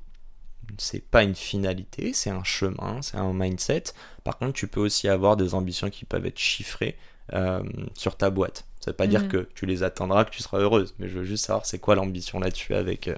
c'est 0.77 1.03
pas 1.03 1.23
une 1.23 1.35
finalité, 1.35 2.12
c'est 2.12 2.31
un 2.31 2.45
chemin, 2.45 3.01
c'est 3.03 3.16
un 3.16 3.33
mindset. 3.33 3.85
Par 4.25 4.39
contre, 4.39 4.53
tu 4.53 4.66
peux 4.69 4.81
aussi 4.81 5.09
avoir 5.09 5.37
des 5.37 5.55
ambitions 5.55 5.89
qui 5.91 6.05
peuvent 6.05 6.27
être 6.27 6.39
chiffrées 6.39 6.97
euh, 7.33 7.62
sur 7.95 8.16
ta 8.16 8.31
boîte. 8.31 8.64
Ça 8.81 8.91
veut 8.91 8.97
pas 8.97 9.07
dire 9.07 9.23
Mhm. 9.25 9.29
que 9.29 9.49
tu 9.55 9.66
les 9.66 9.83
atteindras, 9.83 10.25
que 10.25 10.31
tu 10.31 10.43
seras 10.43 10.59
heureuse, 10.59 10.95
mais 10.99 11.09
je 11.09 11.19
veux 11.19 11.25
juste 11.25 11.45
savoir 11.47 11.66
c'est 11.66 11.79
quoi 11.79 11.95
l'ambition 11.95 12.39
là-dessus 12.41 12.75
avec, 12.75 13.09
euh, 13.09 13.16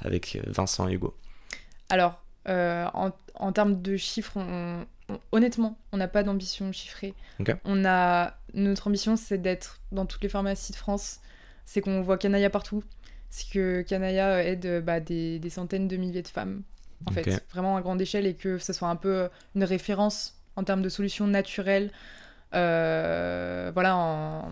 avec 0.00 0.38
Vincent 0.46 0.88
et 0.88 0.94
Hugo. 0.94 1.14
Alors, 1.90 2.20
euh, 2.48 2.86
en, 2.94 3.10
en 3.34 3.52
termes 3.52 3.80
de 3.82 3.96
chiffres, 3.96 4.32
on- 4.36 4.84
on- 5.08 5.20
honnêtement, 5.32 5.78
on 5.92 5.96
n'a 5.98 6.08
pas 6.08 6.22
d'ambition 6.22 6.72
chiffrée. 6.72 7.14
On 7.64 7.84
a, 7.84 8.34
notre 8.54 8.86
ambition, 8.88 9.16
c'est 9.16 9.38
d'être 9.38 9.78
dans 9.92 10.06
toutes 10.06 10.22
les 10.22 10.28
pharmacies 10.28 10.72
de 10.72 10.76
France. 10.78 11.20
C'est 11.64 11.80
qu'on 11.82 12.02
voit 12.02 12.18
Canaya 12.18 12.50
partout. 12.50 12.82
C'est 13.30 13.48
que 13.50 13.82
Canaya 13.82 14.42
aide 14.44 14.66
euh, 14.66 14.80
bah, 14.80 14.98
des, 15.00 15.38
des 15.38 15.50
centaines 15.50 15.86
de 15.88 15.96
milliers 15.96 16.22
de 16.22 16.28
femmes, 16.28 16.62
en 17.06 17.10
fait, 17.10 17.44
vraiment 17.52 17.76
à 17.76 17.80
grande 17.82 18.00
échelle, 18.00 18.26
et 18.26 18.34
que 18.34 18.58
ce 18.58 18.72
soit 18.72 18.88
un 18.88 18.96
peu 18.96 19.28
une 19.54 19.64
référence 19.64 20.34
en 20.56 20.64
termes 20.64 20.82
de 20.82 20.88
solutions 20.88 21.26
naturelles, 21.26 21.90
euh, 22.54 23.70
voilà, 23.74 23.96
en- 23.96 24.50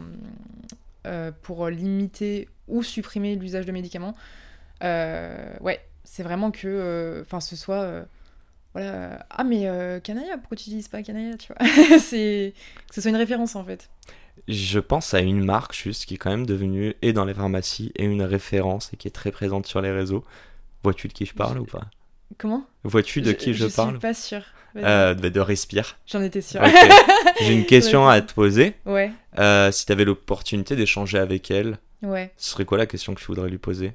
euh, 1.07 1.33
pour 1.43 1.69
limiter 1.69 2.49
ou 2.69 2.83
supprimer 2.83 3.37
l'usage 3.37 3.67
de 3.67 3.73
médicaments. 3.73 4.15
Euh, 4.83 5.55
ouais, 5.61 5.81
c'est 6.05 6.23
vraiment 6.23 6.51
que, 6.51 6.67
euh, 6.67 7.23
enfin, 7.23 7.41
ce 7.41 7.57
soit, 7.57 7.83
euh, 7.83 8.05
voilà, 8.75 8.93
euh, 8.95 9.19
ah 9.31 9.45
mais 9.45 9.69
euh, 9.69 10.01
Canaya, 10.01 10.39
pourquoi 10.39 10.57
tu 10.57 10.65
utilises 10.65 10.89
pas 10.89 11.03
Canaya, 11.03 11.37
tu 11.37 11.53
vois? 11.53 11.99
C'est 11.99 12.55
que 12.89 12.95
ce 12.95 13.01
soit 13.01 13.11
une 13.11 13.17
référence 13.17 13.57
en 13.57 13.65
fait. 13.65 13.91
Je 14.49 14.79
pense 14.79 15.13
à 15.15 15.21
une 15.21 15.45
marque 15.45 15.75
juste 15.75 16.07
qui 16.07 16.15
est 16.15 16.17
quand 16.17 16.31
même 16.31 16.47
devenue 16.47 16.95
et 17.03 17.13
dans 17.13 17.25
les 17.25 17.35
pharmacies 17.35 17.93
et 17.97 18.05
une 18.05 18.23
référence 18.23 18.93
et 18.93 18.97
qui 18.97 19.09
est 19.09 19.11
très 19.13 19.31
présente 19.33 19.67
sur 19.67 19.81
les 19.83 19.91
réseaux. 19.91 20.25
Vois-tu 20.83 21.09
de 21.09 21.13
qui 21.13 21.27
je 21.27 21.35
parle 21.35 21.59
ou 21.59 21.65
pas? 21.65 21.87
Comment 22.41 22.65
Vois-tu 22.85 23.21
de 23.21 23.33
qui 23.33 23.53
je, 23.55 23.69
je 23.69 23.75
parle 23.75 23.91
suis 23.91 23.99
pas 24.01 24.15
sûre. 24.15 24.43
Euh, 24.77 25.15
bah, 25.15 25.31
De 25.31 25.41
Respire. 25.41 25.99
J'en 26.07 26.23
étais 26.23 26.41
sûre. 26.41 26.63
J'ai 27.41 27.53
une 27.53 27.67
question 27.67 28.09
à 28.09 28.21
te 28.23 28.33
poser. 28.33 28.75
ouais, 28.87 29.13
Euh, 29.39 29.71
si 29.73 29.85
tu 29.85 29.93
avais 29.93 30.05
l'opportunité 30.05 30.75
d'échanger 30.77 31.19
avec 31.19 31.51
elle, 31.51 31.79
ouais. 32.03 32.33
ce 32.37 32.51
serait 32.53 32.65
quoi 32.65 32.79
la 32.79 32.87
question 32.87 33.15
que 33.15 33.21
tu 33.21 33.27
voudrais 33.27 33.51
lui 33.51 33.59
poser? 33.59 33.95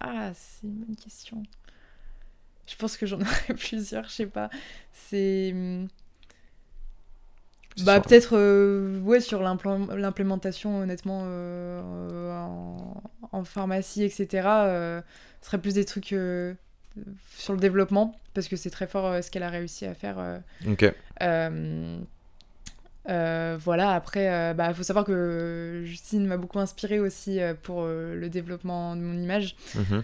Ah, 0.00 0.32
c'est 0.34 0.66
une 0.66 0.74
bonne 0.74 0.96
question. 0.96 1.42
Je 2.66 2.76
pense 2.76 2.96
que 2.96 3.06
j'en 3.06 3.20
aurais 3.20 3.54
plusieurs, 3.56 4.04
je 4.04 4.10
sais 4.12 4.26
pas. 4.26 4.50
C'est. 4.92 5.52
hum, 5.54 5.88
Bah, 7.84 8.00
peut-être, 8.00 8.36
euh, 8.36 8.98
ouais, 9.00 9.20
sur 9.20 9.40
l'implé- 9.42 9.96
l'implémentation, 9.96 10.78
honnêtement, 10.80 11.22
euh, 11.26 12.32
en, 12.32 13.02
en 13.32 13.44
pharmacie, 13.44 14.02
etc. 14.04 14.46
euh, 14.48 15.00
ce 15.40 15.46
serait 15.46 15.58
plus 15.60 15.74
des 15.74 15.84
trucs 15.84 16.12
sur 17.36 17.52
le 17.52 17.58
développement, 17.60 18.18
parce 18.34 18.48
que 18.48 18.56
c'est 18.56 18.70
très 18.70 18.86
fort 18.86 19.06
euh, 19.06 19.22
ce 19.22 19.30
qu'elle 19.30 19.42
a 19.42 19.50
réussi 19.50 19.84
à 19.86 19.94
faire. 19.94 20.16
euh, 20.18 20.38
Ok. 20.66 20.92
euh, 23.08 23.56
voilà, 23.60 23.90
après, 23.92 24.24
il 24.52 24.56
bah, 24.56 24.72
faut 24.72 24.82
savoir 24.82 25.04
que 25.04 25.82
Justine 25.84 26.26
m'a 26.26 26.36
beaucoup 26.36 26.58
inspirée 26.58 27.00
aussi 27.00 27.40
euh, 27.40 27.54
pour 27.54 27.84
le 27.84 28.28
développement 28.28 28.96
de 28.96 29.02
mon 29.02 29.14
image. 29.20 29.56
Mhm. 29.74 30.02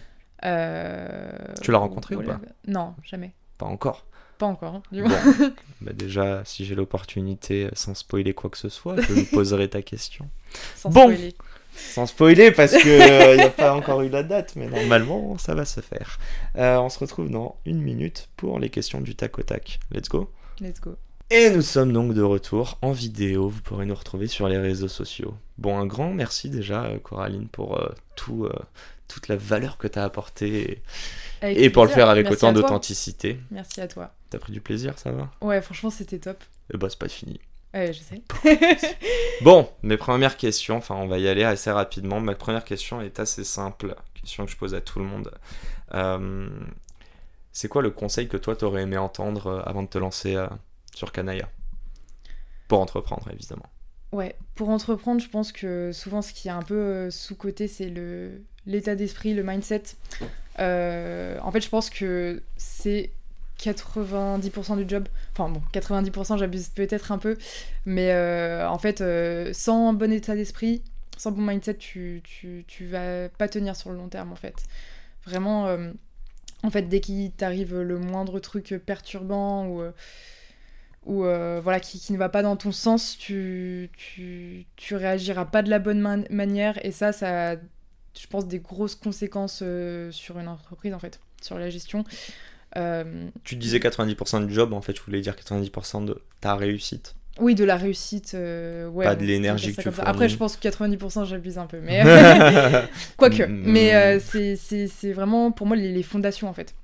Tu 1.63 1.71
l'as 1.71 1.79
rencontrée 1.79 2.17
ou 2.17 2.23
pas 2.23 2.41
Non, 2.67 2.95
jamais. 3.05 3.33
Pas 3.59 3.67
encore. 3.67 4.05
Pas 4.39 4.47
encore, 4.47 4.77
hein, 4.77 4.83
du 4.91 5.03
Bon. 5.03 5.09
moins. 5.09 5.21
Bah 5.83 5.93
déjà, 5.95 6.43
si 6.45 6.65
j'ai 6.67 6.75
l'opportunité, 6.75 7.69
sans 7.73 7.95
spoiler 7.95 8.35
quoi 8.35 8.51
que 8.51 8.59
ce 8.59 8.69
soit, 8.69 9.01
je 9.01 9.15
lui 9.15 9.25
poserai 9.25 9.69
ta 9.69 9.81
question. 9.83 10.29
Sans 10.77 10.91
Bon. 10.91 11.03
spoiler. 11.03 11.35
Sans 11.75 12.07
spoiler, 12.07 12.51
parce 12.51 12.73
que 12.73 13.37
n'y 13.37 13.43
a 13.43 13.51
pas 13.51 13.75
encore 13.75 14.03
eu 14.03 14.09
la 14.09 14.23
date, 14.23 14.55
mais 14.57 14.67
normalement, 14.69 15.39
ça 15.39 15.55
va 15.55 15.65
se 15.65 15.81
faire. 15.81 16.19
Euh, 16.57 16.77
on 16.79 16.89
se 16.89 16.99
retrouve 16.99 17.31
dans 17.31 17.57
une 17.65 17.81
minute 17.81 18.29
pour 18.37 18.59
les 18.59 18.71
questions 18.71 19.01
du 19.01 19.15
tac 19.15 19.39
au 19.39 19.43
tac. 19.43 19.81
Let's 19.93 20.09
go 20.09 20.31
Let's 20.61 20.81
go. 20.81 20.97
Et 21.33 21.51
nous 21.51 21.63
sommes 21.63 21.93
donc 21.93 22.13
de 22.13 22.23
retour 22.23 22.77
en 22.83 22.91
vidéo. 22.91 23.49
Vous 23.49 23.63
pourrez 23.63 23.87
nous 23.87 23.95
retrouver 23.95 24.27
sur 24.27 24.49
les 24.49 24.59
réseaux 24.59 24.89
sociaux. 24.89 25.35
Bon, 25.59 25.79
un 25.79 25.87
grand 25.87 26.13
merci 26.13 26.51
déjà, 26.51 26.87
euh, 26.87 26.99
Coraline, 26.99 27.47
pour 27.47 27.79
euh, 27.79 27.89
tout, 28.17 28.47
euh, 28.47 28.53
toute 29.07 29.29
la 29.29 29.37
valeur 29.37 29.79
que 29.79 29.87
tu 29.87 29.97
as 29.99 30.05
apportée 30.05 30.83
et, 31.43 31.65
et 31.65 31.71
pour 31.71 31.85
le 31.85 31.91
faire 31.91 32.09
avec 32.09 32.25
Merci 32.25 32.45
autant 32.45 32.53
d'authenticité. 32.53 33.39
Merci 33.53 33.81
à 33.81 33.87
toi. 33.87 34.13
T'as 34.29 34.39
pris 34.39 34.53
du 34.53 34.61
plaisir, 34.61 34.99
ça 34.99 35.13
va? 35.13 35.31
Ouais, 35.41 35.63
franchement, 35.63 35.91
c'était 35.91 36.19
top. 36.19 36.43
Eh 36.75 36.77
bah, 36.77 36.89
c'est 36.91 36.99
pas 36.99 37.09
fini. 37.09 37.41
Je 37.75 37.93
sais. 37.93 38.23
Bon, 39.43 39.69
mes 39.83 39.97
premières 39.97 40.37
questions, 40.37 40.77
enfin, 40.77 40.97
on 40.97 41.07
va 41.07 41.19
y 41.19 41.29
aller 41.29 41.45
assez 41.45 41.71
rapidement. 41.71 42.21
Ma 42.21 42.35
première 42.35 42.65
question 42.65 43.01
est 43.01 43.19
assez 43.21 43.45
simple, 43.45 43.95
question 44.15 44.45
que 44.45 44.51
je 44.51 44.57
pose 44.57 44.75
à 44.75 44.81
tout 44.81 44.99
le 44.99 45.07
monde. 45.07 45.31
Euh, 45.95 46.49
c'est 47.53 47.69
quoi 47.69 47.81
le 47.83 47.91
conseil 47.91 48.29
que 48.29 48.37
toi 48.37 48.55
t'aurais 48.55 48.83
aimé 48.83 48.99
entendre 48.99 49.47
euh, 49.47 49.63
avant 49.65 49.83
de 49.83 49.89
te 49.89 49.99
lancer 49.99 50.37
euh, 50.37 50.47
sur 50.95 51.11
Kanaya? 51.11 51.49
Pour 52.69 52.81
entreprendre, 52.81 53.29
évidemment. 53.33 53.67
Ouais, 54.13 54.37
pour 54.57 54.69
entreprendre, 54.69 55.21
je 55.21 55.29
pense 55.29 55.53
que 55.53 55.91
souvent 55.93 56.21
ce 56.21 56.33
qui 56.33 56.49
est 56.49 56.53
un 56.53 56.63
peu 56.63 57.11
sous-côté, 57.11 57.69
c'est 57.69 57.89
le 57.89 58.43
l'état 58.67 58.95
d'esprit, 58.95 59.33
le 59.33 59.43
mindset. 59.43 59.83
En 60.59 61.51
fait, 61.53 61.61
je 61.61 61.69
pense 61.69 61.89
que 61.89 62.43
c'est 62.57 63.11
90% 63.61 64.77
du 64.77 64.85
job. 64.89 65.09
Enfin 65.33 65.49
bon, 65.51 65.63
90%, 65.73 66.39
j'abuse 66.39 66.69
peut-être 66.71 67.13
un 67.13 67.19
peu. 67.19 67.37
Mais 67.87 68.13
euh, 68.13 68.69
en 68.69 68.79
fait, 68.79 69.01
euh, 69.01 69.53
sans 69.53 69.93
bon 69.93 70.13
état 70.13 70.35
d'esprit, 70.35 70.83
sans 71.17 71.33
bon 71.33 71.43
mindset, 71.43 71.75
tu, 71.75 72.23
tu, 72.25 72.65
tu 72.67 72.87
vas 72.87 73.29
pas 73.29 73.49
tenir 73.49 73.77
sur 73.77 73.91
le 73.91 73.97
long 73.97 74.09
terme, 74.09 74.33
en 74.33 74.37
fait. 74.37 74.65
Vraiment, 75.25 75.67
euh, 75.69 75.93
en 76.63 76.71
fait, 76.71 76.83
dès 76.83 77.01
qu'il 77.01 77.31
t'arrive 77.33 77.79
le 77.79 77.99
moindre 77.99 78.39
truc 78.41 78.75
perturbant 78.85 79.67
ou... 79.67 79.83
ou 81.07 81.23
voilà, 81.23 81.81
qui, 81.81 81.99
qui 82.01 82.13
ne 82.13 82.19
va 82.19 82.29
pas 82.29 82.43
dans 82.43 82.57
ton 82.57 82.73
sens, 82.73 83.17
tu, 83.19 83.91
tu, 83.97 84.67
tu 84.77 84.95
réagiras 84.95 85.45
pas 85.45 85.63
de 85.63 85.71
la 85.71 85.79
bonne 85.79 86.01
man- 86.01 86.27
manière. 86.31 86.85
Et 86.85 86.93
ça, 86.93 87.13
ça 87.13 87.53
a, 87.53 87.57
je 87.57 88.27
pense, 88.29 88.47
des 88.47 88.59
grosses 88.61 88.95
conséquences 88.95 89.63
sur 90.11 90.39
une 90.39 90.49
entreprise, 90.49 90.95
en 90.95 90.99
fait, 90.99 91.21
sur 91.43 91.59
la 91.59 91.71
gestion. 91.71 92.05
Euh, 92.77 93.29
Tu 93.45 93.57
disais 93.57 93.79
90% 93.79 94.47
du 94.47 94.55
job, 94.55 94.73
en 94.73 94.81
fait, 94.81 94.97
je 94.97 95.03
voulais 95.03 95.21
dire 95.21 95.35
90% 95.35 96.05
de 96.05 96.21
ta 96.41 96.55
réussite. 96.55 97.15
oui, 97.41 97.55
de 97.55 97.65
la 97.65 97.77
réussite. 97.77 98.33
euh, 98.35 98.89
ouais, 98.89 99.05
Pas 99.07 99.17
de 99.17 99.25
l'énergie 99.25 99.75
que 99.75 99.83
tu 99.83 99.91
fournis. 99.91 100.09
Après, 100.09 100.29
je 100.29 100.37
pense 100.37 100.57
que 100.57 100.69
90%, 100.69 101.25
j'abuse 101.25 101.59
un 101.59 101.67
peu. 101.67 101.81
Mais 101.81 102.03
euh, 102.05 102.83
quoique. 103.17 103.43
Mm. 103.43 103.63
Mais 103.67 103.95
euh, 103.95 104.21
c'est- 104.21 105.13
vraiment, 105.13 105.51
pour 105.53 105.67
moi, 105.67 105.77
les, 105.77 105.91
les 105.93 106.03
fondations, 106.03 106.49
en 106.49 106.53
fait. 106.53 106.75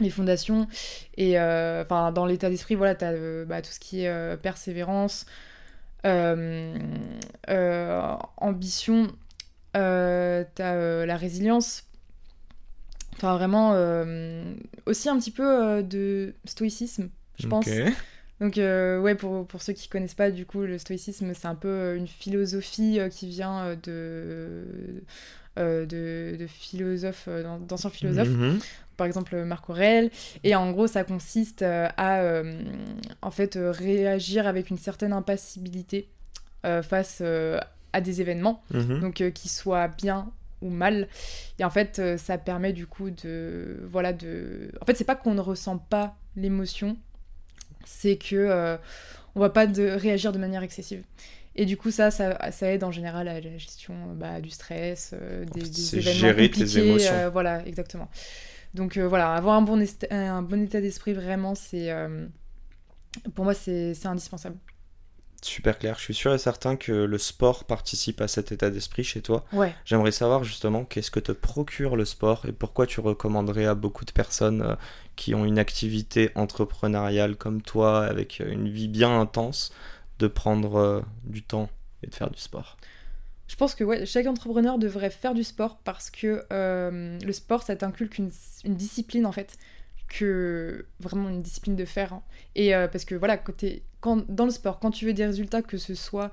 Les 0.00 0.10
fondations. 0.10 0.66
Et 1.16 1.38
euh, 1.40 1.84
dans 1.88 2.26
l'état 2.26 2.50
d'esprit, 2.50 2.74
voilà, 2.74 2.94
tu 2.94 3.04
as 3.06 3.14
bah, 3.46 3.62
tout 3.62 3.70
ce 3.72 3.80
qui 3.80 4.04
est 4.04 4.36
persévérance, 4.42 5.24
ambition, 8.36 9.06
tu 9.74 9.78
as 9.80 11.06
la 11.06 11.16
résilience. 11.16 11.84
Enfin, 13.16 13.36
vraiment, 13.36 13.72
euh, 13.74 14.42
aussi 14.86 15.08
un 15.08 15.18
petit 15.18 15.30
peu 15.30 15.42
euh, 15.46 15.82
de 15.82 16.34
stoïcisme, 16.44 17.08
je 17.38 17.46
pense. 17.48 17.64
Donc 18.40 18.58
euh, 18.58 19.00
ouais, 19.00 19.14
pour, 19.14 19.46
pour 19.46 19.62
ceux 19.62 19.72
qui 19.72 19.88
connaissent 19.88 20.14
pas, 20.14 20.30
du 20.30 20.44
coup, 20.44 20.60
le 20.60 20.76
stoïcisme, 20.78 21.32
c'est 21.34 21.46
un 21.46 21.54
peu 21.54 21.96
une 21.96 22.06
philosophie 22.08 22.98
qui 23.10 23.26
vient 23.28 23.74
de, 23.82 24.64
de, 25.56 26.36
de 26.38 26.46
philosophes, 26.46 27.28
d'an- 27.28 27.58
d'anciens 27.60 27.88
philosophes, 27.90 28.28
Mhm. 28.28 28.58
par 28.98 29.06
exemple 29.06 29.42
Marc 29.44 29.70
Aurèle. 29.70 30.10
Et 30.44 30.54
en 30.54 30.70
gros, 30.72 30.86
ça 30.86 31.04
consiste 31.04 31.62
à 31.62 32.20
euh, 32.20 32.60
en 33.22 33.30
fait 33.30 33.58
réagir 33.58 34.46
avec 34.46 34.68
une 34.68 34.76
certaine 34.78 35.14
impassibilité 35.14 36.08
euh, 36.66 36.82
face 36.82 37.18
euh, 37.22 37.58
à 37.94 38.02
des 38.02 38.20
événements 38.20 38.62
Mhm. 38.70 39.00
donc 39.00 39.14
qu'il 39.32 39.50
soit 39.50 39.88
bien 39.88 40.30
ou 40.62 40.70
mal. 40.70 41.08
Et 41.58 41.64
en 41.64 41.70
fait 41.70 41.98
euh, 41.98 42.16
ça 42.16 42.38
permet 42.38 42.72
du 42.72 42.86
coup 42.86 43.10
de 43.10 43.80
voilà 43.84 44.12
de 44.12 44.70
en 44.80 44.84
fait 44.84 44.96
c'est 44.96 45.04
pas 45.04 45.16
qu'on 45.16 45.34
ne 45.34 45.40
ressent 45.40 45.78
pas 45.78 46.16
l'émotion 46.36 46.96
c'est 47.84 48.16
que 48.16 48.36
euh, 48.36 48.76
on 49.34 49.40
va 49.40 49.50
pas 49.50 49.66
de 49.66 49.84
réagir 49.84 50.32
de 50.32 50.38
manière 50.38 50.62
excessive. 50.62 51.02
Et 51.54 51.64
du 51.64 51.76
coup 51.76 51.90
ça 51.90 52.10
ça, 52.10 52.50
ça 52.50 52.72
aide 52.72 52.84
en 52.84 52.90
général 52.90 53.28
à 53.28 53.40
la 53.40 53.58
gestion 53.58 53.94
bah, 54.14 54.40
du 54.40 54.50
stress 54.50 55.14
euh, 55.14 55.44
des, 55.46 55.96
événements 55.96 56.18
gérer 56.18 56.50
tes 56.50 56.60
compliqués 56.60 56.86
émotions. 56.86 57.14
euh, 57.14 57.30
voilà 57.30 57.64
exactement. 57.66 58.10
Donc 58.74 58.98
euh, 58.98 59.08
voilà 59.08 59.32
avoir 59.32 59.56
un 59.56 59.62
bon, 59.62 59.82
un 60.10 60.42
bon 60.42 60.62
état 60.62 60.80
d'esprit 60.80 61.14
vraiment 61.14 61.54
c'est 61.54 61.90
pour 63.34 63.44
moi 63.44 63.54
c'est 63.54 63.94
indispensable 64.04 64.56
Super 65.42 65.78
clair. 65.78 65.96
Je 65.98 66.02
suis 66.02 66.14
sûr 66.14 66.32
et 66.34 66.38
certain 66.38 66.76
que 66.76 66.92
le 66.92 67.18
sport 67.18 67.64
participe 67.64 68.20
à 68.20 68.28
cet 68.28 68.52
état 68.52 68.70
d'esprit 68.70 69.04
chez 69.04 69.20
toi. 69.20 69.44
ouais 69.52 69.74
J'aimerais 69.84 70.12
savoir 70.12 70.44
justement 70.44 70.84
qu'est-ce 70.84 71.10
que 71.10 71.20
te 71.20 71.32
procure 71.32 71.94
le 71.96 72.04
sport 72.04 72.46
et 72.46 72.52
pourquoi 72.52 72.86
tu 72.86 73.00
recommanderais 73.00 73.66
à 73.66 73.74
beaucoup 73.74 74.04
de 74.04 74.12
personnes 74.12 74.62
euh, 74.62 74.74
qui 75.14 75.34
ont 75.34 75.44
une 75.44 75.58
activité 75.58 76.30
entrepreneuriale 76.34 77.36
comme 77.36 77.62
toi, 77.62 78.04
avec 78.04 78.40
euh, 78.40 78.50
une 78.50 78.68
vie 78.68 78.88
bien 78.88 79.20
intense, 79.20 79.72
de 80.18 80.26
prendre 80.26 80.76
euh, 80.76 81.00
du 81.24 81.42
temps 81.42 81.68
et 82.02 82.06
de 82.06 82.14
faire 82.14 82.30
du 82.30 82.40
sport? 82.40 82.76
Je 83.48 83.54
pense 83.54 83.74
que 83.74 83.84
ouais, 83.84 84.06
chaque 84.06 84.26
entrepreneur 84.26 84.78
devrait 84.78 85.10
faire 85.10 85.34
du 85.34 85.44
sport 85.44 85.78
parce 85.84 86.10
que 86.10 86.44
euh, 86.52 87.18
le 87.20 87.32
sport, 87.32 87.62
ça 87.62 87.76
t'inculque 87.76 88.18
une, 88.18 88.30
une 88.64 88.74
discipline 88.74 89.24
en 89.24 89.32
fait, 89.32 89.56
que 90.08 90.86
vraiment 91.00 91.28
une 91.28 91.42
discipline 91.42 91.76
de 91.76 91.84
faire. 91.84 92.12
hein. 92.12 92.22
Et 92.54 92.74
euh, 92.74 92.88
parce 92.88 93.04
que 93.04 93.14
voilà, 93.14 93.36
côté, 93.36 93.82
quand, 94.00 94.24
dans 94.30 94.44
le 94.44 94.50
sport, 94.50 94.78
quand 94.78 94.90
tu 94.90 95.04
veux 95.06 95.12
des 95.12 95.26
résultats, 95.26 95.62
que 95.62 95.78
ce 95.78 95.94
soit 95.94 96.30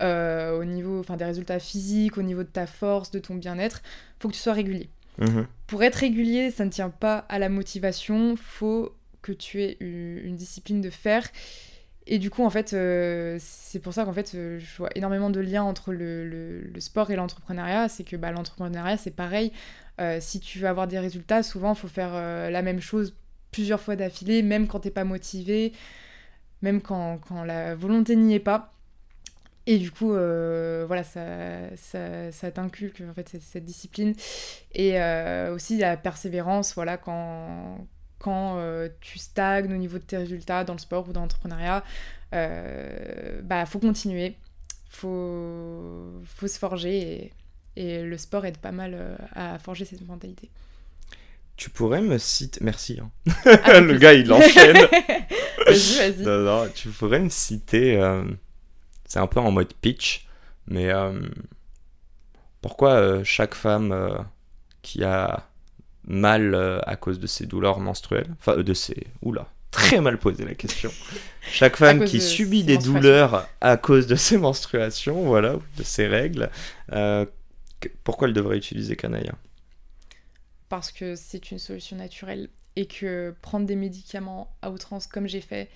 euh, 0.00 0.58
au 0.58 0.64
niveau, 0.64 1.00
enfin 1.00 1.16
des 1.16 1.24
résultats 1.24 1.58
physiques, 1.58 2.18
au 2.18 2.22
niveau 2.22 2.42
de 2.42 2.48
ta 2.48 2.66
force, 2.66 3.10
de 3.10 3.18
ton 3.18 3.34
bien-être, 3.34 3.82
faut 4.20 4.28
que 4.28 4.34
tu 4.34 4.40
sois 4.40 4.52
régulier. 4.52 4.88
Mhm. 5.18 5.46
Pour 5.66 5.82
être 5.82 5.96
régulier, 5.96 6.50
ça 6.50 6.64
ne 6.64 6.70
tient 6.70 6.90
pas 6.90 7.18
à 7.28 7.38
la 7.38 7.48
motivation, 7.48 8.36
faut 8.36 8.94
que 9.22 9.32
tu 9.32 9.62
aies 9.62 9.76
u- 9.80 10.22
une 10.24 10.36
discipline 10.36 10.80
de 10.80 10.90
faire. 10.90 11.26
Et 12.10 12.18
du 12.18 12.30
coup, 12.30 12.42
en 12.44 12.50
fait, 12.50 12.72
euh, 12.72 13.36
c'est 13.38 13.80
pour 13.80 13.92
ça 13.92 14.04
qu'en 14.04 14.14
fait, 14.14 14.32
euh, 14.34 14.58
je 14.58 14.76
vois 14.78 14.88
énormément 14.94 15.28
de 15.28 15.40
liens 15.40 15.62
entre 15.62 15.92
le, 15.92 16.26
le- 16.28 16.80
sport 16.80 17.10
et 17.10 17.16
l'entrepreneuriat. 17.16 17.88
C'est 17.88 18.04
que 18.04 18.16
bah, 18.16 18.32
l'entrepreneuriat, 18.32 18.96
c'est 18.96 19.10
pareil. 19.10 19.52
Euh, 20.00 20.18
si 20.20 20.40
tu 20.40 20.58
veux 20.58 20.68
avoir 20.68 20.88
des 20.88 20.98
résultats, 20.98 21.42
souvent, 21.42 21.74
il 21.74 21.78
faut 21.78 21.88
faire 21.88 22.12
la 22.14 22.62
même 22.62 22.80
chose 22.80 23.14
plusieurs 23.52 23.80
fois 23.80 23.96
d'affilée, 23.96 24.42
même 24.42 24.66
quand 24.68 24.80
t'es 24.80 24.90
pas 24.90 25.04
motivé, 25.04 25.72
même 26.62 26.80
quand, 26.82 27.18
quand 27.28 27.44
la 27.44 27.74
volonté 27.74 28.16
n'y 28.16 28.34
est 28.34 28.40
pas. 28.40 28.72
Et 29.66 29.78
du 29.78 29.90
coup, 29.90 30.08
voilà, 30.10 31.04
ça, 31.04 31.22
ça, 31.76 32.32
ça 32.32 32.50
t'inculque 32.50 33.02
en 33.08 33.14
fait 33.14 33.28
cette, 33.28 33.42
cette 33.42 33.64
discipline. 33.64 34.14
Et 34.74 34.98
aussi 35.52 35.78
la 35.78 35.96
persévérance, 35.96 36.74
voilà, 36.74 36.96
quand, 36.98 37.86
quand 38.18 38.56
euh, 38.58 38.88
tu 39.00 39.18
stagnes 39.18 39.72
au 39.72 39.76
niveau 39.76 39.98
de 39.98 40.02
tes 40.04 40.16
résultats 40.16 40.64
dans 40.64 40.74
le 40.74 40.78
sport 40.78 41.08
ou 41.08 41.12
dans 41.12 41.20
l'entrepreneuriat, 41.22 41.84
euh, 42.34 43.40
bah 43.42 43.64
faut 43.66 43.78
continuer, 43.78 44.36
faut, 44.88 46.20
faut 46.24 46.48
se 46.48 46.58
forger 46.58 47.32
et, 47.76 47.86
et 47.98 48.02
le 48.02 48.18
sport 48.18 48.44
aide 48.44 48.58
pas 48.58 48.72
mal 48.72 48.94
euh, 48.94 49.16
à 49.34 49.58
forger 49.58 49.84
cette 49.84 50.06
mentalité. 50.06 50.50
Tu 51.56 51.70
pourrais 51.70 52.00
me 52.02 52.18
citer. 52.18 52.60
Merci. 52.62 53.00
Hein. 53.02 53.10
Ah, 53.64 53.80
le 53.80 53.96
gars, 53.98 54.12
il 54.14 54.32
enchaîne. 54.32 54.76
vas-y, 55.66 55.96
vas-y. 55.98 56.22
Non, 56.22 56.38
non, 56.40 56.68
tu 56.72 56.88
pourrais 56.90 57.18
me 57.18 57.28
citer. 57.28 57.96
euh, 58.00 58.24
C'est 59.04 59.18
un 59.18 59.26
peu 59.26 59.40
en 59.40 59.50
mode 59.50 59.74
pitch, 59.74 60.28
mais 60.68 60.88
euh, 60.90 61.20
pourquoi 62.60 62.92
euh, 62.94 63.24
chaque 63.24 63.54
femme 63.54 64.24
qui 64.82 65.02
a 65.02 65.47
mal 66.08 66.54
euh, 66.54 66.80
à 66.86 66.96
cause 66.96 67.20
de 67.20 67.26
ses 67.28 67.46
douleurs 67.46 67.78
menstruelles, 67.78 68.28
enfin 68.40 68.58
euh, 68.58 68.62
de 68.64 68.74
ses. 68.74 69.06
Oula, 69.22 69.46
très 69.70 70.00
mal 70.00 70.18
posé 70.18 70.44
la 70.44 70.54
question. 70.54 70.90
Chaque 71.42 71.76
femme 71.76 72.04
qui 72.04 72.16
de 72.16 72.22
subit 72.22 72.64
des 72.64 72.78
douleurs 72.78 73.46
à 73.60 73.76
cause 73.76 74.06
de 74.08 74.16
ses 74.16 74.38
menstruations, 74.38 75.22
voilà, 75.22 75.56
de 75.76 75.82
ses 75.82 76.06
règles, 76.08 76.50
euh, 76.92 77.24
que- 77.80 77.88
pourquoi 78.04 78.26
elle 78.28 78.34
devrait 78.34 78.56
utiliser 78.56 78.96
Canaya? 78.96 79.32
Parce 80.68 80.90
que 80.92 81.14
c'est 81.14 81.50
une 81.50 81.58
solution 81.58 81.96
naturelle 81.96 82.48
et 82.76 82.86
que 82.86 83.34
prendre 83.42 83.66
des 83.66 83.76
médicaments 83.76 84.54
à 84.62 84.70
outrance 84.70 85.06
comme 85.06 85.26
j'ai 85.26 85.40
fait 85.40 85.68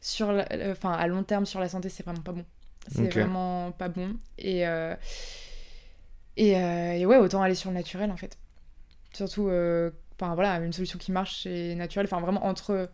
sur 0.00 0.32
la- 0.32 0.48
enfin 0.70 0.92
à 0.92 1.06
long 1.06 1.22
terme 1.24 1.44
sur 1.46 1.60
la 1.60 1.68
santé 1.68 1.88
c'est 1.90 2.02
vraiment 2.04 2.22
pas 2.22 2.32
bon. 2.32 2.44
C'est 2.90 3.08
vraiment 3.12 3.72
pas 3.72 3.88
bon. 3.88 4.16
Et 4.38 4.66
euh, 4.66 4.94
et, 6.36 6.56
euh, 6.56 6.92
et 6.92 7.06
ouais 7.06 7.16
autant 7.18 7.42
aller 7.42 7.54
sur 7.54 7.70
le 7.70 7.76
naturel 7.76 8.10
en 8.10 8.16
fait 8.16 8.38
surtout 9.12 9.48
euh, 9.48 9.90
enfin 10.18 10.34
voilà 10.34 10.56
une 10.56 10.72
solution 10.72 10.98
qui 10.98 11.12
marche 11.12 11.42
c'est 11.42 11.74
naturel 11.74 12.06
enfin 12.06 12.20
vraiment 12.20 12.44
entre 12.46 12.88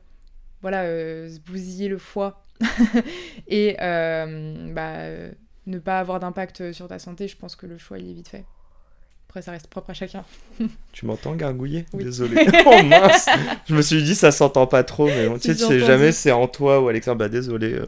voilà 0.63 0.83
euh, 0.83 1.29
se 1.29 1.41
bousiller 1.41 1.89
le 1.89 1.99
foie 1.99 2.45
et 3.49 3.77
euh, 3.81 4.73
bah, 4.73 5.35
ne 5.67 5.79
pas 5.79 5.99
avoir 5.99 6.21
d'impact 6.21 6.73
sur 6.73 6.89
ta 6.89 6.99
santé 6.99 7.29
je 7.29 7.37
pense 7.37 7.57
que 7.57 7.67
le 7.67 7.79
choix 7.79 7.99
il 7.99 8.11
est 8.11 8.15
vite 8.15 8.29
fait 8.29 8.45
après 9.29 9.43
ça 9.43 9.51
reste 9.51 9.67
propre 9.67 9.91
à 9.91 9.95
chacun 9.95 10.25
Tu 10.93 11.05
m'entends 11.05 11.35
gargouiller? 11.35 11.85
Oui. 11.93 12.05
Désolé. 12.05 12.47
oh 12.67 12.83
mince 12.83 13.29
Je 13.69 13.75
me 13.75 13.83
suis 13.83 14.03
dit, 14.03 14.15
ça 14.15 14.33
s'entend 14.33 14.67
pas 14.67 14.83
trop, 14.83 15.09
mais 15.09 15.29
bon, 15.29 15.39
tu 15.39 15.55
sais, 15.55 15.69
tu 15.69 15.79
jamais 15.81 16.11
c'est 16.11 16.33
en 16.33 16.49
toi 16.49 16.81
ou 16.81 16.89
Alexandre. 16.89 17.19
Bah, 17.19 17.29
désolé. 17.29 17.75
euh, 17.75 17.87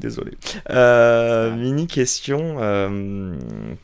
désolé. 0.00 0.32
Euh, 0.70 1.54
mini 1.54 1.86
question 1.86 2.56
euh, 2.58 3.32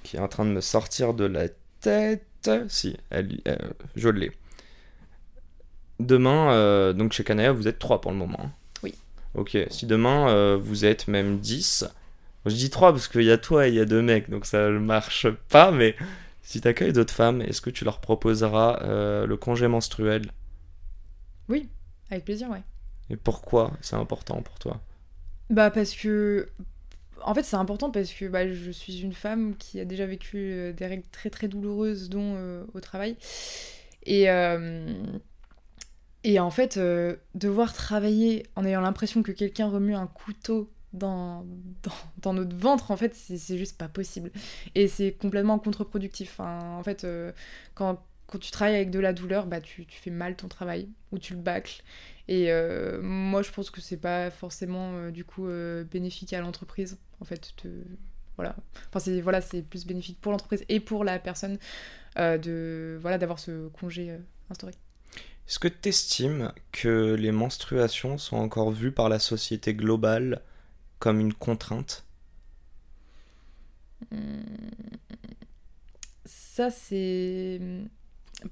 qui 0.02 0.16
est 0.16 0.20
en 0.20 0.26
train 0.26 0.44
de 0.44 0.50
me 0.50 0.60
sortir 0.60 1.14
de 1.14 1.24
la 1.24 1.48
tête. 1.80 2.24
Si, 2.68 2.96
elle, 3.10 3.40
euh, 3.48 3.56
je 3.96 4.08
l'ai. 4.08 4.32
Demain, 6.00 6.52
euh, 6.52 6.92
donc 6.92 7.12
chez 7.12 7.24
Canaya, 7.24 7.52
vous 7.52 7.68
êtes 7.68 7.78
3 7.78 8.00
pour 8.00 8.10
le 8.10 8.16
moment. 8.16 8.40
hein. 8.42 8.52
Oui. 8.82 8.94
Ok, 9.34 9.56
si 9.70 9.86
demain 9.86 10.28
euh, 10.28 10.56
vous 10.60 10.84
êtes 10.84 11.08
même 11.08 11.38
10, 11.38 11.84
je 12.46 12.54
dis 12.54 12.70
3 12.70 12.92
parce 12.92 13.08
qu'il 13.08 13.22
y 13.22 13.30
a 13.30 13.38
toi 13.38 13.66
et 13.66 13.70
il 13.70 13.74
y 13.74 13.80
a 13.80 13.84
deux 13.84 14.02
mecs, 14.02 14.28
donc 14.30 14.46
ça 14.46 14.68
ne 14.70 14.78
marche 14.78 15.28
pas, 15.48 15.70
mais 15.70 15.96
si 16.42 16.60
tu 16.60 16.68
accueilles 16.68 16.92
d'autres 16.92 17.14
femmes, 17.14 17.40
est-ce 17.42 17.60
que 17.60 17.70
tu 17.70 17.84
leur 17.84 18.00
proposeras 18.00 18.80
le 19.26 19.36
congé 19.36 19.66
menstruel? 19.68 20.30
Oui, 21.48 21.68
avec 22.10 22.24
plaisir, 22.24 22.48
ouais. 22.50 22.62
Et 23.10 23.16
pourquoi 23.16 23.72
c'est 23.80 23.96
important 23.96 24.42
pour 24.42 24.58
toi? 24.58 24.80
Bah 25.50 25.70
parce 25.70 25.94
que... 25.94 26.48
En 27.24 27.34
fait, 27.34 27.42
c'est 27.42 27.56
important 27.56 27.90
parce 27.90 28.12
que 28.12 28.26
bah, 28.26 28.46
je 28.52 28.70
suis 28.70 29.00
une 29.00 29.14
femme 29.14 29.56
qui 29.56 29.80
a 29.80 29.86
déjà 29.86 30.04
vécu 30.04 30.36
euh, 30.36 30.72
des 30.74 30.86
règles 30.86 31.06
très 31.10 31.30
très 31.30 31.48
douloureuses, 31.48 32.10
dont 32.10 32.34
euh, 32.36 32.64
au 32.74 32.80
travail. 32.80 33.16
Et, 34.04 34.30
euh, 34.30 34.92
et 36.22 36.38
en 36.38 36.50
fait, 36.50 36.78
devoir 37.34 37.72
travailler 37.72 38.44
en 38.56 38.64
ayant 38.66 38.82
l'impression 38.82 39.22
que 39.22 39.32
quelqu'un 39.32 39.68
remue 39.68 39.94
un 39.94 40.06
couteau 40.06 40.70
dans, 40.92 41.46
dans, 42.22 42.34
notre 42.34 42.54
ventre, 42.54 42.90
en 42.90 42.96
fait, 42.96 43.14
c'est 43.14 43.58
juste 43.58 43.78
pas 43.78 43.88
possible. 43.88 44.30
Et 44.74 44.86
c'est 44.86 45.12
complètement 45.12 45.58
contre-productif. 45.58 46.40
En 46.40 46.82
fait, 46.82 47.06
quand, 47.74 48.02
quand 48.26 48.38
tu 48.38 48.50
travailles 48.50 48.76
avec 48.76 48.90
de 48.90 49.00
la 49.00 49.12
douleur, 49.14 49.46
bah, 49.46 49.60
tu, 49.60 49.86
tu 49.86 49.98
fais 49.98 50.10
mal 50.10 50.36
ton 50.36 50.48
travail 50.48 50.88
ou 51.10 51.18
tu 51.18 51.34
le 51.34 51.40
bâcles. 51.40 51.82
Et 52.28 52.50
moi, 53.02 53.42
je 53.42 53.50
pense 53.50 53.70
que 53.70 53.80
c'est 53.80 53.96
pas 53.96 54.30
forcément 54.30 55.10
du 55.10 55.24
coup 55.24 55.46
bénéfique 55.90 56.32
à 56.34 56.40
l'entreprise. 56.40 56.98
En 57.24 57.26
fait, 57.26 57.54
voilà. 58.36 58.54
Enfin, 58.90 59.00
c'est 59.00 59.22
voilà, 59.22 59.40
c'est 59.40 59.62
plus 59.62 59.86
bénéfique 59.86 60.20
pour 60.20 60.30
l'entreprise 60.30 60.62
et 60.68 60.78
pour 60.78 61.04
la 61.04 61.18
personne 61.18 61.58
euh, 62.18 62.36
de 62.36 62.98
voilà 63.00 63.16
d'avoir 63.16 63.38
ce 63.38 63.68
congé 63.68 64.10
euh, 64.10 64.18
instauré. 64.50 64.72
Est-ce 65.48 65.58
que 65.58 65.68
tu 65.68 65.88
estimes 65.88 66.52
que 66.70 67.14
les 67.14 67.32
menstruations 67.32 68.18
sont 68.18 68.36
encore 68.36 68.70
vues 68.72 68.92
par 68.92 69.08
la 69.08 69.18
société 69.18 69.74
globale 69.74 70.42
comme 70.98 71.18
une 71.18 71.32
contrainte? 71.32 72.04
Ça, 76.26 76.70
c'est 76.70 77.58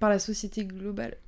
par 0.01 0.09
la 0.09 0.19
société 0.19 0.65
globale? 0.65 1.19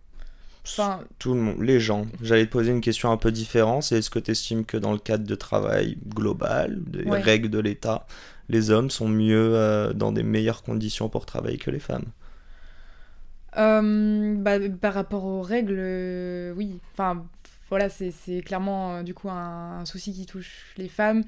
Enfin, 0.64 1.04
Tout 1.18 1.34
le 1.34 1.40
monde, 1.40 1.62
les 1.62 1.80
gens. 1.80 2.06
J'allais 2.22 2.46
te 2.46 2.50
poser 2.52 2.70
une 2.72 2.80
question 2.80 3.10
un 3.10 3.16
peu 3.16 3.32
différente. 3.32 3.82
C'est 3.84 3.98
est-ce 3.98 4.10
que 4.10 4.18
tu 4.18 4.30
estimes 4.32 4.64
que 4.64 4.76
dans 4.76 4.92
le 4.92 4.98
cadre 4.98 5.24
de 5.24 5.34
travail 5.34 5.98
global, 6.08 6.82
des 6.86 7.04
Ouais. 7.04 7.20
règles 7.20 7.50
de 7.50 7.58
l'État, 7.58 8.06
les 8.48 8.70
hommes 8.70 8.90
sont 8.90 9.08
mieux 9.08 9.54
euh, 9.54 9.92
dans 9.92 10.12
des 10.12 10.22
meilleures 10.22 10.62
conditions 10.62 11.08
pour 11.08 11.26
travailler 11.26 11.58
que 11.58 11.70
les 11.70 11.78
femmes? 11.80 12.04
Euh, 13.56 14.34
bah, 14.36 14.58
par 14.80 14.94
rapport 14.94 15.24
aux 15.24 15.42
règles, 15.42 15.76
euh, 15.78 16.52
oui. 16.56 16.80
Enfin, 16.92 17.24
voilà, 17.70 17.88
c'est 17.88 18.12
clairement 18.44 19.02
du 19.02 19.14
coup 19.14 19.30
un, 19.30 19.80
un 19.80 19.84
souci 19.84 20.12
qui 20.12 20.26
touche 20.26 20.74
les 20.76 20.88
femmes. 20.88 21.22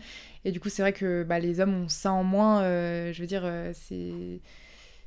Et 0.45 0.51
du 0.53 0.59
coup, 0.61 0.69
c'est 0.69 0.83
vrai 0.83 0.93
que 0.93 1.23
bah, 1.25 1.39
les 1.39 1.61
hommes 1.61 1.75
ont 1.85 1.89
ça 1.89 2.13
en 2.13 2.25
moins. 2.25 2.63
je 2.63 3.21
veux 3.21 3.27
dire, 3.27 3.45
c'est. 3.75 4.41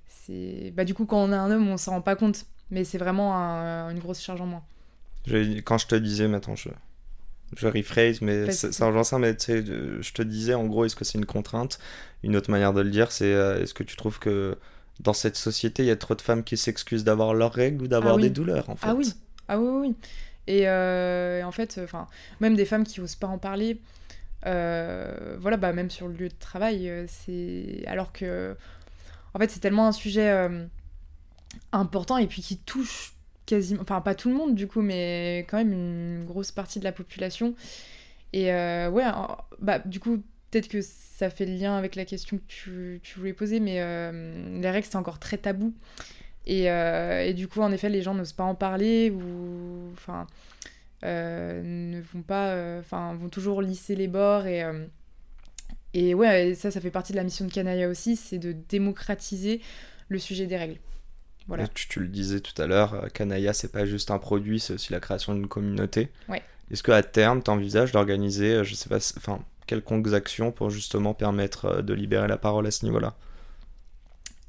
c'est- 0.07 0.71
Bah, 0.75 0.85
du 0.85 0.93
coup, 0.93 1.05
quand 1.05 1.19
on 1.23 1.31
est 1.33 1.35
un 1.35 1.51
homme, 1.51 1.67
on 1.69 1.77
s'en 1.77 1.93
rend 1.93 2.01
pas 2.01 2.15
compte. 2.15 2.45
Mais 2.71 2.83
c'est 2.83 2.97
vraiment 2.97 3.35
un- 3.37 3.89
une 3.89 3.99
grosse 3.99 4.21
charge 4.21 4.41
en 4.41 4.45
moins. 4.45 4.63
Je- 5.25 5.59
Quand 5.61 5.77
je 5.77 5.87
te 5.87 5.95
disais, 5.95 6.27
maintenant 6.27 6.55
je, 6.55 6.69
je 7.57 7.67
rephrase, 7.67 8.21
mais 8.21 8.51
ça 8.51 8.87
rejoint 8.87 9.03
ça, 9.03 9.19
mais 9.19 9.35
tu 9.35 9.45
sais, 9.45 9.65
je 9.65 10.13
te 10.13 10.21
disais 10.21 10.53
en 10.53 10.65
gros, 10.65 10.85
est-ce 10.85 10.95
que 10.95 11.05
c'est 11.05 11.17
une 11.17 11.25
contrainte? 11.25 11.79
Une 12.23 12.35
autre 12.35 12.51
manière 12.51 12.73
de 12.73 12.81
le 12.81 12.89
dire, 12.89 13.11
c'est 13.11 13.33
euh, 13.33 13.61
est-ce 13.61 13.73
que 13.73 13.83
tu 13.83 13.95
trouves 13.95 14.19
que 14.19 14.57
dans 14.99 15.13
cette 15.13 15.37
société, 15.37 15.83
il 15.83 15.87
y 15.87 15.91
a 15.91 15.95
trop 15.95 16.15
de 16.15 16.21
femmes 16.21 16.43
qui 16.43 16.57
s'excusent 16.57 17.03
d'avoir 17.03 17.33
leurs 17.33 17.53
règles 17.53 17.83
ou 17.83 17.87
d'avoir 17.87 18.13
Ah 18.13 18.17
oui. 18.17 18.23
des 18.23 18.29
douleurs 18.29 18.69
en 18.69 18.75
fait? 18.75 18.87
Ah 18.89 18.95
oui, 18.95 19.13
ah 19.47 19.59
oui, 19.59 19.87
oui. 19.89 19.95
Et 20.47 20.67
euh, 20.67 21.43
en 21.43 21.51
fait, 21.51 21.79
enfin, 21.83 22.07
même 22.39 22.55
des 22.55 22.65
femmes 22.65 22.83
qui 22.83 23.01
osent 23.01 23.15
pas 23.15 23.27
en 23.27 23.37
parler, 23.37 23.79
euh, 24.45 25.37
voilà, 25.39 25.57
bah 25.57 25.73
même 25.73 25.89
sur 25.89 26.07
le 26.07 26.13
lieu 26.15 26.29
de 26.29 26.35
travail, 26.39 26.89
euh, 26.89 27.05
c'est 27.07 27.83
alors 27.87 28.11
que, 28.13 28.55
en 29.33 29.39
fait, 29.39 29.49
c'est 29.51 29.59
tellement 29.59 29.87
un 29.87 29.91
sujet 29.91 30.29
euh, 30.29 30.65
important 31.71 32.17
et 32.17 32.27
puis 32.27 32.41
qui 32.41 32.57
touche 32.57 33.13
quasiment, 33.45 33.81
enfin 33.81 34.01
pas 34.01 34.15
tout 34.15 34.29
le 34.29 34.35
monde 34.35 34.55
du 34.55 34.67
coup, 34.67 34.81
mais 34.81 35.45
quand 35.49 35.57
même 35.57 35.73
une 35.73 36.25
grosse 36.25 36.51
partie 36.51 36.79
de 36.79 36.83
la 36.83 36.91
population. 36.91 37.55
Et 38.33 38.53
euh, 38.53 38.89
ouais, 38.89 39.05
bah 39.59 39.79
du 39.79 39.99
coup. 39.99 40.23
Peut-être 40.51 40.67
que 40.67 40.81
ça 40.81 41.29
fait 41.29 41.45
le 41.45 41.53
lien 41.53 41.77
avec 41.77 41.95
la 41.95 42.05
question 42.05 42.37
que 42.37 42.43
tu, 42.47 42.99
tu 43.03 43.19
voulais 43.19 43.33
poser, 43.33 43.59
mais 43.59 43.81
euh, 43.81 44.59
les 44.59 44.71
règles, 44.71 44.87
c'est 44.89 44.95
encore 44.95 45.19
très 45.19 45.37
tabou. 45.37 45.75
Et, 46.47 46.71
euh, 46.71 47.23
et 47.23 47.35
du 47.35 47.47
coup, 47.47 47.61
en 47.61 47.71
effet, 47.71 47.87
les 47.87 48.01
gens 48.01 48.15
n'osent 48.15 48.33
pas 48.33 48.45
en 48.45 48.55
parler 48.55 49.11
ou 49.11 49.91
enfin 49.93 50.25
ne 51.03 52.01
vont 52.01 52.23
pas, 52.23 52.79
enfin 52.79 53.13
vont 53.13 53.29
toujours 53.29 53.61
lisser 53.61 53.95
les 53.95 54.07
bords 54.07 54.47
et 54.47 54.63
et 55.93 56.13
ouais, 56.13 56.55
ça, 56.55 56.71
ça 56.71 56.81
fait 56.81 56.91
partie 56.91 57.13
de 57.13 57.17
la 57.17 57.23
mission 57.23 57.45
de 57.45 57.51
Canaya 57.51 57.87
aussi, 57.87 58.15
c'est 58.15 58.39
de 58.39 58.51
démocratiser 58.51 59.61
le 60.07 60.19
sujet 60.19 60.45
des 60.47 60.57
règles. 60.57 60.79
Voilà. 61.49 61.67
Tu, 61.67 61.87
tu 61.89 61.99
le 61.99 62.07
disais 62.07 62.39
tout 62.39 62.59
à 62.61 62.65
l'heure, 62.67 62.93
euh, 62.93 63.07
Canaya, 63.13 63.51
c'est 63.53 63.71
pas 63.71 63.85
juste 63.85 64.09
un 64.11 64.17
produit, 64.19 64.59
c'est 64.61 64.73
aussi 64.75 64.93
la 64.93 64.99
création 65.01 65.33
d'une 65.35 65.47
communauté. 65.49 66.09
Ouais. 66.29 66.41
Est-ce 66.71 66.83
qu'à 66.83 67.03
terme, 67.03 67.43
tu 67.43 67.49
envisages 67.51 67.91
d'organiser, 67.91 68.53
euh, 68.53 68.63
je 68.63 68.75
sais 68.75 68.87
pas, 68.87 68.97
enfin, 69.17 69.39
quelconques 69.67 70.13
actions 70.13 70.51
pour 70.51 70.69
justement 70.69 71.13
permettre 71.13 71.65
euh, 71.65 71.81
de 71.81 71.93
libérer 71.93 72.27
la 72.27 72.37
parole 72.37 72.65
à 72.67 72.71
ce 72.71 72.85
niveau-là? 72.85 73.15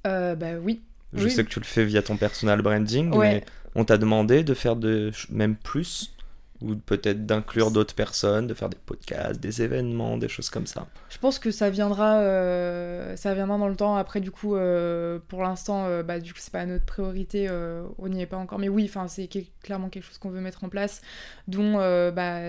Euh, 0.06 0.34
bah 0.34 0.52
oui. 0.62 0.80
Je 1.12 1.24
Oui. 1.24 1.30
sais 1.30 1.42
que 1.44 1.48
tu 1.50 1.58
le 1.58 1.64
fais 1.64 1.84
via 1.84 2.02
ton 2.02 2.16
personal 2.16 2.62
branding, 2.62 3.12
Ouais. 3.14 3.32
mais 3.34 3.44
on 3.74 3.84
t'a 3.84 3.98
demandé 3.98 4.44
de 4.44 4.54
faire 4.54 4.76
de, 4.76 5.10
même 5.30 5.56
plus, 5.56 6.14
ou 6.62 6.74
peut-être 6.76 7.24
d'inclure 7.24 7.70
d'autres 7.70 7.94
personnes, 7.94 8.46
de 8.46 8.54
faire 8.54 8.68
des 8.68 8.76
podcasts, 8.84 9.40
des 9.40 9.62
événements, 9.62 10.18
des 10.18 10.28
choses 10.28 10.50
comme 10.50 10.66
ça. 10.66 10.86
Je 11.08 11.18
pense 11.18 11.38
que 11.38 11.50
ça 11.50 11.70
viendra, 11.70 12.18
euh, 12.20 13.16
ça 13.16 13.34
viendra 13.34 13.56
dans 13.56 13.68
le 13.68 13.76
temps. 13.76 13.96
Après, 13.96 14.20
du 14.20 14.30
coup, 14.30 14.56
euh, 14.56 15.18
pour 15.28 15.42
l'instant, 15.42 15.86
euh, 15.86 16.02
bah, 16.02 16.20
du 16.20 16.32
coup, 16.32 16.38
c'est 16.40 16.52
pas 16.52 16.66
notre 16.66 16.84
priorité. 16.84 17.46
euh, 17.48 17.84
on 17.98 18.08
n'y 18.08 18.20
est 18.20 18.26
pas 18.26 18.36
encore. 18.36 18.58
Mais 18.58 18.68
oui, 18.68 18.84
enfin, 18.84 19.08
c'est 19.08 19.28
clairement 19.62 19.88
quelque 19.88 20.04
chose 20.04 20.18
qu'on 20.18 20.30
veut 20.30 20.40
mettre 20.40 20.64
en 20.64 20.68
place, 20.68 21.00
dont 21.48 21.78
bah, 22.12 22.40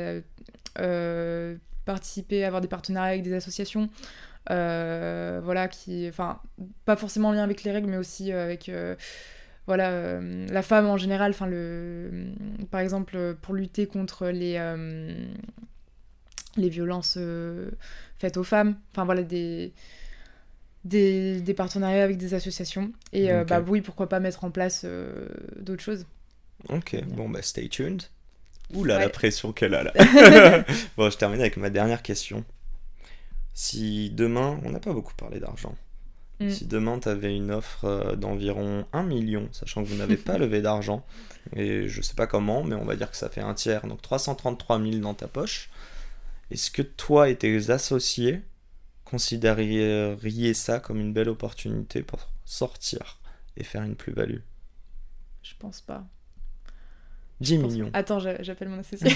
participer, 1.86 2.44
avoir 2.44 2.62
des 2.62 2.68
partenariats 2.68 3.12
avec 3.12 3.24
des 3.24 3.34
associations. 3.34 3.90
voilà, 4.50 5.68
qui, 5.70 6.08
enfin, 6.10 6.40
pas 6.86 6.96
forcément 6.98 7.30
en 7.30 7.34
lien 7.34 7.44
avec 7.44 7.64
les 7.64 7.72
règles, 7.72 7.90
mais 7.90 7.98
aussi 7.98 8.32
avec, 8.34 8.70
voilà, 9.68 9.90
euh, 9.92 10.48
la 10.50 10.62
femme 10.64 10.88
en 10.88 10.98
général. 10.98 11.32
Enfin, 11.32 11.48
le, 11.48 12.10
par 12.72 12.82
exemple, 12.82 13.36
pour 13.42 13.54
lutter 13.54 13.88
contre 13.88 14.28
les, 14.28 14.56
euh, 14.58 15.26
les 16.58 16.70
violences 16.70 17.16
euh, 17.18 17.72
faites 18.18 18.38
aux 18.38 18.44
femmes. 18.44 18.76
Enfin 18.92 19.06
voilà, 19.06 19.24
des, 19.24 19.74
des, 20.84 21.42
des 21.42 21.54
partenariats 21.54 22.04
avec 22.04 22.18
des 22.18 22.34
associations. 22.34 22.92
Et 23.14 23.32
euh, 23.32 23.44
Ok. 23.44 23.48
bah 23.48 23.62
oui, 23.68 23.82
pourquoi 23.82 24.10
pas 24.10 24.20
mettre 24.20 24.44
en 24.44 24.52
place 24.52 24.86
d'autres 25.60 25.84
choses. 25.84 26.06
Ok, 26.70 26.96
bon 27.06 27.30
bah 27.30 27.42
stay 27.42 27.70
tuned. 27.70 28.04
Oula, 28.74 29.00
la 29.00 29.08
Ouais. 29.08 29.10
pression 29.10 29.54
qu'elle 29.54 29.76
a 29.76 29.84
là. 29.84 29.94
bon, 30.98 31.10
je 31.10 31.18
termine 31.18 31.42
avec 31.42 31.58
ma 31.58 31.70
dernière 31.70 32.02
question. 32.04 32.46
Si 33.54 34.10
demain, 34.10 34.60
on 34.64 34.72
n'a 34.72 34.80
pas 34.80 34.94
beaucoup 34.94 35.14
parlé 35.14 35.40
d'argent. 35.40 35.76
Mm. 36.42 36.50
Si 36.50 36.66
demain 36.66 37.00
tu 37.00 37.08
avais 37.10 37.36
une 37.36 37.52
offre 37.52 37.86
euh, 37.86 38.16
d'environ 38.16 38.86
1 38.94 39.04
million, 39.04 39.48
sachant 39.52 39.84
que 39.84 39.88
vous 39.90 39.96
n'avez 39.98 40.18
pas 40.18 40.38
levé 40.40 40.62
d'argent, 40.62 41.06
et 41.56 41.88
je 41.88 42.02
sais 42.02 42.14
pas 42.16 42.28
comment, 42.28 42.64
mais 42.64 42.76
on 42.76 42.86
va 42.86 42.96
dire 42.96 43.10
que 43.12 43.18
ça 43.18 43.30
fait 43.30 43.42
un 43.42 43.54
tiers, 43.54 43.86
donc 43.88 44.02
333 44.02 44.80
000 44.82 44.96
dans 44.98 45.14
ta 45.14 45.28
poche, 45.28 45.70
est-ce 46.50 46.72
que 46.72 46.82
toi 46.82 47.30
et 47.30 47.36
tes 47.36 47.70
associés 47.70 48.42
considéreriez 49.06 50.54
ça 50.54 50.80
comme 50.80 51.00
une 51.00 51.14
belle 51.14 51.30
opportunité 51.30 52.02
pour 52.02 52.30
sortir 52.46 53.18
et 53.58 53.64
faire 53.64 53.84
une 53.84 53.96
plus-value? 53.96 54.40
Je 55.44 55.54
pense 55.60 55.82
pas. 55.82 56.06
10 57.42 57.56
Je 57.56 57.62
pense- 57.62 57.72
millions. 57.72 57.90
Attends, 57.94 58.20
j'a- 58.20 58.42
j'appelle 58.44 58.70
mon 58.70 58.80
associé. 58.80 59.10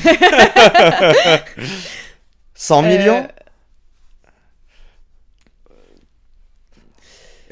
100 2.56 2.82
millions? 2.84 3.24
Euh, 3.24 3.28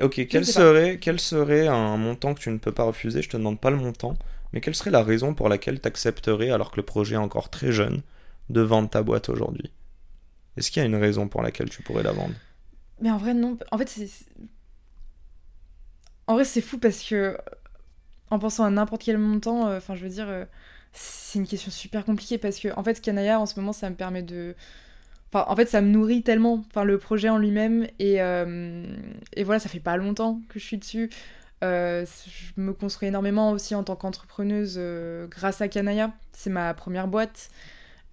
Ok, 0.02 0.26
quel 0.28 0.46
serait, 0.46 0.98
quel 1.00 1.20
serait 1.20 1.68
un 1.68 1.98
montant 1.98 2.34
que 2.34 2.40
tu 2.40 2.50
ne 2.50 2.58
peux 2.58 2.72
pas 2.72 2.84
refuser? 2.84 3.22
Je 3.22 3.30
te 3.30 3.38
demande 3.38 3.60
pas 3.60 3.70
le 3.70 3.78
montant, 3.78 4.18
mais 4.52 4.62
quelle 4.62 4.76
serait 4.76 4.92
la 4.92 5.04
raison 5.04 5.34
pour 5.36 5.50
laquelle 5.50 5.80
tu 5.80 5.88
accepterais, 5.88 6.50
alors 6.50 6.72
que 6.72 6.78
le 6.78 6.84
projet 6.84 7.16
est 7.16 7.20
encore 7.20 7.50
très 7.50 7.72
jeune, 7.72 8.02
de 8.50 8.62
vendre 8.62 8.90
ta 8.90 9.04
boîte 9.04 9.30
aujourd'hui? 9.30 9.72
Est-ce 10.58 10.72
qu'il 10.72 10.82
y 10.82 10.84
a 10.84 10.88
une 10.88 10.96
raison 10.96 11.28
pour 11.28 11.42
laquelle 11.44 11.70
tu 11.70 11.82
pourrais 11.84 12.04
la 12.04 12.12
vendre? 12.12 12.36
Mais 13.02 13.12
en 13.12 13.18
vrai, 13.18 13.34
non. 13.34 13.58
En 13.72 13.78
fait, 13.78 13.90
c'est. 13.90 14.10
En 16.28 16.36
vrai, 16.36 16.46
c'est 16.46 16.62
fou 16.62 16.78
parce 16.80 17.04
que. 17.04 17.38
En 18.30 18.40
pensant 18.40 18.64
à 18.64 18.70
n'importe 18.72 19.04
quel 19.04 19.18
montant, 19.18 19.68
euh, 19.68 19.78
enfin, 19.78 19.96
je 19.96 20.04
veux 20.04 20.10
dire. 20.10 20.28
euh, 20.30 20.46
c'est 20.94 21.40
une 21.40 21.48
question 21.48 21.72
super 21.72 22.06
compliquée 22.06 22.38
parce 22.38 22.60
que, 22.60 22.70
en 22.78 22.84
fait, 22.84 23.02
Kanaya, 23.02 23.40
en 23.40 23.46
ce 23.46 23.60
moment, 23.60 23.74
ça 23.74 23.90
me 23.90 23.96
permet 23.96 24.24
de. 24.24 24.56
Enfin, 25.34 25.52
en 25.52 25.56
fait, 25.56 25.66
ça 25.66 25.82
me 25.82 25.88
nourrit 25.88 26.22
tellement, 26.22 26.64
enfin, 26.70 26.84
le 26.84 27.00
projet 27.00 27.28
en 27.28 27.40
lui-même. 27.40 27.88
Et, 27.98 28.22
euh, 28.22 28.86
et 29.36 29.44
voilà, 29.44 29.60
ça 29.60 29.68
fait 29.68 29.80
pas 29.80 29.98
longtemps 29.98 30.40
que 30.48 30.60
je 30.60 30.64
suis 30.64 30.78
dessus. 30.78 31.10
Euh, 31.64 32.06
je 32.28 32.62
me 32.62 32.72
construis 32.72 33.08
énormément 33.08 33.52
aussi 33.52 33.74
en 33.74 33.84
tant 33.84 33.96
qu'entrepreneuse 33.96 34.76
euh, 34.78 35.26
grâce 35.26 35.62
à 35.62 35.68
Kanaya. 35.68 36.12
C'est 36.34 36.52
ma 36.52 36.76
première 36.76 37.08
boîte. 37.08 37.50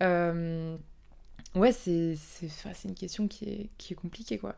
Ouais, 0.00 1.72
c'est 1.72 2.16
c'est 2.16 2.46
enfin, 2.46 2.70
c'est 2.74 2.88
une 2.88 2.94
question 2.94 3.26
qui 3.26 3.44
est, 3.44 3.68
qui 3.76 3.92
est 3.92 3.96
compliquée, 3.96 4.38
quoi. 4.38 4.54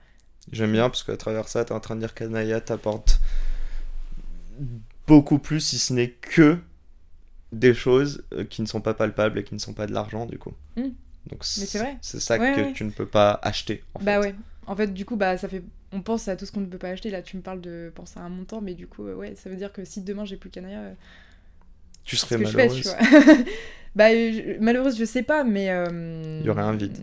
J'aime 0.52 0.72
bien 0.72 0.88
parce 0.88 1.02
qu'à 1.02 1.16
travers 1.16 1.48
ça, 1.48 1.64
tu 1.64 1.72
es 1.72 1.74
en 1.74 1.80
train 1.80 1.96
de 1.96 2.00
dire 2.00 2.14
qu'Anaya 2.14 2.60
t'apporte 2.60 3.20
beaucoup 5.06 5.38
plus, 5.38 5.60
si 5.60 5.78
ce 5.78 5.94
n'est 5.94 6.10
que 6.10 6.58
des 7.50 7.74
choses 7.74 8.24
qui 8.50 8.62
ne 8.62 8.66
sont 8.66 8.82
pas 8.82 8.94
palpables 8.94 9.38
et 9.38 9.44
qui 9.44 9.54
ne 9.54 9.58
sont 9.58 9.72
pas 9.72 9.86
de 9.86 9.92
l'argent, 9.92 10.26
du 10.26 10.38
coup. 10.38 10.52
Mm. 10.76 10.90
Donc 11.30 11.44
c'est 11.44 11.78
vrai. 11.78 11.96
C'est 12.02 12.20
ça 12.20 12.38
Ouais, 12.38 12.52
que 12.54 12.60
ouais. 12.62 12.72
tu 12.72 12.84
ne 12.84 12.90
peux 12.90 13.06
pas 13.06 13.38
acheter. 13.42 13.82
En 13.94 14.02
Bah 14.02 14.20
fait. 14.20 14.28
ouais. 14.28 14.34
En 14.66 14.76
fait, 14.76 14.88
du 14.92 15.04
coup, 15.04 15.16
bah 15.16 15.36
ça 15.38 15.48
fait. 15.48 15.62
On 15.92 16.00
pense 16.02 16.26
à 16.28 16.36
tout 16.36 16.46
ce 16.46 16.52
qu'on 16.52 16.60
ne 16.60 16.66
peut 16.66 16.78
pas 16.78 16.88
acheter. 16.88 17.10
Là, 17.10 17.22
tu 17.22 17.36
me 17.36 17.42
parles 17.42 17.60
de 17.60 17.92
penser 17.94 18.18
à 18.18 18.22
un 18.22 18.28
montant, 18.28 18.60
mais 18.60 18.74
du 18.74 18.86
coup, 18.86 19.06
euh, 19.06 19.14
ouais, 19.14 19.34
ça 19.34 19.50
veut 19.50 19.56
dire 19.56 19.72
que 19.72 19.84
si 19.84 20.00
demain 20.02 20.24
j'ai 20.24 20.36
plus 20.36 20.50
Canaya, 20.50 20.78
euh, 20.80 20.94
Tu 22.04 22.16
serais 22.16 22.36
que 22.38 22.44
je 22.44 22.50
fais, 22.50 22.56
malheureuse. 22.56 22.82
tu 22.82 22.88
vois. 22.88 23.36
bah 23.94 24.10
euh, 24.10 24.32
je- 24.32 24.60
malheureuse, 24.60 24.98
je 24.98 25.04
sais 25.04 25.22
pas, 25.22 25.44
mais. 25.44 25.70
euh, 25.70 26.38
Il 26.40 26.46
y 26.46 26.50
aurait 26.50 26.62
un 26.62 26.72
vide. 26.76 26.96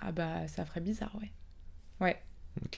Ah 0.00 0.12
bah 0.12 0.46
ça 0.48 0.64
ferait 0.64 0.80
bizarre, 0.80 1.14
ouais. 1.20 1.30
Ouais. 2.00 2.16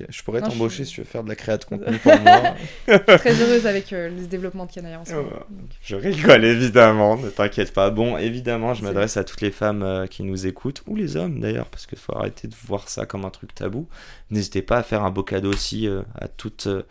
Je 0.08 0.22
pourrais 0.22 0.40
je 0.40 0.46
t'embaucher 0.46 0.84
si 0.84 0.92
tu 0.92 1.00
veux 1.00 1.06
faire 1.06 1.24
de 1.24 1.28
la 1.28 1.36
créa 1.36 1.56
de 1.56 1.64
contenu 1.66 1.98
pour 1.98 2.18
moi. 2.18 2.42
Je 2.86 2.92
suis 2.92 3.18
très 3.18 3.40
heureuse 3.40 3.66
avec 3.66 3.92
euh, 3.92 4.08
le 4.08 4.26
développement 4.26 4.66
de 4.66 4.72
Canaya 4.72 5.00
en 5.00 5.04
ce 5.04 5.14
moment. 5.14 5.30
Donc, 5.30 5.70
Je 5.82 5.96
rigole 5.96 6.44
évidemment, 6.44 7.16
ne 7.16 7.30
t'inquiète 7.30 7.72
pas. 7.72 7.90
Bon, 7.90 8.16
évidemment, 8.16 8.74
je 8.74 8.82
m'adresse 8.82 9.16
à 9.16 9.24
toutes 9.24 9.40
les 9.40 9.50
femmes 9.50 9.82
euh, 9.82 10.06
qui 10.06 10.22
nous 10.22 10.46
écoutent, 10.46 10.82
ou 10.86 10.96
les 10.96 11.16
hommes 11.16 11.40
d'ailleurs, 11.40 11.66
parce 11.68 11.86
qu'il 11.86 11.98
faut 11.98 12.14
arrêter 12.14 12.48
de 12.48 12.54
voir 12.66 12.88
ça 12.88 13.06
comme 13.06 13.24
un 13.24 13.30
truc 13.30 13.54
tabou. 13.54 13.88
N'hésitez 14.30 14.62
pas 14.62 14.78
à 14.78 14.82
faire 14.82 15.04
un 15.04 15.10
beau 15.10 15.22
cadeau 15.22 15.52
aussi 15.52 15.86
euh, 15.86 16.02
à 16.18 16.26
toutes, 16.26 16.66
euh, 16.66 16.82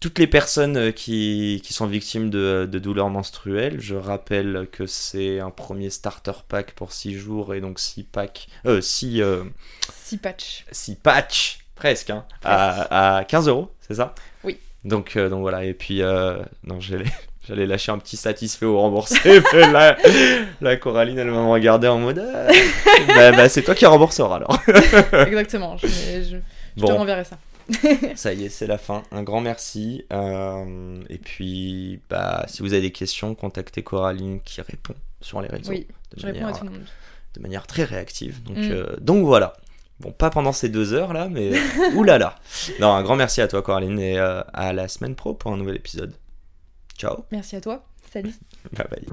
toutes 0.00 0.18
les 0.18 0.26
personnes 0.26 0.92
qui, 0.92 1.60
qui 1.64 1.72
sont 1.72 1.86
victimes 1.86 2.28
de, 2.28 2.68
de 2.70 2.78
douleurs 2.80 3.08
menstruelles. 3.08 3.80
Je 3.80 3.94
rappelle 3.94 4.68
que 4.72 4.86
c'est 4.86 5.38
un 5.38 5.50
premier 5.50 5.90
starter 5.90 6.32
pack 6.48 6.72
pour 6.72 6.92
6 6.92 7.14
jours 7.14 7.54
et 7.54 7.60
donc 7.60 7.78
6 7.78 8.02
packs, 8.02 8.48
euh, 8.66 8.80
6, 8.80 9.22
Six 9.94 10.16
patchs. 10.18 10.64
6 10.72 10.96
patchs, 10.96 11.58
presque, 11.82 12.10
hein, 12.10 12.24
à, 12.44 13.16
à 13.18 13.24
15 13.24 13.48
euros, 13.48 13.68
c'est 13.80 13.94
ça? 13.94 14.14
Oui. 14.44 14.56
Donc, 14.84 15.16
euh, 15.16 15.28
donc 15.28 15.40
voilà, 15.40 15.64
et 15.64 15.74
puis, 15.74 16.00
euh, 16.00 16.36
non, 16.62 16.78
j'allais, 16.78 17.06
lâcher 17.66 17.90
un 17.90 17.98
petit 17.98 18.16
satisfait 18.16 18.66
au 18.66 18.78
remboursé, 18.78 19.18
mais 19.52 19.96
là, 20.60 20.76
Coraline, 20.76 21.18
elle 21.18 21.30
va 21.30 21.42
me 21.42 21.50
regarder 21.50 21.88
en 21.88 21.98
mode, 21.98 22.20
ah, 22.24 22.46
bah, 23.08 23.32
bah, 23.32 23.48
c'est 23.48 23.62
toi 23.62 23.74
qui 23.74 23.84
rembourseras 23.84 24.36
alors. 24.36 24.56
Exactement. 25.26 25.76
Je, 25.76 25.88
je- 25.88 26.22
je 26.76 26.80
te 26.80 26.86
Bon, 26.86 26.96
renverrai 26.98 27.24
ça. 27.24 27.36
ça 28.14 28.32
y 28.32 28.44
est, 28.44 28.48
c'est 28.48 28.68
la 28.68 28.78
fin. 28.78 29.02
Un 29.10 29.24
grand 29.24 29.40
merci. 29.40 30.04
euh, 30.12 31.00
et 31.10 31.18
puis, 31.18 31.98
bah, 32.08 32.44
si 32.46 32.62
vous 32.62 32.72
avez 32.74 32.82
des 32.82 32.92
questions, 32.92 33.34
contactez 33.34 33.82
Coraline 33.82 34.40
qui 34.42 34.60
répond 34.60 34.94
sur 35.20 35.42
les 35.42 35.48
réseaux 35.48 35.70
Oui, 35.70 35.88
de, 36.14 36.20
je 36.20 36.26
réponds 36.26 36.40
manière, 36.42 36.54
à 36.56 36.58
tout 36.60 36.64
le 36.64 36.70
monde. 36.70 36.84
de 37.34 37.40
manière 37.42 37.66
très 37.66 37.82
réactive. 37.84 38.40
Donc, 38.44 38.56
Mm. 38.58 38.70
euh, 38.70 38.96
donc 39.00 39.24
voilà. 39.26 39.54
Bon, 40.02 40.10
pas 40.10 40.30
pendant 40.30 40.52
ces 40.52 40.68
deux 40.68 40.92
heures 40.92 41.12
là, 41.12 41.28
mais 41.30 41.52
oulala. 41.94 42.34
Non, 42.80 42.92
un 42.92 43.02
grand 43.02 43.16
merci 43.16 43.40
à 43.40 43.48
toi, 43.48 43.62
Coraline, 43.62 43.98
et 43.98 44.18
euh, 44.18 44.42
à 44.52 44.72
la 44.72 44.88
semaine 44.88 45.14
pro 45.14 45.34
pour 45.34 45.52
un 45.52 45.56
nouvel 45.56 45.76
épisode. 45.76 46.12
Ciao. 46.98 47.24
Merci 47.30 47.56
à 47.56 47.60
toi. 47.60 47.84
Salut. 48.12 48.34
Bye 48.72 48.86
bye. 48.90 49.06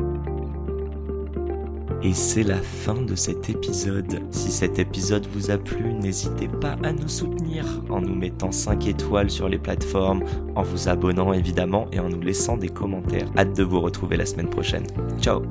Et 2.01 2.13
c'est 2.13 2.43
la 2.43 2.61
fin 2.61 3.01
de 3.01 3.13
cet 3.15 3.49
épisode. 3.49 4.21
Si 4.31 4.51
cet 4.51 4.79
épisode 4.79 5.27
vous 5.27 5.51
a 5.51 5.57
plu, 5.57 5.93
n'hésitez 5.93 6.47
pas 6.47 6.77
à 6.83 6.93
nous 6.93 7.09
soutenir 7.09 7.65
en 7.89 7.99
nous 8.01 8.15
mettant 8.15 8.51
5 8.51 8.87
étoiles 8.87 9.29
sur 9.29 9.49
les 9.49 9.59
plateformes, 9.59 10.23
en 10.55 10.63
vous 10.63 10.87
abonnant 10.87 11.33
évidemment 11.33 11.87
et 11.91 11.99
en 11.99 12.07
nous 12.07 12.21
laissant 12.21 12.55
des 12.55 12.69
commentaires. 12.69 13.27
Hâte 13.37 13.55
de 13.55 13.63
vous 13.63 13.81
retrouver 13.81 14.15
la 14.15 14.25
semaine 14.25 14.49
prochaine. 14.49 14.87
Ciao 15.19 15.41